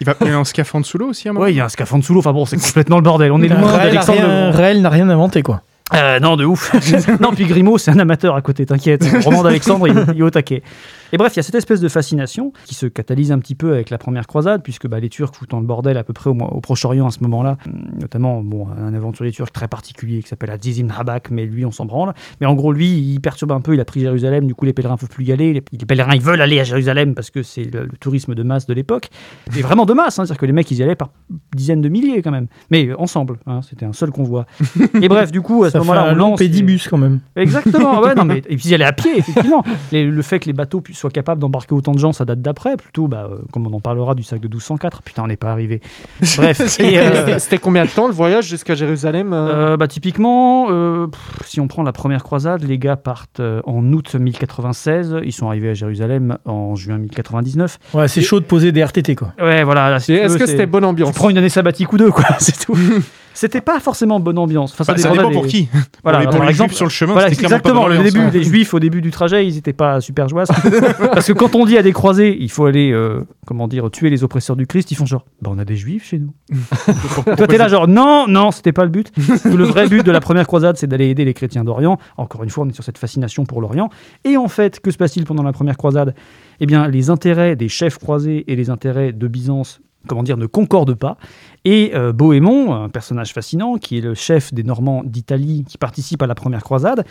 Il 0.00 0.06
va 0.06 0.14
y 0.20 0.28
a 0.28 0.38
un 0.38 0.44
scaphandre 0.44 0.84
sous 0.84 0.98
l'eau 0.98 1.08
aussi 1.08 1.30
Ouais, 1.30 1.52
il 1.52 1.56
y 1.56 1.60
a 1.60 1.66
un 1.66 1.68
scaphandre 1.68 2.04
sous 2.04 2.12
l'eau, 2.12 2.20
enfin 2.20 2.32
bon, 2.32 2.44
c'est 2.44 2.60
complètement 2.60 2.96
le 2.96 3.02
bordel, 3.02 3.32
on 3.32 3.40
est 3.42 3.48
loin 3.48 3.60
Raël 3.60 3.80
a 3.80 4.04
d'Alexandre. 4.04 4.56
Raël 4.56 4.82
n'a 4.82 4.90
rien 4.90 5.08
inventé, 5.08 5.42
quoi. 5.42 5.62
Euh, 5.94 6.18
non, 6.18 6.36
de 6.36 6.44
ouf. 6.44 6.72
non, 7.20 7.32
puis 7.32 7.44
Grimaud, 7.44 7.78
c'est 7.78 7.90
un 7.90 7.98
amateur 7.98 8.34
à 8.34 8.42
côté, 8.42 8.66
t'inquiète. 8.66 9.04
Le 9.10 9.20
roman 9.20 9.42
d'Alexandre, 9.42 9.86
il, 9.86 10.04
il 10.14 10.20
est 10.20 10.22
au 10.22 10.30
taquet. 10.30 10.62
Et 11.12 11.16
bref, 11.16 11.32
il 11.34 11.36
y 11.36 11.40
a 11.40 11.42
cette 11.42 11.54
espèce 11.54 11.80
de 11.80 11.88
fascination 11.88 12.52
qui 12.64 12.74
se 12.74 12.86
catalyse 12.86 13.32
un 13.32 13.38
petit 13.38 13.54
peu 13.54 13.72
avec 13.72 13.90
la 13.90 13.98
première 13.98 14.26
croisade, 14.26 14.62
puisque 14.62 14.86
bah, 14.86 15.00
les 15.00 15.08
Turcs 15.08 15.34
foutent 15.34 15.50
dans 15.50 15.60
le 15.60 15.66
bordel 15.66 15.96
à 15.96 16.04
peu 16.04 16.12
près 16.12 16.30
au, 16.30 16.34
au 16.34 16.60
Proche-Orient 16.60 17.06
à 17.06 17.10
ce 17.10 17.20
moment-là. 17.22 17.56
Notamment, 18.00 18.42
bon, 18.42 18.68
un 18.76 18.94
aventurier 18.94 19.32
turc 19.32 19.52
très 19.52 19.68
particulier 19.68 20.22
qui 20.22 20.28
s'appelle 20.28 20.50
Azizim 20.50 20.88
Habak, 20.96 21.30
mais 21.30 21.46
lui, 21.46 21.64
on 21.64 21.70
s'en 21.70 21.84
branle. 21.84 22.14
Mais 22.40 22.46
en 22.46 22.54
gros, 22.54 22.72
lui, 22.72 22.88
il 22.88 23.20
perturbe 23.20 23.52
un 23.52 23.60
peu, 23.60 23.74
il 23.74 23.80
a 23.80 23.84
pris 23.84 24.00
Jérusalem, 24.00 24.46
du 24.46 24.54
coup, 24.54 24.64
les 24.64 24.72
pèlerins 24.72 24.94
ne 24.94 24.98
peuvent 24.98 25.08
plus 25.08 25.24
y 25.24 25.32
aller. 25.32 25.52
Les, 25.52 25.62
les 25.72 25.86
pèlerins, 25.86 26.14
ils 26.14 26.20
veulent 26.22 26.40
aller 26.40 26.60
à 26.60 26.64
Jérusalem 26.64 27.14
parce 27.14 27.30
que 27.30 27.42
c'est 27.42 27.64
le, 27.64 27.82
le 27.84 27.96
tourisme 27.98 28.34
de 28.34 28.42
masse 28.42 28.66
de 28.66 28.74
l'époque. 28.74 29.10
Et 29.56 29.62
vraiment 29.62 29.86
de 29.86 29.92
masse, 29.94 30.18
hein, 30.18 30.24
c'est-à-dire 30.24 30.38
que 30.40 30.46
les 30.46 30.52
mecs, 30.52 30.70
ils 30.70 30.78
y 30.78 30.82
allaient 30.82 30.94
par 30.96 31.10
dizaines 31.54 31.80
de 31.80 31.88
milliers 31.88 32.22
quand 32.22 32.30
même. 32.30 32.46
Mais 32.70 32.92
ensemble, 32.94 33.38
hein, 33.46 33.60
c'était 33.68 33.84
un 33.86 33.92
seul 33.92 34.10
convoi. 34.10 34.46
Et 35.00 35.08
bref, 35.08 35.30
du 35.32 35.40
coup, 35.42 35.64
à 35.64 35.70
ce 35.70 35.78
moment-là, 35.78 36.08
on 36.12 36.14
lance. 36.14 36.38
pédibus, 36.38 36.88
quand 36.88 36.98
même. 36.98 37.20
Exactement, 37.36 38.00
ouais, 38.00 38.14
non, 38.14 38.24
mais, 38.26 38.38
et 38.48 38.56
puis 38.56 38.68
y 38.68 38.74
aller 38.74 38.84
à 38.84 38.92
pied, 38.92 39.18
effectivement. 39.18 39.62
Les- 39.92 40.04
le 40.04 40.22
fait 40.22 40.38
que 40.38 40.46
les 40.46 40.52
bateaux 40.52 40.80
puissent- 40.80 41.03
soient 41.04 41.10
capables 41.10 41.38
d'embarquer 41.40 41.74
autant 41.74 41.92
de 41.92 41.98
gens, 41.98 42.12
ça 42.14 42.24
date 42.24 42.40
d'après, 42.40 42.76
plutôt, 42.78 43.08
bah, 43.08 43.28
euh, 43.30 43.36
comme 43.52 43.66
on 43.66 43.72
en 43.74 43.80
parlera 43.80 44.14
du 44.14 44.22
sac 44.22 44.40
de 44.40 44.48
1204. 44.48 45.02
Putain, 45.02 45.24
on 45.24 45.26
n'est 45.26 45.36
pas 45.36 45.50
arrivé. 45.50 45.82
Bref, 46.38 46.80
et, 46.80 46.98
euh, 46.98 47.38
C'était- 47.38 47.58
combien 47.58 47.84
de 47.84 47.90
temps 47.90 48.06
le 48.06 48.14
voyage 48.14 48.46
jusqu'à 48.48 48.74
Jérusalem 48.74 49.32
euh 49.34 49.72
euh, 49.74 49.76
bah, 49.76 49.86
typiquement, 49.86 50.68
euh, 50.70 51.06
pff, 51.08 51.46
si 51.46 51.60
on 51.60 51.68
prend 51.68 51.82
la 51.82 51.92
première 51.92 52.22
croisade, 52.24 52.62
les 52.62 52.78
gars 52.78 52.96
partent 52.96 53.40
euh, 53.40 53.60
en 53.66 53.84
août 53.92 54.14
1096, 54.14 55.16
ils 55.24 55.32
sont 55.32 55.46
arrivés 55.48 55.68
à 55.70 55.74
Jérusalem 55.74 56.38
en 56.46 56.74
juin 56.74 56.96
1099. 56.96 57.78
Ouais, 57.92 58.08
c'est 58.08 58.22
chaud 58.22 58.40
de 58.40 58.46
poser 58.46 58.72
des 58.72 58.82
RTT, 58.82 59.14
quoi. 59.14 59.32
Ouais, 59.38 59.62
voilà. 59.62 60.00
si 60.00 60.06
tu 60.06 60.18
Est-ce 60.18 60.38
que 60.38 60.46
c'est- 60.46 60.52
c'était 60.52 60.66
bonne 60.66 60.82
Tu 60.84 60.88
ambiance 60.88 61.12
prends 61.14 61.28
une 61.28 61.36
année 61.38 61.48
sabbatique 61.50 61.92
ou 61.92 61.98
deux, 61.98 62.10
quoi, 62.10 62.24
c'est 62.38 62.58
tout. 62.64 62.76
C'était 63.34 63.60
pas 63.60 63.80
forcément 63.80 64.20
bonne 64.20 64.38
ambiance. 64.38 64.72
Enfin, 64.72 64.92
Bah, 64.92 64.98
ça 64.98 65.10
pour 65.10 65.46
qui. 65.46 65.68
Voilà, 66.02 66.18
pour 66.18 66.26
les, 66.26 66.26
pour 66.28 66.36
par 66.38 66.46
les 66.46 66.50
exemple, 66.50 66.70
juifs 66.70 66.76
sur 66.76 66.86
le 66.86 66.90
chemin, 66.90 67.12
Voilà, 67.12 67.28
pas 67.28 67.32
exactement. 67.34 67.88
Le 67.88 67.98
début, 67.98 68.20
hein. 68.20 68.30
les 68.32 68.44
juifs 68.44 68.72
au 68.72 68.78
début 68.78 69.02
du 69.02 69.10
trajet, 69.10 69.46
ils 69.46 69.56
étaient 69.58 69.72
pas 69.72 70.00
super 70.00 70.28
joyeux. 70.28 70.46
Parce 71.12 71.26
que 71.26 71.32
quand 71.32 71.54
on 71.54 71.64
dit 71.66 71.76
à 71.76 71.82
des 71.82 71.92
croisés, 71.92 72.36
il 72.40 72.50
faut 72.50 72.64
aller, 72.64 72.92
euh, 72.92 73.26
comment 73.46 73.66
dire, 73.68 73.90
tuer 73.90 74.08
les 74.08 74.22
oppresseurs 74.22 74.56
du 74.56 74.66
Christ, 74.66 74.90
ils 74.92 74.94
font 74.94 75.06
genre, 75.06 75.24
bah 75.42 75.50
on 75.52 75.58
a 75.58 75.64
des 75.64 75.76
juifs 75.76 76.04
chez 76.04 76.18
nous. 76.18 76.32
Toi 77.36 77.46
t'es 77.46 77.58
là 77.58 77.68
genre, 77.68 77.88
non, 77.88 78.26
non, 78.28 78.52
c'était 78.52 78.72
pas 78.72 78.84
le 78.84 78.90
but. 78.90 79.10
Le 79.44 79.64
vrai 79.64 79.88
but 79.88 80.04
de 80.06 80.12
la 80.12 80.20
première 80.20 80.46
croisade, 80.46 80.76
c'est 80.76 80.86
d'aller 80.86 81.08
aider 81.08 81.24
les 81.24 81.34
chrétiens 81.34 81.64
d'Orient. 81.64 81.98
Encore 82.16 82.44
une 82.44 82.50
fois, 82.50 82.64
on 82.64 82.68
est 82.68 82.74
sur 82.74 82.84
cette 82.84 82.98
fascination 82.98 83.44
pour 83.44 83.60
l'Orient. 83.60 83.90
Et 84.24 84.36
en 84.36 84.48
fait, 84.48 84.80
que 84.80 84.90
se 84.90 84.96
passe-t-il 84.96 85.26
pendant 85.26 85.42
la 85.42 85.52
première 85.52 85.76
croisade? 85.76 86.14
Eh 86.60 86.66
bien, 86.66 86.86
les 86.88 87.10
intérêts 87.10 87.56
des 87.56 87.68
chefs 87.68 87.98
croisés 87.98 88.44
et 88.46 88.54
les 88.56 88.70
intérêts 88.70 89.12
de 89.12 89.26
Byzance 89.26 89.80
comment 90.06 90.22
dire, 90.22 90.36
ne 90.36 90.46
concordent 90.46 90.94
pas. 90.94 91.16
Et 91.64 91.92
euh, 91.94 92.12
Bohémond, 92.12 92.74
un 92.74 92.88
personnage 92.88 93.32
fascinant, 93.32 93.76
qui 93.76 93.98
est 93.98 94.00
le 94.00 94.14
chef 94.14 94.52
des 94.52 94.62
Normands 94.62 95.02
d'Italie, 95.04 95.64
qui 95.66 95.78
participe 95.78 96.22
à 96.22 96.26
la 96.26 96.34
première 96.34 96.62
croisade, 96.62 97.04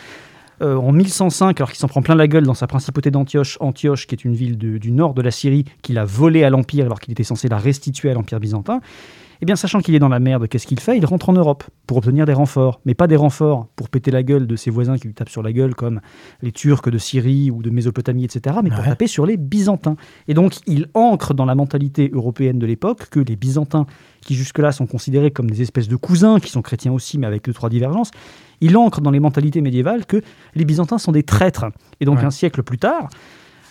euh, 0.62 0.76
en 0.76 0.92
1105, 0.92 1.60
alors 1.60 1.70
qu'il 1.70 1.80
s'en 1.80 1.88
prend 1.88 2.02
plein 2.02 2.16
la 2.16 2.28
gueule 2.28 2.46
dans 2.46 2.54
sa 2.54 2.68
principauté 2.68 3.12
d'Antioche, 3.12 3.58
Antioche, 3.60 4.08
qui 4.08 4.16
est 4.16 4.24
une 4.24 4.36
ville 4.36 4.58
du 4.58 4.92
nord 4.92 5.14
de 5.14 5.22
la 5.22 5.32
Syrie, 5.32 5.66
qu'il 5.82 5.98
a 5.98 6.06
volée 6.06 6.44
à 6.44 6.50
l'Empire 6.50 6.86
alors 6.86 7.00
qu'il 7.00 7.12
était 7.12 7.24
censé 7.24 7.48
la 7.48 7.58
restituer 7.58 8.12
à 8.12 8.14
l'Empire 8.14 8.40
byzantin, 8.40 8.80
eh 9.44 9.46
bien, 9.46 9.58
sachant 9.58 9.82
qu'il 9.82 9.94
est 9.94 10.00
dans 10.00 10.08
la 10.08 10.22
merde, 10.22 10.48
qu'est-ce 10.48 10.66
qu'il 10.66 10.80
fait? 10.80 10.96
Il 10.98 11.06
rentre 11.06 11.28
en 11.28 11.34
Europe 11.34 11.66
pour 11.86 11.98
obtenir 11.98 12.26
des 12.26 12.32
renforts, 12.32 12.80
mais 12.86 12.94
pas 12.94 13.08
des 13.08 13.18
renforts 13.18 13.68
pour 13.76 13.90
péter 13.90 14.10
la 14.10 14.24
gueule 14.24 14.48
de 14.48 14.56
ses 14.56 14.70
voisins 14.72 14.98
qui 14.98 15.08
lui 15.08 15.14
tapent 15.14 15.28
sur 15.28 15.44
la 15.44 15.52
gueule, 15.52 15.76
comme 15.76 16.00
les 16.42 16.54
Turcs 16.54 16.90
de 16.90 16.98
Syrie 16.98 17.52
ou 17.52 17.62
de 17.62 17.70
Mésopotamie, 17.70 18.24
etc., 18.24 18.56
mais 18.64 18.70
pour 18.70 18.86
taper 18.86 19.06
sur 19.06 19.26
les 19.26 19.36
Byzantins. 19.36 19.98
Et 20.30 20.34
donc, 20.34 20.54
il 20.66 20.88
ancre 20.94 21.34
dans 21.34 21.44
la 21.44 21.56
mentalité 21.56 22.10
européenne 22.14 22.58
de 22.58 22.66
l'époque 22.66 23.10
que 23.10 23.20
les 23.20 23.36
Byzantins, 23.36 23.86
qui 24.22 24.36
jusque-là 24.36 24.72
sont 24.72 24.86
considérés 24.86 25.32
comme 25.32 25.52
des 25.52 25.62
espèces 25.62 25.90
de 25.90 25.98
cousins, 25.98 26.40
qui 26.40 26.50
sont 26.50 26.62
chrétiens 26.62 26.94
aussi, 26.94 27.18
mais 27.18 27.28
avec 27.28 27.44
deux, 27.44 27.52
trois 27.54 27.70
divergences, 27.70 28.12
il 28.62 28.78
ancre 28.78 29.02
dans 29.02 29.12
les 29.12 29.20
mentalités 29.20 29.60
médiévales 29.60 30.06
que 30.06 30.22
les 30.56 30.64
Byzantins 30.64 31.00
sont 31.00 31.12
des 31.12 31.24
traîtres. 31.24 31.66
Et 32.00 32.06
donc, 32.06 32.20
Ouais. 32.20 32.24
un 32.24 32.32
siècle 32.32 32.64
plus 32.64 32.78
tard, 32.78 33.10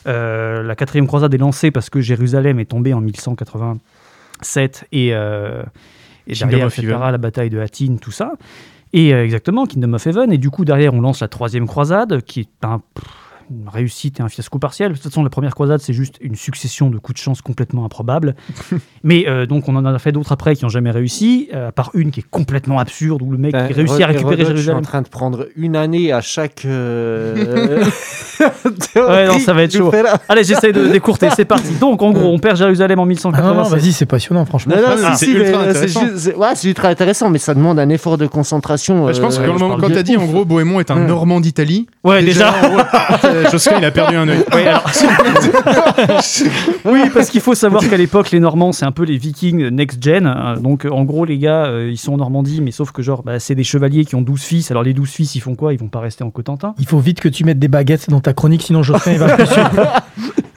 euh, 0.06 0.62
la 0.62 0.76
quatrième 0.76 1.06
croisade 1.06 1.32
est 1.32 1.38
lancée 1.38 1.70
parce 1.70 1.88
que 1.88 2.02
Jérusalem 2.02 2.58
est 2.60 2.66
tombée 2.66 2.92
en 2.92 3.00
1187 4.42 4.84
et, 4.92 5.14
euh, 5.14 5.62
et 6.26 6.34
derrière, 6.34 6.66
etc., 6.66 6.86
la 6.86 7.18
bataille 7.18 7.50
de 7.50 7.58
Hattin, 7.58 7.96
tout 8.00 8.10
ça. 8.10 8.32
Et 8.92 9.14
euh, 9.14 9.24
exactement, 9.24 9.66
Kingdom 9.66 9.94
of 9.94 10.06
Heaven. 10.06 10.32
Et 10.32 10.38
du 10.38 10.50
coup, 10.50 10.64
derrière, 10.64 10.92
on 10.94 11.00
lance 11.00 11.20
la 11.20 11.28
troisième 11.28 11.66
croisade, 11.66 12.22
qui 12.22 12.40
est 12.40 12.64
un, 12.64 12.80
pff, 12.94 13.04
une 13.62 13.68
réussite 13.68 14.20
et 14.20 14.22
un 14.22 14.28
fiasco 14.28 14.58
partiel. 14.58 14.90
De 14.92 14.94
toute 14.96 15.04
façon, 15.04 15.22
la 15.22 15.30
première 15.30 15.54
croisade, 15.54 15.80
c'est 15.80 15.92
juste 15.92 16.16
une 16.20 16.34
succession 16.36 16.90
de 16.90 16.98
coups 16.98 17.18
de 17.18 17.22
chance 17.22 17.40
complètement 17.42 17.84
improbables. 17.84 18.34
Mais 19.04 19.26
euh, 19.28 19.46
donc, 19.46 19.68
on 19.68 19.76
en 19.76 19.84
a 19.84 19.98
fait 19.98 20.12
d'autres 20.12 20.32
après 20.32 20.54
qui 20.56 20.64
n'ont 20.64 20.68
jamais 20.68 20.90
réussi, 20.90 21.48
euh, 21.54 21.68
à 21.68 21.72
part 21.72 21.90
une 21.94 22.10
qui 22.10 22.20
est 22.20 22.26
complètement 22.30 22.78
absurde, 22.78 23.22
où 23.22 23.30
le 23.30 23.38
mec 23.38 23.52
Ben, 23.52 23.66
qui 23.68 23.74
réussit 23.74 24.00
à 24.02 24.06
récupérer 24.06 24.34
Hérodote, 24.42 24.56
Je 24.56 24.62
suis 24.62 24.70
en 24.70 24.74
Jérusalem. 24.74 24.82
train 24.82 25.02
de 25.02 25.08
prendre 25.08 25.48
une 25.56 25.76
année 25.76 26.12
à 26.12 26.20
chaque. 26.20 26.64
euh, 26.64 27.84
Ouais, 28.96 29.26
non, 29.26 29.38
ça 29.38 29.52
va 29.52 29.62
être 29.62 29.72
chaud. 29.76 29.92
Allez, 30.28 30.44
j'essaie 30.44 30.72
de 30.72 30.88
décourter, 30.88 31.28
c'est 31.34 31.44
parti. 31.44 31.74
Donc, 31.80 32.02
en 32.02 32.10
gros, 32.12 32.28
on 32.32 32.38
perd 32.38 32.56
Jérusalem 32.56 32.98
en 32.98 33.02
Ah 33.02 33.06
non, 33.06 33.54
non, 33.54 33.62
1187. 33.64 33.78
vas-y, 33.78 33.92
c'est 33.92 34.06
passionnant, 34.06 34.44
franchement. 34.44 34.74
Non, 34.76 34.82
non, 34.82 35.02
Ah, 35.04 35.14
c'est 35.16 35.26
si, 35.26 35.32
ultra 35.32 35.62
euh, 35.62 35.70
intéressant. 35.70 36.00
ouais, 36.38 36.54
ultra 36.64 37.30
mais 37.30 37.38
ça 37.38 37.54
demande 37.54 37.78
un 37.78 37.88
effort 37.88 38.18
de 38.18 38.26
concentration. 38.26 39.06
Bah, 39.06 39.12
je 39.12 39.20
pense 39.20 39.38
que 39.38 39.42
euh, 39.44 39.52
quand, 39.58 39.76
quand 39.78 39.88
de 39.88 39.94
t'as 39.94 40.02
dit 40.02 40.16
en 40.16 40.24
gros 40.26 40.44
Bohémond 40.44 40.80
est 40.80 40.90
un 40.90 40.96
Ouais. 40.96 41.06
Normand 41.06 41.40
d'Italie, 41.40 41.86
Ouais, 42.04 42.22
déjà. 42.22 42.52
euh, 43.24 43.41
Josquin 43.50 43.76
il 43.78 43.84
a 43.84 43.90
perdu 43.90 44.16
un 44.16 44.28
œil. 44.28 44.44
Ouais, 44.54 44.66
alors- 44.66 44.84
oui, 46.84 47.00
parce 47.12 47.30
qu'il 47.30 47.40
faut 47.40 47.54
savoir 47.54 47.86
qu'à 47.88 47.96
l'époque, 47.96 48.30
les 48.30 48.40
Normands, 48.40 48.72
c'est 48.72 48.84
un 48.84 48.92
peu 48.92 49.04
les 49.04 49.16
Vikings 49.18 49.68
next-gen. 49.68 50.26
hein. 50.26 50.54
Donc, 50.60 50.84
euh, 50.84 50.90
en 50.90 51.04
gros, 51.04 51.24
les 51.24 51.38
gars, 51.38 51.64
euh, 51.66 51.88
ils 51.90 51.96
sont 51.98 52.12
en 52.14 52.16
Normandie, 52.18 52.60
mais 52.60 52.70
sauf 52.70 52.90
que, 52.92 53.02
genre, 53.02 53.22
bah, 53.22 53.38
c'est 53.38 53.54
des 53.54 53.64
chevaliers 53.64 54.04
qui 54.04 54.14
ont 54.14 54.22
12 54.22 54.42
fils. 54.42 54.70
Alors, 54.70 54.82
les 54.82 54.92
12 54.94 55.08
fils, 55.10 55.34
ils 55.34 55.40
font 55.40 55.54
quoi? 55.54 55.72
Ils 55.72 55.78
vont 55.78 55.88
pas 55.88 56.00
rester 56.00 56.24
en 56.24 56.30
Cotentin? 56.30 56.74
Il 56.78 56.86
faut 56.86 56.98
vite 56.98 57.20
que 57.20 57.28
tu 57.28 57.44
mettes 57.44 57.58
des 57.58 57.68
baguettes 57.68 58.08
dans 58.10 58.20
ta 58.20 58.32
chronique, 58.32 58.62
sinon 58.62 58.82
Jospin 58.82 59.12
il 59.12 59.18
va 59.18 59.36
plus 59.36 59.46
suivre. 59.46 59.70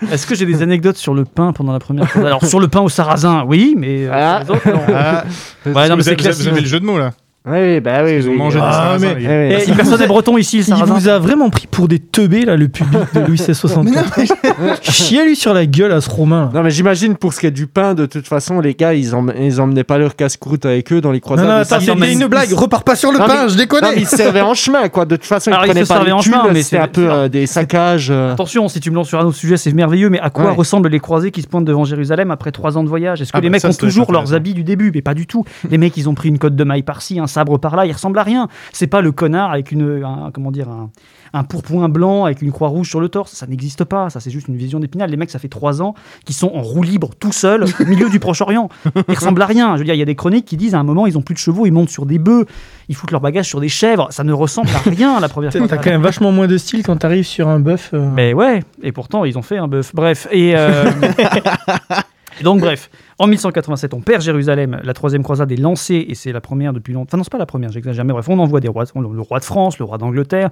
Est-ce 0.12 0.28
que 0.28 0.36
j'ai 0.36 0.46
des 0.46 0.62
anecdotes 0.62 0.98
sur 0.98 1.14
le 1.14 1.26
pain 1.26 1.52
pendant 1.54 1.72
la 1.74 1.80
première 1.80 2.08
croisade 2.08 2.28
Alors, 2.28 2.46
sur 2.46 2.60
le 2.60 2.68
pain 2.68 2.82
au 2.82 2.90
sarrasin, 2.90 3.44
oui, 3.48 3.74
mais 3.78 4.06
euh, 4.06 4.12
Ah. 4.14 4.42
sur 4.46 4.54
les 4.54 4.60
autres, 4.60 4.70
non. 4.72 4.82
Ah, 4.96 5.24
Ouais, 5.66 5.90
non, 5.90 5.96
mais 5.96 6.04
vous, 6.04 6.10
avez, 6.10 6.32
vous 6.32 6.48
avez 6.48 6.62
le 6.62 6.68
jeu 6.68 6.80
de 6.80 6.86
mots 6.86 7.00
là. 7.00 7.12
Oui, 7.48 7.80
bah 7.80 8.04
oui. 8.04 8.16
Ils 8.18 8.28
ont 8.28 8.32
oui. 8.32 8.38
mangé 8.38 8.60
Ah, 8.62 8.68
des 8.68 8.74
sarrasins, 8.74 9.16
mais- 9.20 9.48
oui. 9.50 9.54
Et 9.56 9.60
si 9.62 9.72
personne 9.74 10.00
n'est 10.00 10.08
breton 10.08 10.38
ici, 10.38 10.58
le 10.58 10.64
Il 10.78 10.84
vous 10.84 11.08
a 11.08 11.20
vraiment 11.20 11.50
pris 11.50 11.68
pour 11.68 11.88
des 11.88 12.00
teubés, 12.00 12.44
là, 12.46 12.56
le 12.56 12.68
public 12.68 13.00
de 13.14 13.20
Louis 13.22 13.38
XVI64. 13.38 14.82
Chiez 14.82 15.26
lui 15.26 15.36
sur 15.36 15.54
la 15.54 15.66
gueule 15.66 15.92
à 15.92 16.02
ce 16.02 16.10
Romain. 16.10 16.50
Non, 16.54 16.64
mais 16.64 16.70
j'imagine 16.72 17.16
pour 17.16 17.34
ce 17.34 17.40
qui 17.40 17.46
est 17.48 17.52
du 17.52 17.68
pain, 17.68 17.94
de 17.94 18.06
toute 18.06 18.28
façon, 18.28 18.60
les 18.60 18.74
gars, 18.74 18.94
ils, 18.94 19.14
em- 19.14 19.32
ils 19.40 19.62
emmenaient 19.62 19.84
pas 19.84 19.98
leur 19.98 20.16
casse-croûte 20.16 20.66
avec 20.66 20.92
eux 20.92 21.02
dans 21.02 21.12
les 21.12 21.18
Non, 21.18 21.22
croisades. 21.22 21.48
non, 21.48 21.58
Ils 21.58 21.62
attends, 21.62 21.80
c'était 21.80 22.14
une 22.14 22.28
blague. 22.28 22.52
Repars 22.54 22.84
pas 22.84 22.96
sur 22.96 23.12
le 23.12 23.20
Non, 23.20 23.26
pain, 23.28 23.34
mais- 23.44 23.50
je 23.50 23.54
Non, 23.54 23.58
mais 23.58 23.58
déconne. 23.58 23.84
ils 23.98 24.08
se 24.08 24.18
servaient 24.18 24.42
en 24.42 24.54
chemin, 24.54 24.90
quoi. 24.90 25.06
De 25.06 25.16
toute 25.16 25.26
façon, 25.26 25.52
ils 25.52 25.54
Alors, 25.54 25.66
ils 25.66 25.70
prenaient 25.70 25.86
se 25.86 25.94
pas 25.94 26.04
les 26.04 26.12
en 26.12 26.22
chemin, 26.22 26.44
mais 26.52 26.62
c'était 26.64 26.78
c'est- 26.78 26.82
un 26.82 26.88
peu 26.88 27.10
euh, 27.12 27.28
des 27.30 27.46
saccages. 27.48 28.08
euh. 28.12 28.34
Attention, 28.34 28.68
si 28.70 28.80
tu 28.80 28.90
me 28.92 28.96
lances 28.96 29.08
sur 29.10 29.20
un 29.20 29.26
autre 29.26 29.38
sujet, 29.38 29.58
c'est 29.58 29.72
merveilleux, 29.74 30.10
mais 30.10 30.20
à 30.20 30.30
quoi 30.30 30.52
ressemblent 30.52 30.90
les 30.90 31.00
croisés 31.00 31.32
qui 31.32 31.42
se 31.42 31.48
pointent 31.48 31.66
devant 31.66 31.86
Jérusalem 31.86 32.32
après 32.32 32.52
trois 32.52 32.78
ans 32.78 32.84
de 32.84 32.90
voyage? 32.90 33.22
Est-ce 33.22 33.32
que 33.32 33.38
Ah 33.38 33.42
les 33.42 33.50
bah 33.50 33.58
mecs 33.62 33.66
ont 33.66 33.74
toujours 33.78 34.12
leurs 34.12 34.34
habits 34.34 34.54
du 34.54 34.64
début? 34.64 34.92
Mais 34.94 35.02
pas 35.02 35.14
du 35.14 35.28
tout. 35.28 35.44
Les 35.70 35.78
mecs, 35.78 35.96
ils 35.98 36.10
ont 36.10 36.14
pris 36.16 36.30
une 36.30 36.40
cotte 36.40 36.56
de 36.56 36.64
maille 36.64 36.84
par-ci, 36.84 37.20
un 37.20 37.28
sabre 37.36 37.58
par 37.60 37.76
là, 37.76 37.86
il 37.86 37.92
ressemble 37.92 38.18
à 38.20 38.24
rien. 38.24 38.48
C'est 38.74 38.88
pas 38.88 39.02
le 39.02 39.12
connard 39.12 39.52
avec 39.52 39.72
une, 39.72 40.04
un, 40.04 40.32
comment 40.34 40.52
dire, 40.52 40.68
un, 40.70 40.90
un 41.34 41.44
pourpoint 41.44 41.90
blanc 41.90 42.26
avec 42.26 42.42
une 42.42 42.52
croix 42.52 42.70
rouge 42.70 42.90
sur 42.90 43.00
le 43.00 43.10
torse. 43.10 43.34
Ça 43.34 43.46
n'existe 43.46 43.84
pas. 43.84 44.10
Ça, 44.10 44.20
c'est 44.20 44.32
juste 44.32 44.48
une 44.48 44.56
vision 44.56 44.80
d'épinal. 44.80 45.10
Les 45.10 45.18
mecs, 45.18 45.30
ça 45.30 45.38
fait 45.40 45.50
trois 45.50 45.82
ans 45.82 45.94
qu'ils 46.26 46.36
sont 46.36 46.52
en 46.56 46.62
roue 46.62 46.82
libre 46.84 47.10
tout 47.20 47.32
seuls 47.32 47.64
au 47.66 47.86
milieu 47.88 48.10
du 48.10 48.20
Proche-Orient. 48.20 48.70
Ils 49.08 49.16
ressemblent 49.16 49.42
à 49.42 49.46
rien. 49.46 49.74
Je 49.76 49.80
veux 49.80 49.86
dire, 49.86 49.94
il 49.94 50.00
y 50.00 50.02
a 50.02 50.06
des 50.06 50.16
chroniques 50.16 50.46
qui 50.46 50.58
disent 50.58 50.76
à 50.76 50.80
un 50.80 50.84
moment, 50.84 51.06
ils 51.08 51.18
ont 51.18 51.22
plus 51.22 51.36
de 51.36 51.40
chevaux, 51.40 51.66
ils 51.66 51.72
montent 51.72 51.90
sur 51.90 52.06
des 52.06 52.18
bœufs, 52.20 52.46
ils 52.90 52.96
foutent 52.96 53.12
leur 53.12 53.22
bagage 53.22 53.48
sur 53.48 53.60
des 53.60 53.70
chèvres. 53.70 54.08
Ça 54.12 54.24
ne 54.24 54.34
ressemble 54.34 54.70
à 54.70 54.90
rien 54.90 55.20
la 55.20 55.30
première 55.30 55.52
fois. 55.52 55.68
T'as 55.68 55.78
quand 55.78 55.90
même 55.92 56.02
vachement 56.02 56.32
moins 56.32 56.48
de 56.48 56.58
style 56.58 56.84
quand 56.84 56.96
t'arrives 56.96 57.26
sur 57.26 57.48
un 57.50 57.60
bœuf. 57.60 57.92
euh. 57.94 58.10
Mais 58.14 58.34
ouais, 58.34 58.64
et 58.82 58.92
pourtant 58.92 59.26
ils 59.26 59.38
ont 59.38 59.42
fait 59.42 59.58
un 59.58 59.68
bœuf. 59.68 59.92
Bref, 59.94 60.28
et, 60.32 60.54
euh, 60.56 60.90
et 62.40 62.44
donc 62.44 62.62
bref, 62.62 62.90
en 63.18 63.28
1187 63.28 63.94
on 63.94 64.02
perd 64.02 64.22
Jérusalem, 64.22 64.80
la 64.84 64.94
troisième 64.94 65.24
croisade 65.24 65.52
est 65.52 65.56
lancée 65.56 66.06
et 66.10 66.16
c'est 66.16 66.32
la 66.34 66.42
première 66.42 66.74
depuis 66.74 66.92
longtemps. 66.94 67.08
Enfin 67.12 67.18
non, 67.18 67.24
c'est 67.24 67.32
pas 67.32 67.38
la 67.38 67.46
première, 67.46 67.72
j'exagère. 67.72 68.04
Mais 68.04 68.12
bref, 68.14 68.28
on 68.28 68.38
envoie 68.40 68.60
des 68.60 68.68
rois, 68.68 68.84
le 68.94 69.22
roi 69.22 69.40
de 69.40 69.46
France, 69.46 69.80
le 69.80 69.86
roi 69.86 69.98
d'Angleterre, 69.98 70.50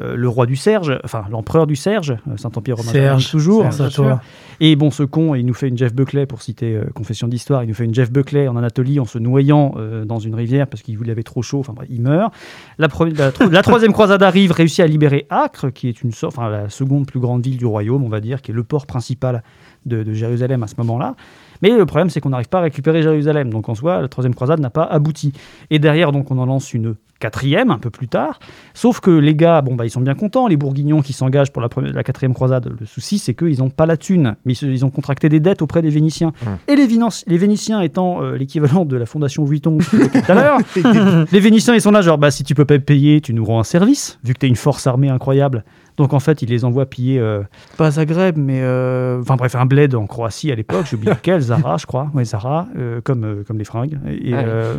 euh, 0.00 0.14
le 0.14 0.28
roi 0.28 0.46
du 0.46 0.54
Serge, 0.56 0.98
enfin 1.04 1.24
l'empereur 1.30 1.66
du 1.66 1.74
Serge, 1.74 2.12
euh, 2.28 2.36
Saint-Empire 2.36 2.76
romain 2.76 2.92
Serge, 2.92 3.30
toujours. 3.30 3.72
Serge, 3.72 3.94
toi. 3.94 4.20
Et 4.60 4.76
bon, 4.76 4.90
ce 4.90 5.02
con, 5.02 5.34
il 5.34 5.44
nous 5.44 5.52
fait 5.54 5.68
une 5.68 5.76
Jeff 5.76 5.92
Buckley 5.94 6.26
pour 6.26 6.42
citer 6.42 6.74
euh, 6.76 6.84
Confession 6.94 7.26
d'histoire. 7.28 7.64
Il 7.64 7.66
nous 7.68 7.74
fait 7.74 7.84
une 7.84 7.94
Jeff 7.94 8.10
Buckley 8.12 8.46
en 8.48 8.56
Anatolie 8.56 9.00
en 9.00 9.04
se 9.04 9.18
noyant 9.18 9.74
euh, 9.76 10.04
dans 10.04 10.18
une 10.20 10.34
rivière 10.34 10.66
parce 10.68 10.82
qu'il 10.82 11.10
avait 11.10 11.22
trop 11.24 11.42
chaud. 11.42 11.58
Enfin 11.58 11.72
bref, 11.74 11.88
il 11.90 12.02
meurt. 12.02 12.32
La, 12.78 12.86
pre- 12.88 13.16
la 13.18 13.32
tro- 13.32 13.48
la 13.50 13.62
troisième 13.62 13.92
croisade 13.92 14.22
arrive, 14.22 14.52
réussit 14.52 14.80
à 14.80 14.86
libérer 14.86 15.26
Acre, 15.28 15.70
qui 15.70 15.88
est 15.88 16.02
une 16.02 16.12
sorte, 16.12 16.38
enfin 16.38 16.48
la 16.48 16.68
seconde 16.68 17.06
plus 17.06 17.20
grande 17.20 17.42
ville 17.44 17.56
du 17.56 17.66
royaume, 17.66 18.04
on 18.04 18.08
va 18.08 18.20
dire, 18.20 18.42
qui 18.42 18.52
est 18.52 18.54
le 18.54 18.64
port 18.64 18.86
principal 18.86 19.42
de, 19.86 20.02
de 20.02 20.12
Jérusalem 20.12 20.62
à 20.62 20.66
ce 20.68 20.74
moment-là. 20.78 21.16
Mais 21.62 21.70
le 21.70 21.86
problème, 21.86 22.10
c'est 22.10 22.20
qu'on 22.20 22.30
n'arrive 22.30 22.48
pas 22.48 22.58
à 22.58 22.62
récupérer 22.62 23.02
Jérusalem. 23.02 23.50
Donc 23.50 23.68
en 23.68 23.74
soi, 23.74 24.00
la 24.00 24.08
troisième 24.08 24.34
croisade 24.34 24.60
n'a 24.60 24.70
pas 24.70 24.84
abouti. 24.84 25.32
Et 25.70 25.78
derrière, 25.78 26.12
donc, 26.12 26.30
on 26.30 26.38
en 26.38 26.46
lance 26.46 26.72
une 26.74 26.94
quatrième 27.18 27.70
un 27.70 27.78
peu 27.78 27.90
plus 27.90 28.08
tard. 28.08 28.38
Sauf 28.74 29.00
que 29.00 29.10
les 29.10 29.34
gars, 29.34 29.62
bon, 29.62 29.74
bah, 29.74 29.84
ils 29.86 29.90
sont 29.90 30.00
bien 30.00 30.14
contents, 30.14 30.46
les 30.48 30.56
Bourguignons 30.56 31.02
qui 31.02 31.12
s'engagent 31.12 31.52
pour 31.52 31.62
la, 31.62 31.68
première- 31.68 31.92
la 31.92 32.02
quatrième 32.04 32.34
croisade. 32.34 32.72
Le 32.78 32.86
souci, 32.86 33.18
c'est 33.18 33.34
qu'ils 33.34 33.58
n'ont 33.58 33.70
pas 33.70 33.86
la 33.86 33.96
thune, 33.96 34.36
mais 34.44 34.54
ils, 34.54 34.84
ont 34.84 34.90
contracté 34.90 35.28
des 35.28 35.40
dettes 35.40 35.62
auprès 35.62 35.82
des 35.82 35.90
Vénitiens. 35.90 36.32
Et 36.68 36.76
les, 36.76 36.86
les 37.26 37.38
Vénitiens 37.38 37.80
étant 37.80 38.22
euh, 38.22 38.36
l'équivalent 38.36 38.84
de 38.84 38.96
la 38.96 39.06
fondation 39.06 39.44
Vuitton 39.44 39.78
tout 39.78 39.96
à 40.28 40.34
l'heure, 40.34 40.58
les 41.32 41.40
Vénitiens, 41.40 41.74
ils 41.74 41.80
sont 41.80 41.90
là, 41.90 42.02
genre, 42.02 42.18
bah, 42.18 42.30
si 42.30 42.44
tu 42.44 42.54
peux 42.54 42.64
pas 42.64 42.78
payer, 42.78 43.20
tu 43.20 43.32
nous 43.34 43.44
rends 43.44 43.60
un 43.60 43.64
service, 43.64 44.18
vu 44.24 44.34
que 44.34 44.38
tu 44.40 44.46
une 44.46 44.56
force 44.56 44.86
armée 44.86 45.08
incroyable. 45.08 45.64
Donc 45.96 46.12
en 46.12 46.20
fait, 46.20 46.42
ils 46.42 46.50
les 46.50 46.66
envoient 46.66 46.84
piller, 46.84 47.18
euh, 47.18 47.40
pas 47.78 47.90
Zagreb, 47.92 48.36
mais. 48.36 48.60
euh, 48.60 49.18
Enfin 49.22 49.36
bref, 49.36 49.54
un 49.56 49.64
bled 49.64 49.94
en 49.94 50.06
Croatie 50.06 50.52
à 50.52 50.54
l'époque, 50.54 50.84
j'ai 50.90 50.96
oublié 50.96 51.12
lequel, 51.14 51.40
Zara, 51.40 51.78
je 51.78 51.86
crois. 51.86 52.10
Ouais, 52.12 52.22
Zara, 52.22 52.66
euh, 52.76 53.00
comme, 53.02 53.24
euh, 53.24 53.42
comme 53.48 53.56
les 53.56 53.64
fringues. 53.64 53.98
Et, 54.06 54.34
Ouais. 54.34 54.44
euh, 54.46 54.74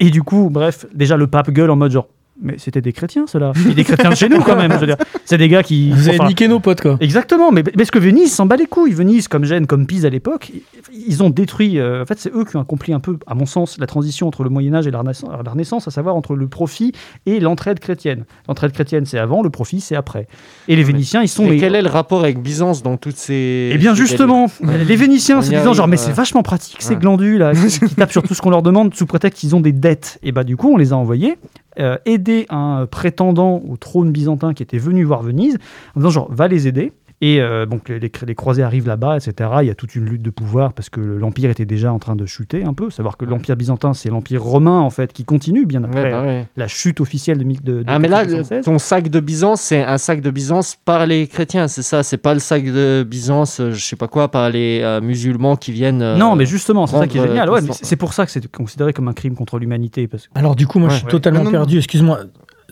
et 0.00 0.08
du 0.08 0.22
coup, 0.22 0.48
bref, 0.50 0.86
déjà 0.94 1.18
le 1.18 1.26
pape 1.26 1.50
gueule 1.50 1.68
en 1.70 1.76
mode 1.82 1.92
genre. 1.92 2.08
Mais 2.44 2.54
c'était 2.56 2.80
des 2.80 2.92
chrétiens, 2.94 3.26
ceux-là. 3.28 3.52
Et 3.70 3.74
des 3.74 3.84
chrétiens 3.84 4.08
de 4.10 4.14
chez 4.16 4.28
nous, 4.28 4.40
quand 4.40 4.56
même. 4.56 4.72
je 4.72 4.78
veux 4.78 4.86
dire. 4.86 4.96
C'est 5.26 5.36
des 5.36 5.48
gars 5.48 5.62
qui. 5.62 5.90
Vous 5.92 6.08
avez 6.08 6.18
enfin, 6.18 6.28
niqué 6.28 6.48
nos 6.48 6.60
potes, 6.60 6.80
quoi. 6.80 6.96
Exactement, 6.98 7.52
mais 7.52 7.62
parce 7.62 7.90
que 7.90 7.98
Venise 7.98 8.32
s'en 8.32 8.46
bat 8.46 8.56
les 8.56 8.64
couilles. 8.66 8.92
Venise, 8.94 9.28
comme 9.28 9.44
Gênes, 9.44 9.66
comme 9.66 9.86
Pise 9.86 10.06
à 10.06 10.08
l'époque, 10.10 10.50
ils 10.92 11.22
ont 11.22 11.28
détruit. 11.28 11.78
euh, 11.78 12.02
en 12.02 12.06
fait, 12.06 12.18
c'est 12.18 12.34
eux 12.34 12.44
qui 12.44 12.56
ont 12.56 12.60
accompli 12.62 12.94
un 12.94 13.00
peu, 13.00 13.18
à 13.26 13.34
mon 13.34 13.44
sens, 13.44 13.78
la 13.78 13.86
transition 13.86 14.26
entre 14.26 14.44
le 14.44 14.50
Moyen 14.50 14.74
Âge 14.74 14.86
et 14.86 14.90
la 14.90 15.00
Renaissance, 15.00 15.30
la 15.44 15.50
Renaissance, 15.50 15.86
à 15.86 15.90
savoir 15.90 16.16
entre 16.16 16.34
le 16.34 16.48
profit 16.48 16.92
et 17.26 17.38
l'entraide 17.38 17.78
chrétienne. 17.80 18.24
L'entraide 18.48 18.72
chrétienne, 18.72 19.04
c'est 19.04 19.18
avant, 19.18 19.42
le 19.42 19.50
profit, 19.50 19.80
c'est 19.80 19.94
après. 19.94 20.26
Et 20.68 20.74
les 20.74 20.82
Vénitiens, 20.84 21.22
ils 21.22 21.28
sont. 21.28 21.44
Mais 21.44 21.50
les- 21.50 21.58
quel 21.58 21.74
est 21.74 21.82
le 21.82 21.90
rapport 21.90 22.20
avec 22.20 22.40
Byzance 22.42 22.82
dans 22.82 22.96
toutes 22.96 23.18
ces. 23.18 23.70
eh 23.74 23.78
bien 23.78 23.94
justement, 23.94 24.46
délires 24.62 24.84
les 24.88 24.96
Vénitiens 24.96 25.42
y 25.42 25.48
disant 25.50 25.74
genre 25.74 25.86
mais 25.86 25.98
c'est 25.98 26.12
vachement 26.12 26.42
pratique 26.42 26.78
ces 26.80 26.94
Ouais. 26.94 27.00
glandus 27.00 27.36
là 27.38 27.52
qui, 27.54 27.78
qui 27.78 27.94
tapent 27.94 28.10
sur 28.10 28.22
tout 28.22 28.34
ce 28.34 28.40
qu'on 28.40 28.50
leur 28.50 28.62
demande 28.62 28.94
sous 28.94 29.06
prétexte 29.06 29.38
qu'ils 29.40 29.54
ont 29.54 29.60
des 29.60 29.72
dettes. 29.72 30.18
Et 30.22 30.32
bah 30.32 30.44
du 30.44 30.56
coup 30.56 30.72
on 30.72 30.78
les 30.78 30.92
a 30.92 30.96
envoyés 30.96 31.36
euh, 31.78 31.96
aider 32.04 32.46
un 32.50 32.86
prétendant 32.86 33.62
au 33.68 33.76
trône 33.76 34.12
byzantin 34.12 34.54
qui 34.54 34.62
était 34.62 34.78
venu 34.78 35.04
voir 35.04 35.22
Venise 35.22 35.56
en 35.94 36.00
disant 36.00 36.10
genre 36.10 36.32
va 36.32 36.48
les 36.48 36.68
aider. 36.68 36.92
Et 37.24 37.40
euh, 37.40 37.66
donc 37.66 37.88
les, 37.88 38.10
croisés 38.34 38.64
arrivent 38.64 38.88
là-bas, 38.88 39.16
etc. 39.16 39.48
Il 39.60 39.68
y 39.68 39.70
a 39.70 39.76
toute 39.76 39.94
une 39.94 40.04
lutte 40.06 40.22
de 40.22 40.30
pouvoir 40.30 40.72
parce 40.72 40.90
que 40.90 41.00
l'empire 41.00 41.50
était 41.50 41.64
déjà 41.64 41.92
en 41.92 42.00
train 42.00 42.16
de 42.16 42.26
chuter 42.26 42.64
un 42.64 42.74
peu. 42.74 42.90
Savoir 42.90 43.16
que 43.16 43.24
l'empire 43.24 43.54
byzantin 43.56 43.94
c'est 43.94 44.10
l'empire 44.10 44.42
romain 44.42 44.80
en 44.80 44.90
fait 44.90 45.12
qui 45.12 45.24
continue 45.24 45.64
bien 45.64 45.84
après 45.84 46.02
Ouais, 46.02 46.10
bah 46.10 46.22
ouais. 46.22 46.46
la 46.56 46.66
chute 46.66 47.00
officielle 47.00 47.38
de, 47.38 47.44
mille- 47.44 47.62
de, 47.62 47.74
de 47.82 47.84
Ah 47.86 48.00
mais 48.00 48.08
là, 48.08 48.24
476. 48.24 48.64
ton 48.64 48.78
sac 48.80 49.08
de 49.08 49.20
Byzance, 49.20 49.60
c'est 49.60 49.84
un 49.84 49.98
sac 49.98 50.20
de 50.20 50.30
Byzance 50.32 50.76
par 50.84 51.06
les 51.06 51.28
chrétiens, 51.28 51.68
c'est 51.68 51.82
ça? 51.82 52.02
C'est 52.02 52.16
pas 52.16 52.34
le 52.34 52.40
sac 52.40 52.64
de 52.64 53.06
Byzance, 53.08 53.60
euh, 53.60 53.70
je 53.70 53.84
sais 53.84 53.94
pas 53.96 54.08
quoi, 54.08 54.28
par 54.28 54.50
les 54.50 54.80
euh, 54.82 55.00
musulmans 55.00 55.54
qui 55.54 55.70
viennent. 55.70 56.02
euh, 56.02 56.16
Non, 56.16 56.34
mais 56.34 56.44
justement, 56.44 56.88
c'est 56.88 56.98
ça 56.98 57.06
qui 57.06 57.18
est 57.18 57.22
génial. 57.26 57.48
Ouais, 57.50 57.60
c'est 57.82 57.94
pour 57.96 58.14
ça 58.14 58.26
que 58.26 58.32
c'est 58.32 58.50
considéré 58.50 58.92
comme 58.92 59.06
un 59.06 59.12
crime 59.12 59.36
contre 59.36 59.60
l'humanité. 59.60 60.08
Parce 60.08 60.26
que... 60.26 60.32
Alors 60.36 60.56
du 60.56 60.66
coup, 60.66 60.80
moi, 60.80 60.88
je 60.88 60.94
Ouais. 60.94 60.98
suis 61.00 61.08
totalement 61.08 61.38
Non, 61.40 61.44
non, 61.44 61.50
non. 61.52 61.58
perdu. 61.58 61.78
Excuse-moi. 61.78 62.18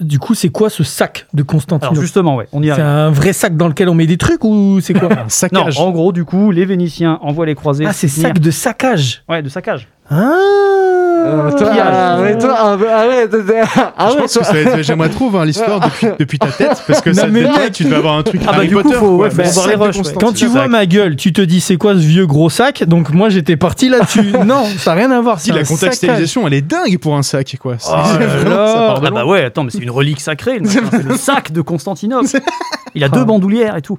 Du 0.00 0.18
coup, 0.18 0.34
c'est 0.34 0.48
quoi 0.48 0.70
ce 0.70 0.82
sac 0.82 1.26
de 1.34 1.42
Constantinople 1.42 1.92
Alors 1.92 2.02
justement, 2.02 2.36
ouais, 2.36 2.48
on 2.52 2.62
y 2.62 2.66
C'est 2.66 2.80
un 2.80 3.10
vrai 3.10 3.32
sac 3.32 3.56
dans 3.56 3.68
lequel 3.68 3.88
on 3.88 3.94
met 3.94 4.06
des 4.06 4.16
trucs 4.16 4.44
ou 4.44 4.80
c'est 4.80 4.94
quoi 4.94 5.08
Non, 5.52 5.66
en 5.76 5.90
gros, 5.90 6.12
du 6.12 6.24
coup, 6.24 6.50
les 6.50 6.64
Vénitiens 6.64 7.18
envoient 7.22 7.46
les 7.46 7.54
croisés. 7.54 7.84
Ah, 7.86 7.92
c'est 7.92 8.08
sac 8.08 8.38
de 8.38 8.50
saccage. 8.50 9.22
Ouais, 9.28 9.42
de 9.42 9.48
saccage. 9.48 9.88
Ah 10.10 11.09
Euh, 11.26 11.50
toi, 11.52 11.70
ah, 11.80 12.18
mais 12.22 12.38
toi, 12.38 12.54
ah, 12.58 12.76
bah, 12.76 12.86
ah 12.90 13.92
ah 13.96 14.08
je 14.12 14.16
pense 14.18 14.38
que 14.38 14.44
ça 14.44 14.52
va 14.52 14.58
être- 14.58 14.82
j'aimerais 14.82 15.08
trop 15.10 15.28
voir 15.30 15.44
l'histoire 15.44 15.80
depuis, 15.84 16.06
depuis 16.18 16.38
ta 16.38 16.48
tête 16.48 16.82
parce 16.86 17.00
que 17.00 17.10
Non, 17.10 17.16
ça 17.16 17.26
mec. 17.28 17.46
être- 17.46 17.72
tu 17.72 17.84
devais 17.84 17.96
avoir 17.96 18.16
un 18.16 18.22
truc 18.22 18.40
Ah 18.44 18.50
bah, 18.52 18.58
Harry 18.58 18.68
du 18.68 18.76
coup, 18.76 18.82
Potter. 18.82 18.94
faut- 18.96 19.16
quoi. 19.16 19.28
ouais, 19.28 19.30
faut 19.30 19.68
les 19.68 19.74
rushs, 19.74 19.96
ouais. 19.98 20.12
Quand 20.18 20.32
tu 20.32 20.46
vois 20.46 20.68
ma 20.68 20.86
gueule, 20.86 21.16
tu 21.16 21.32
te 21.32 21.40
dis 21.42 21.60
c'est 21.60 21.76
quoi 21.76 21.94
ce 21.94 22.00
vieux 22.00 22.26
gros 22.26 22.50
sac? 22.50 22.84
Donc 22.84 23.10
moi 23.12 23.28
j'étais 23.28 23.56
parti 23.56 23.88
là-dessus. 23.88 24.32
non, 24.46 24.64
ça 24.78 24.90
n'a 24.94 24.96
rien 24.96 25.10
à 25.10 25.20
voir. 25.20 25.40
Si 25.40 25.52
la 25.52 25.64
contextualisation, 25.64 26.46
elle 26.46 26.54
est 26.54 26.62
dingue 26.62 26.98
pour 26.98 27.16
un 27.16 27.22
sac 27.22 27.56
quoi. 27.60 27.76
C'est- 27.78 27.90
Oh 27.92 27.96
vraiment, 28.18 28.56
Ah 28.96 29.10
bah 29.10 29.26
ouais, 29.26 29.44
attends, 29.44 29.64
mais 29.64 29.70
c'est 29.70 29.78
une 29.78 29.90
relique 29.90 30.20
sacrée. 30.20 30.58
le 30.58 30.64
machin, 30.66 30.80
C'est 30.90 31.04
le 31.04 31.16
sac 31.16 31.52
de 31.52 31.60
Constantinople. 31.60 32.26
Il 32.94 33.04
a 33.04 33.08
deux 33.08 33.24
bandoulières 33.24 33.76
et 33.76 33.82
tout. 33.82 33.96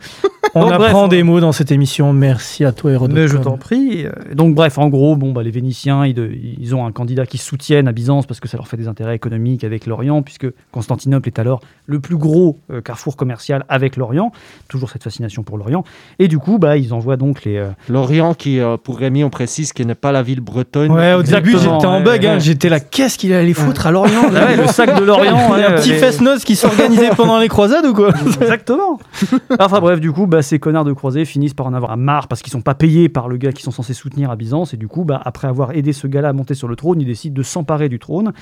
On 0.54 0.64
Donc, 0.64 0.74
apprend 0.74 1.00
bref, 1.08 1.10
des 1.10 1.24
mots 1.24 1.40
dans 1.40 1.54
cette 1.54 1.72
émission. 1.72 2.12
Merci 2.12 2.66
à 2.66 2.74
toi, 2.74 2.92
Hérodote. 2.92 3.16
Mais 3.16 3.28
je 3.30 3.38
t'en 3.38 3.56
prie. 3.58 4.06
Euh, 4.06 4.12
Donc 4.34 4.54
bref, 4.54 4.78
en 4.78 4.90
gros, 4.90 5.16
bon, 5.16 5.32
bah, 5.32 5.44
les 5.44 5.52
Vénitiens, 5.52 6.06
ils, 6.06 6.14
de- 6.14 6.30
ils 6.60 6.76
ont 6.76 6.86
un 6.86 6.92
candidat 6.92 7.11
qui 7.28 7.38
soutiennent 7.38 7.88
à 7.88 7.92
Byzance 7.92 8.26
parce 8.26 8.40
que 8.40 8.48
ça 8.48 8.58
leur 8.58 8.68
fait 8.68 8.78
des 8.78 8.88
intérêts 8.88 9.16
économiques 9.16 9.64
avec 9.64 9.86
l'Orient, 9.86 10.22
puisque 10.22 10.48
Constantinople 10.72 11.28
est 11.30 11.40
alors 11.40 11.62
le 11.86 12.00
plus 12.00 12.18
gros 12.18 12.58
euh, 12.72 12.82
carrefour 12.82 13.16
commercial 13.18 13.66
avec 13.70 13.98
l'Orient. 13.98 14.32
Toujours 14.68 14.90
cette 14.90 15.04
fascination 15.04 15.44
pour 15.44 15.58
l'Orient. 15.58 15.84
Et 16.20 16.28
du 16.28 16.38
coup, 16.40 16.58
bah, 16.58 16.78
ils 16.78 16.94
envoient 16.94 17.18
donc 17.18 17.44
les. 17.44 17.58
euh, 17.58 17.70
L'Orient, 17.90 18.34
qui, 18.34 18.60
euh, 18.60 18.78
pour 18.78 18.98
Rémi, 18.98 19.24
on 19.24 19.30
précise, 19.30 19.74
qui 19.74 19.86
n'est 19.86 19.96
pas 19.96 20.12
la 20.12 20.24
ville 20.24 20.42
bretonne. 20.42 20.92
Ouais, 20.92 21.14
au 21.14 21.24
début 21.24 21.52
j'étais 21.52 21.68
en 21.68 21.98
ouais, 21.98 22.04
bug. 22.04 22.26
hein. 22.26 22.34
ouais. 22.36 22.40
J'étais 22.40 22.70
là, 22.70 22.80
qu'est-ce 22.80 23.18
qu'il 23.18 23.34
allait 23.34 23.54
foutre 23.54 23.88
à 23.88 23.92
Lorient 23.92 24.24
Ah 24.36 24.46
ouais, 24.46 24.58
le 24.58 24.68
sac 24.68 24.98
de 25.00 25.04
l'Orient. 25.04 25.54
Un 25.54 25.74
petit 25.74 25.94
fest-noz 25.94 26.44
qui 26.44 26.56
s'organisait 26.56 27.10
pendant 27.16 27.40
les 27.40 27.48
croisades 27.48 27.86
ou 27.86 27.94
quoi 27.94 28.10
Exactement. 28.42 29.00
Enfin 29.60 29.80
bref, 29.80 30.00
du 30.00 30.12
coup, 30.12 30.28
bah, 30.28 30.42
ces 30.42 30.60
connards 30.60 30.86
de 30.86 30.94
croisés 30.94 31.26
finissent 31.26 31.54
par 31.54 31.66
en 31.68 31.74
avoir 31.74 31.98
marre 31.98 32.28
parce 32.28 32.42
qu'ils 32.42 32.52
sont 32.52 32.62
pas 32.62 32.76
payés 32.76 33.10
par 33.10 33.28
le 33.28 33.38
gars 33.38 33.52
qu'ils 33.52 33.64
sont 33.64 33.72
censés 33.72 33.94
soutenir 33.94 34.30
à 34.32 34.36
Byzance. 34.36 34.74
Et 34.74 34.78
du 34.78 34.88
coup, 34.88 35.04
bah, 35.04 35.22
après 35.24 35.48
avoir 35.48 35.72
aidé 35.72 35.94
ce 35.94 36.08
gars-là 36.08 36.30
à 36.30 36.34
monter 36.34 36.54
sur 36.54 36.68
le 36.68 36.76
trône, 36.76 37.01
ils 37.02 37.08
décident 37.08 37.34
de 37.34 37.44
s'emparer 37.44 37.90
du 37.90 38.00
trône. 38.00 38.34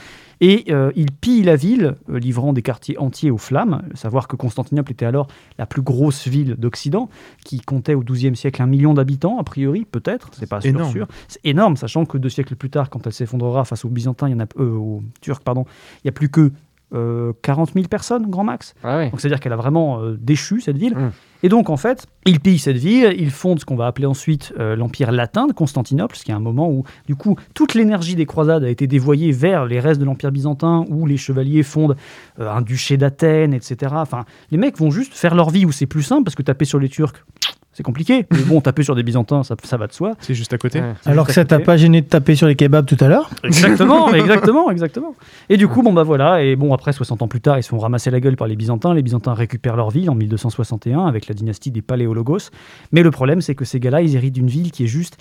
Et 0.41 0.66
euh, 0.70 0.91
ils 0.95 1.12
pillent 1.12 1.43
la 1.43 1.57
ville, 1.57 1.95
euh, 2.10 2.18
livrant 2.18 2.53
des 2.53 2.62
quartiers 2.62 2.97
entiers 2.97 3.30
aux 3.30 3.38
flammes. 3.38 3.82
Savoir 3.93 4.28
que 4.28 4.36
Constantinople 4.36 4.91
était 4.91 5.05
alors 5.05 5.28
la 5.57 5.66
plus 5.66 5.82
grosse 5.82 6.28
ville 6.28 6.55
d'Occident, 6.55 7.10
qui 7.43 7.60
comptait 7.60 7.93
au 7.93 8.01
XIIe 8.01 8.36
siècle 8.36 8.62
un 8.62 8.68
million 8.68 8.93
d'habitants, 8.93 9.38
a 9.39 9.43
priori, 9.43 9.86
peut-être, 9.86 10.30
c'est 10.34 10.47
pas 10.49 10.62
sûr. 10.62 11.07
C'est 11.28 11.41
énorme, 11.43 11.76
sachant 11.76 12.05
que 12.05 12.18
deux 12.18 12.30
siècles 12.30 12.55
plus 12.55 12.70
tard, 12.70 12.89
quand 12.89 13.05
elle 13.05 13.14
s'effondrera 13.14 13.66
face 13.66 13.84
aux 13.84 13.89
Byzantins, 13.89 14.30
il 14.30 14.32
y 14.32 14.36
en 14.36 14.39
a, 14.39 14.47
euh, 14.60 14.72
aux 14.72 15.03
Turcs, 15.22 15.41
pardon, 15.43 15.66
il 16.03 16.07
y 16.07 16.10
a 16.10 16.14
plus 16.14 16.30
que 16.30 16.51
euh, 16.94 17.34
40 17.42 17.74
000 17.74 17.88
personnes, 17.88 18.30
grand 18.30 18.44
max. 18.44 18.74
Ah. 18.84 19.06
Donc 19.06 19.20
c'est-à-dire 19.20 19.40
qu'elle 19.40 19.54
a 19.54 19.58
vraiment 19.58 20.02
euh, 20.02 20.18
déchu 20.20 20.62
cette 20.62 20.78
ville. 20.78 20.96
Mm. 20.96 21.12
Et 21.42 21.50
donc 21.50 21.70
en 21.70 21.78
fait, 21.78 22.06
ils 22.26 22.40
pillent 22.40 22.60
cette 22.60 22.78
ville, 22.78 23.16
ils 23.18 23.32
fondent 23.32 23.60
ce 23.60 23.66
qu'on 23.66 23.78
va 23.78 23.88
appeler 23.88 24.06
ensuite 24.06 24.54
euh, 24.60 24.76
l'Empire 24.76 25.12
latin 25.12 25.48
de 25.48 25.54
Constantinople, 25.54 26.16
ce 26.18 26.24
qui 26.24 26.32
est 26.32 26.34
un 26.34 26.40
moment 26.40 26.70
où 26.70 26.84
du 27.08 27.16
coup 27.16 27.38
toute 27.54 27.76
l'énergie 27.76 28.16
des 28.16 28.26
croisades 28.26 28.64
a 28.64 28.70
été 28.70 28.88
dévoyée 28.88 29.32
vers 29.32 29.66
les 29.66 29.80
restes 29.80 30.02
de 30.02 30.06
l'Empire 30.06 30.32
byzantin, 30.32 30.86
où 30.90 31.06
les 31.06 31.18
chevaliers 31.18 31.64
fondent 31.64 31.96
euh, 32.40 32.52
un 32.52 32.62
duché 32.62 32.98
d'Athènes, 32.98 33.54
etc. 33.54 33.94
Enfin, 33.96 34.26
les 34.52 34.58
mecs 34.58 34.78
vont 34.78 34.92
juste 34.92 35.14
faire 35.14 35.34
leur 35.34 35.50
vie 35.50 35.66
où 35.66 35.72
c'est 35.72 35.86
plus 35.86 36.04
simple, 36.04 36.24
parce 36.24 36.36
que 36.36 36.44
taper 36.44 36.66
sur 36.66 36.80
les 36.80 36.90
Turcs, 36.90 37.14
c'est 37.72 37.84
compliqué. 37.84 38.26
Mais 38.32 38.41
bon, 38.43 38.61
taper 38.61 38.84
sur 38.84 38.95
des 38.95 39.03
Byzantins, 39.03 39.43
ça, 39.43 39.55
ça 39.63 39.78
va 39.78 39.88
de 39.88 39.93
soi. 39.93 40.13
C'est 40.20 40.34
juste 40.34 40.53
à 40.53 40.57
côté. 40.57 40.82
Ouais. 40.82 40.93
Alors 41.05 41.28
que 41.28 41.34
ça 41.34 41.45
t'a 41.45 41.59
pas 41.59 41.78
gêné 41.78 42.01
de 42.01 42.07
taper 42.07 42.36
sur 42.36 42.47
les 42.47 42.55
kebabs 42.55 42.86
tout 42.86 42.97
à 42.99 43.07
l'heure? 43.07 43.30
Exactement, 43.43 44.13
exactement, 44.13 44.72
exactement. 44.72 45.15
Et 45.49 45.57
du 45.57 45.67
coup, 45.67 45.84
bon 45.84 45.93
bah 45.93 46.03
voilà, 46.03 46.43
et 46.43 46.55
bon 46.55 46.74
après 46.74 46.93
60 46.93 47.22
ans 47.22 47.28
plus 47.28 47.41
tard, 47.41 47.57
ils 47.57 47.63
se 47.63 47.70
font 47.70 47.80
ramasser 47.80 48.11
la 48.11 48.20
gueule 48.20 48.36
par 48.36 48.47
les 48.47 48.55
Byzantins. 48.55 48.93
Les 48.93 49.03
Byzantins 49.03 49.34
récupèrent 49.34 49.76
leur 49.76 49.91
ville 49.91 50.09
en 50.09 50.15
1261 50.15 51.05
avec 51.05 51.28
la 51.28 51.36
dynastie 51.36 51.72
des 51.72 51.82
Paléologos. 51.82 52.49
Mais 52.91 53.03
le 53.03 53.11
problème, 53.11 53.41
c'est 53.41 53.55
que 53.55 53.65
ces 53.65 53.80
gars-là, 53.80 54.01
ils 54.01 54.15
héritent 54.15 54.34
d'une 54.34 54.47
ville 54.47 54.72
qui 54.72 54.86
est 54.86 54.88
juste 54.88 55.17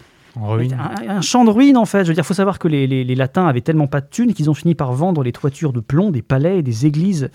ruine. 0.47 0.77
un, 0.79 1.17
un 1.17 1.21
champ 1.21 1.45
de 1.45 1.51
ruines 1.51 1.77
en 1.77 1.85
fait. 1.85 2.05
Je 2.05 2.09
veux 2.09 2.15
dire, 2.15 2.25
faut 2.25 2.35
savoir 2.35 2.59
que 2.59 2.69
les, 2.69 2.87
les- 2.87 3.05
les 3.05 3.15
Latins 3.15 3.47
avaient 3.47 3.61
tellement 3.61 3.87
pas 3.87 4.01
de 4.01 4.07
thunes 4.11 4.35
qu'ils 4.35 4.49
ont 4.51 4.55
fini 4.55 4.75
par 4.75 4.93
vendre 4.93 5.23
les 5.23 5.33
toitures 5.33 5.73
de 5.73 5.81
plomb 5.81 6.11
des 6.11 6.23
palais 6.23 6.59
et 6.59 6.63
des 6.63 6.87
églises. 6.87 7.31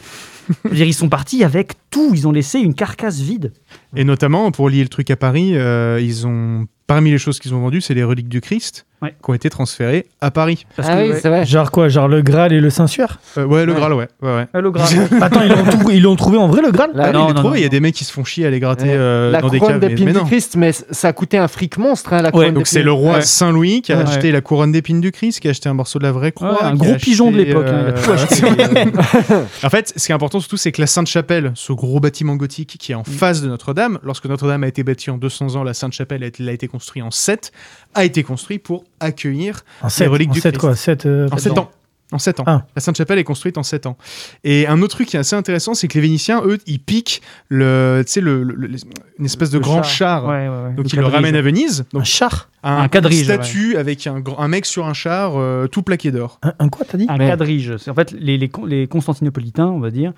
Je 0.64 0.70
veux 0.70 0.76
dire, 0.76 0.86
ils 0.88 0.94
sont 0.94 1.10
partis 1.10 1.44
avec 1.44 1.74
tout. 1.90 2.12
Ils 2.14 2.28
ont 2.28 2.32
laissé 2.32 2.60
une 2.60 2.74
carcasse 2.76 3.20
vide. 3.20 3.54
Et 3.96 4.04
notamment, 4.04 4.52
pour 4.52 4.70
lier 4.70 4.84
le 4.84 4.90
truc 4.90 5.10
à 5.12 5.16
Paris, 5.16 5.52
euh, 5.56 6.00
ils 6.02 6.28
ont 6.28 6.66
parmi 6.88 7.12
les 7.12 7.18
choses 7.18 7.40
qu'ils 7.40 7.54
ont 7.54 7.62
vendues, 7.62 7.82
c'est 7.82 7.94
les 7.94 8.04
reliques 8.04 8.28
du 8.30 8.42
Christ. 8.42 8.86
Ouais. 9.04 9.16
qui 9.24 9.30
ont 9.30 9.34
été 9.34 9.50
transférés 9.50 10.06
à 10.22 10.32
Paris. 10.32 10.66
Parce 10.76 10.88
Ah 10.90 10.96
que, 10.96 11.02
oui, 11.04 11.10
ouais. 11.12 11.20
c'est 11.22 11.30
vrai. 11.30 11.46
Genre 11.46 11.70
quoi 11.72 11.90
Genre 11.90 12.08
le 12.08 12.22
Graal 12.22 12.54
et 12.54 12.60
le 12.60 12.70
Saint-Suaire 12.70 13.20
Euh, 13.38 13.46
ouais, 13.46 13.66
le 13.66 13.74
Ouais. 13.74 13.78
Graal, 13.80 13.94
ouais. 13.94 14.08
ouais, 14.22 14.36
ouais. 14.36 14.48
Ah, 14.54 14.62
le 14.62 14.72
Graal. 14.72 14.90
Attends, 15.22 15.42
ils 15.44 15.50
l'ont 15.50 15.64
tout- 15.66 15.90
ils 15.92 16.02
l'ont 16.02 16.16
trouvé 16.16 16.38
en 16.38 16.48
vrai 16.48 16.62
le 16.62 16.72
Graal 16.72 16.92
La, 16.96 17.06
Ah, 17.08 17.12
non, 17.12 17.28
il 17.28 17.32
est 17.32 17.34
non, 17.34 17.40
trouvé, 17.42 17.50
non, 17.50 17.56
il 17.56 17.60
y 17.60 17.64
a 17.64 17.68
non. 17.68 17.72
des 17.72 17.80
mecs 17.82 17.96
qui 17.96 18.06
se 18.06 18.12
font 18.14 18.24
chier 18.24 18.46
à 18.46 18.50
les 18.50 18.60
gratter 18.60 18.86
Ouais. 18.86 18.96
euh, 18.96 19.32
la 19.32 19.42
dans 19.42 19.50
des 19.50 19.60
couronne 19.60 19.74
caves. 19.74 19.82
mais- 19.82 19.90
d'épines 19.90 20.06
mais 20.06 20.14
du. 20.14 20.26
Christ, 20.26 20.56
mais 20.56 20.72
ça 20.72 21.10
a 21.10 21.14
coûté 21.14 21.38
un 21.38 21.48
fric 21.48 21.78
monstre, 21.78 22.14
hein, 22.14 22.22
la 22.22 22.32
couronne 22.32 22.54
Donc 22.54 22.66
c'est 22.68 22.76
d'épines. 22.80 22.86
le 22.86 22.94
roi 22.94 23.14
Ouais. 23.16 23.22
Saint-Louis 23.22 23.82
qui 23.82 23.92
a 23.92 23.98
Ouais. 23.98 24.04
acheté 24.04 24.32
la 24.32 24.42
couronne 24.42 24.72
d'épines 24.72 25.02
du 25.02 25.12
Christ, 25.12 25.40
qui 25.42 25.48
a 25.48 25.52
acheté 25.52 25.68
un 25.70 25.74
morceau 25.74 26.00
de 26.00 26.04
la 26.04 26.12
vraie 26.12 26.32
croix. 26.32 26.64
Un 26.64 26.76
gros 26.76 26.96
pigeon 26.96 27.30
de 27.32 27.38
l'époque, 27.38 27.66
hein, 27.68 27.94
euh, 27.94 27.94
en 29.64 29.70
fait, 29.70 29.94
ce 29.96 30.06
qui 30.06 30.12
est 30.12 30.16
important 30.16 30.40
surtout, 30.40 30.58
c'est 30.58 30.72
que 30.72 30.82
la 30.82 30.88
Sainte-Chapelle, 30.88 31.52
ce 31.56 31.74
gros 31.74 32.00
bâtiment 32.00 32.36
gothique 32.36 32.78
qui 32.80 32.92
est 32.92 32.96
en 32.96 33.04
face 33.04 33.42
de 33.42 33.48
Notre-Dame, 33.48 34.00
lorsque 34.04 34.26
Notre-Dame 34.26 34.64
a 34.64 34.68
été 34.68 34.84
bâtie 34.84 35.10
en 35.10 35.18
200 35.18 35.56
ans, 35.56 35.64
la 35.64 35.74
Sainte-Chapelle 35.74 36.24
a 36.24 36.28
été, 36.28 36.48
a 36.48 36.52
été 36.52 36.68
construite 36.68 37.04
en 37.04 37.12
7, 37.12 37.52
a 37.96 38.06
été 38.06 38.24
construit 38.24 38.60
pour 38.60 38.84
accueillir 39.00 39.62
En 39.82 39.88
les 39.88 39.92
7, 39.92 40.08
reliques 40.10 40.30
en 40.30 40.34
du 40.34 40.40
7 40.42 40.52
Christ. 40.54 40.60
quoi 40.62 40.76
7, 40.76 41.08
En 41.32 41.38
7 41.38 41.58
ans. 41.58 41.72
En 42.12 42.20
7 42.20 42.40
ans. 42.42 42.44
Ah. 42.46 42.66
La 42.76 42.82
Sainte-Chapelle 42.82 43.18
est 43.18 43.24
construite 43.24 43.58
en 43.58 43.64
7 43.64 43.88
ans. 43.88 43.98
Et 44.44 44.68
un 44.68 44.80
autre 44.84 44.96
truc 44.98 45.08
qui 45.08 45.16
est 45.16 45.20
assez 45.20 45.36
intéressant, 45.36 45.74
c'est 45.74 45.88
que 45.88 45.96
les 45.96 46.02
Vénitiens, 46.02 46.44
eux, 46.46 46.60
ils 46.68 46.80
piquent 46.80 47.24
le, 47.50 48.04
tu 48.06 48.12
sais, 48.12 48.22
le, 48.22 48.44
le- 48.44 48.54
le- 48.54 48.78
une 49.18 49.26
espèce 49.26 49.50
de 49.50 49.58
Le 49.58 49.64
grand 49.64 49.82
char. 49.82 50.22
char. 50.22 50.26
Ouais, 50.26 50.48
ouais, 50.48 50.64
ouais. 50.68 50.74
Donc 50.76 50.86
Le 50.92 50.94
ils 50.94 51.00
le 51.00 51.08
ramènent 51.08 51.36
à 51.36 51.42
Venise. 51.42 51.86
Un 51.92 51.98
Donc 51.98 52.06
char 52.06 52.50
un, 52.62 52.78
Un 52.84 52.88
quadrige, 52.88 53.20
une 53.20 53.24
statue 53.26 53.78
avec 53.78 54.06
un, 54.06 54.22
un 54.38 54.48
mec 54.48 54.68
sur 54.68 54.86
un 54.86 54.94
char 54.94 55.34
euh, 55.38 55.66
tout 55.68 55.82
plaqué 55.82 56.12
d'or. 56.12 56.38
un, 56.44 56.54
un 56.60 56.70
quoi 56.70 56.86
t'as 56.88 57.00
dit? 57.00 57.08
Un 57.10 57.18
Mais- 57.18 57.30
quadrige. 57.30 57.78
C'est 57.78 57.90
en 57.90 57.96
fait 57.96 58.12
les, 58.12 58.38
les, 58.38 58.52
les 58.68 58.86
Constantinopolitains, 58.88 59.66
on 59.68 59.80
va 59.80 59.90
dire. 59.90 60.14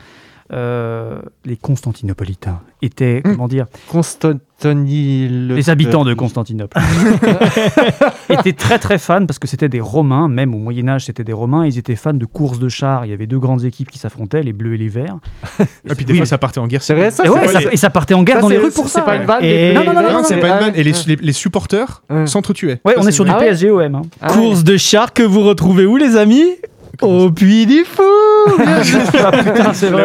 Euh, 0.53 1.19
les 1.43 1.57
Constantinopolitains 1.57 2.59
étaient, 2.81 3.21
comment 3.23 3.47
dire, 3.47 3.65
Constantini. 3.89 5.27
les 5.27 5.69
habitants 5.69 6.05
de 6.05 6.13
Constantinople 6.13 6.77
étaient 8.29 8.53
très 8.53 8.79
très 8.79 8.97
fans 8.97 9.25
parce 9.25 9.39
que 9.39 9.47
c'était 9.47 9.69
des 9.69 9.81
Romains, 9.81 10.27
même 10.27 10.53
au 10.53 10.59
Moyen 10.59 10.87
Âge 10.87 11.05
c'était 11.05 11.23
des 11.23 11.33
Romains, 11.33 11.65
ils 11.65 11.77
étaient 11.77 11.95
fans 11.95 12.13
de 12.13 12.25
courses 12.25 12.59
de 12.59 12.69
chars, 12.69 13.05
il 13.05 13.09
y 13.09 13.13
avait 13.13 13.27
deux 13.27 13.39
grandes 13.39 13.63
équipes 13.65 13.89
qui 13.89 13.99
s'affrontaient, 13.99 14.43
les 14.43 14.53
bleus 14.53 14.75
et 14.75 14.77
les 14.77 14.87
verts. 14.87 15.17
Et 15.89 15.95
puis 15.95 16.05
des 16.05 16.13
Oui, 16.13 16.17
fois, 16.19 16.25
ça 16.27 16.37
partait 16.37 16.59
en 16.59 16.67
guerre. 16.67 16.81
C'est 16.83 16.93
vrai, 16.95 17.11
ça 17.11 17.25
Et, 17.25 17.29
ouais, 17.29 17.47
ça, 17.47 17.61
et 17.71 17.77
ça 17.77 17.89
partait 17.89 18.13
en 18.13 18.23
guerre 18.23 18.37
ça, 18.37 18.41
dans 18.41 18.49
les 18.49 18.57
rues 18.57 18.71
pour 18.71 18.85
c'est 18.87 18.99
ça. 18.99 19.01
pas 19.01 19.15
une 19.15 19.21
ouais. 19.21 19.27
vanne 19.27 19.43
Et- 19.43 19.69
des- 19.69 19.73
Non, 19.73 19.83
non, 19.83 19.93
non, 19.93 20.01
Non, 20.01 20.11
non, 20.13 20.23
c'est 20.23 20.37
pas 20.39 20.49
une 20.49 20.59
vanne. 20.65 20.73
Et 20.75 20.83
les, 20.83 20.93
les- 21.07 21.15
les 21.15 21.33
supporters 21.33 22.03
s'entretuaient. 22.25 22.79
Ouais, 22.85 22.93
on 22.97 23.07
est 23.07 23.11
sur 23.11 23.25
du 23.25 23.31
PSGOM. 23.31 23.95
Hein. 23.95 24.01
Ah. 24.21 24.27
Course 24.31 24.63
de 24.63 24.77
char 24.77 25.13
que 25.13 25.23
vous 25.23 25.41
retrouvez 25.41 25.85
où 25.85 25.97
les 25.97 26.15
amis? 26.17 26.45
Au 27.01 27.31
Puy 27.31 27.65
du 27.65 27.83
Fou 27.85 28.01
Ah. 28.65 28.81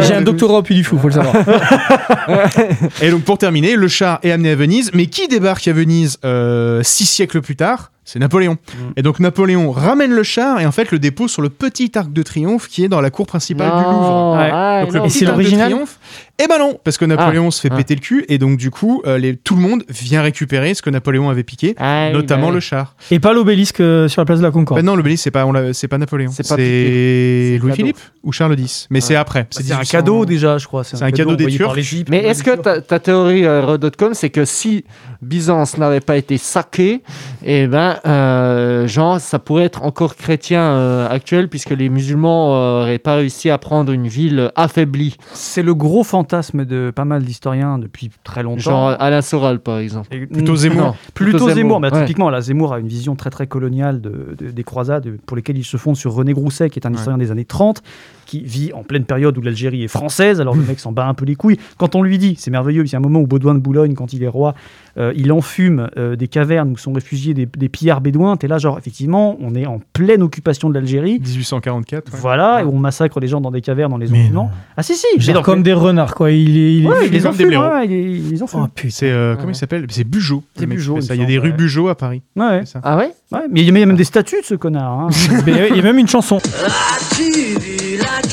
J'ai 0.00 0.14
un 0.14 0.22
doctorat 0.22 0.58
au 0.58 0.62
Puy 0.62 0.74
du 0.76 0.84
Fou, 0.84 0.98
faut 0.98 1.08
le 1.08 1.14
savoir. 1.14 1.34
Et 3.02 3.10
donc 3.10 3.22
pour 3.22 3.38
terminer, 3.38 3.76
le 3.76 3.88
char 3.88 4.18
est 4.22 4.30
amené 4.30 4.50
à 4.50 4.56
Venise, 4.56 4.90
mais 4.94 5.06
qui 5.06 5.28
débarque 5.28 5.66
à 5.68 5.72
Venise 5.72 6.18
euh, 6.24 6.82
six 6.82 7.06
siècles 7.06 7.40
plus 7.40 7.56
tard? 7.56 7.90
C'est 8.04 8.18
Napoléon. 8.18 8.56
Et 8.96 9.02
donc 9.02 9.20
Napoléon 9.20 9.70
ramène 9.70 10.10
le 10.10 10.24
char 10.24 10.58
et 10.60 10.66
en 10.66 10.72
fait 10.72 10.90
le 10.90 10.98
dépose 10.98 11.30
sur 11.30 11.42
le 11.42 11.48
petit 11.48 11.92
arc 11.94 12.12
de 12.12 12.22
triomphe 12.24 12.66
qui 12.66 12.82
est 12.82 12.88
dans 12.88 13.00
la 13.00 13.10
cour 13.10 13.26
principale 13.26 13.70
du 13.70 13.84
Louvre. 13.84 14.36
Ouais. 14.36 14.50
ah, 14.52 14.80
Donc 14.82 14.92
le 14.94 14.98
non, 14.98 15.04
petit 15.06 15.18
c'est 15.20 15.26
arc 15.26 15.36
de 15.36 15.40
l'original? 15.42 15.70
triomphe. 15.70 15.98
Eh 16.42 16.46
ben 16.48 16.58
non, 16.58 16.78
parce 16.82 16.96
que 16.98 17.04
Napoléon 17.04 17.50
se 17.50 17.60
fait 17.60 17.68
ah. 17.70 17.76
péter 17.76 17.94
le 17.94 18.00
cul 18.00 18.24
et 18.28 18.38
donc 18.38 18.56
du 18.56 18.70
coup 18.70 19.02
euh, 19.06 19.18
les- 19.18 19.36
tout 19.36 19.54
le 19.56 19.62
monde 19.62 19.84
vient 19.88 20.22
récupérer 20.22 20.74
ce 20.74 20.82
que 20.82 20.90
Napoléon 20.90 21.28
avait 21.28 21.42
piqué, 21.44 21.74
Ah 21.78 22.10
notamment 22.12 22.44
bah 22.44 22.48
oui. 22.48 22.54
le 22.54 22.60
char. 22.60 22.96
Et 23.10 23.20
pas 23.20 23.32
l'obélisque 23.32 23.80
euh, 23.80 24.08
sur 24.08 24.20
la 24.20 24.26
place 24.26 24.38
de 24.38 24.44
la 24.44 24.50
Concorde. 24.50 24.80
Ben 24.80 24.86
non, 24.86 24.96
l'obélisque 24.96 25.24
c'est 25.24 25.30
pas 25.30 25.46
on 25.46 25.72
c'est 25.72 25.88
pas 25.88 25.98
Napoléon, 25.98 26.30
C'est 26.32 26.42
pas 26.48 26.56
c'est 26.56 26.62
piqué. 26.62 27.50
C'est 27.58 27.58
Louis. 27.62 27.72
Philippe 27.72 27.98
ou 28.22 28.32
Charles 28.32 28.58
X, 28.58 28.86
mais 28.90 29.00
c'est 29.00 29.16
après. 29.16 29.46
C'est 29.50 29.62
un 29.72 29.76
1800. 29.76 29.90
cadeau 29.90 30.24
déjà, 30.24 30.58
je 30.58 30.66
crois. 30.66 30.84
C'est 30.84 31.02
un 31.02 31.10
cadeau 31.10 31.36
des 31.36 31.46
Turcs. 31.46 31.76
Mais 32.08 32.24
est-ce 32.24 32.42
que 32.42 32.56
ta, 32.56 32.80
ta 32.80 32.98
théorie 32.98 33.44
euh, 33.44 33.78
c'est 34.12 34.30
que 34.30 34.44
si 34.44 34.84
Byzance 35.22 35.76
n'avait 35.78 36.00
pas 36.00 36.16
été 36.16 36.38
saquée, 36.38 37.02
eh 37.44 37.66
ben, 37.66 37.96
euh, 38.06 38.86
genre, 38.86 39.20
ça 39.20 39.38
pourrait 39.38 39.64
être 39.64 39.82
encore 39.82 40.16
chrétien 40.16 40.62
euh, 40.62 41.08
actuel, 41.08 41.48
puisque 41.48 41.70
les 41.70 41.88
musulmans 41.88 42.48
n'auraient 42.80 42.98
pas 42.98 43.16
réussi 43.16 43.50
à 43.50 43.58
prendre 43.58 43.92
une 43.92 44.06
ville 44.08 44.50
affaiblie, 44.56 45.16
C'est 45.32 45.62
le 45.62 45.74
gros 45.74 46.04
fantasme 46.04 46.64
de 46.64 46.90
pas 46.94 47.04
mal 47.04 47.22
d'historiens 47.22 47.78
depuis 47.78 48.10
très 48.24 48.42
longtemps. 48.42 48.60
genre 48.60 48.96
Alain 48.98 49.22
Soral 49.22 49.60
par 49.60 49.78
exemple. 49.78 50.08
Et- 50.14 50.26
Plutôt 50.26 50.56
Zemmour. 50.56 50.80
Non, 50.86 50.94
Plutôt, 51.14 51.48
Zemmour. 51.50 51.80
Bah, 51.80 51.90
ouais. 51.92 52.00
Typiquement, 52.00 52.30
là, 52.30 52.40
Zemmour 52.40 52.72
a 52.72 52.78
une 52.80 52.88
vision 52.88 53.14
très 53.16 53.30
très 53.30 53.46
coloniale 53.46 54.00
de- 54.00 54.34
de- 54.38 54.50
des 54.50 54.64
croisades 54.64 55.08
pour 55.26 55.36
lesquelles 55.36 55.58
il 55.58 55.64
se 55.64 55.76
fonde 55.76 55.96
sur 55.96 56.12
René 56.14 56.32
Grousset, 56.32 56.70
qui 56.70 56.78
est 56.78 56.86
un 56.86 56.92
historien 56.92 57.18
des 57.18 57.30
années 57.30 57.44
30, 57.44 57.82
qui 58.30 58.40
vit 58.44 58.72
en 58.72 58.82
pleine 58.84 59.04
période 59.04 59.36
où 59.36 59.40
l'Algérie 59.40 59.82
est 59.82 59.88
française. 59.88 60.40
Alors 60.40 60.54
le 60.54 60.62
mec 60.68 60.78
s'en 60.78 60.92
bat 60.92 61.06
un 61.06 61.14
peu 61.14 61.24
les 61.24 61.34
couilles. 61.34 61.58
Quand 61.78 61.94
on 61.96 62.02
lui 62.02 62.16
dit, 62.18 62.36
c'est 62.38 62.50
merveilleux, 62.52 62.84
il 62.86 62.92
y 62.92 62.94
a 62.94 62.98
un 62.98 63.02
moment 63.02 63.18
où 63.20 63.26
Baudouin 63.26 63.54
de 63.54 63.58
Boulogne, 63.60 63.94
quand 63.94 64.12
il 64.12 64.22
est 64.22 64.28
roi, 64.28 64.54
euh, 64.98 65.12
il 65.16 65.32
enfume 65.32 65.88
euh, 65.96 66.14
des 66.16 66.28
cavernes 66.28 66.70
où 66.70 66.76
sont 66.76 66.92
réfugiés 66.92 67.34
des, 67.34 67.46
des 67.46 67.68
pillards 67.68 68.00
bédouins. 68.00 68.36
T'es 68.36 68.46
là, 68.48 68.58
genre, 68.58 68.78
effectivement, 68.78 69.36
on 69.40 69.54
est 69.54 69.66
en 69.66 69.80
pleine 69.92 70.22
occupation 70.22 70.68
de 70.68 70.74
l'Algérie. 70.74 71.18
1844. 71.20 72.12
ouais. 72.12 72.18
Voilà, 72.20 72.62
et 72.62 72.64
on 72.64 72.78
massacre 72.78 73.18
les 73.20 73.26
gens 73.28 73.40
dans 73.40 73.50
des 73.50 73.60
cavernes, 73.60 73.90
dans 73.90 73.98
les 73.98 74.08
non. 74.30 74.48
Ah 74.76 74.82
si, 74.82 74.94
si, 74.94 75.06
Genre 75.16 75.26
mais 75.26 75.32
donc- 75.34 75.44
comme 75.44 75.62
des 75.62 75.72
renards, 75.72 76.14
quoi. 76.14 76.30
Il 76.30 76.56
est. 76.56 76.74
Il 76.76 76.84
est- 76.84 76.88
Ouais, 76.88 76.96
il 77.02 77.06
il 77.06 77.12
les 77.12 77.26
enfume, 77.26 77.48
ouais, 77.48 77.84
il 77.86 77.90
les- 77.90 78.16
il 78.18 78.30
les 78.30 78.42
enfume. 78.42 78.60
Oh 78.64 78.68
putain. 78.74 78.88
C'est 78.90 79.10
euh, 79.10 79.34
comment 79.34 79.46
Ouais. 79.48 79.52
il 79.52 79.56
s'appelle? 79.56 79.86
C'est 79.90 80.04
Bugeaud. 80.04 80.42
C'est 80.56 80.66
Bugeaud, 80.66 80.98
il 81.00 81.16
y 81.16 81.22
a 81.22 81.26
des 81.26 81.38
rues 81.38 81.50
ouais. 81.50 81.56
Bugeaud 81.56 81.88
à 81.88 81.94
Paris. 81.94 82.22
Ouais. 82.36 82.60
C'est 82.64 82.72
ça. 82.74 82.80
Ah 82.84 82.96
ouais? 82.96 83.10
Ouais, 83.32 83.40
mais 83.50 83.60
il 83.60 83.66
y 83.66 83.68
a 83.68 83.72
même 83.72 83.96
des 83.96 84.04
statues 84.04 84.40
de 84.40 84.46
ce 84.46 84.54
connard. 84.54 84.92
hein. 84.92 85.08
Mais 85.46 85.68
Il 85.70 85.76
y 85.76 85.80
a 85.80 85.82
même 85.82 85.98
une 85.98 86.08
chanson. 86.08 86.38
La 88.22 88.28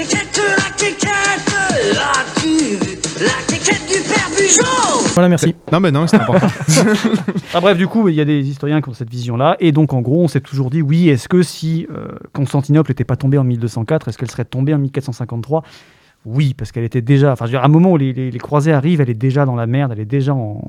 la 1.93 3.25
la 3.25 3.31
quéquette 3.47 3.87
du 3.87 4.03
père 4.07 4.29
Bugeaud 4.35 5.07
Voilà, 5.13 5.29
merci. 5.29 5.55
Non, 5.71 5.79
mais 5.79 5.91
non, 5.91 6.05
c'est 6.07 6.17
important. 6.17 6.47
Ah, 7.53 7.61
bref, 7.61 7.77
du 7.77 7.87
coup, 7.87 8.09
il 8.09 8.15
y 8.15 8.21
a 8.21 8.25
des 8.25 8.41
historiens 8.47 8.81
qui 8.81 8.89
ont 8.89 8.93
cette 8.93 9.09
vision-là. 9.09 9.55
Et 9.59 9.71
donc, 9.71 9.93
en 9.93 10.01
gros, 10.01 10.21
on 10.23 10.27
s'est 10.27 10.41
toujours 10.41 10.69
dit, 10.69 10.81
oui, 10.81 11.07
est-ce 11.09 11.27
que 11.29 11.41
si 11.41 11.87
euh, 11.91 12.07
Constantinople 12.33 12.91
n'était 12.91 13.05
pas 13.05 13.15
tombée 13.15 13.37
en 13.37 13.43
1204, 13.45 14.09
est-ce 14.09 14.17
qu'elle 14.17 14.29
serait 14.29 14.45
tombée 14.45 14.73
en 14.73 14.77
1453 14.79 15.63
Oui, 16.25 16.53
parce 16.53 16.71
qu'elle 16.73 16.83
était 16.83 17.01
déjà. 17.01 17.31
Enfin, 17.31 17.45
je 17.45 17.51
veux 17.51 17.53
dire, 17.57 17.61
à 17.63 17.65
un 17.65 17.69
moment 17.69 17.91
où 17.93 17.97
les, 17.97 18.11
les- 18.13 18.29
les 18.29 18.39
croisés 18.39 18.73
arrivent, 18.73 18.99
elle 19.01 19.09
est 19.09 19.13
déjà 19.13 19.45
dans 19.45 19.55
la 19.55 19.65
merde, 19.67 19.93
elle 19.93 20.01
est 20.01 20.05
déjà 20.05 20.33
en, 20.35 20.61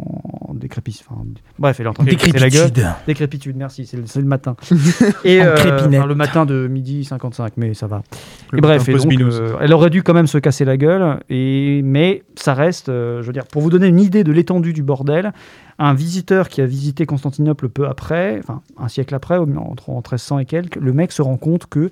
en 0.49 0.55
décrépit. 0.55 1.01
Enfin, 1.07 1.23
bref, 1.59 1.79
elle 1.79 1.87
est 1.87 1.89
en 1.89 1.93
train 1.93 2.05
de 2.05 2.11
casser 2.11 2.33
la 2.33 2.51
gueule. 2.51 2.71
Décrépitude. 2.71 3.07
Décrépitude, 3.07 3.57
merci, 3.57 3.87
c'est 3.87 3.97
le, 4.19 4.25
matin. 4.25 4.57
Et 5.25 5.43
euh, 5.43 5.55
enfin, 5.55 6.07
le 6.07 6.15
matin 6.15 6.47
de 6.47 6.67
midi 6.69 7.05
55, 7.05 7.53
mais 7.57 7.75
ça 7.75 7.87
va. 7.87 8.03
Le 8.51 8.59
et 8.59 8.61
bref, 8.61 8.89
et 8.89 8.95
donc, 8.95 9.13
euh, 9.13 9.57
elle 9.61 9.73
aurait 9.73 9.91
dû 9.91 10.03
quand 10.03 10.15
même 10.15 10.27
se 10.27 10.39
casser 10.39 10.65
la 10.65 10.77
gueule, 10.77 11.21
et, 11.29 11.83
mais 11.85 12.23
ça 12.37 12.55
reste, 12.55 12.89
euh, 12.89 13.21
je 13.23 13.27
veux 13.27 13.33
dire, 13.33 13.47
pour 13.47 13.63
vous 13.63 13.71
donner 13.71 13.87
une 13.87 14.01
idée 14.01 14.25
de 14.25 14.33
l'étendue 14.33 14.73
du 14.73 14.83
bordel, 14.83 15.33
un 15.79 15.95
visiteur 15.95 16.49
qui 16.49 16.61
a 16.61 16.67
visité 16.67 17.07
Constantinople 17.07 17.69
peu 17.69 17.87
après, 17.87 18.39
enfin 18.39 18.63
un 18.79 18.89
siècle 18.89 19.15
après, 19.15 19.37
entre 19.37 19.91
en 19.91 19.97
1300 19.97 20.41
et 20.41 20.45
quelques, 20.47 20.77
le 20.77 20.93
mec 20.93 21.13
se 21.13 21.23
rend 21.23 21.37
compte 21.37 21.67
que 21.67 21.91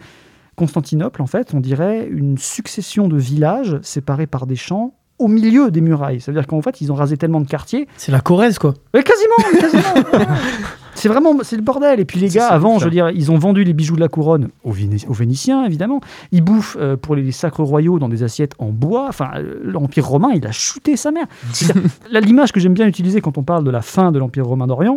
Constantinople, 0.56 1.20
en 1.20 1.26
fait, 1.26 1.52
on 1.52 1.60
dirait 1.60 2.08
une 2.10 2.38
succession 2.38 3.08
de 3.08 3.16
villages 3.18 3.78
séparés 3.82 4.26
par 4.26 4.46
des 4.46 4.56
champs 4.56 4.94
au 5.18 5.28
milieu 5.28 5.70
des 5.70 5.80
murailles. 5.80 6.20
Ça 6.20 6.30
veut 6.32 6.38
dire 6.38 6.46
qu'en 6.46 6.62
fait, 6.62 6.80
ils 6.80 6.92
ont 6.92 6.94
rasé 6.94 7.16
tellement 7.16 7.40
de 7.40 7.46
quartiers 7.46 7.86
C'est 7.96 8.12
la 8.12 8.20
Corrèze, 8.20 8.58
quoi. 8.58 8.74
mais 8.94 9.02
quasiment, 9.02 9.60
quasiment. 9.60 10.24
c'est 10.94 11.08
vraiment, 11.08 11.34
c'est 11.42 11.56
le 11.56 11.62
bordel. 11.62 12.00
Et 12.00 12.04
puis 12.04 12.20
les 12.20 12.28
gars, 12.28 12.48
avant, 12.48 12.78
je 12.78 12.84
veux 12.84 12.90
dire, 12.90 13.10
ils 13.10 13.30
ont 13.30 13.38
vendu 13.38 13.64
les 13.64 13.72
bijoux 13.72 13.96
de 13.96 14.00
la 14.00 14.08
couronne 14.08 14.48
aux, 14.64 14.72
aux 14.72 15.12
Vénitiens, 15.14 15.64
évidemment. 15.64 16.00
Ils 16.32 16.42
bouffent 16.42 16.76
euh, 16.80 16.96
pour 16.96 17.14
les 17.14 17.32
sacres 17.32 17.62
royaux 17.62 17.98
dans 17.98 18.08
des 18.08 18.22
assiettes 18.22 18.54
en 18.58 18.70
bois. 18.70 19.06
Enfin, 19.08 19.30
euh, 19.36 19.60
l'Empire 19.62 20.06
romain, 20.06 20.30
il 20.34 20.46
a 20.46 20.52
chuté 20.52 20.96
sa 20.96 21.10
mère. 21.10 21.26
L'image 22.10 22.52
que 22.52 22.60
j'aime 22.60 22.74
bien 22.74 22.86
utiliser 22.86 23.20
quand 23.20 23.38
on 23.38 23.42
parle 23.42 23.64
de 23.64 23.70
la 23.70 23.82
fin 23.82 24.12
de 24.12 24.18
l'Empire 24.18 24.46
romain 24.46 24.66
d'Orient, 24.66 24.96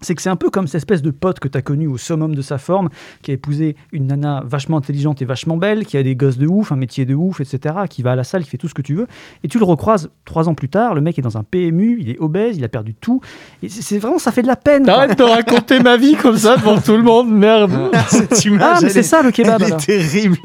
c'est 0.00 0.14
que 0.14 0.22
c'est 0.22 0.30
un 0.30 0.36
peu 0.36 0.50
comme 0.50 0.66
cette 0.66 0.76
espèce 0.78 1.02
de 1.02 1.10
pote 1.10 1.40
que 1.40 1.48
tu 1.48 1.58
as 1.58 1.62
connu 1.62 1.86
au 1.86 1.98
summum 1.98 2.34
de 2.34 2.42
sa 2.42 2.58
forme, 2.58 2.88
qui 3.22 3.30
a 3.30 3.34
épousé 3.34 3.76
une 3.92 4.06
nana 4.06 4.42
vachement 4.46 4.76
intelligente 4.78 5.20
et 5.22 5.24
vachement 5.24 5.56
belle, 5.56 5.84
qui 5.86 5.96
a 5.96 6.02
des 6.02 6.16
gosses 6.16 6.38
de 6.38 6.46
ouf, 6.46 6.72
un 6.72 6.76
métier 6.76 7.04
de 7.04 7.14
ouf, 7.14 7.40
etc., 7.40 7.74
qui 7.88 8.02
va 8.02 8.12
à 8.12 8.16
la 8.16 8.24
salle, 8.24 8.44
qui 8.44 8.50
fait 8.50 8.56
tout 8.58 8.68
ce 8.68 8.74
que 8.74 8.82
tu 8.82 8.94
veux, 8.94 9.06
et 9.44 9.48
tu 9.48 9.58
le 9.58 9.64
recroises 9.64 10.10
trois 10.24 10.48
ans 10.48 10.54
plus 10.54 10.68
tard, 10.68 10.94
le 10.94 11.00
mec 11.00 11.18
est 11.18 11.22
dans 11.22 11.36
un 11.36 11.42
PMU, 11.42 11.98
il 12.00 12.10
est 12.10 12.18
obèse, 12.20 12.56
il 12.56 12.64
a 12.64 12.68
perdu 12.68 12.94
tout, 12.94 13.20
et 13.62 13.68
c'est 13.68 13.82
c'est 13.82 13.98
vraiment, 13.98 14.18
ça 14.18 14.32
fait 14.32 14.42
de 14.42 14.46
la 14.46 14.56
peine. 14.56 14.88
Arrête 14.88 15.18
de 15.18 15.22
raconter 15.24 15.80
ma 15.80 15.96
vie 15.96 16.14
comme 16.14 16.36
ça 16.36 16.56
devant 16.56 16.78
tout 16.80 16.96
le 16.96 17.02
monde, 17.02 17.30
merde. 17.30 17.72
Cette 18.08 18.44
image, 18.44 18.60
Ah, 18.62 18.78
mais 18.82 18.88
c'est 18.88 19.00
est- 19.00 19.02
ça 19.02 19.22
le 19.22 19.30
kebab. 19.30 19.56
Elle 19.60 19.62
est 19.62 19.66
alors. 19.72 19.80
terrible. 19.84 20.36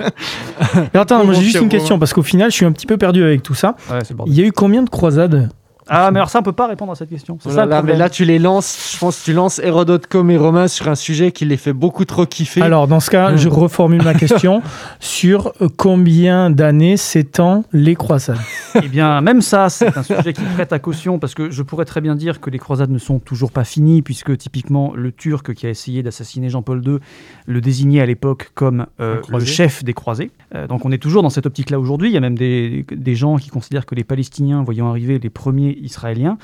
Mais 0.94 1.00
attends, 1.00 1.24
moi 1.26 1.34
j'ai 1.34 1.42
juste 1.44 1.62
une 1.62 1.70
question 1.70 2.00
parce 2.00 2.14
qu'au 2.14 2.24
final, 2.24 2.50
je 2.52 2.56
suis 2.56 2.66
un 2.66 2.72
petit 2.72 2.86
peu 2.88 2.98
perdu 2.98 3.24
avec 3.24 3.44
tout 3.44 3.54
ça. 3.54 3.76
Ouais, 3.92 4.00
c'est. 4.04 4.16
Il 4.28 4.34
y 4.34 4.42
a 4.42 4.46
eu 4.46 4.52
combien 4.52 4.84
de 4.84 4.90
croisades 4.90 5.50
Ah, 5.88 6.10
mais 6.12 6.20
alors 6.20 6.30
ça, 6.30 6.40
on 6.40 6.44
peut 6.44 6.52
pas 6.52 6.68
répondre 6.68 6.92
à 6.92 6.96
cette 6.96 7.10
question. 7.10 7.38
C'est 7.42 7.50
Oh 7.50 7.54
ça 7.54 7.66
là 7.66 7.82
mais 7.82 7.96
là, 7.96 8.10
tu 8.10 8.26
les 8.26 8.40
lances, 8.40 8.94
je 8.94 8.98
pense 8.98 9.20
que 9.20 9.26
tu 9.26 9.34
lances 9.34 9.60
Hérodote.com 9.60 10.32
et 10.32 10.38
Romain 10.38 10.68
sur 10.68 10.88
un 10.88 10.96
sujet 10.96 11.32
qui 11.32 11.46
les 11.46 11.58
fait 11.58 11.74
beaucoup 11.74 12.06
trop 12.06 12.26
kiffer. 12.26 12.62
Alors, 12.62 12.88
dans 12.88 13.00
ce 13.00 13.12
cas, 13.12 13.36
je 13.36 13.50
reformule 13.50 14.04
ma 14.04 14.14
question 14.14 14.62
sur 15.00 15.54
euh, 15.62 15.68
combien 15.78 16.50
d'années 16.50 16.98
s'étend 16.98 17.64
les 17.72 17.96
croisades? 17.96 18.40
Eh 18.84 18.88
bien, 18.88 19.22
même 19.22 19.42
ça, 19.42 19.70
c'est 19.70 19.96
un 19.98 20.04
sujet 20.04 20.34
qui 20.34 20.42
prête 20.56 20.74
à 20.74 20.80
caution 20.80 21.20
parce 21.20 21.34
que 21.36 21.52
je 21.52 21.62
pourrais 21.62 21.86
très 21.86 22.02
bien 22.02 22.16
dire 22.16 22.42
que 22.42 22.50
les 22.50 22.60
croisades 22.60 22.90
ne 22.90 22.98
sont 22.98 23.20
toujours 23.20 23.52
pas 23.52 23.64
finies 23.64 24.02
puisque 24.02 24.36
typiquement 24.38 24.94
le 24.96 25.12
Turc 25.12 25.54
qui 25.54 25.68
a 25.68 25.70
essayé 25.70 26.04
d'assassiner 26.04 26.50
Jean-Paul 26.50 26.82
II 26.86 26.98
le 27.46 27.62
désignait 27.62 28.02
à 28.02 28.06
l'époque 28.06 28.52
comme 28.56 28.88
euh, 29.00 29.22
le 29.30 29.46
chef 29.46 29.84
des 29.84 29.94
croisés. 29.94 30.32
Euh, 30.56 30.68
donc 30.68 30.86
on 30.86 30.92
est 30.92 30.98
toujours 30.98 31.22
dans 31.24 31.30
cette 31.30 31.46
optique-là 31.46 31.80
aujourd'hui. 31.80 32.10
Il 32.10 32.14
y 32.14 32.18
a 32.18 32.22
même 32.22 32.38
des, 32.38 32.86
des 32.92 33.16
gens 33.16 33.38
qui 33.38 33.50
considèrent 33.50 33.86
que 33.86 33.96
les 33.96 34.04
Palestiniens, 34.04 34.64
voyant 34.64 34.90
arriver 34.90 35.20
les 35.20 35.30
premiers 35.30 35.75
Israéliens, 35.82 36.38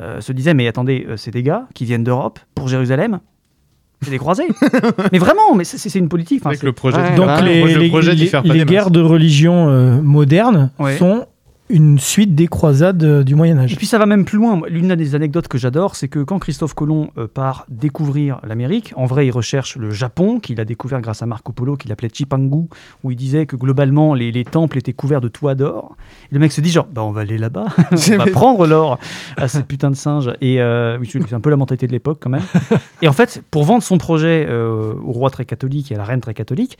euh, 0.00 0.20
se 0.20 0.32
disaient 0.32 0.54
mais 0.54 0.66
attendez, 0.68 1.06
euh, 1.08 1.16
c'est 1.16 1.30
des 1.30 1.42
gars 1.42 1.66
qui 1.74 1.84
viennent 1.84 2.04
d'Europe 2.04 2.38
pour 2.54 2.68
Jérusalem. 2.68 3.20
C'est 4.02 4.10
des 4.10 4.18
croisés. 4.18 4.46
mais 5.12 5.18
vraiment, 5.18 5.54
mais 5.56 5.64
c'est- 5.64 5.76
une 5.98 6.08
politique. 6.08 6.40
enfin, 6.40 6.50
Avec 6.50 6.60
c'est- 6.60 6.66
le 6.66 6.72
projet 6.72 6.98
Ouais, 6.98 7.10
de- 7.12 7.16
Donc 7.16 7.40
les, 7.42 7.74
le 7.74 7.88
projet 7.88 8.14
guerres 8.64 8.90
de 8.92 9.00
religion 9.00 9.68
euh, 9.68 10.00
modernes 10.00 10.70
Ouais. 10.78 10.96
sont 10.96 11.26
une 11.70 11.98
suite 11.98 12.34
des 12.34 12.46
croisades 12.46 13.02
euh, 13.04 13.22
du 13.22 13.34
Moyen 13.34 13.58
Et 13.58 13.64
Âge. 13.64 13.76
puis 13.76 13.86
ça 13.86 13.98
va 13.98 14.06
même 14.06 14.24
plus 14.24 14.38
loin. 14.38 14.60
L'une 14.68 14.94
des 14.94 15.14
anecdotes 15.14 15.48
que 15.48 15.58
j'adore, 15.58 15.96
c'est 15.96 16.08
que 16.08 16.20
quand 16.20 16.38
Christophe 16.38 16.74
Colomb 16.74 17.10
euh, 17.18 17.26
part 17.26 17.66
découvrir 17.68 18.40
l'Amérique, 18.46 18.92
en 18.96 19.06
vrai, 19.06 19.26
il 19.26 19.30
recherche 19.30 19.76
le 19.76 19.90
Japon, 19.90 20.40
qu'il 20.40 20.60
a 20.60 20.64
découvert 20.64 21.00
grâce 21.00 21.22
à 21.22 21.26
Marco 21.26 21.52
Polo, 21.52 21.76
qu'il 21.76 21.92
appelait 21.92 22.10
Chipangu, 22.12 22.68
où 23.04 23.10
il 23.10 23.16
disait 23.16 23.46
que 23.46 23.56
globalement, 23.56 24.14
les, 24.14 24.32
les 24.32 24.44
temples 24.44 24.78
étaient 24.78 24.92
couverts 24.92 25.20
de 25.20 25.28
toits 25.28 25.54
d'or. 25.54 25.96
Et 26.30 26.34
le 26.34 26.40
mec 26.40 26.52
se 26.52 26.60
dit 26.60 26.70
genre, 26.70 26.86
bah, 26.90 27.02
on 27.02 27.10
va 27.10 27.22
aller 27.22 27.38
là-bas, 27.38 27.66
on 27.92 28.16
va 28.16 28.26
prendre 28.32 28.66
l'or 28.66 28.98
à 29.36 29.48
ces 29.48 29.62
putains 29.62 29.90
de 29.90 29.96
singes. 29.96 30.32
Et 30.40 30.60
euh, 30.60 30.98
c'est 31.04 31.32
un 31.34 31.40
peu 31.40 31.50
la 31.50 31.56
mentalité 31.56 31.86
de 31.86 31.92
l'époque 31.92 32.18
quand 32.20 32.30
même. 32.30 32.42
Et 33.02 33.08
en 33.08 33.12
fait, 33.12 33.42
pour 33.50 33.64
vendre 33.64 33.82
son 33.82 33.98
projet 33.98 34.46
euh, 34.48 34.94
au 35.04 35.12
roi 35.12 35.30
très 35.30 35.44
catholique 35.44 35.92
et 35.92 35.94
à 35.94 35.98
la 35.98 36.04
reine 36.04 36.20
très 36.20 36.34
catholique, 36.34 36.78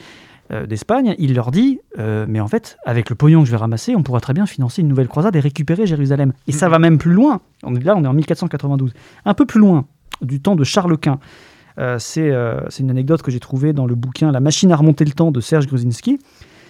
d'Espagne, 0.50 1.14
il 1.18 1.34
leur 1.34 1.50
dit 1.50 1.80
euh, 1.98 2.26
Mais 2.28 2.40
en 2.40 2.48
fait, 2.48 2.78
avec 2.84 3.10
le 3.10 3.16
pognon 3.16 3.40
que 3.40 3.46
je 3.46 3.50
vais 3.50 3.56
ramasser, 3.56 3.94
on 3.94 4.02
pourra 4.02 4.20
très 4.20 4.32
bien 4.32 4.46
financer 4.46 4.82
une 4.82 4.88
nouvelle 4.88 5.08
croisade 5.08 5.36
et 5.36 5.40
récupérer 5.40 5.86
Jérusalem. 5.86 6.32
Et 6.46 6.52
ça 6.52 6.68
va 6.68 6.78
même 6.78 6.98
plus 6.98 7.12
loin. 7.12 7.40
On 7.62 7.74
est 7.74 7.84
là, 7.84 7.94
on 7.96 8.04
est 8.04 8.08
en 8.08 8.14
1492. 8.14 8.92
Un 9.24 9.34
peu 9.34 9.46
plus 9.46 9.60
loin, 9.60 9.86
du 10.22 10.40
temps 10.40 10.56
de 10.56 10.64
Charles 10.64 10.96
Quint. 10.98 11.18
Euh, 11.78 11.96
c'est 11.98 12.30
euh, 12.30 12.60
c'est 12.70 12.82
une 12.82 12.90
anecdote 12.90 13.22
que 13.22 13.30
j'ai 13.30 13.38
trouvée 13.38 13.72
dans 13.72 13.86
le 13.86 13.94
bouquin 13.94 14.32
La 14.32 14.40
machine 14.40 14.72
à 14.72 14.76
remonter 14.76 15.04
le 15.04 15.12
temps 15.12 15.30
de 15.30 15.40
Serge 15.40 15.66
Gruzinski. 15.66 16.18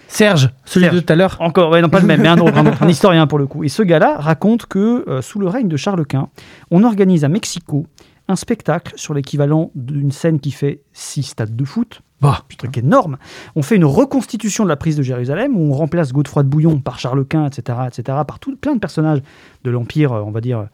Serge, 0.07 0.49
celui 0.65 0.85
Serge. 0.85 0.95
de 0.95 1.01
tout 1.01 1.13
à 1.13 1.15
l'heure. 1.15 1.37
Encore, 1.39 1.71
ouais, 1.71 1.81
non, 1.81 1.89
pas 1.89 1.99
le 1.99 2.07
même, 2.07 2.21
mais 2.21 2.27
un 2.27 2.37
autre, 2.39 2.57
un 2.57 2.65
autre, 2.65 2.81
un 2.81 2.87
historien 2.89 3.27
pour 3.27 3.37
le 3.37 3.47
coup. 3.47 3.63
Et 3.63 3.69
ce 3.69 3.83
gars-là 3.83 4.17
raconte 4.17 4.65
que 4.65 5.07
euh, 5.07 5.21
sous 5.21 5.39
le 5.39 5.47
règne 5.47 5.67
de 5.67 5.77
Charles 5.77 6.05
Quint, 6.05 6.29
on 6.71 6.83
organise 6.83 7.23
à 7.23 7.29
Mexico 7.29 7.85
un 8.27 8.35
spectacle 8.35 8.93
sur 8.95 9.13
l'équivalent 9.13 9.71
d'une 9.75 10.11
scène 10.11 10.39
qui 10.39 10.51
fait 10.51 10.81
six 10.93 11.23
stades 11.23 11.55
de 11.55 11.65
foot. 11.65 12.01
Bah, 12.21 12.43
un 12.51 12.55
truc 12.57 12.77
énorme. 12.77 13.17
On 13.55 13.61
fait 13.61 13.75
une 13.77 13.85
reconstitution 13.85 14.63
de 14.65 14.69
la 14.69 14.75
prise 14.75 14.97
de 14.97 15.03
Jérusalem 15.03 15.55
où 15.55 15.71
on 15.71 15.73
remplace 15.73 16.11
Godefroy 16.11 16.43
de 16.43 16.49
Bouillon 16.49 16.79
par 16.79 16.99
Charles 16.99 17.23
Quint, 17.25 17.45
etc., 17.47 17.77
etc., 17.87 18.17
par 18.27 18.39
tout, 18.39 18.55
plein 18.57 18.73
de 18.75 18.79
personnages 18.79 19.21
de 19.63 19.71
l'empire, 19.71 20.11
euh, 20.11 20.21
on 20.25 20.31
va 20.31 20.41
dire 20.41 20.67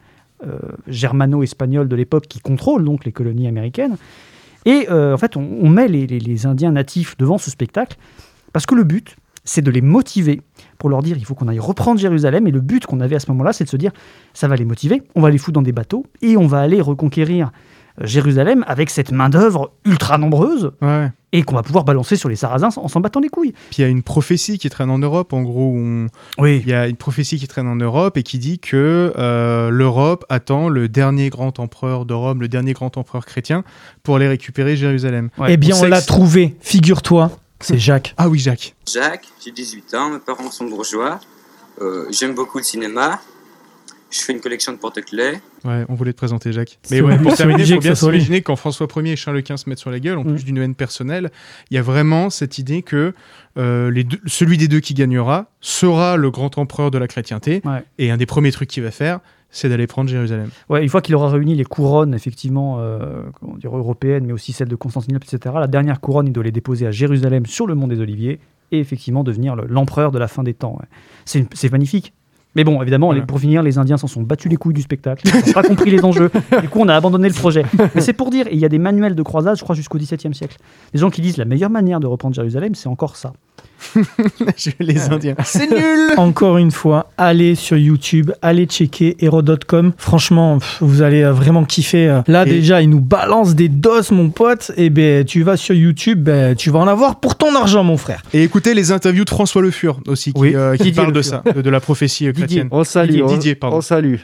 euh, 0.46 0.58
germano-espagnol 0.88 1.88
de 1.88 1.96
l'époque 1.96 2.26
qui 2.28 2.40
contrôle 2.40 2.84
donc 2.84 3.04
les 3.04 3.12
colonies 3.12 3.46
américaines. 3.46 3.96
Et 4.64 4.88
euh, 4.90 5.14
en 5.14 5.18
fait, 5.18 5.36
on, 5.36 5.46
on 5.62 5.68
met 5.68 5.86
les, 5.88 6.06
les- 6.06 6.18
les 6.18 6.46
Indiens 6.46 6.72
natifs 6.72 7.16
devant 7.16 7.38
ce 7.38 7.50
spectacle 7.50 7.96
parce 8.52 8.66
que 8.66 8.74
le 8.74 8.82
but, 8.84 9.16
c'est 9.44 9.62
de 9.62 9.70
les 9.70 9.80
motiver 9.80 10.42
pour 10.78 10.90
leur 10.90 11.02
dire 11.02 11.16
il 11.16 11.24
faut 11.24 11.36
qu'on 11.36 11.46
aille 11.46 11.60
reprendre 11.60 12.00
Jérusalem. 12.00 12.48
Et 12.48 12.50
le 12.50 12.60
but 12.60 12.84
qu'on 12.86 12.98
avait 13.00 13.14
à 13.14 13.20
ce 13.20 13.30
moment-là, 13.30 13.52
c'est 13.52 13.62
de 13.64 13.68
se 13.68 13.76
dire 13.76 13.92
ça 14.34 14.48
va 14.48 14.56
les 14.56 14.64
motiver, 14.64 15.02
on 15.14 15.20
va 15.20 15.30
les 15.30 15.38
foutre 15.38 15.54
dans 15.54 15.62
des 15.62 15.70
bateaux 15.72 16.04
et 16.20 16.36
on 16.36 16.48
va 16.48 16.58
aller 16.60 16.80
reconquérir 16.80 17.52
Jérusalem 18.02 18.64
avec 18.66 18.90
cette 18.90 19.12
main-d'œuvre 19.12 19.72
ultra 19.84 20.18
nombreuse 20.18 20.72
Ouais. 20.82 21.10
Et 21.38 21.42
qu'on 21.42 21.54
va 21.54 21.62
pouvoir 21.62 21.84
balancer 21.84 22.16
sur 22.16 22.28
les 22.28 22.36
Sarrasins 22.36 22.70
en 22.76 22.88
s'en 22.88 23.00
battant 23.00 23.20
les 23.20 23.28
couilles. 23.28 23.52
Puis 23.70 23.78
il 23.78 23.82
y 23.82 23.84
a 23.84 23.88
une 23.88 24.02
prophétie 24.02 24.58
qui 24.58 24.70
traîne 24.70 24.90
en 24.90 24.98
Europe, 24.98 25.32
en 25.32 25.42
gros. 25.42 25.72
on- 25.76 26.06
Oui. 26.38 26.62
Il 26.64 26.70
y 26.70 26.74
a 26.74 26.86
une 26.88 26.96
prophétie 26.96 27.38
qui 27.38 27.46
traîne 27.46 27.68
en 27.68 27.76
Europe 27.76 28.16
et 28.16 28.22
qui 28.22 28.38
dit 28.38 28.58
que 28.58 29.12
euh, 29.18 29.70
l'Europe 29.70 30.24
attend 30.28 30.68
le 30.68 30.88
dernier 30.88 31.28
grand 31.28 31.58
empereur 31.60 32.06
de 32.06 32.14
Rome, 32.14 32.40
le 32.40 32.48
dernier 32.48 32.72
grand 32.72 32.96
empereur 32.96 33.26
chrétien, 33.26 33.64
pour 34.02 34.16
aller 34.16 34.28
récupérer 34.28 34.76
Jérusalem. 34.76 35.28
eh 35.48 35.56
bien, 35.56 35.76
on, 35.76 35.84
l'a 35.84 36.00
trouvé. 36.00 36.56
Figure-toi, 36.60 37.30
c'est 37.60 37.78
Jacques. 37.86 38.14
Ah 38.16 38.28
oui, 38.28 38.38
Jacques. 38.38 38.74
Jacques, 38.90 39.26
j'ai 39.44 39.50
18 39.52 39.94
ans, 39.94 40.10
mes 40.10 40.18
parents 40.18 40.50
sont 40.50 40.64
bourgeois, 40.66 41.20
euh, 41.82 42.06
j'aime 42.10 42.34
beaucoup 42.34 42.58
le 42.58 42.64
cinéma, 42.64 43.20
je 44.10 44.18
fais 44.20 44.32
une 44.32 44.40
collection 44.40 44.72
de 44.72 44.78
porte-clés. 44.78 45.32
Ouais, 45.64 45.84
on 45.88 45.94
voulait 45.94 46.12
te 46.12 46.16
présenter 46.18 46.52
Jacques. 46.52 46.78
Mais 46.90 47.00
ouais, 47.00 47.18
pour 47.18 47.34
terminer, 47.34 47.62
il 47.62 47.68
faut 47.68 47.78
que 47.78 47.82
bien 47.82 47.94
s'imaginer 47.94 48.42
quand 48.42 48.56
François 48.56 48.86
Ier 48.96 49.12
et 49.12 49.16
Charles 49.16 49.42
Quint 49.42 49.56
se 49.56 49.68
mettent 49.68 49.78
sur 49.80 49.90
la 49.90 49.98
gueule, 50.00 50.18
en 50.18 50.24
plus 50.24 50.44
d'une 50.44 50.58
haine 50.58 50.74
personnelle, 50.74 51.30
il 51.70 51.74
y 51.74 51.78
a 51.78 51.82
vraiment 51.82 52.30
cette 52.30 52.58
idée 52.58 52.82
que 52.82 53.14
euh, 53.58 53.90
les 53.90 54.04
deux- 54.04 54.20
celui 54.26 54.56
des 54.58 54.68
deux 54.68 54.80
qui 54.80 54.94
gagnera 54.94 55.50
sera 55.60 56.16
le 56.16 56.30
grand 56.30 56.56
empereur 56.58 56.90
de 56.90 56.98
la 56.98 57.08
chrétienté. 57.08 57.62
Ouais. 57.64 57.82
Et 57.98 58.10
un 58.10 58.16
des 58.16 58.26
premiers 58.26 58.52
trucs 58.52 58.68
qu'il 58.68 58.82
va 58.82 58.90
faire, 58.90 59.20
c'est 59.50 59.68
d'aller 59.68 59.86
prendre 59.86 60.08
Jérusalem. 60.10 60.50
Ouais, 60.68 60.82
une 60.82 60.88
fois 60.88 61.00
qu'il 61.00 61.14
aura 61.14 61.30
réuni 61.30 61.54
les 61.54 61.64
couronnes, 61.64 62.14
effectivement, 62.14 62.76
euh, 62.80 63.22
dire, 63.58 63.76
européennes, 63.76 64.24
mais 64.26 64.32
aussi 64.32 64.52
celles 64.52 64.68
de 64.68 64.76
Constantinople, 64.76 65.26
etc., 65.32 65.54
la 65.58 65.66
dernière 65.66 66.00
couronne, 66.00 66.26
il 66.26 66.32
doit 66.32 66.44
les 66.44 66.52
déposer 66.52 66.86
à 66.86 66.90
Jérusalem 66.90 67.46
sur 67.46 67.66
le 67.66 67.74
mont 67.74 67.88
des 67.88 68.00
Oliviers 68.00 68.38
et 68.72 68.78
effectivement 68.80 69.24
devenir 69.24 69.56
le- 69.56 69.66
l'empereur 69.66 70.10
de 70.12 70.18
la 70.18 70.28
fin 70.28 70.42
des 70.42 70.54
temps. 70.54 70.78
ouais. 70.80 71.44
C'est 71.54 71.72
magnifique. 71.72 72.12
Mais 72.56 72.64
bon, 72.64 72.80
évidemment, 72.82 73.12
les- 73.12 73.20
pour 73.22 73.38
finir, 73.38 73.62
les 73.62 73.78
Indiens 73.78 73.96
s'en 73.98 74.06
sont 74.08 74.22
battus 74.22 74.50
les 74.50 74.56
couilles 74.56 74.74
du 74.74 74.82
spectacle. 74.82 75.22
Ils 75.28 75.46
n'ont 75.48 75.52
pas 75.52 75.62
compris 75.62 75.90
les 75.90 76.04
enjeux. 76.04 76.30
Du 76.60 76.68
coup, 76.68 76.80
on 76.80 76.88
a 76.88 76.94
abandonné 76.94 77.28
le 77.28 77.34
projet. 77.34 77.64
Mais 77.94 78.00
c'est 78.00 78.14
pour 78.14 78.30
dire, 78.30 78.46
il 78.50 78.58
y 78.58 78.64
a 78.64 78.68
des 78.68 78.78
manuels 78.78 79.14
de 79.14 79.22
croisade, 79.22 79.56
je 79.56 79.62
crois, 79.62 79.76
jusqu'au 79.76 79.98
XVIIe 79.98 80.34
siècle. 80.34 80.56
Des 80.92 80.98
gens 80.98 81.10
qui 81.10 81.20
disent 81.20 81.36
la 81.36 81.44
meilleure 81.44 81.70
manière 81.70 82.00
de 82.00 82.06
reprendre 82.06 82.34
Jérusalem, 82.34 82.74
c'est 82.74 82.88
encore 82.88 83.16
ça. 83.16 83.32
les 84.80 85.08
Indiens. 85.10 85.34
C'est 85.44 85.70
nul 85.70 86.10
Encore 86.16 86.58
une 86.58 86.70
fois, 86.70 87.10
allez 87.18 87.54
sur 87.54 87.76
YouTube, 87.76 88.30
allez 88.42 88.66
checker 88.66 89.16
hero.com. 89.20 89.92
Franchement, 89.96 90.58
pff, 90.58 90.78
vous 90.80 91.02
allez 91.02 91.22
euh, 91.22 91.32
vraiment 91.32 91.64
kiffer. 91.64 92.08
euh. 92.08 92.20
Là, 92.26 92.44
Et- 92.46 92.50
déjà, 92.50 92.82
il 92.82 92.90
nous 92.90 93.00
balance 93.00 93.54
des 93.54 93.68
doses, 93.68 94.10
mon 94.10 94.30
pote. 94.30 94.70
Et 94.76 94.90
ben, 94.90 95.24
tu 95.24 95.42
vas 95.42 95.56
sur 95.56 95.74
YouTube, 95.74 96.22
ben, 96.22 96.54
tu 96.54 96.70
vas 96.70 96.78
en 96.80 96.88
avoir 96.88 97.20
pour 97.20 97.36
ton 97.36 97.54
argent, 97.54 97.84
mon 97.84 97.96
frère. 97.96 98.22
Et 98.32 98.42
écoutez 98.42 98.74
les 98.74 98.92
interviews 98.92 99.24
de 99.24 99.30
François 99.30 99.62
Le 99.62 99.70
Fur 99.70 100.00
aussi, 100.06 100.32
qui, 100.32 100.40
Oui. 100.40 100.52
euh, 100.54 100.76
qui 100.76 100.84
Didier 100.84 100.92
parle 100.94 101.08
Le 101.08 101.12
de 101.14 101.22
ça, 101.22 101.42
de, 101.54 101.62
de 101.62 101.70
la 101.70 101.80
prophétie 101.80 102.32
chrétienne. 102.32 102.68
On 102.70 102.78
le 102.78 102.84
salue, 102.84 103.08
Didier, 103.08 103.22
on- 103.22 103.26
Didier, 103.28 103.54
pardon. 103.54 103.76
on 103.78 103.80
salue. 103.80 104.16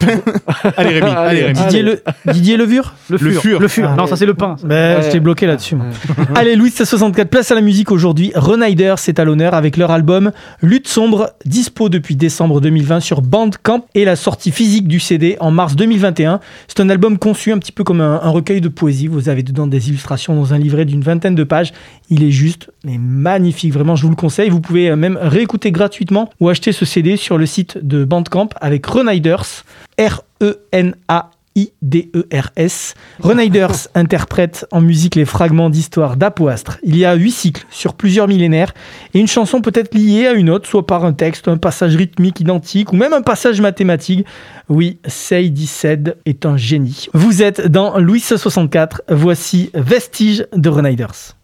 allez 0.76 1.00
Rémi, 1.00 1.10
allez 1.16 1.42
Rémi. 1.44 1.58
Didier, 1.60 1.82
le, 1.82 2.02
Didier 2.32 2.56
Levure 2.56 2.94
Le 3.10 3.18
Le 3.18 3.30
fur. 3.32 3.60
Le 3.60 3.68
fur. 3.68 3.88
Ah, 3.92 3.96
non, 3.96 4.04
ouais. 4.04 4.08
ça, 4.10 4.16
c'est 4.16 4.26
le 4.26 4.34
pain. 4.34 4.56
Ben, 4.64 4.82
Ouais. 4.98 5.02
Je 5.06 5.10
t'ai 5.10 5.20
bloqué 5.20 5.46
là-dessus. 5.46 5.76
moi. 5.76 5.86
Allez, 6.34 6.56
Louis 6.56 6.70
64, 6.70 7.28
place 7.28 7.50
à 7.50 7.54
la 7.54 7.60
musique 7.60 7.90
aujourd'hui. 7.92 8.32
Reniders 8.34 8.98
c'est 8.98 9.18
à 9.18 9.24
l'honneur 9.24 9.41
avec 9.50 9.76
leur 9.76 9.90
album 9.90 10.32
Lutte 10.62 10.88
sombre, 10.88 11.30
dispo 11.44 11.88
depuis 11.88 12.16
décembre 12.16 12.60
2020 12.60 13.00
sur 13.00 13.22
Bandcamp 13.22 13.84
et 13.94 14.04
la 14.04 14.16
sortie 14.16 14.52
physique 14.52 14.86
du 14.86 15.00
CD 15.00 15.36
en 15.40 15.50
mars 15.50 15.76
2021. 15.76 16.40
C'est 16.68 16.80
un 16.80 16.88
album 16.88 17.18
conçu 17.18 17.52
un 17.52 17.58
petit 17.58 17.72
peu 17.72 17.84
comme 17.84 18.00
un, 18.00 18.18
recueil 18.18 18.60
de 18.60 18.68
poésie. 18.68 19.08
Vous 19.08 19.28
avez 19.28 19.42
dedans 19.42 19.66
des 19.66 19.88
illustrations 19.88 20.34
dans 20.34 20.54
un 20.54 20.58
livret 20.58 20.84
d'une 20.84 21.02
vingtaine 21.02 21.34
de 21.34 21.44
pages. 21.44 21.72
Il 22.08 22.22
est 22.22 22.30
juste 22.30 22.70
mais 22.84 22.98
magnifique. 22.98 23.72
Vraiment, 23.72 23.96
je 23.96 24.02
vous 24.02 24.10
le 24.10 24.16
conseille. 24.16 24.48
Vous 24.48 24.60
pouvez 24.60 24.90
euh, 24.90 24.96
même 24.96 25.18
réécouter 25.20 25.72
gratuitement 25.72 26.30
ou 26.40 26.48
acheter 26.48 26.72
ce 26.72 26.84
CD 26.84 27.16
sur 27.16 27.38
le 27.38 27.46
site 27.46 27.78
de 27.82 28.04
Bandcamp 28.04 28.50
avec 28.60 28.86
Reniders, 28.86 29.64
R-E-N-A. 29.98 31.30
I-D-E-R-S. 31.54 32.94
Reniders 33.20 33.88
interprète 33.94 34.66
en 34.70 34.80
musique 34.80 35.14
les 35.14 35.24
fragments 35.24 35.70
d'histoire 35.70 36.16
d'Apoastre. 36.16 36.78
Il 36.82 36.96
y 36.96 37.04
a 37.04 37.14
huit 37.14 37.32
cycles 37.32 37.66
sur 37.70 37.94
plusieurs 37.94 38.28
millénaires 38.28 38.72
et 39.14 39.20
une 39.20 39.26
chanson 39.26 39.60
peut 39.60 39.72
être 39.74 39.94
liée 39.94 40.26
à 40.26 40.32
une 40.32 40.50
autre, 40.50 40.68
soit 40.68 40.86
par 40.86 41.04
un 41.04 41.12
texte, 41.12 41.48
un 41.48 41.58
passage 41.58 41.96
rythmique 41.96 42.40
identique 42.40 42.92
ou 42.92 42.96
même 42.96 43.12
un 43.12 43.22
passage 43.22 43.60
mathématique. 43.60 44.26
Oui, 44.68 44.98
Seidi 45.06 45.66
Said 45.66 46.16
est 46.26 46.46
un 46.46 46.56
génie. 46.56 47.08
Vous 47.14 47.42
êtes 47.42 47.66
dans 47.66 47.98
Louis 47.98 48.20
64. 48.20 49.02
Voici 49.08 49.70
Vestige 49.74 50.46
de 50.54 50.68
Reniders. 50.68 51.36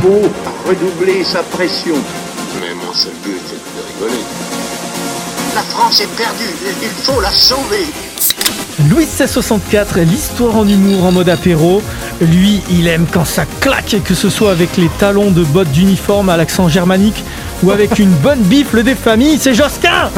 Faut 0.00 0.30
redoubler 0.68 1.24
sa 1.24 1.42
pression. 1.42 1.96
Mais 2.60 2.74
mon 2.74 2.92
seul 2.92 3.12
but 3.24 3.34
est 3.34 4.00
de 4.00 4.06
rigoler. 4.06 4.22
La 5.54 5.62
France 5.62 6.00
est 6.00 6.16
perdue, 6.16 6.54
il 6.82 6.88
faut 6.88 7.20
la 7.20 7.30
sauver. 7.30 7.86
Louis 8.90 9.06
1664, 9.06 9.98
l'histoire 10.00 10.56
en 10.56 10.68
humour 10.68 11.04
en 11.04 11.12
mode 11.12 11.28
apéro. 11.28 11.82
Lui, 12.20 12.60
il 12.70 12.86
aime 12.86 13.06
quand 13.10 13.24
ça 13.24 13.44
claque, 13.60 13.96
que 14.04 14.14
ce 14.14 14.28
soit 14.30 14.52
avec 14.52 14.76
les 14.76 14.88
talons 14.98 15.32
de 15.32 15.42
bottes 15.42 15.72
d'uniforme 15.72 16.28
à 16.28 16.36
l'accent 16.36 16.68
germanique 16.68 17.24
ou 17.62 17.70
avec 17.70 17.98
une 17.98 18.10
bonne 18.10 18.40
bifle 18.40 18.82
des 18.82 18.94
familles, 18.94 19.38
c'est 19.38 19.54
Josquin. 19.54 20.10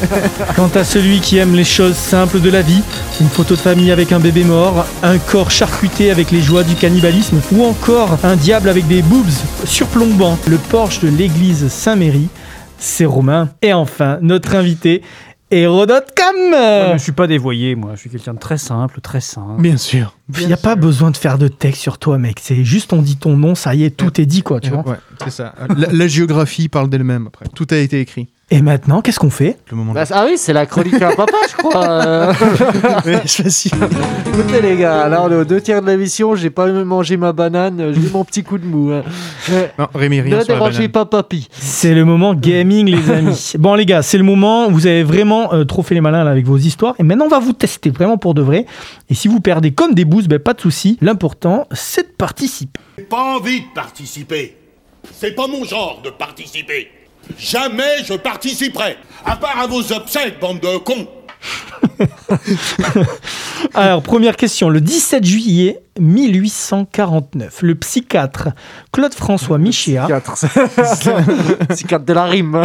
Quant 0.56 0.70
à 0.74 0.84
celui 0.84 1.20
qui 1.20 1.38
aime 1.38 1.54
les 1.54 1.64
choses 1.64 1.96
simples 1.96 2.40
de 2.40 2.50
la 2.50 2.62
vie, 2.62 2.82
une 3.20 3.28
photo 3.28 3.54
de 3.54 3.60
famille 3.60 3.90
avec 3.90 4.12
un 4.12 4.20
bébé 4.20 4.44
mort, 4.44 4.86
un 5.02 5.18
corps 5.18 5.50
charcuté 5.50 6.10
avec 6.10 6.30
les 6.30 6.42
joies 6.42 6.64
du 6.64 6.74
cannibalisme, 6.74 7.40
ou 7.52 7.64
encore 7.64 8.18
un 8.22 8.36
diable 8.36 8.68
avec 8.68 8.86
des 8.86 9.02
boobs 9.02 9.26
surplombant 9.64 10.38
le 10.46 10.56
porche 10.56 11.00
de 11.00 11.08
l'église 11.08 11.68
Saint-Méry, 11.68 12.28
c'est 12.78 13.04
Romain. 13.04 13.48
Et 13.62 13.72
enfin, 13.72 14.18
notre 14.22 14.54
invité, 14.54 15.02
Mais 16.50 16.98
je 16.98 17.02
suis 17.02 17.12
pas 17.12 17.26
dévoyé, 17.26 17.74
moi. 17.74 17.92
Je 17.94 18.00
suis 18.00 18.10
quelqu'un 18.10 18.34
de 18.34 18.38
très 18.38 18.58
simple, 18.58 19.00
très 19.00 19.20
simple. 19.20 19.62
Bien 19.62 19.76
sûr. 19.76 20.14
Il 20.38 20.46
n'y 20.46 20.52
a 20.52 20.58
pas 20.58 20.76
besoin 20.76 21.10
de 21.10 21.16
faire 21.16 21.38
de 21.38 21.48
texte 21.48 21.80
sur 21.80 21.98
toi, 21.98 22.18
mec. 22.18 22.38
C'est 22.40 22.64
juste 22.64 22.92
on 22.92 23.00
dit 23.00 23.16
ton 23.16 23.36
nom, 23.36 23.54
ça 23.54 23.74
y 23.74 23.84
est, 23.84 23.90
tout 23.90 24.20
est 24.20 24.26
dit, 24.26 24.42
quoi, 24.42 24.60
tu 24.60 24.70
vois. 24.70 24.86
Ouais, 24.86 24.96
c'est 25.24 25.30
ça. 25.30 25.54
La, 25.76 25.88
la 25.90 26.06
géographie 26.06 26.68
parle 26.68 26.90
d'elle-même 26.90 27.28
après. 27.28 27.46
Tout 27.54 27.66
a 27.70 27.76
été 27.76 28.00
écrit. 28.00 28.28
Et 28.50 28.62
maintenant, 28.62 29.02
qu'est-ce 29.02 29.18
qu'on 29.18 29.28
fait 29.28 29.58
Le 29.70 29.76
moment 29.76 29.92
Bah, 29.92 30.04
ah 30.10 30.24
oui, 30.26 30.38
c'est 30.38 30.54
la 30.54 30.64
chronique 30.64 31.02
à 31.02 31.14
papa, 31.14 31.36
je 31.50 31.54
crois. 31.56 31.84
euh. 31.86 32.32
Écoutez 34.26 34.62
les 34.62 34.76
gars, 34.78 35.06
là 35.08 35.22
on 35.22 35.30
est 35.30 35.34
aux 35.34 35.44
deux 35.44 35.60
tiers 35.60 35.82
de 35.82 35.86
l'émission, 35.90 36.34
j'ai 36.34 36.48
pas 36.48 36.66
même 36.66 36.84
mangé 36.84 37.18
ma 37.18 37.34
banane, 37.34 37.92
j'ai 37.92 38.00
eu 38.00 38.10
mon 38.10 38.24
petit 38.24 38.42
coup 38.44 38.56
de 38.56 38.64
mou. 38.64 38.90
hein. 38.92 39.02
Non, 39.78 39.88
Rémi, 39.94 40.22
rien 40.22 40.38
Ne 40.38 40.44
sur 40.44 40.52
la 40.54 40.58
dérangez 40.60 40.88
banane. 40.88 40.92
pas 40.92 41.04
papy. 41.04 41.48
C'est 41.52 41.94
le 41.94 42.06
moment 42.06 42.32
gaming, 42.34 42.88
les 42.88 43.10
amis. 43.10 43.52
Bon, 43.58 43.74
les 43.74 43.84
gars, 43.84 44.00
c'est 44.00 44.16
le 44.18 44.24
moment 44.24 44.68
où 44.68 44.70
vous 44.70 44.86
avez 44.86 45.02
vraiment 45.02 45.52
euh, 45.52 45.64
trop 45.64 45.82
fait 45.82 45.94
les 45.94 46.00
malins 46.00 46.24
là, 46.24 46.30
avec 46.30 46.46
vos 46.46 46.56
histoires. 46.58 46.94
Et 46.98 47.02
maintenant, 47.02 47.26
on 47.26 47.30
va 47.30 47.40
vous 47.40 47.52
tester 47.52 47.90
vraiment 47.90 48.16
pour 48.16 48.32
de 48.32 48.40
vrai. 48.40 48.64
Et 49.10 49.14
si 49.14 49.28
vous 49.28 49.40
perdez 49.40 49.72
comme 49.72 49.92
des 49.92 50.06
boosts, 50.06 50.28
ben, 50.28 50.38
pas 50.38 50.54
de 50.54 50.60
souci. 50.62 50.96
L'important, 51.02 51.66
c'est 51.72 52.02
de 52.08 52.12
participer. 52.16 52.80
J'ai 52.96 53.04
pas 53.04 53.36
envie 53.36 53.60
de 53.60 53.66
participer. 53.74 54.56
C'est 55.12 55.34
pas 55.34 55.46
mon 55.48 55.64
genre 55.64 56.00
de 56.02 56.08
participer. 56.10 56.88
Jamais 57.38 58.04
je 58.04 58.14
participerai. 58.14 58.96
À 59.24 59.36
part 59.36 59.58
à 59.58 59.66
vos 59.66 59.92
obsèques, 59.92 60.40
bande 60.40 60.60
de 60.60 60.78
cons. 60.78 61.06
Alors, 63.74 64.02
première 64.02 64.36
question. 64.36 64.68
Le 64.68 64.80
17 64.80 65.24
juillet 65.24 65.80
1849, 66.00 67.62
le 67.62 67.74
psychiatre 67.74 68.50
Claude-François 68.92 69.58
Michéa. 69.58 70.06
Psychiatre 71.70 72.04
de 72.04 72.12
la 72.12 72.24
rime. 72.24 72.64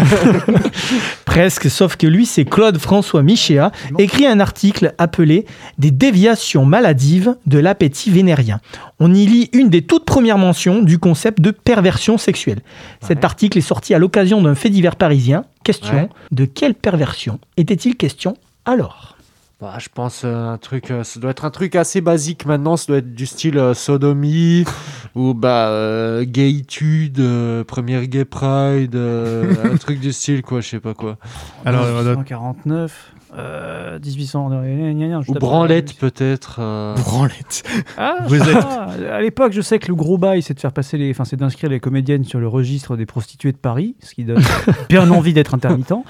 Presque, 1.26 1.70
sauf 1.70 1.96
que 1.96 2.06
lui, 2.06 2.26
c'est 2.26 2.46
Claude-François 2.46 3.24
Michéa, 3.24 3.72
écrit 3.98 4.28
un 4.28 4.40
article 4.40 4.94
appelé 4.98 5.46
Des 5.78 5.92
déviations 5.92 6.66
maladives 6.66 7.36
de 7.48 7.58
l'appétit 7.60 8.12
vénérien. 8.12 8.60
On 9.00 9.14
y 9.14 9.26
lit 9.26 9.50
une 9.54 9.70
des 9.70 9.82
toutes 9.82 10.06
premières 10.06 10.38
mentions 10.38 10.82
du 10.82 11.00
concept 11.00 11.42
de 11.42 11.52
perversion 11.52 12.18
sexuelle. 12.18 12.62
Cet 13.02 13.26
article 13.26 13.58
est 13.58 13.62
sorti 13.62 13.94
à 13.94 14.00
l'occasion 14.00 14.42
d'un 14.42 14.56
fait 14.56 14.70
divers 14.70 14.96
parisien. 14.96 15.46
Question 15.64 15.94
Ouais. 15.96 16.10
de 16.32 16.46
quelle 16.46 16.76
perversion 16.76 17.40
était-il 17.58 17.96
question 17.96 18.36
alors 18.66 19.18
Bah, 19.62 19.76
je 19.80 19.88
pense 19.94 20.24
euh, 20.26 20.48
un 20.48 20.58
truc, 20.58 20.92
euh, 20.92 21.04
ça 21.04 21.20
doit 21.20 21.32
être 21.32 21.46
un 21.46 21.50
truc 21.52 21.76
assez 21.76 22.02
basique 22.02 22.46
maintenant, 22.46 22.76
ça 22.76 22.88
doit 22.88 22.98
être 22.98 23.14
du 23.14 23.26
style 23.26 23.58
euh, 23.58 23.74
sodomie 23.74 24.66
ou 25.16 25.34
bah 25.34 25.68
euh, 25.70 26.26
gayitude, 26.26 27.20
euh, 27.20 27.64
première 27.64 28.06
gay 28.08 28.26
pride, 28.26 28.96
euh, 28.96 29.54
un 29.74 29.78
truc 29.78 30.00
du 30.00 30.12
style 30.12 30.42
quoi, 30.42 30.60
je 30.62 30.70
sais 30.70 30.80
pas 30.80 30.94
quoi. 30.94 31.18
Alors, 31.66 31.84
Hérodote. 31.88 32.18
1949, 32.18 33.13
euh, 33.38 34.00
1800. 34.04 34.50
gna, 34.50 34.94
gna, 34.94 35.08
gna, 35.08 35.22
je 35.22 35.32
Ou 35.32 35.34
branlette 35.36 35.94
peut-être. 35.98 36.58
euh. 36.60 36.96
Branlette. 36.96 37.64
Ah, 37.98 38.16
Vous 38.28 38.36
êtes-. 38.42 38.66
À 39.12 39.22
l'époque, 39.22 39.54
je 39.54 39.62
sais 39.62 39.80
que 39.80 39.88
le 39.88 39.96
gros 39.96 40.18
bail, 40.18 40.42
c'est 40.42 40.54
de 40.54 40.60
faire 40.60 40.72
passer 40.72 40.98
les, 40.98 41.12
enfin, 41.12 41.26
c'est 41.26 41.36
d'inscrire 41.38 41.70
les 41.70 41.80
comédiennes 41.80 42.24
sur 42.24 42.40
le 42.40 42.48
registre 42.48 42.96
des 42.96 43.06
prostituées 43.06 43.52
de 43.52 43.58
Paris, 43.58 43.96
ce 44.02 44.14
qui 44.14 44.24
donne 44.24 44.42
bien 44.90 45.10
envie 45.10 45.34
d'être 45.34 45.54
intermittent. 45.54 45.94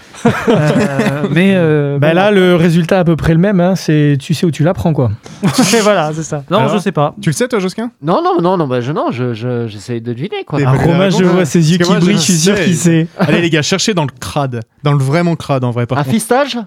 Euh, 0.49 1.27
mais 1.31 1.53
euh, 1.55 1.97
Ben 1.99 2.09
bon. 2.09 2.15
là, 2.15 2.31
le 2.31 2.55
résultat 2.55 2.97
est 2.97 2.99
à 2.99 3.03
peu 3.03 3.15
près 3.15 3.33
le 3.33 3.39
même. 3.39 3.59
hein, 3.59 3.75
c'est 3.75 4.17
tu 4.19 4.33
sais 4.33 4.45
où 4.45 4.51
tu 4.51 4.63
l'apprends, 4.63 4.93
quoi. 4.93 5.11
Et 5.43 5.79
voilà, 5.81 6.11
c'est 6.13 6.23
ça. 6.23 6.43
Non, 6.49 6.59
Alors 6.59 6.73
je 6.73 6.77
sais 6.79 6.91
pas. 6.91 7.15
Tu 7.21 7.29
le 7.29 7.33
sais, 7.33 7.47
toi, 7.47 7.59
Josquin? 7.59 7.91
Non 8.01 8.21
non 8.23 8.41
non 8.41 8.57
non 8.57 8.67
bah 8.67 8.81
je 8.81 8.91
non 8.91 9.11
je 9.11 9.33
je- 9.33 9.67
j'essaye 9.67 10.01
de 10.01 10.13
deviner 10.13 10.43
quoi. 10.45 10.59
Ah, 10.65 10.73
Bah, 10.75 10.83
Romain, 10.83 11.09
je 11.09 11.23
vois 11.23 11.41
hein. 11.41 11.45
ses 11.45 11.71
yeux 11.71 11.77
qui 11.77 11.93
brillent, 11.93 12.15
je 12.17 12.21
suis 12.21 12.33
sûr 12.33 12.55
qu'il 12.59 12.75
sait. 12.75 13.07
Allez, 13.17 13.41
les 13.41 13.49
gars, 13.49 13.61
cherchez 13.61 13.93
dans 13.93 14.03
le 14.03 14.11
crade. 14.19 14.61
Dans 14.83 14.93
le 14.93 14.99
vraiment 15.03 15.35
crade, 15.35 15.63
en 15.63 15.71
vrai, 15.71 15.85
par 15.85 15.97
Un 15.97 16.03
fistage? 16.03 16.57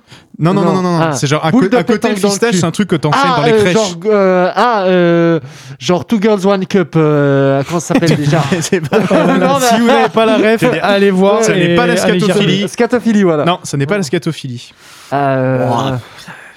Non, 0.54 0.62
non, 0.62 0.72
non, 0.72 0.82
non, 0.82 0.98
non. 0.98 1.00
Ah. 1.02 1.12
C'est 1.12 1.26
genre 1.26 1.44
à, 1.44 1.50
co- 1.50 1.58
côté 1.60 1.76
le 1.76 2.14
cul. 2.14 2.56
c'est 2.56 2.64
un 2.64 2.70
truc 2.70 2.88
que 2.88 2.96
t'enchaînes 2.96 3.20
Ah, 3.24 3.36
dans 3.40 3.46
les 3.46 3.52
euh, 3.52 3.60
crèches. 3.60 3.74
genre 3.74 3.96
euh, 4.06 4.50
ah 4.54 4.82
euh, 4.84 5.40
genre 5.78 6.04
Two 6.06 6.20
Girls 6.20 6.46
One 6.46 6.66
Cup, 6.66 6.94
euh, 6.96 7.62
comment 7.66 7.80
ça 7.80 7.94
s'appelle 7.94 8.16
déjà 8.16 8.38
pas. 8.38 8.98
Non, 9.38 9.58
si 9.60 9.80
vous 9.80 9.86
n'avez 9.86 10.08
pas 10.08 10.26
la 10.26 10.36
ref, 10.36 10.64
allez 10.82 11.10
voir. 11.10 11.42
Ce 11.44 11.52
n'est 11.52 11.74
pas 11.74 11.86
la 11.86 11.96
scatophilie. 11.96 12.68
Scatophilie 12.68 13.22
voilà. 13.22 13.44
Non, 13.44 13.58
ce 13.62 13.76
n'est 13.76 13.86
pas 13.86 13.96
la 13.96 14.02
scatophilie. 14.02 14.72
Euh, 15.12 15.68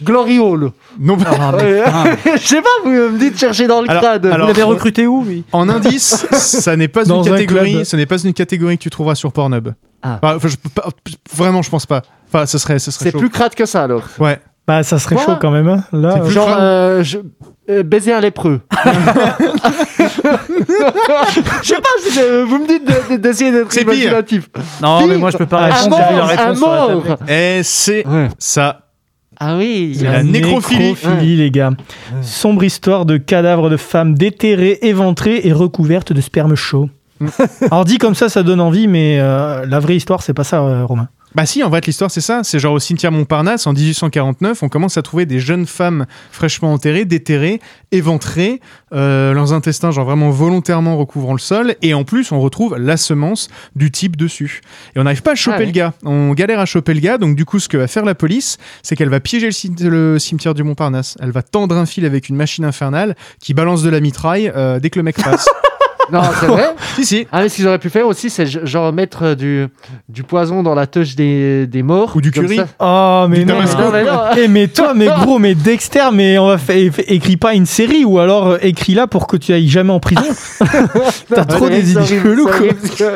Glory 0.03 0.39
Hall. 0.39 0.71
Non, 0.99 1.17
Ah, 1.25 1.51
mais 1.57 1.63
Euh, 1.63 1.83
putain. 1.83 2.03
je 2.37 2.47
sais 2.47 2.61
pas, 2.61 2.69
vous 2.83 2.89
me 2.89 3.17
dites 3.19 3.33
de 3.33 3.39
chercher 3.39 3.67
dans 3.67 3.81
le 3.81 3.89
Alors- 3.89 4.01
crade. 4.03 4.25
alors- 4.25 4.39
Vous 4.41 4.53
l'avez 4.53 4.63
recruté 4.63 5.07
où, 5.07 5.23
lui 5.23 5.43
En 5.51 5.67
indice, 5.69 6.25
ça 6.31 6.75
n'est 6.75 6.87
pas 6.87 7.03
Dans 7.05 7.23
une 7.23 7.33
un 7.33 7.37
catégorie. 7.37 7.71
club. 7.73 7.83
Ce 7.83 7.95
n'est 7.95 8.05
pas 8.05 8.17
une 8.21 8.33
catégorie 8.33 8.77
que 8.77 8.83
tu 8.83 8.89
trouveras 8.89 9.15
sur 9.15 9.31
Pornhub. 9.33 9.69
Ah. 10.01 10.19
Enfin, 10.21 10.47
je 10.47 10.55
pas- 10.73 10.87
vraiment, 11.35 11.61
je 11.61 11.69
pense 11.69 11.85
pas. 11.85 12.01
Enfin, 12.31 12.45
ce 12.45 12.57
serait, 12.57 12.79
ce 12.79 12.91
serait 12.91 13.11
C'est 13.11 13.17
plus 13.17 13.29
crade 13.29 13.55
que 13.55 13.65
ça 13.65 13.83
alors. 13.83 14.03
Ouais. 14.19 14.39
Bah, 14.67 14.83
ça 14.83 14.99
serait 14.99 15.15
Quoi 15.15 15.25
chaud 15.25 15.35
quand 15.41 15.49
même. 15.51 15.67
hein. 15.67 15.83
Là, 15.91 16.11
C'est 16.13 16.21
euh, 16.21 16.29
Genre 16.29 16.55
euh, 16.59 17.03
je- 17.03 17.17
euh, 17.69 17.81
baiser 17.83 18.13
un 18.13 18.19
lépreux. 18.21 18.61
Je 20.59 21.67
sais 21.67 21.75
pas, 21.81 21.89
si 22.03 22.13
je- 22.13 22.43
vous 22.43 22.59
me 22.59 22.67
dites 22.67 22.85
de- 22.85 23.13
de- 23.15 23.17
d'essayer 23.21 23.51
d'être 23.51 23.71
C'est 23.71 23.83
pire. 23.83 23.93
imaginatif. 23.93 24.49
Non, 24.81 25.05
mais 25.07 25.17
moi, 25.17 25.31
je 25.31 25.37
peux 25.37 25.45
pas 25.45 25.61
Un 25.63 25.71
répondre. 25.71 25.97
Un 26.39 26.53
mort. 26.53 27.03
Et 27.27 27.61
c'est 27.63 28.05
Ouais. 28.07 28.29
ça. 28.37 28.81
Ah 29.39 29.57
oui. 29.57 29.95
C'est 29.97 30.05
la 30.05 30.23
nécrophilie. 30.23 31.35
les 31.37 31.51
gars. 31.51 31.71
Sombre 32.21 32.63
histoire 32.63 33.05
de 33.05 33.17
cadavres 33.17 33.69
de 33.69 33.77
femmes 33.77 34.13
déterrées, 34.15 34.79
éventrées 34.81 35.41
et 35.45 35.53
recouvertes 35.53 36.11
de 36.11 36.21
sperme 36.21 36.55
chaud. 36.55 36.89
Alors 37.71 37.85
dit 37.85 37.97
comme 37.97 38.15
ça, 38.15 38.29
ça 38.29 38.43
donne 38.43 38.61
envie, 38.61 38.87
mais 38.87 39.19
euh, 39.19 39.65
la 39.65 39.79
vraie 39.79 39.95
histoire, 39.95 40.21
c'est 40.23 40.33
pas 40.33 40.43
ça, 40.43 40.61
euh, 40.61 40.85
Romain. 40.85 41.09
Bah 41.35 41.45
si, 41.45 41.61
en 41.63 41.69
fait, 41.69 41.85
l'histoire, 41.85 42.09
c'est 42.09 42.21
ça. 42.21 42.41
C'est 42.43 42.57
genre 42.57 42.73
au 42.73 42.79
cimetière 42.79 43.11
Montparnasse, 43.11 43.67
en 43.67 43.73
1849, 43.73 44.63
on 44.63 44.69
commence 44.69 44.97
à 44.97 45.03
trouver 45.03 45.27
des 45.27 45.39
jeunes 45.39 45.67
femmes 45.67 46.07
fraîchement 46.31 46.73
enterrées, 46.73 47.05
déterrées, 47.05 47.61
éventrées, 47.91 48.61
euh, 48.93 49.31
leurs 49.33 49.53
intestins, 49.53 49.91
genre 49.91 50.05
vraiment 50.05 50.31
volontairement 50.31 50.97
recouvrant 50.97 51.33
le 51.33 51.39
sol, 51.39 51.75
et 51.83 51.93
en 51.93 52.03
plus, 52.03 52.31
on 52.31 52.39
retrouve 52.39 52.77
la 52.77 52.97
semence 52.97 53.49
du 53.75 53.91
type 53.91 54.15
dessus. 54.15 54.61
Et 54.95 54.99
on 54.99 55.03
n'arrive 55.03 55.21
pas 55.21 55.33
à 55.33 55.35
choper 55.35 55.57
Ah 55.61 55.65
le 55.65 55.71
gars. 55.71 55.93
On 56.03 56.33
galère 56.33 56.59
à 56.59 56.65
choper 56.65 56.95
le 56.95 56.99
gars, 56.99 57.19
donc 57.19 57.35
du 57.35 57.45
coup, 57.45 57.59
ce 57.59 57.69
que 57.69 57.77
va 57.77 57.87
faire 57.87 58.05
la 58.05 58.15
police, 58.15 58.57
c'est 58.81 58.95
qu'elle 58.95 59.09
va 59.09 59.19
piéger 59.19 59.49
le 59.81 60.17
cimetière 60.17 60.55
du 60.55 60.63
Montparnasse. 60.63 61.15
Elle 61.21 61.31
va 61.31 61.43
tendre 61.43 61.75
un 61.75 61.85
fil 61.85 62.05
avec 62.05 62.29
une 62.29 62.35
machine 62.35 62.65
infernale 62.65 63.15
qui 63.39 63.53
balance 63.53 63.83
de 63.83 63.89
la 63.89 63.99
mitraille 63.99 64.51
euh, 64.55 64.79
dès 64.79 64.89
que 64.89 64.97
le 64.97 65.03
mec 65.03 65.15
passe. 65.21 65.47
Non, 66.13 66.21
c'est 66.39 66.45
vrai. 66.47 66.75
si, 66.95 67.05
si. 67.05 67.27
Ah, 67.31 67.41
mais 67.41 67.49
ce 67.49 67.55
qu'ils 67.55 67.67
auraient 67.67 67.79
pu 67.79 67.89
faire 67.89 68.07
aussi, 68.07 68.29
c'est 68.29 68.45
ge- 68.45 68.65
genre 68.65 68.91
mettre 68.93 69.23
euh, 69.23 69.35
du, 69.35 69.67
du 70.07 70.23
poison 70.23 70.63
dans 70.63 70.75
la 70.75 70.87
touche 70.87 71.15
des, 71.15 71.67
des 71.67 71.83
morts. 71.83 72.13
Ou 72.15 72.21
du 72.21 72.31
curry. 72.31 72.57
ça. 72.57 72.67
Oh, 72.79 73.27
mais 73.29 73.45
non, 73.45 73.55
Non, 73.61 73.91
mais 73.91 74.03
non. 74.03 74.19
Eh, 74.37 74.47
mais 74.47 74.67
toi, 74.67 74.93
mais 74.95 75.07
gros, 75.07 75.39
mais 75.39 75.55
Dexter, 75.55 76.09
mais 76.13 76.37
on 76.37 76.47
va 76.47 76.57
faire, 76.57 76.91
écris 77.07 77.37
pas 77.37 77.53
une 77.53 77.65
série 77.65 78.05
ou 78.05 78.19
alors 78.19 78.47
euh, 78.47 78.57
écris 78.61 78.93
là 78.93 79.07
pour 79.07 79.27
que 79.27 79.37
tu 79.37 79.51
ailles 79.53 79.67
jamais 79.67 79.91
en 79.91 79.99
prison. 79.99 80.21
T'as 81.33 81.45
trop 81.45 81.69
des 81.69 81.91
idées 81.91 82.05
cheloues, 82.05 82.49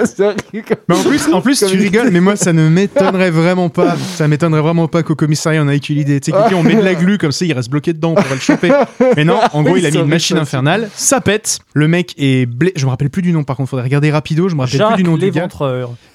c'est 0.05 0.65
quoi. 0.65 0.75
Mais 0.89 0.95
en 0.95 1.03
plus, 1.03 1.33
en 1.33 1.41
plus 1.41 1.59
tu 1.59 1.77
rigoles, 1.77 2.09
mais 2.11 2.19
moi, 2.19 2.35
ça 2.35 2.53
ne 2.53 2.67
m'étonnerait 2.69 3.31
vraiment 3.31 3.69
pas. 3.69 3.95
Ça 4.15 4.27
m'étonnerait 4.27 4.61
vraiment 4.61 4.87
pas 4.87 5.03
qu'au 5.03 5.15
commissariat, 5.15 5.61
on 5.63 5.67
a 5.67 5.75
eu 5.75 5.79
l'idée. 5.89 6.19
Tu 6.19 6.31
sais, 6.31 6.37
on 6.53 6.63
met 6.63 6.75
de 6.75 6.81
la 6.81 6.95
glu, 6.95 7.17
comme 7.17 7.31
ça, 7.31 7.45
il 7.45 7.53
reste 7.53 7.69
bloqué 7.69 7.93
dedans, 7.93 8.11
on 8.11 8.15
pourrait 8.15 8.35
le 8.35 8.39
choper. 8.41 8.71
Mais 9.15 9.23
non, 9.25 9.39
en 9.53 9.63
gros, 9.63 9.77
il 9.77 9.85
a 9.85 9.91
mis 9.91 9.97
une 9.97 10.07
machine 10.07 10.37
infernale, 10.37 10.89
ça 10.95 11.21
pète. 11.21 11.59
Le 11.73 11.87
mec 11.87 12.13
est 12.17 12.45
blé... 12.45 12.71
Je 12.83 12.85
me 12.85 12.91
rappelle 12.91 13.09
plus 13.09 13.21
du 13.21 13.31
nom, 13.31 13.45
par 13.45 13.55
contre, 13.55 13.69
faudrait 13.69 13.85
regarder 13.85 14.11
rapido, 14.11 14.49
je 14.49 14.55
me 14.55 14.59
rappelle 14.59 14.77
Jacques 14.77 14.95
plus 14.95 15.03
du 15.03 15.09
nom 15.09 15.15
du 15.15 15.31
gars. 15.31 15.47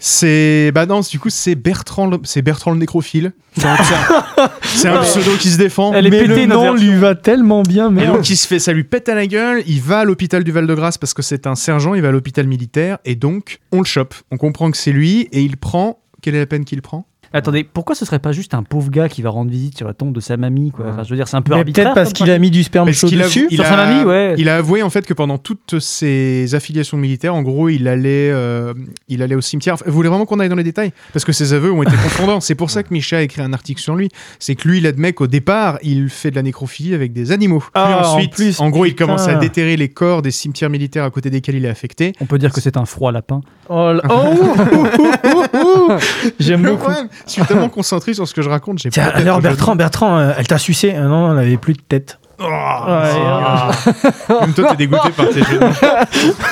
C'est. 0.00 0.70
Bah 0.74 0.84
non, 0.84 1.00
du 1.00 1.18
coup, 1.18 1.30
c'est 1.30 1.54
Bertrand 1.54 2.06
le, 2.06 2.18
c'est 2.24 2.42
Bertrand 2.42 2.72
le 2.72 2.76
nécrophile. 2.76 3.32
C'est 3.56 4.88
un, 4.88 5.00
pseudo 5.00 5.30
qui 5.40 5.48
se 5.48 5.56
défend. 5.56 5.94
Elle 5.94 6.08
est 6.08 6.10
Mais 6.10 6.20
pétée, 6.20 6.44
le 6.44 6.52
nom 6.52 6.74
lui 6.74 6.94
va 6.94 7.14
tellement 7.14 7.62
bien, 7.62 7.88
Et 7.88 7.92
mais 7.92 8.06
donc, 8.06 8.28
il 8.28 8.36
se 8.36 8.46
fait, 8.46 8.58
ça 8.58 8.74
lui 8.74 8.84
pète 8.84 9.08
à 9.08 9.14
la 9.14 9.26
gueule. 9.26 9.62
Il 9.66 9.80
va 9.80 10.00
à 10.00 10.04
l'hôpital 10.04 10.44
du 10.44 10.52
Val-de-Grâce 10.52 10.98
parce 10.98 11.14
que 11.14 11.22
c'est 11.22 11.46
un 11.46 11.54
sergent. 11.54 11.94
Il 11.94 12.02
va 12.02 12.08
à 12.08 12.12
l'hôpital 12.12 12.46
militaire 12.46 12.98
et 13.06 13.14
donc 13.14 13.60
on 13.72 13.78
le 13.78 13.86
chope. 13.86 14.14
On 14.30 14.36
comprend 14.36 14.70
que 14.70 14.76
c'est 14.76 14.92
lui 14.92 15.22
et 15.32 15.40
il 15.40 15.56
prend. 15.56 16.00
Quelle 16.20 16.34
est 16.34 16.40
la 16.40 16.46
peine 16.46 16.66
qu'il 16.66 16.82
prend? 16.82 17.06
Attendez, 17.32 17.64
pourquoi 17.64 17.94
ce 17.94 18.04
serait 18.04 18.18
pas 18.18 18.32
juste 18.32 18.54
un 18.54 18.62
pauvre 18.62 18.90
gars 18.90 19.08
qui 19.08 19.22
va 19.22 19.30
rendre 19.30 19.50
visite 19.50 19.76
sur 19.76 19.86
la 19.86 19.94
tombe 19.94 20.12
de 20.14 20.20
sa 20.20 20.36
mamie 20.36 20.70
quoi 20.70 20.86
Enfin, 20.90 21.02
je 21.04 21.10
veux 21.10 21.16
dire, 21.16 21.28
c'est 21.28 21.36
un 21.36 21.42
peu 21.42 21.52
Mais 21.52 21.58
arbitraire. 21.60 21.86
peut-être 21.86 21.94
parce 21.94 22.12
qu'il 22.12 22.30
a 22.30 22.38
mis 22.38 22.50
du 22.50 22.62
sperme 22.62 22.90
chaud 22.92 23.08
dessus. 23.08 23.46
il 23.50 23.56
Sur 23.56 23.64
a- 23.66 23.68
sa 23.68 23.76
mamie, 23.76 24.04
ouais. 24.04 24.34
Il 24.38 24.48
a 24.48 24.56
avoué 24.56 24.82
en 24.82 24.90
fait 24.90 25.04
que 25.06 25.14
pendant 25.14 25.36
toutes 25.38 25.78
ses 25.78 26.54
affiliations 26.54 26.96
militaires, 26.96 27.34
en 27.34 27.42
gros, 27.42 27.68
il 27.68 27.86
allait, 27.88 28.30
euh, 28.32 28.72
il 29.08 29.22
allait 29.22 29.34
au 29.34 29.40
cimetière. 29.40 29.76
Vous 29.86 29.92
voulez 29.92 30.08
vraiment 30.08 30.24
qu'on 30.26 30.40
aille 30.40 30.48
dans 30.48 30.56
les 30.56 30.62
détails? 30.64 30.92
Parce 31.12 31.24
que 31.24 31.32
ses 31.32 31.52
aveux 31.52 31.70
ont 31.72 31.82
été 31.82 31.92
confondants. 31.92 32.40
C'est 32.40 32.54
pour 32.54 32.70
ça 32.70 32.82
que 32.82 32.92
Micha 32.92 33.18
a 33.18 33.20
écrit 33.22 33.42
un 33.42 33.52
article 33.52 33.80
sur 33.80 33.94
lui. 33.94 34.08
C'est 34.38 34.54
que 34.54 34.66
lui, 34.68 34.78
il 34.78 34.86
admet 34.86 35.12
qu'au 35.12 35.26
départ, 35.26 35.78
il 35.82 36.08
fait 36.08 36.30
de 36.30 36.36
la 36.36 36.42
nécrophilie 36.42 36.94
avec 36.94 37.12
des 37.12 37.32
animaux. 37.32 37.58
Puis 37.60 37.68
Ah, 37.74 38.02
en 38.04 38.14
ensuite, 38.14 38.32
plus, 38.32 38.60
en 38.60 38.70
gros, 38.70 38.86
il 38.86 38.94
commence 38.94 39.28
à 39.28 39.34
déterrer 39.34 39.76
les 39.76 39.88
corps 39.90 40.22
des 40.22 40.30
cimetières 40.30 40.70
militaires 40.70 41.04
à 41.04 41.10
côté 41.10 41.28
desquels 41.30 41.56
il 41.56 41.64
est 41.64 41.68
affecté. 41.68 42.12
On 42.20 42.26
peut 42.26 42.38
dire 42.38 42.52
que 42.52 42.60
c'est 42.60 42.76
un 42.76 42.84
froid 42.86 43.12
lapin. 43.12 43.40
Oh, 43.68 43.92
là- 43.92 44.02
oh. 44.10 45.92
J'aime 46.38 46.62
Le 46.64 46.70
beaucoup. 46.70 46.82
problème, 46.84 47.08
je 47.26 47.32
suis 47.32 47.42
tellement 47.42 47.68
concentré 47.68 48.14
sur 48.14 48.26
ce 48.28 48.34
que 48.34 48.42
je 48.42 48.48
raconte, 48.48 48.78
j'ai 48.78 48.90
Tiens, 48.90 49.10
alors. 49.14 49.40
Bertrand, 49.40 49.76
Bertrand, 49.76 50.18
euh, 50.18 50.32
elle 50.38 50.46
t'a 50.46 50.58
sucé 50.58 50.94
Ah 50.96 51.02
Non, 51.02 51.30
elle 51.30 51.36
n'avait 51.36 51.56
plus 51.56 51.74
de 51.74 51.80
tête. 51.80 52.18
Oh, 52.40 52.44
Ouais, 52.44 54.36
Même 54.40 54.52
toi, 54.54 54.68
t'es 54.70 54.76
dégoûté 54.76 55.10
par 55.16 55.28
tes 55.28 55.40
jeux. 55.42 55.58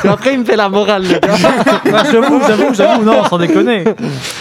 après, 0.09 0.34
il 0.34 0.40
me 0.40 0.44
fait 0.44 0.56
la 0.56 0.68
morale, 0.68 1.05
le 1.05 1.18
gars. 1.20 1.20
Ah, 1.94 2.02
j'avoue, 2.10 2.40
j'avoue, 2.47 2.74
j'avoue, 2.74 3.05
non, 3.05 3.24
sans 3.24 3.38
déconner. 3.38 3.84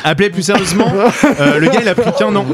Appelé 0.03 0.29
plus 0.31 0.41
sérieusement, 0.41 0.91
euh, 1.39 1.59
le 1.59 1.67
gars 1.67 1.79
il 1.81 1.87
a 1.87 1.93
pris 1.95 2.11
qu'un 2.17 2.35
an. 2.35 2.45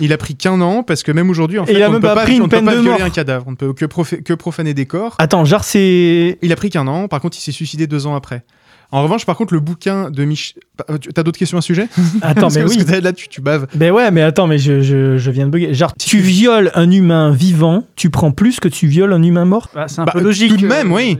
Il 0.00 0.12
a 0.12 0.16
pris 0.16 0.36
qu'un 0.36 0.60
an 0.60 0.82
parce 0.84 1.02
que 1.02 1.10
même 1.12 1.28
aujourd'hui 1.30 1.58
en 1.58 1.66
fait 1.66 1.72
il 1.72 1.82
a 1.82 1.88
on 1.88 1.94
ne 1.94 1.98
peut 1.98 2.06
pas 2.14 2.22
pris 2.22 2.40
on 2.40 2.44
une 2.44 2.48
peut 2.48 2.62
pas 2.64 2.74
de 2.74 2.80
violer 2.80 2.98
mort. 2.98 3.02
un 3.06 3.10
cadavre, 3.10 3.44
on 3.48 3.50
ne 3.52 3.56
peut 3.56 3.72
que, 3.72 3.84
profé- 3.84 4.22
que 4.22 4.32
profaner 4.32 4.72
des 4.74 4.86
corps. 4.86 5.16
Attends, 5.18 5.44
genre 5.44 5.64
c'est. 5.64 6.38
Il 6.40 6.52
a 6.52 6.56
pris 6.56 6.70
qu'un 6.70 6.86
an, 6.86 7.08
par 7.08 7.20
contre 7.20 7.36
il 7.36 7.40
s'est 7.40 7.52
suicidé 7.52 7.86
deux 7.88 8.06
ans 8.06 8.14
après. 8.14 8.42
En 8.90 9.02
revanche, 9.02 9.26
par 9.26 9.36
contre, 9.36 9.52
le 9.52 9.60
bouquin 9.60 10.10
de 10.10 10.24
Mich... 10.24 10.54
Bah, 10.78 10.98
tu- 10.98 11.10
T'as 11.12 11.22
d'autres 11.22 11.38
questions 11.38 11.58
à 11.58 11.60
ce 11.60 11.66
sujet? 11.66 11.88
Attends, 12.22 12.42
Parce 12.42 12.54
mais 12.54 12.60
que- 12.62 12.66
parce 12.66 12.76
oui. 12.78 12.84
que 12.84 12.90
t'as- 12.90 13.00
là, 13.00 13.12
tu, 13.12 13.28
tu 13.28 13.40
baves. 13.42 13.66
Ben 13.74 13.92
ouais, 13.92 14.10
mais 14.10 14.22
attends, 14.22 14.46
mais 14.46 14.58
je, 14.58 14.80
je, 14.80 15.18
je 15.18 15.30
viens 15.30 15.44
de 15.46 15.50
bugger. 15.50 15.74
Genre, 15.74 15.92
tu 15.94 16.18
violes 16.20 16.70
un 16.74 16.90
humain 16.90 17.30
vivant, 17.30 17.84
tu 17.96 18.08
prends 18.08 18.30
plus 18.30 18.60
que 18.60 18.68
tu 18.68 18.86
violes 18.86 19.12
un 19.12 19.22
humain 19.22 19.44
mort? 19.44 19.68
Bah, 19.74 19.88
c'est 19.88 20.00
un 20.00 20.04
Bah, 20.06 20.12
peu 20.12 20.20
logique. 20.22 20.50
Tout 20.52 20.56
de 20.56 20.66
même, 20.66 20.90
euh, 20.92 20.94
oui. 20.96 21.18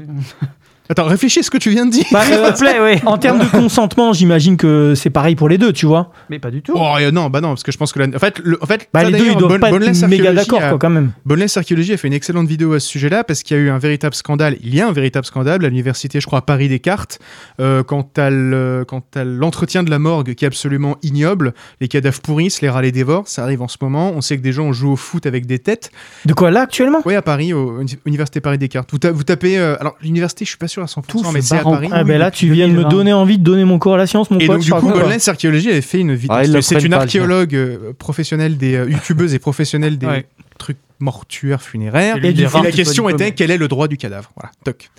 Attends, 0.91 1.05
réfléchis 1.05 1.41
à 1.41 1.43
ce 1.43 1.51
que 1.51 1.59
tu 1.59 1.71
viens 1.71 1.87
de 1.87 1.91
dire. 1.91 2.05
Bah, 2.13 2.23
S'il 2.25 2.35
euh, 2.35 2.51
te 2.53 2.59
plaît, 2.59 2.77
oui. 2.83 3.01
En 3.07 3.19
termes 3.19 3.39
de 3.41 3.45
consentement, 3.45 4.13
j'imagine 4.13 4.57
que 4.57 4.95
c'est 4.95 5.11
pareil 5.11 5.35
pour 5.37 5.49
les 5.49 5.59
deux, 5.59 5.73
tu 5.73 5.87
vois. 5.87 6.13
Mais 6.31 6.39
pas 6.39 6.51
du 6.51 6.63
tout. 6.63 6.73
Oh, 6.75 6.95
euh, 6.99 7.11
non, 7.11 7.29
bah 7.31 7.41
non, 7.41 7.49
parce 7.51 7.63
que 7.63 7.73
je 7.73 7.77
pense 7.79 7.93
que 7.93 7.99
la... 8.01 8.07
en 8.17 8.19
fait, 8.19 8.39
le... 8.43 8.59
en 8.63 8.67
fait 8.67 8.89
Bah, 8.95 9.03
ça, 9.03 9.11
les 9.11 9.19
deux, 9.19 9.27
ils 9.27 9.37
doivent 9.37 9.53
Bon- 9.53 9.59
pas 9.61 9.71
Boneless 9.71 10.03
être 10.03 10.09
méga 10.09 10.25
Archéologie 10.31 10.47
d'accord, 10.49 10.63
a- 10.63 10.69
quoi, 10.71 10.79
quand 10.79 10.91
même. 10.91 11.13
Boneless 11.27 11.57
Archéologie 11.57 11.93
a 11.93 11.97
fait 11.97 12.09
une 12.09 12.15
excellente 12.15 12.47
vidéo 12.49 12.73
à 12.73 12.81
ce 12.81 12.89
sujet-là 12.89 13.25
parce 13.25 13.43
qu'il 13.43 13.57
y 13.57 13.61
a 13.61 13.63
eu 13.63 13.71
un 13.71 13.79
véritable 13.79 14.15
scandale. 14.15 14.57
Il 14.63 14.75
y 14.75 14.81
a 14.81 14.89
un 14.89 14.93
véritable 14.93 15.27
scandale 15.27 15.65
à 15.65 15.69
l'université, 15.69 16.21
je 16.21 16.27
crois, 16.27 16.39
à 16.39 16.43
Paris 16.43 16.69
Descartes, 16.69 17.19
euh, 17.61 17.83
quant 17.83 18.09
à 18.17 18.27
à 18.29 19.25
l'entretien 19.25 19.83
de 19.83 19.91
la 19.91 19.99
morgue 19.99 20.35
qui 20.35 20.45
est 20.45 20.49
absolument 20.49 20.97
ignoble. 21.03 21.55
Les 21.81 21.89
cadavres 21.89 22.21
pourrissent, 22.21 22.63
les 22.63 22.69
rats 22.69 22.83
les 22.83 22.93
dévorent. 22.93 23.27
Ça 23.29 23.43
arrive 23.43 23.63
en 23.63 23.69
ce 23.69 23.77
moment. 23.81 24.13
On 24.15 24.21
sait 24.21 24.37
que 24.37 24.43
des 24.43 24.53
gens 24.53 24.73
jouent 24.73 24.93
au 24.93 24.97
foot 24.97 25.27
avec 25.27 25.47
des 25.47 25.59
têtes. 25.59 25.91
De 26.25 26.33
quoi 26.35 26.51
là 26.51 26.63
actuellement? 26.63 27.01
Oui, 27.05 27.15
à 27.15 27.23
Paris, 27.23 27.53
au, 27.53 27.81
uni- 27.81 27.99
Université 28.07 28.41
Paris 28.41 28.59
Descartes. 28.59 28.89
Vous, 28.93 28.99
ta- 28.99 29.13
vous 29.13 29.23
tapez. 29.25 29.59
euh, 29.59 29.77
alors, 29.81 29.97
l'université, 30.03 30.45
je 30.45 30.51
suis 30.51 30.59
pas 30.59 30.69
sûr 30.69 30.78
à 30.83 30.87
100%, 30.87 31.03
Tout 31.07 31.23
mais 31.33 31.41
c'est 31.43 31.57
à 31.57 31.63
Paris. 31.63 31.89
Ah 31.93 32.05
ben 32.05 32.19
là, 32.19 32.31
tu 32.31 32.51
viens 32.53 32.67
de 32.67 32.73
me 32.73 32.77
2020. 32.79 32.89
donner 32.91 33.13
envie 33.13 33.39
de 33.39 33.45
donner 33.45 33.65
mon 33.65 33.79
corps 33.79 33.95
à 33.95 33.99
la 33.99 34.07
science, 34.07 34.31
mon 34.31 34.39
Et 34.39 34.47
pote. 34.47 34.57
donc, 34.57 34.65
je 34.67 34.75
du 34.75 34.81
coup, 34.81 34.89
Boneless 34.91 35.29
Archéologie 35.29 35.71
avait 35.71 35.81
fait 35.81 36.01
une 36.01 36.15
vidéo. 36.15 36.37
Ah, 36.39 36.63
c'est 36.63 36.83
une 36.85 36.95
archéologue 36.95 37.55
euh, 37.55 37.93
professionnelle 37.99 38.57
des 38.57 38.75
euh, 38.77 38.89
youtubeuses 38.91 39.35
et 39.35 39.39
professionnelle 39.39 39.99
des 39.99 40.07
Ouais. 40.07 40.27
trucs 40.59 40.79
mortuaires 41.01 41.63
funéraires. 41.63 42.17
Et, 42.25 42.29
et 42.31 42.33
la 42.35 42.71
question 42.73 43.09
était 43.09 43.33
quel 43.33 43.51
est 43.51 43.59
le 43.59 43.69
droit 43.69 43.89
du 43.89 43.97
cadavre? 43.97 44.31
Voilà, 44.37 44.51
toc. 44.65 44.91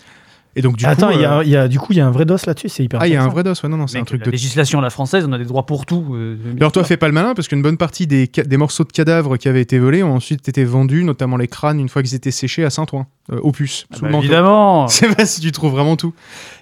Et 0.56 0.62
donc, 0.62 0.78
du 0.78 0.86
Attends, 0.86 1.08
coup. 1.10 1.14
il 1.16 1.22
y, 1.22 1.26
euh, 1.26 1.40
a, 1.40 1.44
il 1.44 1.50
y 1.50 1.56
a- 1.56 1.68
du 1.68 1.80
coup, 1.80 1.94
il 1.94 1.98
y 1.98 2.02
a 2.02 2.08
un 2.08 2.12
vrai 2.12 2.26
dos 2.26 2.36
là-dessus, 2.46 2.70
c'est 2.70 2.84
hyper 2.84 3.00
Ah, 3.02 3.08
il 3.08 3.14
y 3.14 3.16
a 3.16 3.24
un 3.24 3.28
vrai 3.28 3.44
dos, 3.44 3.52
ouais, 3.52 3.70
non, 3.70 3.78
non, 3.78 3.86
c'est 3.88 4.00
un 4.00 4.04
truc 4.04 4.22
la 4.22 4.26
de. 4.26 4.32
législation 4.32 4.82
la 4.82 4.90
française, 4.90 5.24
on 5.28 5.32
a 5.32 5.38
des 5.38 5.46
droits 5.46 5.66
pour 5.66 5.86
tout. 5.86 6.08
euh, 6.16 6.36
Alors, 6.58 6.72
toi, 6.72 6.84
fais 6.84 6.98
pas 6.98 7.08
le 7.08 7.14
malin, 7.14 7.34
parce 7.36 7.48
qu'une 7.48 7.62
bonne 7.62 7.78
partie 7.78 8.08
des, 8.08 8.28
des 8.28 8.58
morceaux 8.58 8.84
de 8.84 8.92
cadavres 8.92 9.38
qui 9.38 9.48
avaient 9.48 9.62
été 9.62 9.78
volés 9.78 10.02
ont 10.04 10.16
ensuite 10.16 10.50
été 10.50 10.64
vendus, 10.66 11.04
notamment 11.04 11.38
les 11.38 11.48
crânes, 11.48 11.80
une 11.80 11.88
fois 11.90 12.02
qu'ils 12.02 12.16
étaient 12.16 12.32
séchés 12.32 12.66
à 12.66 12.72
Saint-Ouen, 12.72 13.06
euh, 13.32 13.40
au 13.42 13.52
puce, 13.52 13.86
Ah 13.94 13.98
sous 13.98 14.06
bah, 14.06 14.10
évidemment. 14.18 14.88
C'est 14.90 15.08
vrai 15.08 15.26
si 15.28 15.40
tu 15.40 15.52
trouves 15.52 15.72
vraiment 15.72 15.96
tout. 15.96 16.14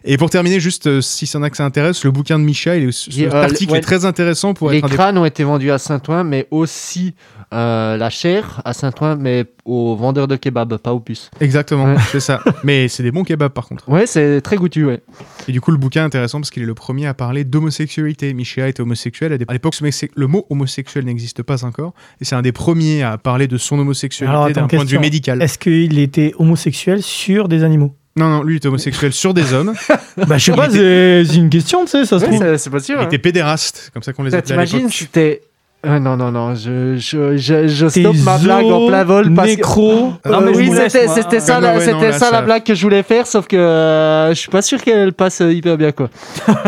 Et 0.03 0.17
pour 0.17 0.29
terminer, 0.29 0.59
juste 0.59 0.87
euh, 0.87 1.01
si 1.01 1.25
ça 1.25 1.39
en 1.39 1.43
a 1.43 1.49
que 1.49 1.55
ça 1.57 1.65
intéresse, 1.65 2.03
le 2.03 2.11
bouquin 2.11 2.37
de 2.39 2.43
Micha, 2.43 2.75
il 2.75 2.89
est- 2.89 2.91
ce 2.91 3.09
Il- 3.09 3.13
cet 3.23 3.33
euh, 3.33 3.41
article 3.43 3.71
ouais. 3.71 3.77
est 3.79 3.81
très 3.81 4.03
intéressant 4.03 4.53
pour 4.53 4.69
Les 4.69 4.79
être 4.79 4.83
un 4.85 4.89
des 4.89 4.95
crânes 4.95 5.17
ont 5.17 5.25
été 5.25 5.43
vendus 5.45 5.71
à 5.71 5.77
Saint-Ouen, 5.77 6.25
mais 6.25 6.47
aussi 6.51 7.15
euh, 7.53 7.95
la 7.97 8.09
chair 8.09 8.61
à 8.65 8.73
Saint-Ouen, 8.73 9.15
mais 9.19 9.45
aux 9.65 9.95
vendeurs 9.95 10.27
de 10.27 10.35
kebab, 10.35 10.77
pas 10.77 10.93
aux 10.93 10.99
puces. 10.99 11.29
Exactement, 11.39 11.85
Ouais. 11.85 11.95
c'est 12.11 12.19
ça. 12.19 12.41
Mais 12.63 12.87
c'est 12.87 13.03
des 13.03 13.11
bons 13.11 13.23
kebabs 13.23 13.51
par 13.53 13.67
contre. 13.67 13.87
Ouais, 13.89 14.05
c'est 14.05 14.41
très 14.41 14.57
goûtu, 14.57 14.85
ouais. 14.85 14.99
Et 15.47 15.51
du 15.51 15.61
coup, 15.61 15.71
le 15.71 15.77
bouquin 15.77 16.01
est 16.03 16.05
intéressant 16.05 16.39
parce 16.39 16.49
qu'il 16.51 16.63
est 16.63 16.67
le 16.67 16.73
premier 16.73 17.07
à 17.07 17.13
parler 17.13 17.43
d'homosexualité. 17.43 18.33
Micha 18.33 18.67
était 18.67 18.81
homosexuel. 18.81 19.31
À 19.33 19.37
des- 19.37 19.45
à 19.47 19.53
l'époque, 19.53 19.75
le 20.15 20.27
mot 20.27 20.45
homosexuel 20.49 21.05
n'existe 21.05 21.43
pas 21.43 21.63
encore. 21.65 21.93
Et 22.21 22.25
c'est 22.25 22.35
un 22.35 22.41
des 22.41 22.51
premiers 22.51 23.03
à 23.03 23.17
parler 23.17 23.47
de 23.47 23.57
son 23.57 23.79
homosexualité 23.79 24.53
d'un 24.53 24.67
point 24.67 24.79
de 24.79 24.83
vue 24.83 24.85
question. 24.85 25.01
médical. 25.01 25.41
Est-ce 25.41 25.57
qu'il 25.57 25.99
était 25.99 26.33
homosexuel 26.37 27.01
sur 27.01 27.47
des 27.47 27.63
animaux? 27.63 27.93
Non, 28.15 28.29
non, 28.29 28.43
lui 28.43 28.55
il 28.55 28.57
était 28.57 28.67
homosexuel 28.67 29.13
sur 29.13 29.33
des 29.33 29.53
hommes. 29.53 29.73
Bah, 30.27 30.39
je 30.39 30.45
sais 30.45 30.51
Il 30.51 30.55
pas, 30.57 30.65
était- 30.67 31.23
c'est 31.25 31.35
une 31.35 31.49
question, 31.51 31.85
tu 31.85 31.91
sais, 31.91 32.05
ça 32.05 32.19
se 32.19 32.25
Ouais, 32.25 32.35
trouve. 32.39 32.57
c'est 32.57 32.69
pas 32.71 32.79
sûr. 32.79 32.95
Il 32.97 33.03
hein. 33.03 33.05
était 33.05 33.19
pédéraste, 33.19 33.91
comme 33.93 34.01
ça 34.01 34.13
qu'on 34.13 34.23
les 34.23 34.31
Putain, 34.31 34.39
appelait 34.39 34.65
T'imagines, 34.65 34.89
c'était. 34.89 35.41
Euh, 35.85 35.99
non, 35.99 36.17
non, 36.17 36.31
non, 36.31 36.55
je, 36.55 36.97
je, 36.97 37.37
je, 37.37 37.67
je 37.67 37.85
T'es 37.85 38.01
stoppe 38.01 38.17
ma 38.25 38.39
blague 38.39 38.65
en 38.65 38.87
plein 38.87 39.03
vol 39.03 39.33
parce 39.35 39.51
que. 39.51 39.55
nécro. 39.57 40.11
Non, 40.25 40.41
mais 40.41 40.51
Euh, 40.51 40.53
oui, 40.55 40.71
c'était 40.75 41.39
ça, 41.39 41.59
la, 41.59 41.79
c'était 41.79 42.11
ça 42.13 42.41
blague 42.41 42.63
que 42.63 42.73
je 42.73 42.81
voulais 42.81 43.03
faire, 43.03 43.27
sauf 43.27 43.45
que 43.45 43.55
euh, 43.55 44.29
je 44.29 44.33
suis 44.33 44.49
pas 44.49 44.63
sûr 44.63 44.81
qu'elle 44.81 45.13
passe 45.13 45.39
hyper 45.39 45.77
bien, 45.77 45.91
quoi. 45.91 46.09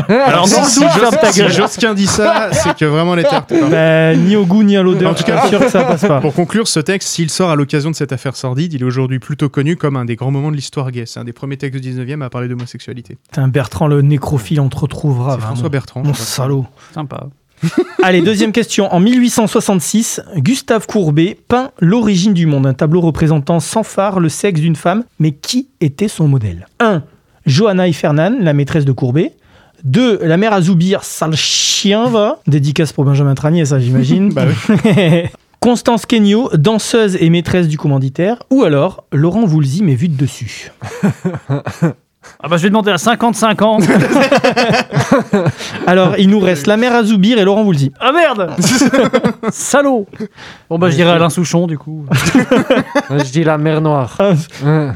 Alors, 0.09 0.47
non, 0.47 0.63
si. 0.63 0.83
Josquin 1.49 1.95
dit 1.95 2.05
ça, 2.05 2.49
c'est 2.51 2.75
que 2.77 2.85
vraiment 2.85 3.15
les 3.15 3.23
terres. 3.23 3.45
Bah, 3.69 4.15
ni 4.15 4.35
au 4.35 4.45
goût 4.45 4.63
ni 4.63 4.77
à 4.77 4.83
l'odeur. 4.83 5.11
En 5.11 5.13
tout 5.15 5.23
cas, 5.23 5.41
je 5.43 5.47
suis 5.47 5.49
sûr 5.49 5.59
que 5.59 5.71
ça 5.71 5.83
passe 5.83 6.01
pas. 6.01 6.21
Pour 6.21 6.33
conclure, 6.33 6.67
ce 6.67 6.79
texte, 6.79 7.09
s'il 7.09 7.29
sort 7.31 7.49
à 7.49 7.55
l'occasion 7.55 7.89
de 7.89 7.95
cette 7.95 8.11
affaire 8.13 8.35
sordide, 8.35 8.73
il 8.73 8.81
est 8.81 8.85
aujourd'hui 8.85 9.19
plutôt 9.19 9.49
connu 9.49 9.75
comme 9.75 9.95
un 9.95 10.05
des 10.05 10.15
grands 10.15 10.31
moments 10.31 10.51
de 10.51 10.55
l'histoire 10.55 10.91
gay. 10.91 11.05
C'est 11.07 11.19
un 11.19 11.23
des 11.23 11.33
premiers 11.33 11.57
textes 11.57 11.81
du 11.81 11.91
19e 11.93 12.21
à 12.23 12.29
parler 12.29 12.47
d'homosexualité. 12.47 13.17
Putain, 13.31 13.47
Bertrand 13.47 13.87
le 13.87 14.01
nécrophile, 14.01 14.61
on 14.61 14.69
te 14.69 14.77
retrouvera. 14.77 15.33
C'est. 15.35 15.41
François 15.41 15.69
Bertrand. 15.69 16.03
Mon 16.03 16.13
salaud. 16.13 16.65
Sympa. 16.93 17.27
Allez, 18.03 18.21
deuxième 18.21 18.51
question. 18.51 18.93
En 18.93 18.99
1866, 18.99 20.21
Gustave 20.37 20.87
Courbet 20.87 21.37
peint 21.47 21.71
L'origine 21.79 22.33
du 22.33 22.45
monde, 22.45 22.65
un 22.65 22.73
tableau 22.73 23.01
représentant 23.01 23.59
sans 23.59 23.83
phare 23.83 24.19
le 24.19 24.29
sexe 24.29 24.61
d'une 24.61 24.75
femme. 24.75 25.03
Mais 25.19 25.31
qui 25.31 25.69
était 25.81 26.07
son 26.07 26.27
modèle? 26.27 26.67
1. 26.79 27.03
Johanna 27.45 27.87
Ifernan, 27.87 28.37
la 28.39 28.53
maîtresse 28.53 28.85
de 28.85 28.91
Courbet. 28.91 29.33
2. 29.83 30.19
La 30.23 30.37
mère 30.37 30.53
Azoubir, 30.53 31.03
sale 31.03 31.35
chien, 31.35 32.07
va. 32.09 32.39
Dédicace 32.47 32.93
pour 32.93 33.05
Benjamin 33.05 33.35
Tranier, 33.35 33.65
ça 33.65 33.79
j'imagine. 33.79 34.33
Bah 34.33 34.45
Constance 35.59 36.05
Kenyo, 36.05 36.49
danseuse 36.53 37.17
et 37.19 37.29
maîtresse 37.29 37.67
du 37.67 37.77
commanditaire. 37.77 38.37
Ou 38.49 38.63
alors 38.63 39.03
Laurent 39.11 39.45
Voulzy, 39.45 39.83
mais 39.83 39.95
vu 39.95 40.07
de 40.07 40.15
dessus. 40.15 40.71
Ah 42.41 42.47
bah 42.47 42.57
je 42.57 42.63
vais 42.63 42.69
demander 42.69 42.91
à 42.91 42.95
50-50. 42.95 43.87
Alors, 45.87 46.15
il 46.17 46.29
nous 46.29 46.39
reste 46.39 46.67
la 46.67 46.77
mère 46.77 46.93
Azoubir 46.95 47.37
et 47.37 47.43
Laurent 47.43 47.63
Voulzy. 47.63 47.91
ah 47.99 48.11
merde 48.11 48.51
Salaud 49.51 50.05
Bon 50.69 50.77
bah 50.77 50.89
je 50.89 50.95
dirais 50.95 51.11
Alain 51.11 51.29
Souchon 51.29 51.67
du 51.67 51.77
coup. 51.77 52.05
je 53.09 53.31
dis 53.31 53.43
la 53.43 53.57
mer 53.57 53.81
Noire. 53.81 54.17
Ouais. 54.63 54.89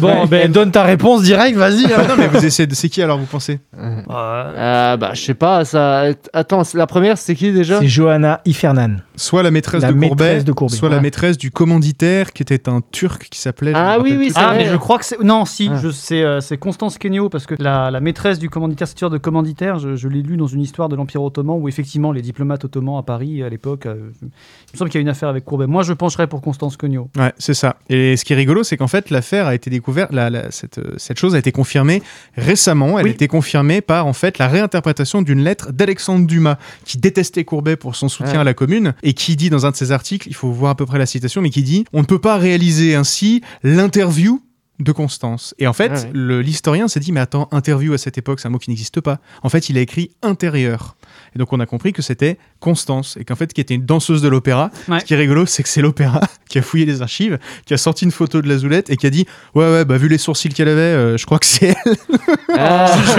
Bon, 0.00 0.26
ben 0.26 0.50
donne 0.50 0.70
ta 0.70 0.82
réponse 0.82 1.22
direct, 1.22 1.56
vas-y. 1.56 1.86
hein. 1.86 1.96
Ah 1.96 2.02
non, 2.08 2.14
mais 2.18 2.26
vous 2.28 2.44
essayez 2.44 2.66
de. 2.66 2.74
C'est 2.74 2.88
qui 2.88 3.02
alors, 3.02 3.18
vous 3.18 3.26
pensez? 3.26 3.60
Euh, 3.78 4.96
bah, 4.96 5.10
je 5.14 5.20
sais 5.20 5.34
pas, 5.34 5.64
ça. 5.64 6.04
Attends, 6.32 6.62
la 6.74 6.86
première, 6.86 7.18
c'est 7.18 7.34
qui 7.34 7.52
déjà? 7.52 7.78
C'est 7.80 7.88
Johanna 7.88 8.40
Ifernan. 8.44 8.96
Soit 9.16 9.42
la 9.42 9.50
maîtresse, 9.50 9.82
La 9.82 9.92
de, 9.92 10.00
Courbet, 10.00 10.42
de 10.42 10.52
Courbet. 10.52 10.74
soit 10.76 10.88
la 10.88 11.00
maîtresse 11.00 11.38
du 11.38 11.50
commanditaire 11.50 12.32
qui 12.32 12.42
était 12.42 12.68
un 12.68 12.80
turc 12.92 13.28
qui 13.30 13.38
s'appelait. 13.38 13.72
Ah 13.74 13.98
oui, 14.00 14.16
oui, 14.18 14.30
c'est 14.34 14.40
Ah 14.40 14.54
mais 14.56 14.66
je 14.66 14.76
crois 14.76 14.98
que 14.98 15.04
c'est... 15.04 15.20
Non 15.22 15.44
si, 15.44 15.70
Ah. 15.72 15.78
je... 15.82 15.90
c'est, 15.90 16.22
euh, 16.22 16.40
c'est 16.40 16.56
Constance 16.72 16.96
Kenyo 16.96 17.28
parce 17.28 17.44
que 17.44 17.54
la, 17.58 17.90
la 17.90 18.00
maîtresse 18.00 18.38
du 18.38 18.48
commanditaire, 18.48 18.88
c'est 18.88 18.98
de 19.02 19.18
commanditaire, 19.18 19.78
je, 19.78 19.94
je 19.94 20.08
l'ai 20.08 20.22
lu 20.22 20.38
dans 20.38 20.46
une 20.46 20.62
histoire 20.62 20.88
de 20.88 20.96
l'Empire 20.96 21.22
ottoman 21.22 21.58
où 21.60 21.68
effectivement 21.68 22.12
les 22.12 22.22
diplomates 22.22 22.64
ottomans 22.64 22.96
à 22.98 23.02
Paris 23.02 23.42
à 23.42 23.50
l'époque, 23.50 23.84
euh, 23.84 24.10
il 24.22 24.26
me 24.72 24.78
semble 24.78 24.90
qu'il 24.90 24.98
y 24.98 25.00
a 25.00 25.02
une 25.02 25.08
affaire 25.10 25.28
avec 25.28 25.44
Courbet. 25.44 25.66
Moi 25.66 25.82
je 25.82 25.92
pencherais 25.92 26.26
pour 26.28 26.40
Constance 26.40 26.78
Kenyo. 26.78 27.10
Ouais, 27.18 27.34
c'est 27.36 27.52
ça. 27.52 27.76
Et 27.90 28.16
ce 28.16 28.24
qui 28.24 28.32
est 28.32 28.36
rigolo, 28.36 28.62
c'est 28.62 28.78
qu'en 28.78 28.86
fait, 28.86 29.10
l'affaire 29.10 29.46
a 29.48 29.54
été 29.54 29.68
découverte, 29.68 30.12
la- 30.12 30.30
la- 30.30 30.50
cette, 30.50 30.78
euh, 30.78 30.94
cette 30.96 31.18
chose 31.18 31.34
a 31.34 31.38
été 31.38 31.52
confirmée 31.52 32.02
récemment. 32.38 32.98
Elle 32.98 33.04
Oui. 33.04 33.10
a 33.10 33.14
été 33.14 33.28
confirmée 33.28 33.82
par, 33.82 34.06
en 34.06 34.14
fait, 34.14 34.38
la 34.38 34.48
réinterprétation 34.48 35.20
d'une 35.20 35.40
lettre 35.44 35.72
d'Alexandre 35.72 36.26
Dumas, 36.26 36.56
qui 36.86 36.96
détestait 36.96 37.44
Courbet 37.44 37.76
pour 37.76 37.96
son 37.96 38.08
soutien 38.08 38.32
Ouais. 38.34 38.38
à 38.38 38.44
la 38.44 38.54
commune, 38.54 38.94
et 39.02 39.12
qui 39.12 39.36
dit 39.36 39.50
dans 39.50 39.66
un 39.66 39.72
de 39.72 39.76
ses 39.76 39.92
articles, 39.92 40.26
il 40.28 40.34
faut 40.34 40.50
voir 40.52 40.70
à 40.70 40.74
peu 40.74 40.86
près 40.86 40.98
la 40.98 41.04
citation, 41.06 41.42
mais 41.42 41.50
qui 41.50 41.62
dit 41.62 41.84
On 41.92 42.00
ne 42.00 42.06
peut 42.06 42.18
pas 42.20 42.38
réaliser 42.38 42.94
ainsi 42.94 43.42
l'interview 43.62 44.40
de 44.78 44.92
Constance. 44.92 45.54
Et 45.58 45.66
en 45.66 45.72
fait, 45.72 45.92
Ah 45.94 46.00
ouais. 46.16 46.42
l'historien 46.42 46.88
s'est 46.88 47.00
dit, 47.00 47.12
mais 47.12 47.20
attends, 47.20 47.48
interview 47.52 47.92
à 47.92 47.98
cette 47.98 48.18
époque, 48.18 48.40
c'est 48.40 48.48
un 48.48 48.50
mot 48.50 48.58
qui 48.58 48.70
n'existe 48.70 49.00
pas. 49.00 49.18
En 49.42 49.48
fait, 49.48 49.68
il 49.68 49.78
a 49.78 49.80
écrit 49.80 50.10
intérieur. 50.22 50.96
Et 51.34 51.38
donc, 51.38 51.52
on 51.52 51.60
a 51.60 51.66
compris 51.66 51.92
que 51.92 52.02
c'était 52.02 52.38
Constance, 52.60 53.16
et 53.20 53.24
qu'en 53.24 53.34
fait, 53.34 53.52
qui 53.52 53.60
était 53.60 53.74
une 53.74 53.84
danseuse 53.84 54.22
de 54.22 54.28
l'opéra. 54.28 54.70
Ouais. 54.88 55.00
Ce 55.00 55.04
qui 55.04 55.14
est 55.14 55.16
rigolo, 55.16 55.46
c'est 55.46 55.62
que 55.62 55.68
c'est 55.68 55.82
l'opéra 55.82 56.20
qui 56.48 56.58
a 56.58 56.62
fouillé 56.62 56.84
les 56.86 57.02
archives, 57.02 57.38
qui 57.66 57.74
a 57.74 57.76
sorti 57.76 58.04
une 58.04 58.10
photo 58.12 58.40
de 58.42 58.48
la 58.48 58.56
Zoulette 58.58 58.90
et 58.90 58.96
qui 58.96 59.06
a 59.06 59.10
dit 59.10 59.26
Ouais, 59.54 59.64
ouais, 59.64 59.84
bah 59.84 59.96
vu 59.96 60.08
les 60.08 60.18
sourcils 60.18 60.48
qu'elle 60.50 60.68
avait, 60.68 60.80
euh, 60.80 61.16
je 61.16 61.26
crois 61.26 61.38
que 61.38 61.46
c'est 61.46 61.68
elle. 61.84 61.96
Ah, 62.54 62.86
je 62.96 63.14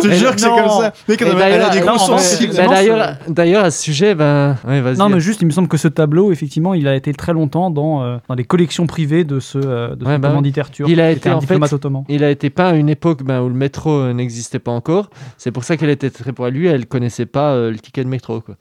te 0.00 0.12
jure 0.12 0.34
que 0.34 0.40
c'est 0.40 0.46
comme, 0.48 0.68
ça. 0.68 0.92
Mec, 1.08 1.22
Et 1.22 1.24
elle, 1.24 1.36
a- 1.40 1.48
elle 1.48 1.62
a 1.62 1.70
des 1.70 1.78
d'ailleurs- 1.80 1.96
gros 1.96 2.08
non, 2.10 2.18
sourcils. 2.18 2.48
bah, 2.48 3.14
D'ailleurs, 3.28 3.64
à 3.64 3.70
ce 3.70 3.82
sujet, 3.82 4.14
ben, 4.14 4.56
ouais, 4.66 4.80
vas-y. 4.82 4.98
Non, 4.98 5.08
mais 5.08 5.20
juste, 5.20 5.40
il 5.40 5.46
me 5.46 5.50
semble 5.52 5.68
que 5.68 5.78
ce 5.78 5.88
tableau, 5.88 6.32
effectivement, 6.32 6.74
il 6.74 6.86
a 6.86 6.94
été 6.94 7.12
très 7.14 7.32
longtemps 7.32 7.70
dans, 7.70 8.02
euh, 8.02 8.18
dans 8.28 8.34
les 8.34 8.44
collections 8.44 8.86
privées 8.86 9.24
de 9.24 9.40
ce, 9.40 9.58
euh, 9.58 9.94
de 9.96 10.04
Ouais, 10.04 10.18
bah. 10.18 10.32
Il 10.42 10.46
a 10.48 10.62
qui 10.64 10.82
été 10.82 11.12
était 11.12 11.28
un 11.30 11.36
en 11.36 11.38
diplomate 11.38 11.70
fait, 11.70 11.76
ottoman. 11.76 12.04
il 12.08 12.22
a 12.24 12.30
été 12.30 12.50
peint 12.50 12.68
à 12.68 12.74
une 12.74 12.88
époque 12.90 13.22
ben, 13.22 13.40
où 13.40 13.48
le 13.48 13.54
métro 13.54 14.12
n'existait 14.12 14.58
pas 14.58 14.72
encore. 14.72 15.08
C'est 15.38 15.50
pour 15.50 15.64
ça 15.64 15.76
qu'elle 15.76 15.90
était 15.90 16.10
très 16.10 16.32
pour 16.32 16.46
lui. 16.48 16.66
Elle 16.66 16.86
connaissait 17.02 17.26
pas 17.26 17.50
euh, 17.54 17.72
le 17.72 17.78
ticket 17.80 18.04
de 18.04 18.08
métro. 18.08 18.40
Quoi. 18.40 18.54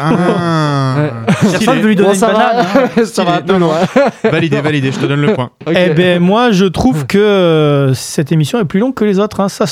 Ah. 0.00 0.94
Ouais. 0.94 1.10
Personne 1.50 1.80
veut 1.80 1.88
lui 1.88 1.96
donner 1.96 2.08
Bon, 2.10 2.14
une 2.14 2.20
ça 2.20 2.28
va, 2.28 2.32
banane, 2.34 2.66
hein. 2.96 3.04
ça 3.04 3.24
va 3.24 3.34
un 3.36 3.42
peu 3.42 3.52
Non, 3.54 3.58
non. 3.58 3.66
loin. 3.66 3.80
Validé, 4.30 4.60
validé, 4.60 4.92
je 4.92 4.98
te 5.00 5.06
donne 5.06 5.22
le 5.22 5.32
point. 5.34 5.50
Eh 5.68 5.90
ben 5.90 6.20
moi 6.22 6.52
je 6.52 6.66
trouve 6.66 7.06
que 7.06 7.18
euh, 7.18 7.94
cette 7.94 8.30
émission 8.30 8.60
est 8.60 8.64
plus 8.64 8.78
longue 8.78 8.94
que 8.94 9.04
les 9.04 9.18
autres. 9.18 9.40
hein. 9.40 9.48
Ça, 9.48 9.64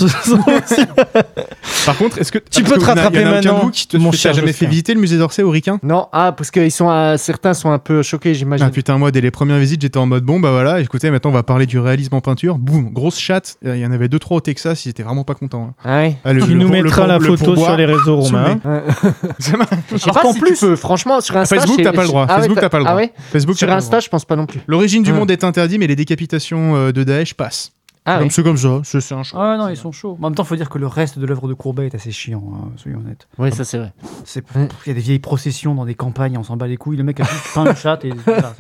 Par 1.87 1.97
contre, 1.97 2.19
est-ce 2.19 2.33
que 2.33 2.39
Tu 2.51 2.65
peux 2.65 2.75
te 2.75 2.81
que 2.81 2.85
rattraper 2.87 3.25
maintenant, 3.25 3.61
vous 3.63 3.71
qui 3.71 3.87
te 3.87 3.97
mon 3.97 4.11
t'a 4.11 4.17
cher 4.17 4.35
jamais 4.35 4.53
fait 4.53 4.67
visiter 4.67 4.95
le 4.95 5.01
musée 5.01 5.17
d'Orsay 5.17 5.43
au 5.45 5.51
Ricain 5.51 5.79
Non, 5.85 6.09
ah, 6.13 6.33
parce 6.37 6.51
que 6.51 6.59
ils 6.59 6.71
sont, 6.73 6.91
euh, 6.91 7.17
certains 7.19 7.55
sont 7.55 7.71
un 7.71 7.79
peu 7.79 8.03
choqués, 8.03 8.35
j'imagine. 8.35 8.67
Ah 8.67 8.71
putain, 8.71 8.99
moi, 8.99 9.13
dès 9.13 9.21
les 9.21 9.31
premières 9.31 9.59
visites, 9.59 9.83
j'étais 9.83 9.99
en 9.99 10.07
mode 10.07 10.25
bon, 10.25 10.41
bah 10.41 10.51
voilà, 10.51 10.81
écoutez, 10.81 11.11
maintenant 11.11 11.31
on 11.31 11.35
va 11.35 11.45
parler 11.45 11.67
du 11.67 11.79
réalisme 11.79 12.17
en 12.17 12.21
peinture. 12.21 12.59
Boum, 12.59 12.91
grosse 12.93 13.19
chatte. 13.19 13.57
Il 13.65 13.77
y 13.77 13.87
en 13.87 13.93
avait 13.93 14.09
deux, 14.09 14.19
trois 14.19 14.39
au 14.39 14.41
Texas, 14.41 14.87
ils 14.87 14.91
étaient 14.91 15.05
vraiment 15.05 15.23
pas 15.25 15.35
contents. 15.35 15.69
hein. 15.71 15.75
Ah 15.85 15.97
ouais? 15.99 16.17
Ah, 16.25 16.33
le- 16.33 16.43
Tu 16.43 16.49
le 16.49 16.55
nous 16.57 16.69
le 16.69 16.83
mettras 16.83 17.07
la 17.07 17.21
photo 17.21 17.55
sur 17.55 17.77
les 17.77 17.85
réseaux 17.87 18.02
le. 18.11 18.61
Je 19.39 19.97
sais 19.99 20.11
pas 20.11 20.21
qu'en 20.23 20.33
si 20.33 20.41
plus- 20.41 20.55
tu 20.59 20.67
peux, 20.67 20.77
franchement, 20.77 21.21
sur 21.21 21.37
Insta. 21.37 21.57
Facebook, 21.57 21.81
t'as 21.83 21.93
pas 21.93 22.03
le 22.03 22.09
droit. 22.09 22.27
Ah 22.29 22.37
Facebook, 22.41 22.59
t'as 22.61 22.69
pas 22.69 22.79
le 22.79 22.85
Ah 22.87 22.91
droit. 22.91 23.01
ouais 23.03 23.13
Facebook, 23.33 23.57
Sur 23.57 23.67
le 23.69 23.73
Insta, 23.75 24.01
je 24.01 24.09
pense 24.09 24.25
pas 24.25 24.37
non 24.37 24.47
plus. 24.47 24.61
L'origine 24.67 25.03
du 25.03 25.13
Ouais. 25.13 25.19
monde 25.19 25.31
est 25.31 25.45
interdit, 25.45 25.79
mais 25.79 25.87
les 25.87 25.97
décapitations 25.97 26.75
euh, 26.77 26.93
de 26.93 27.05
Daesh 27.05 27.35
passent. 27.35 27.73
Ah 28.05 28.15
Donc 28.15 28.25
ouais. 28.25 28.29
c'est 28.31 28.43
comme 28.43 28.57
ça, 28.57 28.81
c'est 28.83 29.15
un 29.15 29.23
choix. 29.23 29.53
Ah 29.53 29.57
non, 29.57 29.69
ils 29.69 29.77
sont 29.77 29.93
chauds. 29.93 30.19
En 30.21 30.25
même 30.29 30.35
temps, 30.35 30.43
il 30.43 30.47
faut 30.47 30.57
dire 30.57 30.69
que 30.69 30.79
le 30.79 30.89
reste 30.89 31.21
de 31.21 31.27
l'œuvre 31.27 31.47
de 31.47 31.55
Courbet 31.55 31.87
est 31.87 31.95
assez 31.95 32.11
chiant, 32.11 32.43
hein, 32.53 32.69
soyons 32.77 32.99
honnêtes. 32.99 33.29
Oui, 33.39 33.53
ça 33.53 33.63
c'est 33.65 33.79
vrai. 33.79 33.93
Il 34.35 34.89
y 34.89 34.91
a 34.91 34.95
des 34.95 35.01
vieilles 35.01 35.21
processions 35.21 35.75
dans 35.77 35.85
des 35.85 35.95
campagnes, 35.95 36.37
on 36.37 36.43
s'en 36.43 36.57
bat 36.57 36.67
les 36.67 36.77
couilles. 36.77 36.97
Le 36.97 37.05
mec 37.05 37.21
a 37.21 37.25
juste 37.25 37.55
peint 37.55 37.65
une 37.65 37.77
chatte 37.77 38.05
et. 38.05 38.13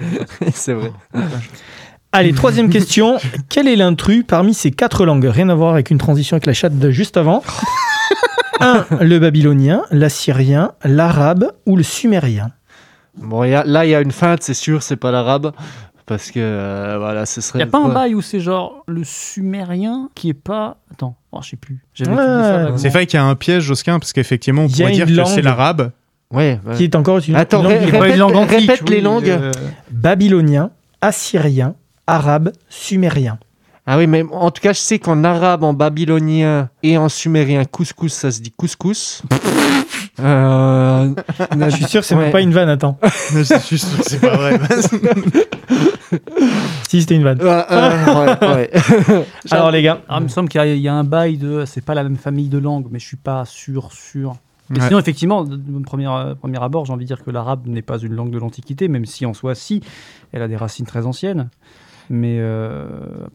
c'est 0.55 0.75
vrai. 0.75 0.93
Allez, 2.13 2.33
troisième 2.35 2.69
question. 2.71 3.17
Quel 3.49 3.67
est 3.67 3.75
l'intrus 3.75 4.23
parmi 4.29 4.55
ces 4.55 4.71
quatre 4.71 5.05
langues? 5.07 5.25
Rien 5.25 5.49
à 5.49 5.55
voir 5.57 5.73
avec 5.73 5.91
une 5.91 5.99
transition 5.99 6.35
avec 6.37 6.47
la 6.47 6.53
chatte 6.53 6.79
de 6.79 6.91
juste 6.91 7.17
avant. 7.17 7.43
1. 8.63 8.87
Le 9.05 9.19
babylonien, 9.19 9.83
l'assyrien, 9.91 10.73
l'arabe 10.85 11.53
ou 11.67 11.77
le 11.77 11.83
sumérien 11.83 12.51
Bon, 13.17 13.45
y 13.45 13.55
a- 13.55 13.65
là, 13.65 13.85
il 13.85 13.91
y 13.91 13.95
a 13.95 14.01
une 14.01 14.11
feinte, 14.13 14.43
c'est 14.43 14.55
sûr, 14.55 14.83
c'est 14.83 14.97
pas 14.97 15.11
l'arabe. 15.11 15.53
Parce 16.07 16.31
que, 16.31 16.41
euh, 16.41 16.97
voilà, 16.99 17.27
ce 17.27 17.41
serait. 17.41 17.59
Il 17.61 17.63
n'y 17.63 17.69
a 17.69 17.71
pas 17.71 17.79
un 17.79 17.89
Ouais. 17.89 17.95
bail 17.95 18.15
où 18.15 18.21
c'est 18.23 18.41
genre 18.41 18.83
le 18.89 19.05
sumérien 19.05 20.09
qui 20.15 20.31
est 20.31 20.35
pas. 20.35 20.79
Attends, 20.91 21.15
oh, 21.31 21.39
je 21.43 21.51
sais 21.51 21.57
plus. 21.57 21.81
Ouais. 22.01 22.07
C'est 22.77 22.89
vrai 22.89 23.07
qu'il 23.07 23.19
y 23.19 23.21
a 23.23 23.25
un 23.25 23.35
piège, 23.37 23.63
Josquin, 23.65 23.99
parce 23.99 24.13
qu'effectivement, 24.13 24.63
on 24.63 24.67
Il 24.67 24.77
y 24.79 24.83
a 24.83 24.87
pourrait 24.87 24.93
dire 24.97 25.09
une 25.09 25.17
que 25.17 25.25
c'est 25.29 25.37
langue. 25.37 25.45
l'arabe. 25.45 25.93
Ouais, 26.33 26.59
ouais. 26.67 26.75
Qui 26.77 26.85
est 26.85 26.97
encore 26.97 27.21
une, 27.27 27.37
Attends, 27.37 27.59
une 27.59 27.65
langue 27.65 27.73
ré- 27.79 27.85
libre. 27.87 27.91
pas 27.91 27.97
une 27.99 28.03
répète, 28.05 28.19
langue 28.19 28.37
antique, 28.37 28.71
répète 28.71 28.89
les 28.91 29.01
langues. 29.03 29.29
euh, 29.29 29.53
Babylonien, 29.91 30.71
assyrien, 31.03 31.75
arabe, 32.07 32.51
sumérien. 32.69 33.39
Ah 33.87 33.99
oui, 33.99 34.07
mais 34.07 34.23
en 34.31 34.51
tout 34.53 34.63
cas, 34.63 34.73
je 34.73 34.79
sais 34.79 34.99
qu'en 35.01 35.25
arabe, 35.25 35.65
en 35.65 35.73
babylonien 35.75 36.69
et 36.85 36.97
en 36.99 37.09
sumérien, 37.09 37.65
couscous, 37.65 38.13
ça 38.13 38.31
se 38.31 38.41
dit 38.41 38.53
couscous. 38.53 39.23
Euh, 40.21 41.09
Je 41.51 41.71
suis 41.71 41.85
sûr 41.87 42.01
que 42.03 42.07
c'est 42.07 42.15
ouais. 42.15 42.25
même 42.25 42.33
pas 42.33 42.43
une 42.43 42.53
vanne, 42.53 42.69
attends. 42.69 42.99
je 43.35 43.43
suis 43.59 43.79
sûr 43.79 43.97
que 43.99 44.05
c'est 44.11 44.21
pas 44.21 44.37
vrai. 44.37 44.61
Si, 46.89 47.01
c'était 47.01 47.15
une 47.15 47.23
vanne. 47.23 47.41
Euh, 47.41 47.63
euh, 47.71 48.37
ouais, 48.37 48.55
ouais. 48.55 49.25
Alors 49.51 49.71
les 49.71 49.83
gars, 49.83 50.03
Ah, 50.09 50.19
il 50.21 50.25
me 50.25 50.29
semble 50.29 50.51
qu'il 50.51 50.59
y, 50.61 50.63
a- 50.65 50.67
il 50.75 50.81
y 50.81 50.89
a 50.89 50.95
un 50.95 51.05
bail 51.05 51.39
de. 51.39 51.65
C'est 51.67 51.81
pas 51.85 51.95
la 51.95 52.03
même 52.03 52.17
famille 52.19 52.49
de 52.49 52.59
langues, 52.59 52.89
mais 52.91 52.99
je 52.99 53.07
suis 53.07 53.17
pas 53.17 53.45
sûr, 53.47 53.91
sûr. 53.93 54.35
Mais 54.69 54.81
Ouais. 54.81 54.87
sinon, 54.89 54.99
effectivement, 54.99 55.45
de 55.45 55.57
de 55.57 55.83
premier, 55.85 56.07
euh, 56.09 56.35
premier 56.35 56.63
abord, 56.63 56.85
j'ai 56.85 56.93
envie 56.93 57.05
de 57.05 57.09
dire 57.15 57.25
que 57.25 57.31
l'arabe 57.31 57.67
n'est 57.67 57.83
pas 57.83 57.99
une 57.99 58.13
langue 58.15 58.31
de 58.31 58.39
l'Antiquité, 58.39 58.89
même 58.89 59.07
si 59.07 59.25
en 59.25 59.33
soi, 59.33 59.55
si, 59.55 59.81
elle 60.33 60.43
a 60.43 60.49
des 60.49 60.57
racines 60.57 60.87
très 60.87 61.07
anciennes. 61.07 61.49
Mais. 62.11 62.39
euh, 62.41 62.85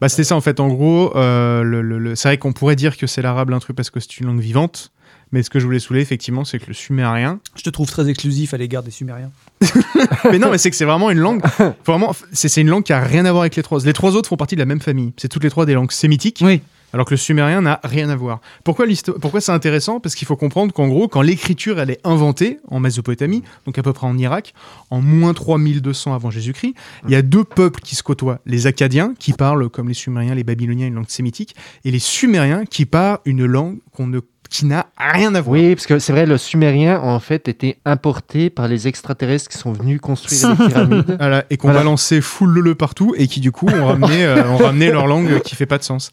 Bah, 0.00 0.08
c'était 0.08 0.24
ça 0.24 0.36
en 0.36 0.40
fait. 0.40 0.60
En 0.60 0.68
gros, 0.68 1.16
euh, 1.16 1.62
le, 1.62 1.82
le- 1.82 1.98
le- 1.98 2.14
c'est 2.16 2.28
vrai 2.28 2.38
qu'on 2.38 2.52
pourrait 2.52 2.76
dire 2.76 2.96
que 2.96 3.06
c'est 3.06 3.22
l'arabe 3.22 3.50
l'intrus 3.50 3.74
parce 3.76 3.90
que 3.90 4.00
c'est 4.00 4.18
une 4.20 4.26
langue 4.26 4.40
vivante. 4.40 4.92
Mais 5.30 5.42
ce 5.42 5.50
que 5.50 5.58
je 5.58 5.66
voulais 5.66 5.78
soulever, 5.78 6.00
effectivement, 6.00 6.46
c'est 6.46 6.58
que 6.58 6.68
le 6.68 6.72
sumérien. 6.72 7.38
je 7.54 7.62
te 7.62 7.68
trouve 7.68 7.86
très 7.90 8.08
exclusif 8.08 8.54
à 8.54 8.56
l'égard 8.56 8.82
des 8.82 8.90
Sumériens. 8.90 9.30
mais 10.30 10.38
non, 10.38 10.50
mais 10.50 10.56
c'est 10.56 10.70
que 10.70 10.76
c'est 10.76 10.86
vraiment 10.86 11.10
une 11.10 11.18
langue. 11.18 11.42
Vraiment, 11.86 12.14
c'est 12.32 12.48
c'est 12.48 12.62
une 12.62 12.68
langue 12.68 12.82
qui 12.82 12.94
a 12.94 13.00
rien 13.00 13.26
à 13.26 13.30
voir 13.32 13.42
avec 13.42 13.54
les 13.56 13.62
trois. 13.62 13.78
Les 13.84 13.92
trois 13.92 14.16
autres 14.16 14.28
font 14.30 14.38
partie 14.38 14.54
de 14.54 14.60
la 14.60 14.64
même 14.66 14.80
famille. 14.80 15.12
C'est 15.18 15.28
toutes 15.28 15.44
les 15.44 15.50
trois 15.50 15.66
des 15.66 15.74
langues 15.74 15.90
sémitiques. 15.92 16.40
Oui. 16.42 16.62
Alors 16.94 17.04
que 17.04 17.10
le 17.10 17.18
sumérien 17.18 17.60
n'a 17.60 17.80
rien 17.84 18.08
à 18.08 18.16
voir. 18.16 18.40
Pourquoi, 18.64 18.86
pourquoi 19.20 19.40
c'est 19.42 19.52
intéressant? 19.52 20.00
Parce 20.00 20.14
qu'il 20.14 20.26
faut 20.26 20.36
comprendre 20.36 20.72
qu'en 20.72 20.88
gros, 20.88 21.06
quand 21.06 21.20
l'écriture 21.20 21.78
elle 21.78 21.90
est 21.90 22.00
inventée 22.04 22.58
en 22.68 22.80
Mésopotamie, 22.80 23.42
donc 23.66 23.78
à 23.78 23.82
peu 23.82 23.92
près 23.92 24.06
en 24.06 24.16
Irak, 24.16 24.54
en 24.90 25.00
moins 25.02 25.34
3200 25.34 26.14
avant 26.14 26.30
Jésus-Christ, 26.30 26.74
il 27.06 27.10
y 27.12 27.16
a 27.16 27.22
deux 27.22 27.44
peuples 27.44 27.80
qui 27.80 27.94
se 27.94 28.02
côtoient. 28.02 28.38
Les 28.46 28.66
Akkadiens, 28.66 29.12
qui 29.18 29.34
parlent 29.34 29.68
comme 29.68 29.88
les 29.88 29.94
Sumériens, 29.94 30.34
les 30.34 30.44
Babyloniens, 30.44 30.86
une 30.86 30.94
langue 30.94 31.08
sémitique, 31.10 31.54
et 31.84 31.90
les 31.90 31.98
Sumériens, 31.98 32.64
qui 32.64 32.86
parlent 32.86 33.18
une 33.26 33.44
langue 33.44 33.78
qu'on 33.92 34.06
ne, 34.06 34.20
qui 34.48 34.64
n'a 34.64 34.86
rien 34.96 35.34
à 35.34 35.42
voir. 35.42 35.58
Oui, 35.60 35.74
parce 35.74 35.86
que 35.86 35.98
c'est 35.98 36.12
vrai, 36.12 36.24
le 36.24 36.38
sumérien, 36.38 36.98
en 37.02 37.20
fait, 37.20 37.48
était 37.48 37.76
importé 37.84 38.48
par 38.48 38.66
les 38.66 38.88
extraterrestres 38.88 39.50
qui 39.50 39.58
sont 39.58 39.72
venus 39.72 40.00
construire 40.00 40.56
les 40.58 40.66
pyramides. 40.68 41.16
Voilà, 41.18 41.44
et 41.50 41.58
qu'on 41.58 41.68
Voilà. 41.68 41.80
balançait 41.80 42.22
full 42.22 42.58
le 42.58 42.74
partout 42.74 43.14
et 43.18 43.26
qui 43.26 43.40
du 43.40 43.52
coup 43.52 43.68
ont 43.68 43.86
ramené, 43.86 44.24
euh, 44.24 44.48
ont 44.48 44.56
ramené 44.56 44.90
leur 44.90 45.06
langue 45.06 45.40
qui 45.42 45.54
fait 45.54 45.66
pas 45.66 45.76
de 45.76 45.84
sens. 45.84 46.10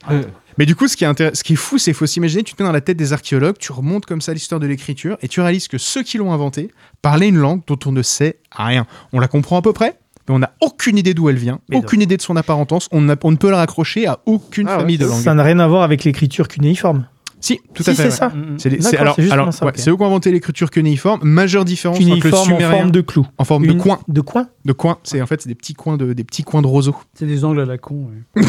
Mais 0.57 0.65
du 0.65 0.75
coup, 0.75 0.87
ce 0.87 0.95
qui 0.95 1.03
est, 1.03 1.07
intér- 1.07 1.35
ce 1.35 1.43
qui 1.43 1.53
est 1.53 1.57
fou, 1.57 1.77
c'est 1.77 1.91
qu'il 1.91 1.95
faut 1.97 2.05
s'imaginer, 2.05 2.43
tu 2.43 2.53
te 2.53 2.63
mets 2.63 2.67
dans 2.67 2.73
la 2.73 2.81
tête 2.81 2.97
des 2.97 3.11
archéologues, 3.13 3.57
tu 3.59 3.71
remontes 3.71 4.05
comme 4.05 4.21
ça 4.21 4.33
l'histoire 4.33 4.59
de 4.61 4.67
l'écriture 4.67 5.17
et 5.21 5.27
tu 5.27 5.41
réalises 5.41 5.67
que 5.67 5.77
ceux 5.77 6.03
qui 6.03 6.17
l'ont 6.17 6.31
inventé 6.31 6.71
parlaient 7.01 7.27
une 7.27 7.37
langue 7.37 7.61
dont 7.67 7.79
on 7.85 7.91
ne 7.91 8.01
sait 8.01 8.39
rien. 8.51 8.85
On 9.11 9.19
la 9.19 9.27
comprend 9.27 9.57
à 9.57 9.61
peu 9.61 9.73
près, 9.73 9.97
mais 10.27 10.35
on 10.35 10.39
n'a 10.39 10.53
aucune 10.61 10.97
idée 10.97 11.13
d'où 11.13 11.29
elle 11.29 11.35
vient, 11.37 11.59
Mais 11.69 11.77
aucune 11.77 12.01
idée 12.01 12.17
de 12.17 12.21
son 12.21 12.35
apparentance, 12.35 12.87
on, 12.91 13.01
ne 13.01 13.15
peut 13.15 13.49
la 13.51 13.57
raccrocher 13.57 14.07
à 14.07 14.19
aucune 14.25 14.67
Ah 14.67 14.75
ouais, 14.75 14.79
famille 14.81 14.97
de 14.97 15.05
langue. 15.05 15.21
ça 15.21 15.33
n'a 15.33 15.43
rien 15.43 15.59
à 15.59 15.67
voir 15.67 15.83
avec 15.83 16.03
l'écriture 16.03 16.47
cunéiforme. 16.47 17.05
Si, 17.45 17.59
tout 17.75 17.83
Si, 17.83 17.89
à 17.91 17.93
fait. 17.93 18.01
c'est 18.01 18.03
ouais. 18.05 18.11
ça. 18.11 18.31
C'est 18.57 18.69
les- 18.69 18.77
D'accord, 18.77 18.89
c'est- 18.89 18.97
alors, 18.97 19.15
alors, 19.31 19.53
ça, 19.53 19.65
ouais, 19.65 19.71
ok. 19.71 19.77
c'est 19.77 19.91
eux 19.91 19.95
qui 19.95 20.01
ont 20.01 20.07
inventé 20.07 20.31
l'écriture 20.31 20.71
cunéiforme. 20.71 21.19
Majeure 21.23 21.63
différence 21.63 21.97
entre 21.97 22.03
le 22.07 22.15
Cunéiforme 22.15 22.41
en 22.41 22.45
sumérien 22.45 22.71
forme 22.79 22.91
de 22.91 23.01
clou. 23.01 23.27
en 23.37 23.43
forme 23.43 23.67
de 23.67 23.73
coin. 23.73 23.99
De 24.07 24.21
coin 24.21 24.47
De 24.65 24.71
coin, 24.73 24.97
c'est 25.03 25.21
en 25.21 25.27
fait 25.27 25.41
c'est 25.43 25.49
des 25.49 25.53
petits 25.53 25.75
coins 25.75 25.95
de 25.97 26.13
des 26.13 26.23
petits 26.23 26.41
coins 26.41 26.63
de 26.63 26.67
roseau. 26.67 26.95
C'est 27.13 27.27
des 27.27 27.45
angles 27.45 27.59
à 27.61 27.65
la 27.65 27.77
con. 27.77 28.07
ouais. 28.35 28.41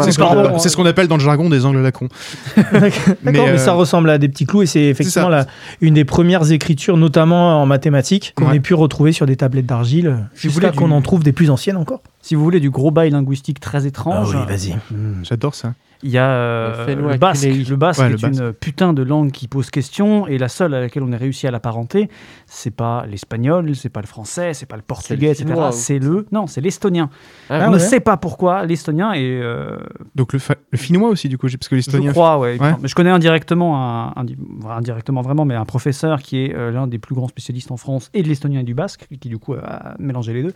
C'est 0.00 0.10
ce 0.12 0.18
qu'on 0.18 0.34
de- 0.54 0.58
c'est 0.58 0.68
ce 0.68 0.76
qu'on 0.76 0.84
appelle 0.86 1.06
dans 1.06 1.16
le 1.16 1.22
jargon 1.22 1.48
des 1.48 1.64
angles 1.64 1.80
lacons. 1.80 2.08
D'accord, 2.56 3.14
mais, 3.22 3.38
euh, 3.38 3.56
ça 3.58 3.72
ressemble 3.74 4.10
à 4.10 4.18
des 4.18 4.28
petits 4.28 4.46
clous 4.46 4.62
et 4.62 4.66
c'est 4.66 4.82
effectivement 4.84 5.28
la- 5.28 5.46
une 5.80 5.94
des 5.94 6.04
premières 6.04 6.50
écritures, 6.50 6.96
notamment 6.96 7.62
en 7.62 7.66
mathématiques, 7.66 8.32
qu'on 8.36 8.48
Ouais. 8.48 8.56
ait 8.56 8.60
pu 8.60 8.74
retrouver 8.74 9.12
sur 9.12 9.26
des 9.26 9.36
tablettes 9.36 9.66
d'argile, 9.66 10.28
Si 10.34 10.48
jusqu'à 10.48 10.72
qu'on 10.72 10.90
en 10.90 11.02
trouve 11.02 11.22
des 11.22 11.32
plus 11.32 11.50
anciennes 11.50 11.76
encore. 11.76 12.02
Si 12.20 12.34
vous 12.34 12.42
voulez 12.42 12.58
du 12.60 12.70
gros 12.70 12.90
bail 12.90 13.10
linguistique 13.10 13.60
très 13.60 13.86
étrange, 13.86 14.34
vas-y. 14.34 14.74
J'adore 15.22 15.54
ça. 15.54 15.74
Il 16.04 16.10
y 16.10 16.18
a 16.18 16.28
euh, 16.30 16.94
Le 16.94 17.16
basque. 17.16 17.44
Le 17.46 17.76
basque 17.76 18.00
Ouais, 18.00 18.06
est 18.06 18.10
le 18.10 18.16
basque. 18.18 18.40
une 18.42 18.52
putain 18.52 18.92
de 18.92 19.02
langue 19.02 19.32
qui 19.32 19.48
pose 19.48 19.70
question 19.70 20.26
et 20.26 20.36
la 20.38 20.48
seule 20.48 20.74
à 20.74 20.80
laquelle 20.80 21.02
on 21.02 21.12
a 21.12 21.16
réussi 21.16 21.46
à 21.46 21.50
l'apparenter, 21.50 22.08
c'est 22.54 22.70
pas 22.70 23.04
l'espagnol, 23.06 23.74
c'est 23.74 23.88
pas 23.88 24.00
le 24.00 24.06
français, 24.06 24.54
c'est 24.54 24.66
pas 24.66 24.76
le 24.76 24.82
portugais, 24.82 25.30
etc. 25.32 25.54
C'est 25.72 25.98
le 25.98 26.26
non, 26.32 26.46
c'est 26.46 26.60
l'estonien. 26.60 27.10
Ah 27.50 27.66
on 27.68 27.72
ne 27.72 27.78
sait 27.78 28.00
pas 28.00 28.16
pourquoi 28.16 28.64
l'estonien 28.64 29.12
est 29.12 29.40
euh, 29.42 29.76
Donc 30.14 30.32
le, 30.32 30.38
fa- 30.38 30.54
le 30.70 30.78
finnois 30.78 31.08
aussi 31.08 31.28
du 31.28 31.36
coup, 31.36 31.46
parce 31.48 31.68
que 31.68 31.76
Je 31.76 31.80
l'estonien. 31.90 32.12
crois, 32.12 32.38
ouais. 32.38 32.56
Je 32.82 32.94
connais 32.94 33.10
indirectement, 33.10 34.16
un, 34.16 34.26
indirectement 34.70 35.22
vraiment, 35.22 35.44
mais 35.44 35.54
un 35.54 35.64
professeur 35.64 36.22
qui 36.22 36.38
est 36.44 36.54
euh, 36.54 36.70
l'un 36.70 36.86
des 36.86 36.98
plus 36.98 37.14
grands 37.14 37.28
spécialistes 37.28 37.70
en 37.70 37.76
France 37.76 38.10
et 38.14 38.22
de 38.22 38.28
l'estonien 38.28 38.60
et 38.60 38.64
du 38.64 38.74
basque, 38.74 39.06
qui 39.20 39.28
du 39.28 39.38
coup 39.38 39.54
a 39.54 39.94
mélangé 39.98 40.32
les 40.32 40.42
deux. 40.42 40.52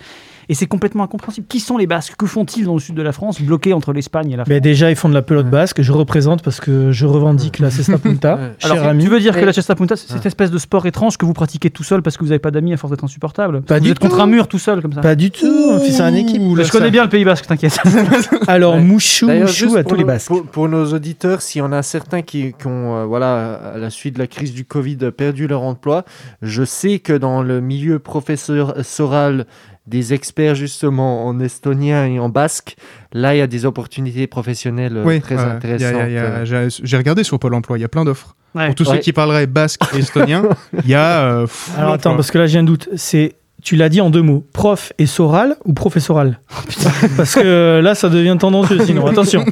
Et 0.49 0.55
c'est 0.55 0.67
complètement 0.67 1.05
incompréhensible. 1.05 1.47
Qui 1.49 1.61
sont 1.61 1.77
les 1.77 1.87
Basques? 1.87 2.15
Que 2.17 2.27
font-ils 2.27 2.65
dans 2.65 2.75
le 2.75 2.81
sud 2.81 2.95
de 2.95 3.03
la 3.03 3.13
France, 3.13 3.41
bloqués 3.41 3.73
entre 3.73 3.93
l'Espagne 3.93 4.31
et 4.31 4.37
la 4.37 4.45
France? 4.45 4.49
Mais 4.55 4.61
déjà, 4.61 4.91
ils 4.91 4.97
font 4.97 5.09
de 5.09 5.15
la 5.15 5.23
pelote 5.23 5.51
basque. 5.51 5.83
Je 5.83 5.93
représente 5.93 6.43
parce 6.43 6.61
que 6.61 6.93
je 6.93 7.07
revendique 7.07 7.59
la 7.59 7.71
Cesta 7.71 7.99
Punta. 7.99 8.39
Alors, 8.63 8.85
ami. 8.85 9.05
tu 9.05 9.11
veux 9.11 9.21
dire 9.21 9.35
que 9.35 9.45
la 9.45 9.53
Chesta 9.53 9.75
Punta, 9.75 9.97
c'est 9.97 10.09
cette 10.13 10.27
espèce 10.27 10.51
de 10.51 10.59
sport 10.59 10.87
étrange 10.87 11.17
que 11.17 11.27
vous 11.27 11.33
pratiquez 11.33 11.71
tout 11.71 11.83
seul 11.89 12.03
parce 12.03 12.17
que 12.17 12.23
vous 12.23 12.29
n'avez 12.29 12.39
pas 12.39 12.51
d'amis 12.51 12.73
à 12.73 12.77
force 12.77 12.91
d'être 12.93 13.05
insupportable 13.05 13.63
Pas 13.63 13.79
Vous 13.79 13.85
du 13.85 13.91
êtes 13.91 13.99
contre 13.99 14.17
tout. 14.17 14.23
un 14.23 14.27
mur 14.27 14.47
tout 14.49 14.59
seul 14.59 14.81
comme 14.83 14.93
ça 14.93 15.01
Pas 15.01 15.15
du 15.15 15.31
tout, 15.31 15.79
fait 15.81 15.91
ça 15.91 16.07
en 16.07 16.15
équipe. 16.15 16.41
Là, 16.57 16.63
Je 16.65 16.71
connais 16.71 16.87
ça- 16.87 16.91
bien 16.91 17.03
le 17.05 17.09
Pays 17.09 17.25
Basque, 17.25 17.47
t'inquiète. 17.47 17.79
Alors, 18.47 18.75
Ouais. 18.75 18.81
mouchou, 18.83 19.27
mouchou 19.29 19.77
à 19.77 19.85
tous 19.85 19.95
les 19.95 20.05
basques. 20.05 20.29
Pour, 20.29 20.45
pour 20.45 20.69
nos 20.69 20.85
auditeurs, 20.93 21.43
s'il 21.43 21.61
y 21.61 21.63
en 21.63 21.73
a 21.73 21.83
certains 21.83 22.23
qui, 22.23 22.53
qui 22.59 22.67
ont, 22.67 22.97
euh, 22.97 23.05
voilà, 23.05 23.55
à 23.75 23.79
la 23.79 23.91
suite 23.91 24.15
de 24.15 24.19
la 24.21 24.27
crise 24.27 24.53
du 24.53 24.65
Covid, 24.65 24.99
perdu 25.17 25.47
leur 25.47 25.63
emploi, 25.63 26.05
je 26.43 26.63
sais 26.65 26.99
que 26.99 27.13
dans 27.13 27.43
le 27.43 27.61
milieu 27.61 27.99
professoral 27.99 29.47
des 29.89 30.13
experts 30.15 30.55
justement 30.55 31.27
en 31.27 31.41
estonien 31.41 32.07
et 32.07 32.19
en 32.19 32.29
basque, 32.29 32.77
là 33.13 33.35
il 33.35 33.39
y 33.39 33.41
a 33.41 33.47
des 33.47 33.65
opportunités 33.67 34.27
professionnelles 34.27 34.97
euh, 34.99 35.05
Oui, 35.05 35.21
très 35.21 35.39
intéressantes. 35.39 35.91
il 35.93 35.97
y 35.99 36.03
a- 36.03 36.09
il 36.09 36.13
y 36.15 36.19
a- 36.19 36.23
euh. 36.25 36.45
J'ai 36.45 36.69
j'ai 36.85 36.97
regardé 36.97 37.25
sur 37.25 37.39
Pôle 37.39 37.55
emploi, 37.55 37.79
il 37.79 37.81
y 37.81 37.85
a 37.85 37.89
plein 37.89 38.05
d'offres. 38.05 38.37
Ouais. 38.55 38.67
Pour 38.67 38.75
tous 38.77 38.89
Ouais. 38.89 38.97
ceux 38.97 39.01
qui 39.01 39.13
parleraient 39.13 39.47
basque 39.47 39.81
et 39.95 39.99
estonien, 39.99 40.43
il 40.85 40.89
y 40.91 40.95
a. 40.95 41.21
euh, 41.23 41.47
Alors 41.77 41.93
attends, 41.95 42.15
parce 42.17 42.31
que 42.31 42.39
là 42.39 42.47
j'ai 42.47 42.59
un 42.59 42.65
doute. 42.65 42.89
C'est 42.97 43.35
tu 43.63 43.75
l'as 43.75 43.89
dit 43.89 44.01
en 44.01 44.09
deux 44.11 44.23
mots. 44.23 44.47
Prof 44.53 44.93
et 44.99 45.07
soral 45.07 45.57
ou 45.65 45.73
professoral? 45.73 46.39
Parce 47.17 47.35
que 47.35 47.81
là, 47.83 47.97
ça 47.97 48.09
devient 48.09 48.37
tendancieux 48.39 48.79
sinon. 48.85 49.05
Attention. 49.07 49.45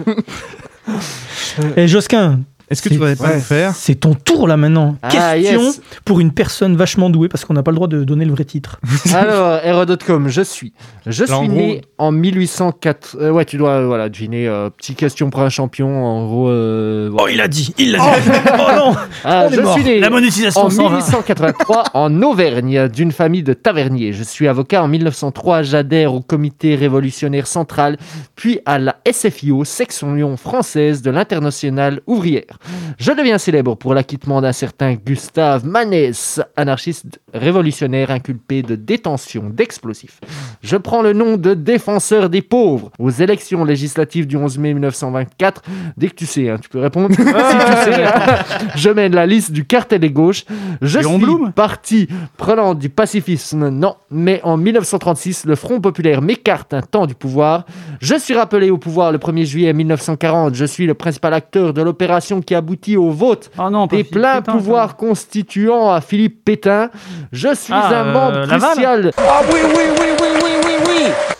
Et 1.77 1.89
Josquin. 1.89 2.41
Est-ce 2.69 2.83
que 2.83 2.89
tu 2.89 2.97
voudrais 2.97 3.15
pas 3.15 3.29
Ouais. 3.29 3.35
le 3.35 3.41
faire 3.41 3.75
C'est 3.77 3.95
ton 3.95 4.15
tour 4.15 4.49
là 4.49 4.57
maintenant. 4.57 4.97
Ah, 5.03 5.09
Question 5.37 5.61
yes. 5.63 5.81
pour 6.05 6.19
une 6.21 6.33
personne 6.33 6.77
vachement 6.77 7.11
douée 7.11 7.29
parce 7.29 7.45
qu'on 7.45 7.55
n'a 7.55 7.63
pas 7.63 7.71
le 7.71 7.77
droit 7.77 7.87
de 7.87 8.03
donner 8.03 8.25
le 8.25 8.33
vrai 8.33 8.45
titre. 8.45 8.81
Alors, 9.15 9.61
Hero.com, 9.65 10.29
je 10.29 10.43
suis. 10.43 10.73
Je 11.07 11.25
Là, 11.25 11.37
en 11.37 11.41
suis 11.41 11.49
gros- 11.49 11.57
né 11.57 11.81
en 11.99 12.11
1804. 12.11 13.17
euh, 13.21 13.31
ouais, 13.31 13.45
tu 13.45 13.57
dois, 13.57 13.71
euh, 13.71 13.87
voilà, 13.87 14.09
deviner. 14.09 14.49
Euh, 14.49 14.69
petite 14.71 14.99
question 14.99 15.31
pour 15.31 15.43
un 15.43 15.49
champion. 15.49 16.05
En 16.05 16.27
gros. 16.27 16.49
oh, 16.51 17.29
il 17.31 17.41
a 17.41 17.47
dit, 17.49 17.73
il 17.79 17.93
l'a 17.93 17.99
dit. 17.99 18.31
Oh 18.59 18.71
non 18.77 18.97
Ah, 19.25 19.45
On 19.49 19.53
est 19.53 19.57
je 19.57 19.61
mort. 19.61 19.75
suis 19.75 19.85
né 19.85 20.01
La 20.01 20.11
monétisation 20.11 20.63
en 20.63 20.71
s'en 20.71 20.85
va. 20.89 20.97
1883 20.97 21.85
en 21.95 22.23
Auvergne, 22.23 22.89
d'une 22.89 23.13
famille 23.13 23.43
de 23.45 23.53
taverniers. 23.53 24.13
Je 24.13 24.25
suis 24.25 24.49
avocat 24.49 24.83
en 24.83 24.89
1903. 24.89 25.63
J'adhère 25.63 26.15
au 26.15 26.21
comité 26.21 26.75
révolutionnaire 26.75 27.47
central, 27.47 27.97
puis 28.35 28.59
à 28.67 28.79
la 28.81 28.97
SFIO, 29.11 29.65
section 29.65 30.37
française 30.37 31.03
de 31.03 31.11
l'internationale 31.11 32.01
ouvrière. 32.07 32.56
Je 32.99 33.13
deviens 33.13 33.39
célèbre 33.39 33.75
pour 33.75 33.95
l'acquittement 33.95 34.41
d'un 34.41 34.53
certain 34.53 34.95
Gustave 34.95 35.65
Manès, 35.65 36.41
anarchiste 36.57 37.21
révolutionnaire 37.33 38.11
inculpé 38.11 38.63
de 38.63 38.77
détention 38.77 39.51
d'explosifs. 39.51 40.21
Je 40.63 40.77
prends 40.77 41.03
le 41.03 41.13
nom 41.13 41.37
de 41.37 41.55
défenseur 41.55 42.31
des 42.31 42.43
pauvres 42.43 42.91
aux 42.99 43.11
élections 43.11 43.65
législatives 43.65 44.27
du 44.27 44.37
11 44.37 44.59
mai 44.59 44.75
1924. 44.75 45.63
Dès 45.97 46.09
que 46.09 46.15
tu 46.15 46.27
sais, 46.27 46.49
hein, 46.51 46.59
tu 46.61 46.69
peux 46.69 46.81
répondre. 46.81 47.11
si 47.15 47.17
tu 47.17 47.25
sais, 47.25 48.05
hein, 48.05 48.39
je 48.75 48.91
mène 48.91 49.15
la 49.15 49.27
liste 49.27 49.53
du 49.53 49.65
cartel 49.65 50.01
des 50.01 50.11
gauches. 50.11 50.45
Je 50.83 51.01
suis 51.01 51.53
parti 51.55 52.09
prenant 52.37 52.75
du 52.75 52.89
pacifisme. 52.89 53.69
Non, 53.69 53.97
mais 54.11 54.41
en 54.43 54.57
1936, 54.57 55.45
le 55.45 55.55
Front 55.55 55.81
populaire 55.81 56.23
m'écarte 56.23 56.75
un 56.75 56.83
temps 56.83 57.07
du 57.07 57.15
pouvoir. 57.15 57.65
Je 58.01 58.15
suis 58.15 58.35
rappelé 58.35 58.71
au 58.71 58.79
pouvoir 58.79 59.13
le 59.13 59.19
1er 59.19 59.45
juillet 59.45 59.73
1940. 59.73 60.55
Je 60.55 60.65
suis 60.65 60.87
le 60.87 60.95
principal 60.95 61.35
acteur 61.35 61.73
de 61.73 61.83
l'opération 61.83 62.41
qui 62.47 62.55
aboutit 62.55 62.97
au 62.97 63.11
vote 63.11 63.51
des 63.91 64.05
pleins 64.05 64.41
pouvoirs 64.41 64.97
constituant 64.97 65.91
à 65.93 66.01
Philippe 66.01 66.45
Pétain. 66.45 66.91
Je 67.33 67.55
suis 67.55 67.73
Ah, 67.75 67.89
un 67.89 68.07
euh, 68.07 68.13
membre 68.13 68.39
Laval 68.47 68.61
crucial. 68.61 69.13
Ah 69.19 69.41
oui, 69.53 69.61
oui, 69.65 69.73
oui, 69.75 70.07
oui, 70.21 70.29
oui, 70.43 70.51
oui, 70.65 70.73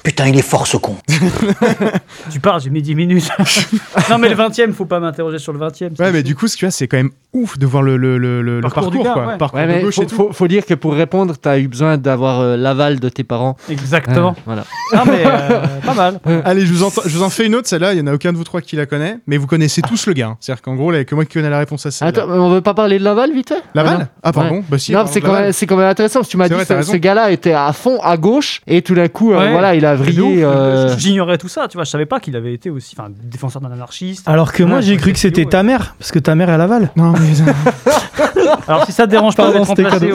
oui 0.05 0.06
Putain, 0.17 0.31
il 0.31 0.39
est 0.39 0.43
fort 0.43 0.67
ce 0.67 0.79
con. 0.79 0.97
Tu 2.31 2.41
parles, 2.41 2.63
j'ai 2.63 2.71
mis 2.71 2.81
10 2.81 2.95
minutes. 2.95 3.29
non, 4.11 4.17
mais 4.17 4.31
le 4.31 4.35
20 4.35 4.59
e 4.61 4.73
faut 4.73 4.87
pas 4.87 4.99
m'interroger 4.99 5.39
sur 5.39 5.53
le 5.53 5.59
20 5.59 5.83
e 5.83 5.89
Ouais, 5.99 6.11
mais 6.11 6.23
du 6.23 6.35
coup, 6.35 6.49
ce 6.49 6.57
y 6.65 6.67
a, 6.67 6.71
c'est 6.71 6.89
quand 6.89 6.97
même 6.97 7.11
ouf 7.35 7.59
de 7.59 7.67
voir 7.67 7.83
le, 7.83 7.99
le, 7.99 8.17
le, 8.17 8.41
le- 8.41 8.61
Parcours 8.63 8.85
parcours, 8.85 9.05
gars, 9.05 9.13
quoi. 9.13 9.27
ouais. 9.27 9.37
Parcours 9.37 9.61
Ouais, 9.61 9.79
de 9.79 9.85
gauche 9.85 9.97
faut, 9.97 10.03
et 10.03 10.07
tout. 10.07 10.15
faut- 10.17 10.33
faut 10.33 10.49
dire 10.49 10.65
que 10.65 10.73
pour 10.73 10.95
répondre, 10.95 11.35
tu 11.41 11.47
as 11.49 11.59
eu 11.59 11.69
besoin 11.69 11.99
d'avoir 11.99 12.41
euh, 12.41 12.57
l'aval 12.57 12.99
de 12.99 13.09
tes 13.11 13.25
parents. 13.25 13.57
Exactement. 13.69 14.35
Ah, 14.39 14.41
voilà. 14.47 14.65
Non, 14.95 15.03
mais 15.05 15.23
euh, 15.27 15.61
pas 15.85 15.93
mal. 15.95 16.19
Allez, 16.47 16.65
je 16.65 16.73
vous, 16.73 16.83
en, 16.83 16.89
je 17.05 17.11
vous 17.15 17.23
en 17.23 17.29
fais 17.29 17.45
une 17.45 17.55
autre, 17.55 17.69
celle-là, 17.69 17.93
il 17.93 17.97
n'y 18.03 18.09
en 18.09 18.11
a 18.11 18.15
aucun 18.15 18.33
de 18.33 18.39
vous 18.39 18.45
trois 18.45 18.63
qui 18.63 18.75
la 18.77 18.87
connaît, 18.87 19.19
mais 19.27 19.37
vous 19.37 19.47
connaissez 19.47 19.83
tous 19.83 20.07
le 20.07 20.15
gars. 20.15 20.29
hein. 20.29 20.37
C'est-à-dire 20.41 20.63
qu'en 20.63 20.77
gros, 20.77 20.93
il 20.93 20.95
n'y 20.95 21.01
a 21.01 21.05
que 21.05 21.15
moi 21.15 21.27
qui 21.27 21.35
connais 21.35 21.51
la 21.51 21.59
réponse 21.59 21.85
à 21.85 21.91
celle-là. 21.91 22.23
Attends, 22.23 22.31
on 22.33 22.49
veut 22.51 22.63
pas 22.63 22.73
parler 22.75 22.99
de 22.99 23.05
Laval 23.05 23.33
vite 23.35 23.51
fait? 23.51 23.63
Laval? 23.75 23.99
Non 23.99 24.07
Ah, 24.23 24.33
pardon. 24.33 24.65
Bah 24.69 24.79
si, 24.79 24.93
non, 24.93 25.05
c'est 25.07 25.21
quand, 25.21 25.35
même- 25.35 25.53
c'est 25.53 25.67
quand 25.67 25.77
même 25.77 25.89
intéressant 25.91 26.21
parce 26.21 26.29
que 26.29 26.33
tu 26.33 26.37
m'as 26.39 26.49
dit 26.49 26.55
que 26.55 26.65
t'as 26.65 26.83
ce- 26.83 26.97
gars-là 26.97 27.31
était 27.31 27.53
à 27.53 27.73
fond 27.75 27.99
à 28.03 28.17
gauche 28.17 28.63
et 28.67 28.81
tout 28.81 28.95
d'un 28.95 29.09
coup, 29.09 29.33
euh, 29.35 29.51
voilà, 29.51 29.75
il 29.75 29.85
a 29.85 29.95
Euh, 30.09 30.95
J'ignorais 30.99 31.39
tout 31.39 31.49
ça, 31.49 31.69
tu 31.69 31.77
vois. 31.77 31.85
Je 31.85 31.91
savais 31.91 32.07
pas 32.07 32.21
qu'il 32.21 32.37
avait 32.37 32.53
été 32.55 32.71
aussi 32.71 32.95
enfin, 32.99 33.11
défenseur 33.23 33.63
d'un 33.63 33.73
anarchiste. 33.73 34.29
Alors 34.29 34.53
que 34.53 34.63
moi, 34.63 34.81
j'ai 34.81 34.97
cru 34.97 35.13
que 35.13 35.19
c'était 35.19 35.45
ta 35.47 35.63
mère, 35.63 35.95
parce 35.99 36.13
que 36.13 36.19
ta 36.19 36.35
mère 36.35 36.49
est 36.51 36.55
à 36.55 36.57
Laval. 36.59 36.91
Non, 36.97 37.13
mais. 37.13 37.33
Alors 38.69 38.85
si 38.85 38.93
ça 38.93 39.07
te 39.07 39.11
dérange 39.11 39.37
pas 39.37 39.51
Pardon, 39.53 39.65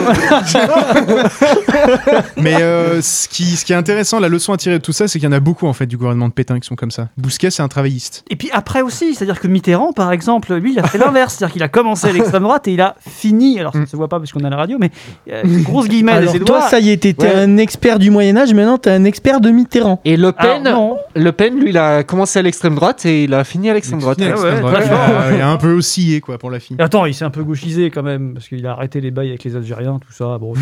Mais 2.38 2.62
euh, 2.62 3.02
ce, 3.02 3.28
qui, 3.28 3.44
ce 3.56 3.66
qui 3.66 3.74
est 3.74 3.76
intéressant, 3.76 4.20
la 4.20 4.30
leçon 4.30 4.54
à 4.54 4.58
tirer 4.58 4.78
de 4.80 4.84
tout 4.84 4.92
ça, 4.92 5.08
c'est 5.08 5.20
qu'il 5.20 5.28
y 5.28 5.32
en 5.32 5.36
a 5.36 5.40
beaucoup 5.40 5.68
en 5.68 5.74
fait 5.74 5.86
du 5.86 5.98
gouvernement 5.98 6.28
de 6.28 6.34
Pétain 6.34 6.60
qui 6.60 6.68
sont 6.68 6.76
comme 6.76 6.92
ça. 6.92 7.08
Bousquet, 7.18 7.50
c'est 7.52 7.62
un 7.64 7.68
travailliste. 7.68 8.24
Et 8.30 8.36
puis 8.36 8.50
après 8.54 8.82
aussi, 8.82 9.16
c'est-à-dire 9.16 9.40
que 9.40 9.48
Mitterrand, 9.48 9.94
par 9.94 10.12
exemple, 10.12 10.54
lui, 10.56 10.74
il 10.74 10.80
a 10.80 10.84
fait 10.84 10.98
l'inverse. 10.98 11.36
C'est-à-dire 11.36 11.54
qu'il 11.54 11.64
a 11.64 11.70
commencé 11.70 12.08
à 12.08 12.12
l'extrême 12.12 12.44
droite 12.44 12.68
et 12.68 12.74
il 12.74 12.82
a 12.82 12.96
fini. 13.08 13.60
Alors 13.60 13.74
ça 13.74 13.80
ne 13.80 13.86
se 13.86 13.96
voit 13.96 14.08
pas 14.10 14.20
parce 14.20 14.32
qu'on 14.32 14.40
est 14.42 14.48
à 14.48 14.50
la 14.50 14.58
radio, 14.58 14.78
mais 14.80 14.92
euh, 15.30 15.42
une 15.44 15.64
grosse 15.64 15.88
guillemets 15.88 16.12
Alors 16.14 16.34
toi, 16.34 16.40
doigts. 16.46 16.62
ça 16.70 16.80
y 16.80 16.90
est, 16.90 16.98
t'étais 16.98 17.22
Ouais. 17.28 17.36
un 17.36 17.58
expert 17.58 18.00
du 18.00 18.10
Moyen-Âge, 18.10 18.54
maintenant 18.54 18.78
t'es 18.80 18.90
un 18.90 19.04
expert 19.04 19.40
de 19.42 19.50
Mitterrand. 19.52 19.81
Et 20.06 20.18
Le 20.18 20.32
Pen, 20.32 20.68
Alors, 20.68 20.80
non. 20.80 20.98
Le 21.16 21.32
Pen, 21.32 21.60
lui, 21.60 21.70
il 21.70 21.78
a 21.78 22.04
commencé 22.04 22.40
à 22.40 22.42
l'extrême 22.42 22.76
droite 22.76 23.06
et 23.06 23.24
il 23.26 23.34
a 23.34 23.44
fini 23.44 23.70
à 23.70 23.74
l'extrême 23.74 24.00
droite. 24.00 24.18
Il 24.20 24.26
a- 24.28 24.36
Ah 24.38 24.42
ouais, 24.42 24.52
il 24.60 24.66
a- 24.66 24.72
très 24.72 24.82
fort. 24.88 25.00
il 25.36 25.42
a 25.42 25.50
un 25.50 25.58
peu 25.58 25.74
oscillé 25.74 26.22
quoi 26.22 26.38
pour 26.38 26.52
la 26.52 26.60
fille. 26.60 26.78
Et 26.80 26.84
Attends, 26.84 27.06
il 27.06 27.14
s'est 27.14 27.26
un 27.26 27.30
peu 27.30 27.44
gauchisé 27.44 27.90
quand 27.92 28.04
même, 28.04 28.34
parce 28.34 28.48
qu'il 28.48 28.66
a 28.68 28.72
arrêté 28.72 29.02
les 29.02 29.12
bails 29.12 29.30
avec 29.30 29.44
les 29.44 29.56
Algériens, 29.56 30.00
tout 30.06 30.14
ça. 30.14 30.38
Bon. 30.38 30.54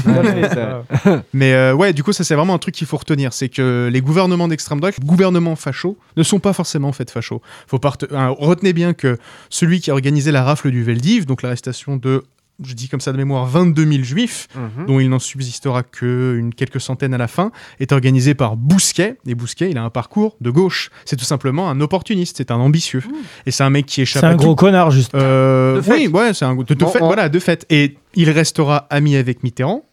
Mais 1.34 1.54
euh, 1.54 1.74
ouais, 1.74 1.94
du 1.94 2.04
coup, 2.04 2.14
ça 2.14 2.24
c'est 2.24 2.36
vraiment 2.36 2.54
un 2.54 2.58
truc 2.60 2.76
qu'il 2.76 2.88
faut 2.88 2.98
retenir, 2.98 3.34
c'est 3.34 3.50
que 3.50 3.90
les 3.92 4.02
gouvernements 4.02 4.48
d'extrême 4.48 4.80
droite, 4.80 4.96
gouvernements 5.04 5.56
fachos, 5.56 5.98
ne 6.18 6.24
sont 6.24 6.40
pas 6.40 6.54
forcément 6.54 6.92
de 6.92 7.10
fachos. 7.10 7.42
Faut 7.68 7.80
hein, 8.12 8.36
retenez 8.38 8.74
bien 8.74 8.94
que 8.94 9.18
celui 9.50 9.80
qui 9.80 9.92
a 9.92 9.94
organisé 9.94 10.32
la 10.32 10.44
rafle 10.44 10.72
du 10.72 10.84
Veldiv, 10.84 11.26
donc 11.26 11.42
l'arrestation 11.42 11.96
de 11.98 12.24
je 12.64 12.74
dis 12.74 12.88
comme 12.90 13.02
ça 13.02 13.12
de 13.12 13.18
mémoire 13.18 13.46
22 13.46 13.86
000 13.86 14.04
juifs, 14.04 14.48
Mhm. 14.56 14.86
dont 14.88 15.00
il 15.00 15.10
n'en 15.10 15.20
subsistera 15.20 15.84
que 15.84 16.36
une 16.38 16.54
quelques 16.54 16.82
centaines 16.82 17.14
à 17.14 17.18
la 17.18 17.28
fin, 17.28 17.52
est 17.80 17.92
organisé 17.92 18.34
par 18.34 18.56
Bousquet. 18.58 19.18
Et 19.28 19.36
Bousquet, 19.36 19.70
il 19.72 19.78
a 19.78 19.84
un 19.84 19.90
parcours 19.90 20.36
de 20.42 20.50
gauche. 20.50 20.90
C'est 21.06 21.16
tout 21.16 21.26
simplement 21.26 21.70
un 21.70 21.80
opportuniste, 21.82 22.38
c'est 22.38 22.52
un 22.52 22.58
ambitieux. 22.58 23.02
Et 23.46 23.52
c'est 23.52 23.64
un 23.64 23.70
mec 23.70 23.86
qui 23.86 24.02
échappe 24.02 24.22
C'est 24.22 24.28
un 24.28 24.32
à 24.32 24.36
gros 24.36 24.50
tout. 24.50 24.56
connard, 24.56 24.92
juste. 24.92 25.14
Euh, 25.16 25.78
De 25.78 25.82
fait. 25.82 25.94
oui, 25.94 26.08
ouais, 26.08 26.34
c'est 26.34 26.46
un 26.46 26.56
de, 26.56 26.64
de 26.64 26.74
Bon, 26.76 26.88
fait, 26.90 27.02
on- 27.02 27.08
voilà, 27.08 27.30
de 27.30 27.40
fait. 27.40 27.66
Et 27.70 27.98
il 28.16 28.30
restera 28.30 28.88
ami 28.90 29.16
avec 29.16 29.44
Mitterrand 29.44 29.84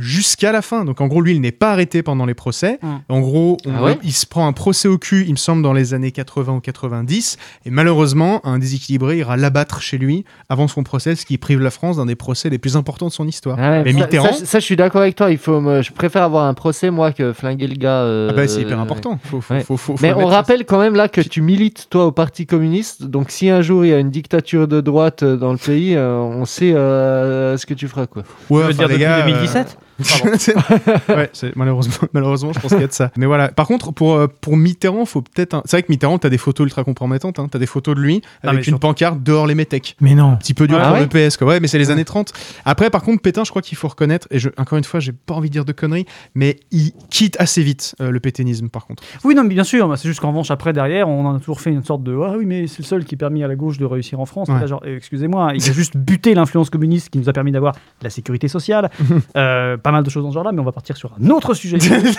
jusqu'à 0.00 0.50
la 0.52 0.62
fin. 0.62 0.84
Donc 0.84 1.00
en 1.00 1.06
gros, 1.06 1.20
lui, 1.20 1.34
il 1.34 1.40
n'est 1.40 1.52
pas 1.52 1.72
arrêté 1.72 2.02
pendant 2.02 2.26
les 2.26 2.34
procès. 2.34 2.78
Mm. 2.82 2.86
En 3.08 3.20
gros, 3.20 3.56
on- 3.66 3.72
Ah 3.76 3.82
ouais 3.84 3.98
il 4.02 4.12
se 4.12 4.26
prend 4.26 4.46
un 4.46 4.52
procès 4.52 4.88
au 4.88 4.98
cul, 4.98 5.24
il 5.26 5.32
me 5.32 5.36
semble, 5.36 5.62
dans 5.62 5.72
les 5.72 5.94
années 5.94 6.10
80 6.10 6.54
ou 6.54 6.60
90. 6.60 7.36
Et 7.66 7.70
malheureusement, 7.70 8.40
un 8.46 8.58
déséquilibré 8.58 9.18
ira 9.18 9.36
l'abattre 9.36 9.80
chez 9.82 9.98
lui 9.98 10.24
avant 10.48 10.68
son 10.68 10.82
procès, 10.82 11.14
ce 11.16 11.26
qui 11.26 11.38
prive 11.38 11.60
la 11.60 11.70
France 11.70 11.98
d'un 11.98 12.06
des 12.06 12.14
procès 12.16 12.48
les 12.50 12.58
plus 12.58 12.76
importants 12.76 13.08
de 13.08 13.12
son 13.12 13.26
histoire. 13.28 13.56
Ah 13.60 13.70
ouais, 13.70 13.82
Mais 13.84 13.92
ça, 13.92 13.98
Mitterrand, 13.98 14.32
ça, 14.32 14.44
ça, 14.46 14.58
je 14.58 14.64
suis 14.64 14.76
d'accord 14.76 15.02
avec 15.02 15.16
toi. 15.16 15.30
Il 15.30 15.38
faut, 15.38 15.60
me- 15.60 15.82
je 15.82 15.92
préfère 15.92 16.22
avoir 16.22 16.46
un 16.46 16.54
procès 16.54 16.90
moi 16.90 17.12
que 17.12 17.32
flinguer 17.32 17.66
le 17.66 17.74
gars. 17.76 17.90
euh, 18.02 18.28
ah 18.30 18.34
bah, 18.34 18.48
c'est 18.48 18.62
hyper 18.62 18.80
important. 18.80 19.18
Faut, 19.24 19.40
faut- 19.40 19.54
ouais. 19.54 19.60
faut- 19.60 19.76
faut- 19.76 19.96
faut 19.96 20.02
Mais 20.02 20.12
on 20.14 20.26
rappelle 20.26 20.64
quand 20.64 20.78
même 20.78 20.94
là 20.94 21.08
que 21.08 21.20
tu 21.20 21.42
milites 21.42 21.86
toi 21.90 22.06
au 22.06 22.12
Parti 22.12 22.46
communiste. 22.46 23.04
Donc 23.04 23.30
si 23.30 23.50
un 23.50 23.60
jour 23.62 23.84
il 23.84 23.88
y 23.90 23.94
a 23.94 23.98
une 23.98 24.10
dictature 24.10 24.66
de 24.68 24.80
droite 24.80 25.22
euh, 25.22 25.36
dans 25.36 25.52
le 25.52 25.58
pays, 25.58 25.94
euh, 25.96 26.14
on 26.16 26.44
sait 26.44 26.72
euh, 26.72 27.56
ce 27.56 27.66
que 27.66 27.74
tu 27.74 27.88
feras 27.88 28.06
quoi. 28.06 28.22
Ouais, 28.48 28.62
Tu 28.62 28.68
veux 28.68 28.74
dire 28.74 28.88
les 28.88 28.94
depuis 28.94 29.00
gars, 29.04 29.18
euh, 29.18 29.26
2017 29.26 29.68
C'est- 29.70 29.76
ouais, 31.08 31.30
c'est- 31.32 31.54
malheureusement, 31.56 31.94
malheureusement, 32.12 32.52
je 32.52 32.60
pense 32.60 32.70
qu'il 32.70 32.80
y 32.80 32.84
a 32.84 32.86
de 32.88 32.92
ça. 32.92 33.10
Mais 33.16 33.26
voilà. 33.26 33.48
Par 33.48 33.66
contre, 33.66 33.92
pour, 33.92 34.14
euh, 34.14 34.26
pour 34.40 34.56
Mitterrand, 34.56 35.04
faut 35.04 35.22
peut-être. 35.22 35.54
un- 35.54 35.62
C'est 35.64 35.76
vrai 35.78 35.82
que 35.82 35.92
Mitterrand, 35.92 36.18
t'as 36.18 36.28
des 36.28 36.38
photos 36.38 36.64
ultra 36.64 36.84
compromettantes. 36.84 37.38
Hein. 37.38 37.48
T'as 37.50 37.58
des 37.58 37.66
photos 37.66 37.94
de 37.96 38.00
lui 38.00 38.22
avec 38.42 38.58
une 38.58 38.64
surtout- 38.64 38.78
pancarte 38.80 39.22
dehors 39.22 39.46
les 39.46 39.54
métèques. 39.54 39.96
Mais 40.00 40.14
non. 40.14 40.32
Un 40.32 40.36
petit 40.36 40.54
peu 40.54 40.66
dur 40.66 40.78
Ah 40.80 40.86
pour 40.88 40.94
ouais 40.94 41.00
le 41.12 41.28
PS, 41.28 41.36
quoi. 41.36 41.46
Ouais, 41.48 41.60
mais 41.60 41.68
c'est 41.68 41.78
les 41.78 41.90
années 41.90 42.04
30. 42.04 42.32
Après, 42.64 42.90
par 42.90 43.02
contre, 43.02 43.22
Pétain, 43.22 43.44
je 43.44 43.50
crois 43.50 43.62
qu'il 43.62 43.76
faut 43.76 43.88
reconnaître, 43.88 44.26
et 44.30 44.38
je, 44.38 44.48
encore 44.56 44.78
une 44.78 44.84
fois, 44.84 45.00
j'ai 45.00 45.12
pas 45.12 45.34
envie 45.34 45.48
de 45.48 45.52
dire 45.52 45.64
de 45.64 45.72
conneries, 45.72 46.06
mais 46.34 46.56
il 46.70 46.92
quitte 47.10 47.36
assez 47.40 47.62
vite 47.62 47.94
euh, 48.00 48.10
le 48.10 48.20
pétainisme, 48.20 48.68
par 48.68 48.86
contre. 48.86 49.02
Oui, 49.24 49.34
non, 49.34 49.42
mais 49.42 49.54
bien 49.54 49.64
sûr, 49.64 49.92
c'est 49.98 50.08
juste 50.08 50.20
qu'en 50.20 50.28
revanche, 50.28 50.50
après, 50.50 50.72
derrière, 50.72 51.08
on 51.08 51.26
en 51.26 51.36
a 51.36 51.38
toujours 51.40 51.60
fait 51.60 51.70
une 51.70 51.84
sorte 51.84 52.02
de 52.02 52.16
Ah 52.24 52.34
oui, 52.38 52.46
mais 52.46 52.66
c'est 52.66 52.80
le 52.80 52.84
seul 52.84 53.04
qui 53.04 53.14
a 53.14 53.18
permis 53.18 53.42
à 53.44 53.48
la 53.48 53.56
gauche 53.56 53.78
de 53.78 53.84
réussir 53.84 54.20
en 54.20 54.26
France. 54.26 54.48
Ouais. 54.48 54.56
Et 54.56 54.60
là, 54.60 54.66
genre, 54.66 54.82
eh, 54.84 54.94
excusez-moi, 54.96 55.52
il 55.54 55.68
a 55.68 55.72
juste 55.72 55.96
buté 55.96 56.34
l'influence 56.34 56.70
communiste 56.70 57.10
qui 57.10 57.18
nous 57.18 57.28
a 57.28 57.32
permis 57.32 57.52
d'avoir 57.52 57.74
la 58.02 58.10
sécurité 58.10 58.48
sociale, 58.48 58.90
euh, 59.36 59.76
pas 59.76 59.89
mal 59.92 60.04
de 60.04 60.10
choses 60.10 60.22
dans 60.22 60.30
ce 60.30 60.34
genre-là, 60.34 60.52
mais 60.52 60.60
on 60.60 60.64
va 60.64 60.72
partir 60.72 60.96
sur 60.96 61.12
un 61.20 61.30
autre 61.30 61.54
sujet. 61.54 61.78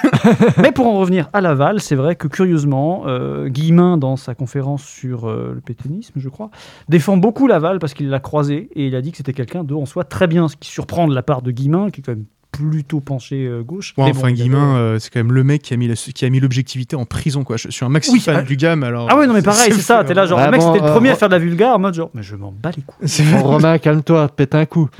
mais 0.62 0.72
pour 0.72 0.88
en 0.88 1.00
revenir 1.00 1.30
à 1.34 1.42
Laval, 1.42 1.80
c'est 1.80 1.96
vrai 1.96 2.16
que 2.16 2.28
curieusement, 2.28 3.04
euh, 3.08 3.48
Guillemin, 3.48 3.98
dans 3.98 4.16
sa 4.16 4.36
conférence 4.36 4.84
sur 4.84 5.30
euh, 5.30 5.54
le 5.56 5.62
pétainisme, 5.62 6.14
je 6.16 6.30
crois, 6.30 6.50
défend 6.90 7.18
beaucoup 7.18 7.48
Laval 7.48 7.80
parce 7.80 7.94
qu'il 7.94 8.10
l'a 8.10 8.20
croisé 8.20 8.70
et 8.76 8.88
il 8.88 8.96
a 8.96 9.02
dit 9.02 9.12
que 9.12 9.18
c'était 9.18 9.34
quelqu'un 9.34 9.64
de, 9.64 9.74
en 9.74 9.86
soi, 9.86 10.04
très 10.04 10.28
bien, 10.28 10.48
ce 10.48 10.56
qui 10.56 10.70
surprend 10.70 11.08
de 11.08 11.16
la 11.16 11.24
part 11.24 11.42
de 11.42 11.52
Guillemin, 11.52 11.90
qui 11.90 12.02
est 12.02 12.04
quand 12.04 12.14
même 12.14 12.26
plutôt 12.52 13.00
penché 13.00 13.46
euh, 13.48 13.62
gauche. 13.64 13.94
Ouais, 13.98 14.06
Mais 14.06 14.12
enfin, 14.12 14.28
bon, 14.30 14.34
Guillemin, 14.34 14.76
euh, 14.76 15.00
c'est 15.00 15.10
quand 15.12 15.20
même 15.20 15.32
le 15.32 15.44
mec 15.44 15.62
qui 15.62 15.74
a 15.74 15.78
mis 15.78 15.88
la- 15.88 15.96
qui 15.96 16.26
a 16.26 16.30
mis 16.30 16.40
l'objectivité 16.40 16.96
en 16.96 17.06
prison, 17.06 17.44
quoi. 17.44 17.58
Je 17.58 17.70
suis 17.70 17.86
un 17.86 17.90
maxi 17.90 18.12
Oui, 18.12 18.20
fan 18.20 18.36
ah- 18.40 18.42
du 18.42 18.58
mais 18.76 18.88
alors. 18.88 19.08
Ah 19.10 19.18
ouais, 19.18 19.26
non, 19.28 19.34
mais 19.34 19.42
pareil, 19.42 19.72
c'est 19.74 19.82
ça. 19.82 20.04
T'es 20.04 20.14
là, 20.14 20.26
genre, 20.26 20.40
Ah 20.40 20.46
le 20.46 20.52
mec, 20.52 20.60
bon, 20.62 20.74
c'était 20.74 20.84
le 20.86 20.90
euh, 20.90 20.94
premier 20.94 21.10
à 21.10 21.14
re- 21.14 21.18
faire 21.18 21.30
de 21.30 21.34
la 21.36 21.40
vulgaire 21.40 21.70
en 21.70 21.80
mode 21.80 21.94
genre, 21.94 22.10
mais 22.14 22.24
je 22.24 22.36
m'en 22.36 22.52
bats 22.52 22.72
les 22.76 22.84
couilles. 22.84 23.26
Bon, 23.32 23.42
Romain, 23.44 23.78
calme-toi, 23.78 24.28
pète 24.30 24.56
un 24.56 24.66
coup. 24.66 24.90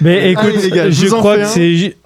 Mais 0.00 0.32
écoute, 0.32 0.44
Allez, 0.46 0.62
les 0.62 0.70
gars, 0.70 0.90
je 0.90 1.06
crois 1.06 1.38
que 1.38 1.44
c'est. 1.46 1.96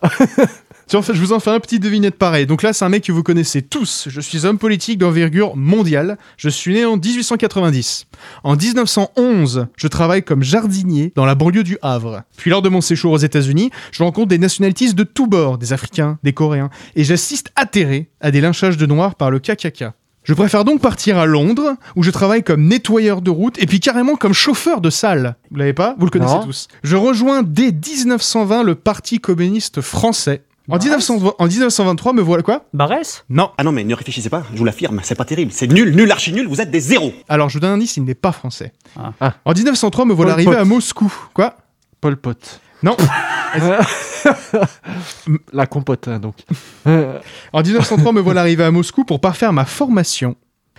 Tiens, 0.89 1.01
en 1.01 1.03
fait, 1.03 1.15
je 1.15 1.21
vous 1.21 1.33
en 1.33 1.41
fais 1.41 1.51
un 1.51 1.59
petit 1.59 1.81
devinette 1.81 2.15
pareil. 2.15 2.47
Donc 2.47 2.63
là, 2.63 2.73
c'est 2.73 2.85
un 2.85 2.89
mec 2.89 3.03
que 3.03 3.11
vous 3.11 3.25
connaissez 3.25 3.61
tous. 3.61 4.07
Je 4.09 4.21
suis 4.21 4.47
homme 4.47 4.57
politique 4.59 4.99
d'envergure 4.99 5.57
mondiale. 5.57 6.17
Je 6.37 6.49
suis 6.49 6.75
né 6.75 6.85
en 6.85 6.97
1890. 6.97 8.07
En 8.45 8.55
1911, 8.55 9.67
je 9.77 9.89
travaille 9.89 10.23
comme 10.23 10.45
jardinier 10.45 11.13
dans 11.17 11.25
la 11.27 11.35
banlieue 11.35 11.65
du 11.65 11.77
Havre. 11.83 12.23
Puis 12.37 12.51
lors 12.53 12.63
de 12.63 12.69
mon 12.69 12.81
séjour 12.81 13.11
aux 13.13 13.19
États-Unis, 13.19 13.71
je 13.91 14.05
rencontre 14.05 14.29
des 14.29 14.39
nationalities 14.39 14.95
de 14.95 15.03
tous 15.03 15.27
bords, 15.27 15.59
des 15.59 15.73
Africains, 15.73 16.19
des 16.23 16.33
Coréens, 16.33 16.71
et 16.95 17.03
j'assiste 17.03 17.51
atterré 17.57 18.09
à 18.21 18.31
des 18.31 18.41
lynchages 18.41 18.77
de 18.77 18.87
noirs 18.87 19.17
par 19.17 19.33
le 19.33 19.41
KKK. 19.41 19.87
Je 20.23 20.35
préfère 20.35 20.65
donc 20.65 20.81
partir 20.81 21.19
à 21.19 21.27
Londres, 21.27 21.75
où 21.97 22.03
je 22.05 22.11
travaille 22.13 22.43
comme 22.45 22.65
nettoyeur 22.67 23.23
de 23.23 23.31
route, 23.31 23.61
et 23.61 23.67
puis 23.67 23.81
carrément 23.81 24.15
comme 24.17 24.33
chauffeur 24.33 24.81
de 24.81 24.91
salle. 24.91 25.37
Vous 25.51 25.57
l'avez 25.57 25.73
pas? 25.73 25.95
Vous 25.99 26.05
le 26.07 26.11
connaissez 26.11 26.35
Non. 26.35 26.45
tous. 26.45 26.69
Je 26.83 26.97
rejoins 26.97 27.43
dès 27.43 27.73
1920 27.73 28.63
le 28.65 28.75
Parti 28.77 29.19
communiste 29.21 29.81
français. 29.81 30.43
En, 30.68 30.78
1920 30.78 31.34
en 31.38 31.47
1923, 31.47 32.12
me 32.12 32.22
voilà 32.22 32.43
quoi? 32.43 32.64
Barès 32.72 33.24
Non. 33.28 33.51
Ah 33.56 33.62
non, 33.62 33.70
mais 33.72 33.84
ne 33.84 33.94
réfléchissez 33.94 34.28
pas, 34.30 34.43
je 34.52 34.59
vous 34.59 34.64
l'affirme, 34.64 35.01
c'est 35.05 35.14
pas 35.14 35.24
terrible. 35.24 35.52
C'est 35.52 35.68
nul, 35.68 35.94
nul, 35.94 36.10
archi 36.10 36.32
nul, 36.32 36.48
vous 36.48 36.60
êtes 36.60 36.70
des 36.70 36.80
zéros. 36.80 37.12
Alors, 37.28 37.48
je 37.48 37.55
vous 37.55 37.60
donne 37.60 37.70
un 37.70 37.74
indice, 37.74 37.97
il 37.97 38.05
n'est 38.05 38.14
pas 38.14 38.32
français. 38.32 38.72
Ah. 39.20 39.34
En 39.44 39.52
1903, 39.52 40.05
me 40.06 40.14
voilà 40.14 40.32
arrivé 40.32 40.51
Pot. 40.51 40.59
à 40.59 40.64
Moscou. 40.64 41.12
Quoi? 41.34 41.55
Pol 42.01 42.16
Pot. 42.16 42.60
Non. 42.82 42.97
La 45.52 45.66
compote, 45.66 46.09
hein, 46.09 46.18
donc. 46.18 46.34
En 47.52 47.62
1903, 47.62 48.12
me 48.12 48.20
voilà 48.20 48.40
arrivé 48.40 48.64
à 48.64 48.70
Moscou 48.70 49.05
pour 49.05 49.20
parfaire 49.20 49.52
ma 49.52 49.64
formation. 49.64 50.36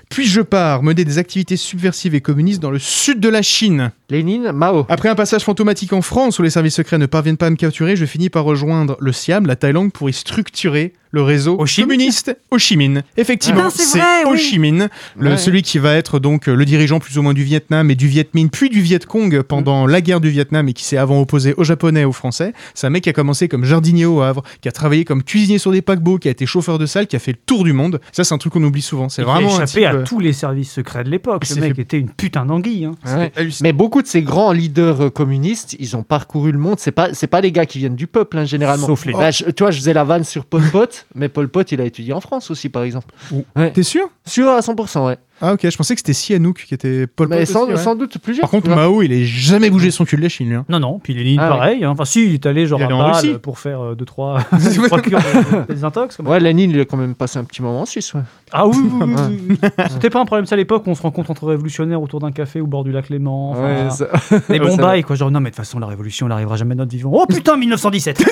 Puis 0.09 0.25
je 0.25 0.41
pars 0.41 0.83
mener 0.83 1.03
des 1.05 1.17
activités 1.17 1.57
subversives 1.57 2.15
et 2.15 2.21
communistes 2.21 2.61
dans 2.61 2.71
le 2.71 2.79
sud 2.79 3.19
de 3.19 3.29
la 3.29 3.41
Chine? 3.41 3.91
Lénine, 4.09 4.51
Mao. 4.51 4.85
Après 4.89 5.09
un 5.09 5.15
passage 5.15 5.43
fantomatique 5.43 5.93
en 5.93 6.01
France 6.01 6.39
où 6.39 6.43
les 6.43 6.49
services 6.49 6.75
secrets 6.75 6.97
ne 6.97 7.05
parviennent 7.05 7.37
pas 7.37 7.47
à 7.47 7.49
me 7.49 7.55
capturer, 7.55 7.95
je 7.95 8.05
finis 8.05 8.29
par 8.29 8.45
rejoindre 8.45 8.97
le 8.99 9.11
Siam, 9.11 9.45
la 9.45 9.55
Thaïlande, 9.55 9.91
pour 9.91 10.09
y 10.09 10.13
structurer 10.13 10.93
le 11.17 11.23
réseau 11.23 11.57
communiste 11.57 12.37
Ho 12.51 12.57
Chi 12.57 12.77
Minh. 12.77 13.01
Effectivement, 13.17 13.63
Ah, 13.67 13.69
c'est 13.73 14.25
Ho. 14.25 14.35
Chi 14.37 14.59
Minh, 14.59 14.87
le- 15.17 15.31
Ouais. 15.31 15.37
celui 15.37 15.61
qui 15.63 15.79
va 15.79 15.95
être 15.95 16.19
donc 16.19 16.47
euh, 16.47 16.55
le 16.55 16.63
dirigeant 16.65 16.99
plus 16.99 17.17
ou 17.17 17.21
moins 17.23 17.33
du 17.33 17.43
Vietnam 17.43 17.89
et 17.91 17.95
du 17.95 18.07
Viet 18.07 18.29
Minh, 18.33 18.49
puis 18.49 18.69
du 18.69 18.81
Viet 18.81 18.99
Cong 19.07 19.41
pendant 19.41 19.87
la 19.87 19.99
guerre 20.01 20.21
du 20.21 20.29
Vietnam 20.29 20.69
et 20.69 20.73
qui 20.73 20.83
s'est 20.83 20.97
avant 20.97 21.19
opposé 21.19 21.53
aux 21.57 21.63
Japonais 21.63 22.01
et 22.01 22.05
aux 22.05 22.11
Français. 22.11 22.53
C'est 22.75 22.85
un 22.87 22.89
mec 22.91 23.03
qui 23.03 23.09
a 23.09 23.13
commencé 23.13 23.47
comme 23.47 23.65
jardinier 23.65 24.05
au 24.05 24.21
Havre, 24.21 24.43
qui 24.61 24.67
a 24.67 24.71
travaillé 24.71 25.05
comme 25.05 25.23
cuisinier 25.23 25.57
sur 25.57 25.71
des 25.71 25.81
paquebots, 25.81 26.19
qui 26.19 26.27
a 26.27 26.31
été 26.31 26.45
chauffeur 26.45 26.77
de 26.77 26.85
salle, 26.85 27.07
qui 27.07 27.15
a 27.15 27.19
fait 27.19 27.31
le 27.31 27.37
tour 27.45 27.63
du 27.63 27.73
monde. 27.73 27.99
Ça, 28.11 28.23
c'est 28.23 28.33
un 28.33 28.37
truc 28.37 28.53
qu'on 28.53 28.63
oublie 28.63 28.81
souvent. 28.81 29.09
C'est 29.09 29.23
Il 29.23 29.25
a 29.27 29.31
vraiment 29.33 29.49
un 29.55 29.63
échappé 29.63 29.71
type, 29.81 29.83
à 29.85 29.93
euh, 29.93 30.03
tous 30.05 30.19
les 30.19 30.33
services 30.33 30.71
secrets 30.71 31.03
de 31.03 31.09
l'époque. 31.09 31.43
Le 31.49 31.61
mec 31.61 31.75
fait- 31.75 31.81
était 31.81 31.97
une 31.99 32.09
putain 32.09 32.45
d'anguille. 32.45 32.85
hein. 32.85 32.91
Ouais. 33.05 33.31
Mais 33.61 33.73
beaucoup 33.73 34.01
de 34.03 34.07
ces 34.07 34.21
grands 34.21 34.51
leaders 34.51 35.01
euh, 35.05 35.09
communistes, 35.09 35.75
ils 35.79 35.95
ont 35.95 36.03
parcouru 36.03 36.51
le 36.51 36.59
monde. 36.59 36.75
C'est 36.79 36.91
pas, 36.91 37.09
c'est 37.13 37.27
pas 37.27 37.41
les 37.41 37.51
gars 37.51 37.65
qui 37.65 37.79
viennent 37.79 37.95
du 37.95 38.07
peuple, 38.07 38.37
hein, 38.37 38.45
généralement. 38.45 38.87
Sauf 38.87 39.05
les- 39.05 39.13
Bah, 39.13 39.31
je- 39.31 39.45
tu 39.45 39.63
vois, 39.63 39.71
je 39.71 39.77
faisais 39.79 39.93
la 39.93 40.03
vanne 40.03 40.23
sur 40.23 40.45
Pol 40.45 40.61
Pot, 40.71 41.06
mais 41.15 41.29
Pol 41.29 41.47
Pot, 41.49 41.71
il 41.71 41.81
a 41.81 41.85
étudié 41.85 42.13
en 42.13 42.21
France 42.21 42.51
aussi, 42.51 42.69
par 42.69 42.83
exemple. 42.83 43.13
Ouais. 43.55 43.71
T'es 43.71 43.83
sûr? 43.83 44.09
Sûr 44.25 44.49
à 44.49 44.59
100%, 44.59 45.05
ouais. 45.07 45.17
Ah 45.41 45.53
ok, 45.53 45.69
je 45.69 45.77
pensais 45.77 45.93
que 45.93 45.99
c'était 45.99 46.13
Sihanouk 46.13 46.63
qui 46.67 46.73
était 46.73 47.05
Paul 47.07 47.27
Mais 47.27 47.39
Pot 47.39 47.45
sans, 47.45 47.63
aussi, 47.63 47.71
ouais. 47.73 47.77
sans 47.77 47.95
doute 47.95 48.17
plus 48.17 48.33
jeune. 48.33 48.41
Par 48.41 48.49
contre. 48.49 48.69
Mao, 48.69 49.01
il 49.03 49.11
est 49.13 49.23
jamais 49.25 49.69
bougé 49.69 49.91
son 49.91 50.03
cul 50.05 50.17
de 50.17 50.21
la 50.23 50.29
Chine, 50.29 50.49
lui. 50.49 50.55
hein. 50.55 50.65
Non, 50.69 50.79
non, 50.79 50.99
puis 50.99 51.13
Lénine, 51.13 51.39
Ah, 51.39 51.49
pareil. 51.49 51.83
hein. 51.83 51.91
Enfin, 51.91 52.05
si, 52.05 52.25
il 52.25 52.33
est 52.33 52.45
allé 52.45 52.65
genre 52.65 52.79
Il 52.79 52.81
est 52.81 52.85
à 52.85 52.87
allé 52.87 52.95
en 52.95 52.99
Bâle 53.11 53.13
Russie. 53.15 53.35
pour 53.41 53.59
faire 53.59 53.79
2 53.89 53.95
deux, 53.95 54.05
trois, 54.05 54.39
trois 54.87 54.99
cures 55.01 55.19
de- 55.67 55.73
des 55.73 55.83
intox. 55.83 56.17
comme- 56.17 56.27
Ouais, 56.27 56.39
Lénine, 56.39 56.71
il 56.71 56.79
a 56.79 56.85
quand 56.85 56.97
même 56.97 57.13
passé 57.15 57.37
un 57.39 57.43
petit 57.43 57.61
moment 57.61 57.81
en 57.81 57.85
Suisse, 57.85 58.13
ouais. 58.15 58.21
Ah 58.51 58.65
oui, 58.67 58.77
oui, 58.79 58.89
oui, 59.01 59.13
oui, 59.29 59.57
oui. 59.61 59.69
C'était 59.91 60.09
pas 60.09 60.21
un 60.21 60.25
problème 60.25 60.45
ça 60.45 60.55
à 60.55 60.57
l'époque, 60.57 60.83
on 60.87 60.95
se 60.95 61.01
rencontre 61.01 61.29
entre 61.31 61.45
révolutionnaires 61.47 62.01
autour 62.01 62.19
d'un 62.19 62.31
café 62.31 62.59
au 62.61 62.67
bord 62.67 62.83
du 62.83 62.91
lac 62.91 63.09
Léman. 63.09 63.51
enfin, 63.51 63.61
Ouais, 63.85 63.89
ça- 63.91 64.07
Ouais, 64.49 64.59
bons 64.59 64.75
ça 64.75 64.81
bails, 64.81 65.03
quoi. 65.03 65.15
Genre, 65.15 65.29
non, 65.31 65.39
mais 65.39 65.51
de 65.51 65.55
toute 65.55 65.63
façon, 65.63 65.77
la 65.79 65.87
révolution, 65.87 66.25
elle 66.25 66.31
arrivera 66.33 66.55
jamais 66.57 66.73
de 66.75 66.79
notre 66.79 66.91
vivant. 66.91 67.11
Oh 67.13 67.25
putain, 67.27 67.57
1917 67.57 68.23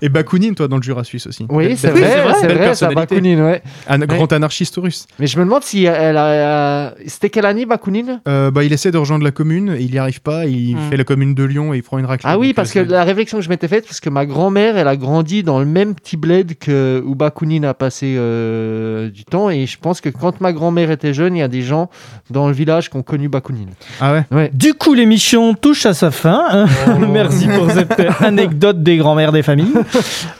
Et 0.00 0.08
Bakounine, 0.08 0.54
toi, 0.54 0.68
dans 0.68 0.76
le 0.76 0.82
Jura 0.82 1.04
suisse 1.04 1.26
aussi. 1.26 1.46
Oui, 1.48 1.76
c'est 1.76 1.92
belle- 1.92 2.00
vrai, 2.02 2.14
belle 2.14 2.34
c'est 2.40 2.46
vrai, 2.46 2.54
ça, 2.74 2.86
personnalité. 2.86 3.14
Bakounine, 3.16 3.40
ouais. 3.42 3.62
Un 3.88 3.98
grand 3.98 4.32
anarchiste 4.32 4.76
russe. 4.76 5.06
Mais 5.18 5.26
je 5.26 5.38
me 5.38 5.44
demande 5.44 5.62
elle 5.84 6.16
a. 6.16 6.94
C'était 7.06 7.30
quelle 7.30 7.46
année, 7.46 7.66
Bakounine? 7.66 8.20
Euh, 8.28 8.50
bah, 8.50 8.64
il 8.64 8.72
essaie 8.72 8.90
de 8.90 8.98
rejoindre 8.98 9.24
la 9.24 9.30
commune, 9.30 9.74
et 9.78 9.82
il 9.82 9.90
n'y 9.90 9.98
arrive 9.98 10.20
pas, 10.22 10.46
il 10.46 10.76
Hmm. 10.76 10.90
fait 10.90 10.96
la 10.96 11.04
commune 11.04 11.34
de 11.34 11.44
Lyon 11.44 11.74
et 11.74 11.78
il 11.78 11.82
prend 11.82 11.98
une 11.98 12.06
raclée. 12.06 12.28
Ah 12.30 12.38
oui, 12.38 12.52
parce 12.52 12.72
que 12.72 12.78
euh, 12.80 12.84
la 12.88 13.04
réflexion 13.04 13.38
que 13.38 13.44
je 13.44 13.48
m'étais 13.48 13.68
faite, 13.68 13.84
parce 13.86 14.00
que 14.00 14.10
ma 14.10 14.26
grand-mère, 14.26 14.76
elle 14.76 14.88
a 14.88 14.96
grandi 14.96 15.42
dans 15.42 15.58
le 15.58 15.64
même 15.66 15.94
petit 15.94 16.16
bled 16.16 16.58
que 16.58 17.02
où 17.06 17.14
Bakounine 17.14 17.64
a 17.64 17.74
passé 17.74 18.14
euh, 18.18 19.10
du 19.10 19.24
temps, 19.24 19.50
et 19.50 19.66
je 19.66 19.78
pense 19.78 20.00
que 20.00 20.08
quand 20.08 20.40
ma 20.40 20.52
grand-mère 20.52 20.90
était 20.90 21.14
jeune, 21.14 21.36
il 21.36 21.40
y 21.40 21.42
a 21.42 21.48
des 21.48 21.62
gens 21.62 21.90
dans 22.30 22.46
le 22.48 22.52
village 22.54 22.90
qui 22.90 22.96
ont 22.96 23.02
connu 23.02 23.28
Bakounine. 23.28 23.70
Ah 24.00 24.12
ouais? 24.12 24.24
Ouais. 24.30 24.50
Du 24.54 24.74
coup, 24.74 24.94
l'émission 24.94 25.54
touche 25.54 25.86
à 25.86 25.94
sa 25.94 26.10
fin. 26.10 26.42
hein. 26.50 26.66
Merci 27.10 27.46
pour 27.48 27.70
cette 27.70 28.00
anecdote 28.20 28.82
des 28.82 28.96
grands-mères 28.96 29.32
des 29.32 29.42
familles. 29.42 29.72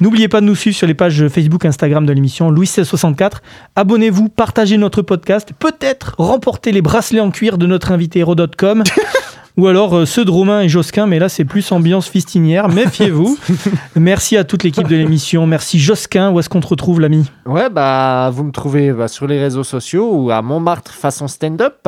N'oubliez 0.01 0.29
pas 0.29 0.41
de 0.41 0.47
nous 0.47 0.55
suivre 0.55 0.77
sur 0.77 0.87
les 0.87 0.95
pages 0.95 1.27
Facebook, 1.29 1.65
Instagram 1.65 2.07
de 2.07 2.13
l'émission 2.13 2.51
Louis 2.51 2.63
1664. 2.67 3.43
Abonnez-vous, 3.77 4.29
partagez 4.29 4.77
notre 4.79 5.03
podcast, 5.03 5.32
peut-être 5.59 6.15
remportez 6.19 6.73
les 6.73 6.83
bracelets 6.83 7.21
en 7.21 7.31
cuir 7.31 7.59
de 7.59 7.67
notre 7.67 7.93
invité 7.93 8.21
Hérodote.com. 8.21 8.83
Ou 9.59 9.67
alors 9.67 9.95
euh, 9.95 10.07
ceux 10.07 10.25
de 10.25 10.31
Romain 10.31 10.63
et 10.63 10.69
Josquin, 10.69 11.07
mais 11.07 11.19
là 11.19 11.29
c'est 11.29 11.45
plus 11.45 11.73
ambiance 11.73 12.09
fistinière, 12.09 12.69
méfiez-vous. 12.69 13.39
Merci 13.97 14.37
à 14.37 14.45
toute 14.45 14.63
l'équipe 14.63 14.89
de 14.89 14.97
l'émission, 14.97 15.47
merci 15.47 15.79
Josquin, 15.79 16.31
où 16.31 16.41
est-ce 16.41 16.49
qu'on 16.49 16.61
te 16.61 16.69
retrouve 16.69 17.01
l'ami 17.01 17.31
Ouais, 17.45 17.69
bah, 17.69 18.31
vous 18.33 18.45
me 18.45 18.53
trouvez 18.53 18.93
bah, 18.93 19.09
sur 19.09 19.27
les 19.27 19.39
réseaux 19.39 19.65
sociaux 19.65 20.11
ou 20.13 20.31
à 20.31 20.41
Montmartre 20.41 20.93
façon 20.93 21.29
stand-up. 21.29 21.87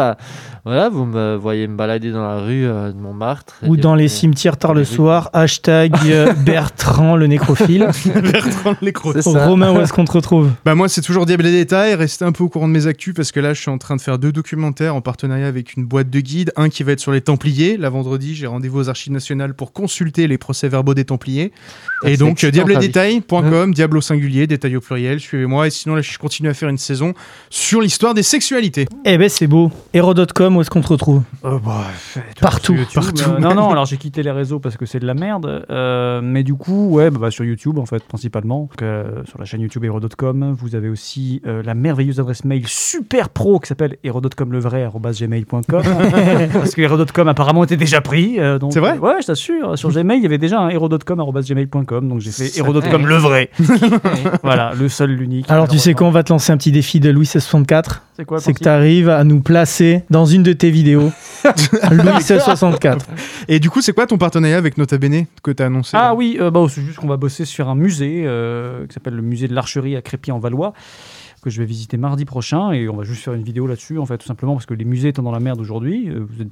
Voilà, 0.66 0.88
vous 0.88 1.04
me 1.04 1.36
voyez 1.36 1.68
me 1.68 1.76
balader 1.76 2.10
dans 2.10 2.26
la 2.26 2.40
rue 2.40 2.64
euh, 2.64 2.90
de 2.90 2.96
Montmartre. 2.96 3.56
Ou 3.66 3.76
dans 3.76 3.94
les 3.94 4.08
cimetières 4.08 4.56
tard 4.56 4.72
le 4.72 4.86
soir, 4.86 5.28
hashtag 5.34 5.94
euh, 6.06 6.32
Bertrand 6.46 7.16
le 7.16 7.26
nécrophile. 7.26 7.88
Bertrand 8.32 8.74
le 8.80 8.86
nécrophile. 8.86 9.20
Romain, 9.26 9.72
où 9.72 9.80
est-ce 9.82 9.92
qu'on 9.92 10.06
te 10.06 10.12
retrouve? 10.12 10.50
Bah 10.64 10.74
moi 10.74 10.88
c'est 10.88 11.02
toujours 11.02 11.26
Diable 11.26 11.44
et 11.44 11.52
Détails, 11.52 11.94
restez 11.94 12.24
un 12.24 12.32
peu 12.32 12.44
au 12.44 12.48
courant 12.48 12.66
de 12.66 12.72
mes 12.72 12.86
actus 12.86 13.12
parce 13.12 13.30
que 13.30 13.40
là 13.40 13.52
je 13.52 13.60
suis 13.60 13.70
en 13.70 13.76
train 13.76 13.94
de 13.94 14.00
faire 14.00 14.18
deux 14.18 14.32
documentaires 14.32 14.94
en 14.96 15.02
partenariat 15.02 15.46
avec 15.46 15.74
une 15.76 15.84
boîte 15.84 16.08
de 16.08 16.20
guides, 16.20 16.50
un 16.56 16.70
qui 16.70 16.82
va 16.82 16.92
être 16.92 17.00
sur 17.00 17.12
les 17.12 17.20
Templiers, 17.20 17.53
la 17.54 17.88
vendredi 17.88 18.34
j'ai 18.34 18.46
rendez-vous 18.46 18.80
aux 18.80 18.88
Archives 18.88 19.12
nationales 19.12 19.54
pour 19.54 19.72
consulter 19.72 20.26
les 20.26 20.38
procès-verbaux 20.38 20.94
des 20.94 21.04
Templiers. 21.04 21.52
Ah, 22.04 22.10
et 22.10 22.16
donc 22.16 22.32
excitant, 22.32 22.52
diable 22.52 22.72
et 22.72 22.74
ta 22.74 22.80
vie. 22.80 22.86
détails.com, 22.88 23.74
diable 23.74 23.96
au 23.98 24.00
singulier, 24.00 24.46
détail 24.46 24.76
au 24.76 24.80
pluriel, 24.80 25.20
suivez-moi 25.20 25.66
et 25.66 25.70
sinon 25.70 25.94
là 25.94 26.02
je 26.02 26.18
continue 26.18 26.48
à 26.48 26.54
faire 26.54 26.68
une 26.68 26.78
saison 26.78 27.14
sur 27.50 27.80
l'histoire 27.80 28.14
des 28.14 28.22
sexualités. 28.22 28.86
Eh 29.04 29.18
ben 29.18 29.28
c'est 29.28 29.46
beau. 29.46 29.70
Hérodote.com, 29.92 30.56
où 30.56 30.60
est-ce 30.60 30.70
qu'on 30.70 30.80
te 30.80 30.88
retrouve 30.88 31.22
Euh, 31.44 31.58
bah, 31.64 31.84
Partout. 32.40 32.74
YouTube, 32.74 33.02
euh, 33.26 33.38
non, 33.38 33.54
non, 33.54 33.70
alors 33.72 33.86
j'ai 33.86 33.96
quitté 33.96 34.22
les 34.22 34.30
réseaux 34.30 34.58
parce 34.58 34.76
que 34.76 34.86
c'est 34.86 34.98
de 35.00 35.06
la 35.06 35.14
merde. 35.14 35.64
euh, 35.70 36.20
mais 36.22 36.42
du 36.42 36.54
coup, 36.54 36.88
ouais, 36.90 37.10
bah, 37.10 37.18
bah, 37.22 37.30
sur 37.30 37.44
YouTube, 37.44 37.78
en 37.78 37.86
fait, 37.86 38.02
principalement. 38.04 38.60
Donc, 38.70 38.82
euh, 38.82 39.22
sur 39.26 39.38
la 39.38 39.44
chaîne 39.44 39.60
YouTube 39.60 39.84
Hero.com, 39.84 40.54
vous 40.58 40.74
avez 40.74 40.88
aussi 40.88 41.40
euh, 41.46 41.62
la 41.62 41.74
merveilleuse 41.74 42.20
adresse 42.20 42.44
mail 42.44 42.66
super 42.66 43.28
pro 43.28 43.58
qui 43.60 43.68
s'appelle 43.68 43.96
hérodotecomlevray.gmail.com. 44.04 45.82
parce 46.52 46.74
que 46.74 46.80
Hero.com 46.82 47.28
apparemment 47.28 47.64
était 47.64 47.76
déjà 47.76 48.00
pris. 48.00 48.38
euh, 48.38 48.58
C'est 48.70 48.80
vrai? 48.80 48.92
euh, 48.96 48.98
Ouais, 48.98 49.14
je 49.20 49.26
t'assure. 49.26 49.78
Sur 49.78 49.90
Gmail, 49.90 50.18
il 50.18 50.22
y 50.22 50.26
avait 50.26 50.38
déjà 50.38 50.60
un 50.60 50.68
Donc 52.02 52.20
j'ai 52.20 52.30
fait 52.30 52.56
hérodotecom 52.58 53.06
le 53.06 53.16
vrai. 53.16 53.50
voilà, 54.42 54.72
le 54.78 54.88
seul, 54.88 55.10
l'unique. 55.10 55.50
Alors 55.50 55.68
tu 55.68 55.78
sais 55.78 55.94
quoi, 55.94 56.06
on 56.06 56.10
va 56.10 56.22
te 56.22 56.32
lancer 56.32 56.52
un 56.52 56.56
petit 56.56 56.72
défi 56.72 57.00
de 57.00 57.10
Louis 57.10 57.20
1664. 57.20 58.02
C'est 58.16 58.24
quoi 58.24 58.40
C'est 58.40 58.52
que 58.52 58.62
tu 58.62 58.68
arrives 58.68 59.08
à 59.08 59.24
nous 59.24 59.40
placer 59.40 60.04
dans 60.10 60.26
une 60.26 60.42
de 60.42 60.52
tes 60.52 60.70
vidéos. 60.70 61.12
Louis 61.90 62.14
1664. 62.14 63.06
Et 63.48 63.60
du 63.60 63.70
coup 63.70 63.80
c'est 63.80 63.92
quoi 63.92 64.06
ton 64.06 64.18
partenariat 64.18 64.56
avec 64.56 64.78
Nota 64.78 64.98
Bene 64.98 65.26
que 65.42 65.50
t'as 65.50 65.66
annoncé 65.66 65.90
Ah 65.94 66.14
oui, 66.14 66.36
euh, 66.40 66.50
bah, 66.50 66.64
c'est 66.68 66.82
juste 66.82 66.98
qu'on 66.98 67.08
va 67.08 67.16
bosser 67.16 67.44
sur 67.44 67.68
un 67.68 67.74
musée 67.74 68.24
euh, 68.26 68.86
qui 68.86 68.94
s'appelle 68.94 69.14
le 69.14 69.22
musée 69.22 69.48
de 69.48 69.54
l'archerie 69.54 69.96
à 69.96 70.02
Crépy-en-Valois 70.02 70.72
que 71.44 71.50
je 71.50 71.60
vais 71.60 71.66
visiter 71.66 71.96
mardi 71.98 72.24
prochain 72.24 72.72
et 72.72 72.88
on 72.88 72.96
va 72.96 73.04
juste 73.04 73.22
faire 73.22 73.34
une 73.34 73.42
vidéo 73.42 73.66
là-dessus 73.66 73.98
en 73.98 74.06
fait 74.06 74.16
tout 74.18 74.26
simplement 74.26 74.54
parce 74.54 74.66
que 74.66 74.72
les 74.74 74.86
musées 74.86 75.08
étant 75.08 75.22
dans 75.22 75.30
la 75.30 75.40
merde 75.40 75.60
aujourd'hui, 75.60 76.08
euh, 76.08 76.26
vous 76.26 76.42
êtes 76.42 76.48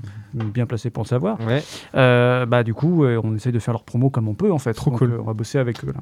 bien 0.52 0.66
placés 0.66 0.90
pour 0.90 1.02
le 1.05 1.09
savoir. 1.09 1.40
Ouais. 1.40 1.62
Euh, 1.94 2.44
bah 2.47 2.62
du 2.62 2.74
coup 2.74 3.05
euh, 3.05 3.20
on 3.24 3.35
essaye 3.35 3.52
de 3.52 3.59
faire 3.59 3.73
leur 3.73 3.85
promo 3.85 4.10
comme 4.10 4.28
on 4.28 4.35
peut 4.35 4.52
en 4.52 4.59
fait. 4.59 4.74
Trop 4.74 4.90
Donc, 4.90 4.98
cool. 4.98 5.19
on 5.19 5.24
va 5.24 5.32
bosser 5.32 5.59
avec 5.59 5.82
eux 5.85 5.93
là. 5.94 6.01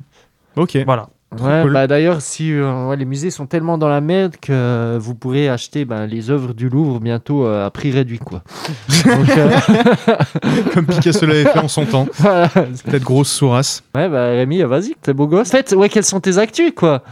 Ok. 0.56 0.76
Voilà. 0.84 1.08
Ouais, 1.38 1.62
cool. 1.62 1.72
bah 1.72 1.86
d'ailleurs, 1.86 2.20
si 2.20 2.52
euh, 2.52 2.88
ouais, 2.88 2.96
les 2.96 3.04
musées 3.04 3.30
sont 3.30 3.46
tellement 3.46 3.78
dans 3.78 3.88
la 3.88 4.00
merde 4.00 4.34
que 4.40 4.52
euh, 4.52 4.98
vous 5.00 5.14
pourrez 5.14 5.48
acheter 5.48 5.84
ben, 5.84 6.06
les 6.06 6.28
œuvres 6.28 6.54
du 6.54 6.68
Louvre 6.68 6.98
bientôt 6.98 7.46
euh, 7.46 7.64
à 7.66 7.70
prix 7.70 7.92
réduit, 7.92 8.18
quoi. 8.18 8.42
Donc, 9.04 9.30
euh, 9.36 9.50
Comme 10.74 10.86
Picasso 10.86 11.24
l'avait 11.26 11.44
fait 11.44 11.58
en 11.60 11.68
son 11.68 11.86
temps. 11.86 12.08
voilà. 12.14 12.48
Peut-être 12.48 13.04
grosse 13.04 13.30
sourasse. 13.30 13.84
Ouais, 13.94 14.08
bah 14.08 14.30
Rémi, 14.30 14.62
vas-y, 14.62 14.96
t'es 15.00 15.12
beau 15.12 15.28
gosse. 15.28 15.48
En 15.48 15.50
fait, 15.52 15.72
ouais, 15.72 15.88
quelles 15.88 16.04
sont 16.04 16.18
tes 16.18 16.36
actus, 16.38 16.72
quoi 16.74 17.04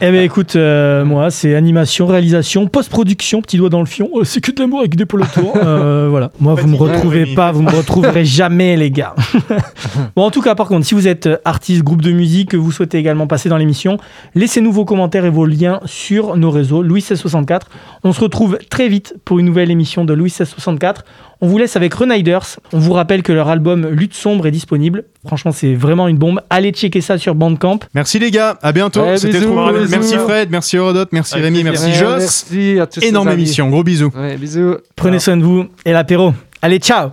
Eh 0.00 0.10
ben 0.10 0.22
écoute, 0.22 0.56
euh, 0.56 1.04
moi 1.04 1.30
c'est 1.30 1.54
animation, 1.54 2.06
réalisation, 2.06 2.66
post-production, 2.68 3.42
petit 3.42 3.58
doigt 3.58 3.68
dans 3.68 3.80
le 3.80 3.86
fion. 3.86 4.08
Euh, 4.14 4.24
c'est 4.24 4.40
que 4.40 4.50
de 4.50 4.60
l'amour 4.60 4.80
avec 4.80 4.96
des 4.96 5.04
pôles 5.04 5.22
autour. 5.22 5.56
Euh, 5.56 6.08
voilà. 6.08 6.30
Moi 6.40 6.54
vous 6.54 6.68
me 6.68 6.76
retrouvez 6.76 7.24
Rémi. 7.24 7.34
pas, 7.34 7.52
vous 7.52 7.62
me 7.62 7.70
retrouverez 7.70 8.24
jamais 8.24 8.76
les 8.76 8.90
gars. 8.90 9.14
bon 10.16 10.22
en 10.22 10.30
tout 10.30 10.40
cas 10.40 10.54
par 10.54 10.68
contre, 10.68 10.86
si 10.86 10.94
vous 10.94 11.06
êtes 11.06 11.28
artiste, 11.44 11.82
groupe 11.82 12.02
de 12.02 12.12
musique, 12.12 12.45
que 12.46 12.56
vous 12.56 12.72
souhaitez 12.72 12.98
également 12.98 13.26
passer 13.26 13.48
dans 13.48 13.56
l'émission, 13.56 13.98
laissez-nous 14.34 14.72
vos 14.72 14.84
commentaires 14.84 15.24
et 15.24 15.30
vos 15.30 15.46
liens 15.46 15.80
sur 15.84 16.36
nos 16.36 16.50
réseaux. 16.50 16.82
Louis 16.82 17.00
1664. 17.00 17.68
On 18.04 18.12
se 18.12 18.20
retrouve 18.20 18.58
très 18.70 18.88
vite 18.88 19.14
pour 19.24 19.38
une 19.38 19.46
nouvelle 19.46 19.70
émission 19.70 20.04
de 20.04 20.12
Louis 20.12 20.30
1664. 20.30 21.04
On 21.40 21.48
vous 21.48 21.58
laisse 21.58 21.76
avec 21.76 21.92
Reniders. 21.92 22.58
On 22.72 22.78
vous 22.78 22.92
rappelle 22.92 23.22
que 23.22 23.32
leur 23.32 23.48
album 23.48 23.86
Lutte 23.88 24.14
sombre 24.14 24.46
est 24.46 24.50
disponible. 24.50 25.04
Franchement, 25.26 25.52
c'est 25.52 25.74
vraiment 25.74 26.08
une 26.08 26.16
bombe. 26.16 26.40
Allez 26.48 26.70
checker 26.70 27.00
ça 27.00 27.18
sur 27.18 27.34
Bandcamp. 27.34 27.80
Merci 27.94 28.18
les 28.18 28.30
gars, 28.30 28.58
à 28.62 28.72
bientôt. 28.72 29.02
Ouais, 29.02 29.18
C'était 29.18 29.40
trop. 29.40 29.70
Merci 29.90 30.16
Fred, 30.16 30.48
merci 30.50 30.76
Hérodote, 30.76 31.10
merci 31.12 31.34
Rémi, 31.34 31.62
merci 31.62 31.86
Ouais, 31.86 31.92
Joss. 31.94 32.20
Merci 32.20 32.80
à 32.80 32.86
tous 32.86 33.02
Énorme 33.02 33.30
émission, 33.30 33.68
gros 33.68 33.84
bisous. 33.84 34.10
Ouais, 34.16 34.36
bisous. 34.36 34.76
Prenez 34.94 35.18
soin 35.18 35.36
de 35.36 35.42
vous 35.42 35.66
et 35.84 35.92
l'apéro. 35.92 36.32
Allez, 36.62 36.78
ciao 36.78 37.10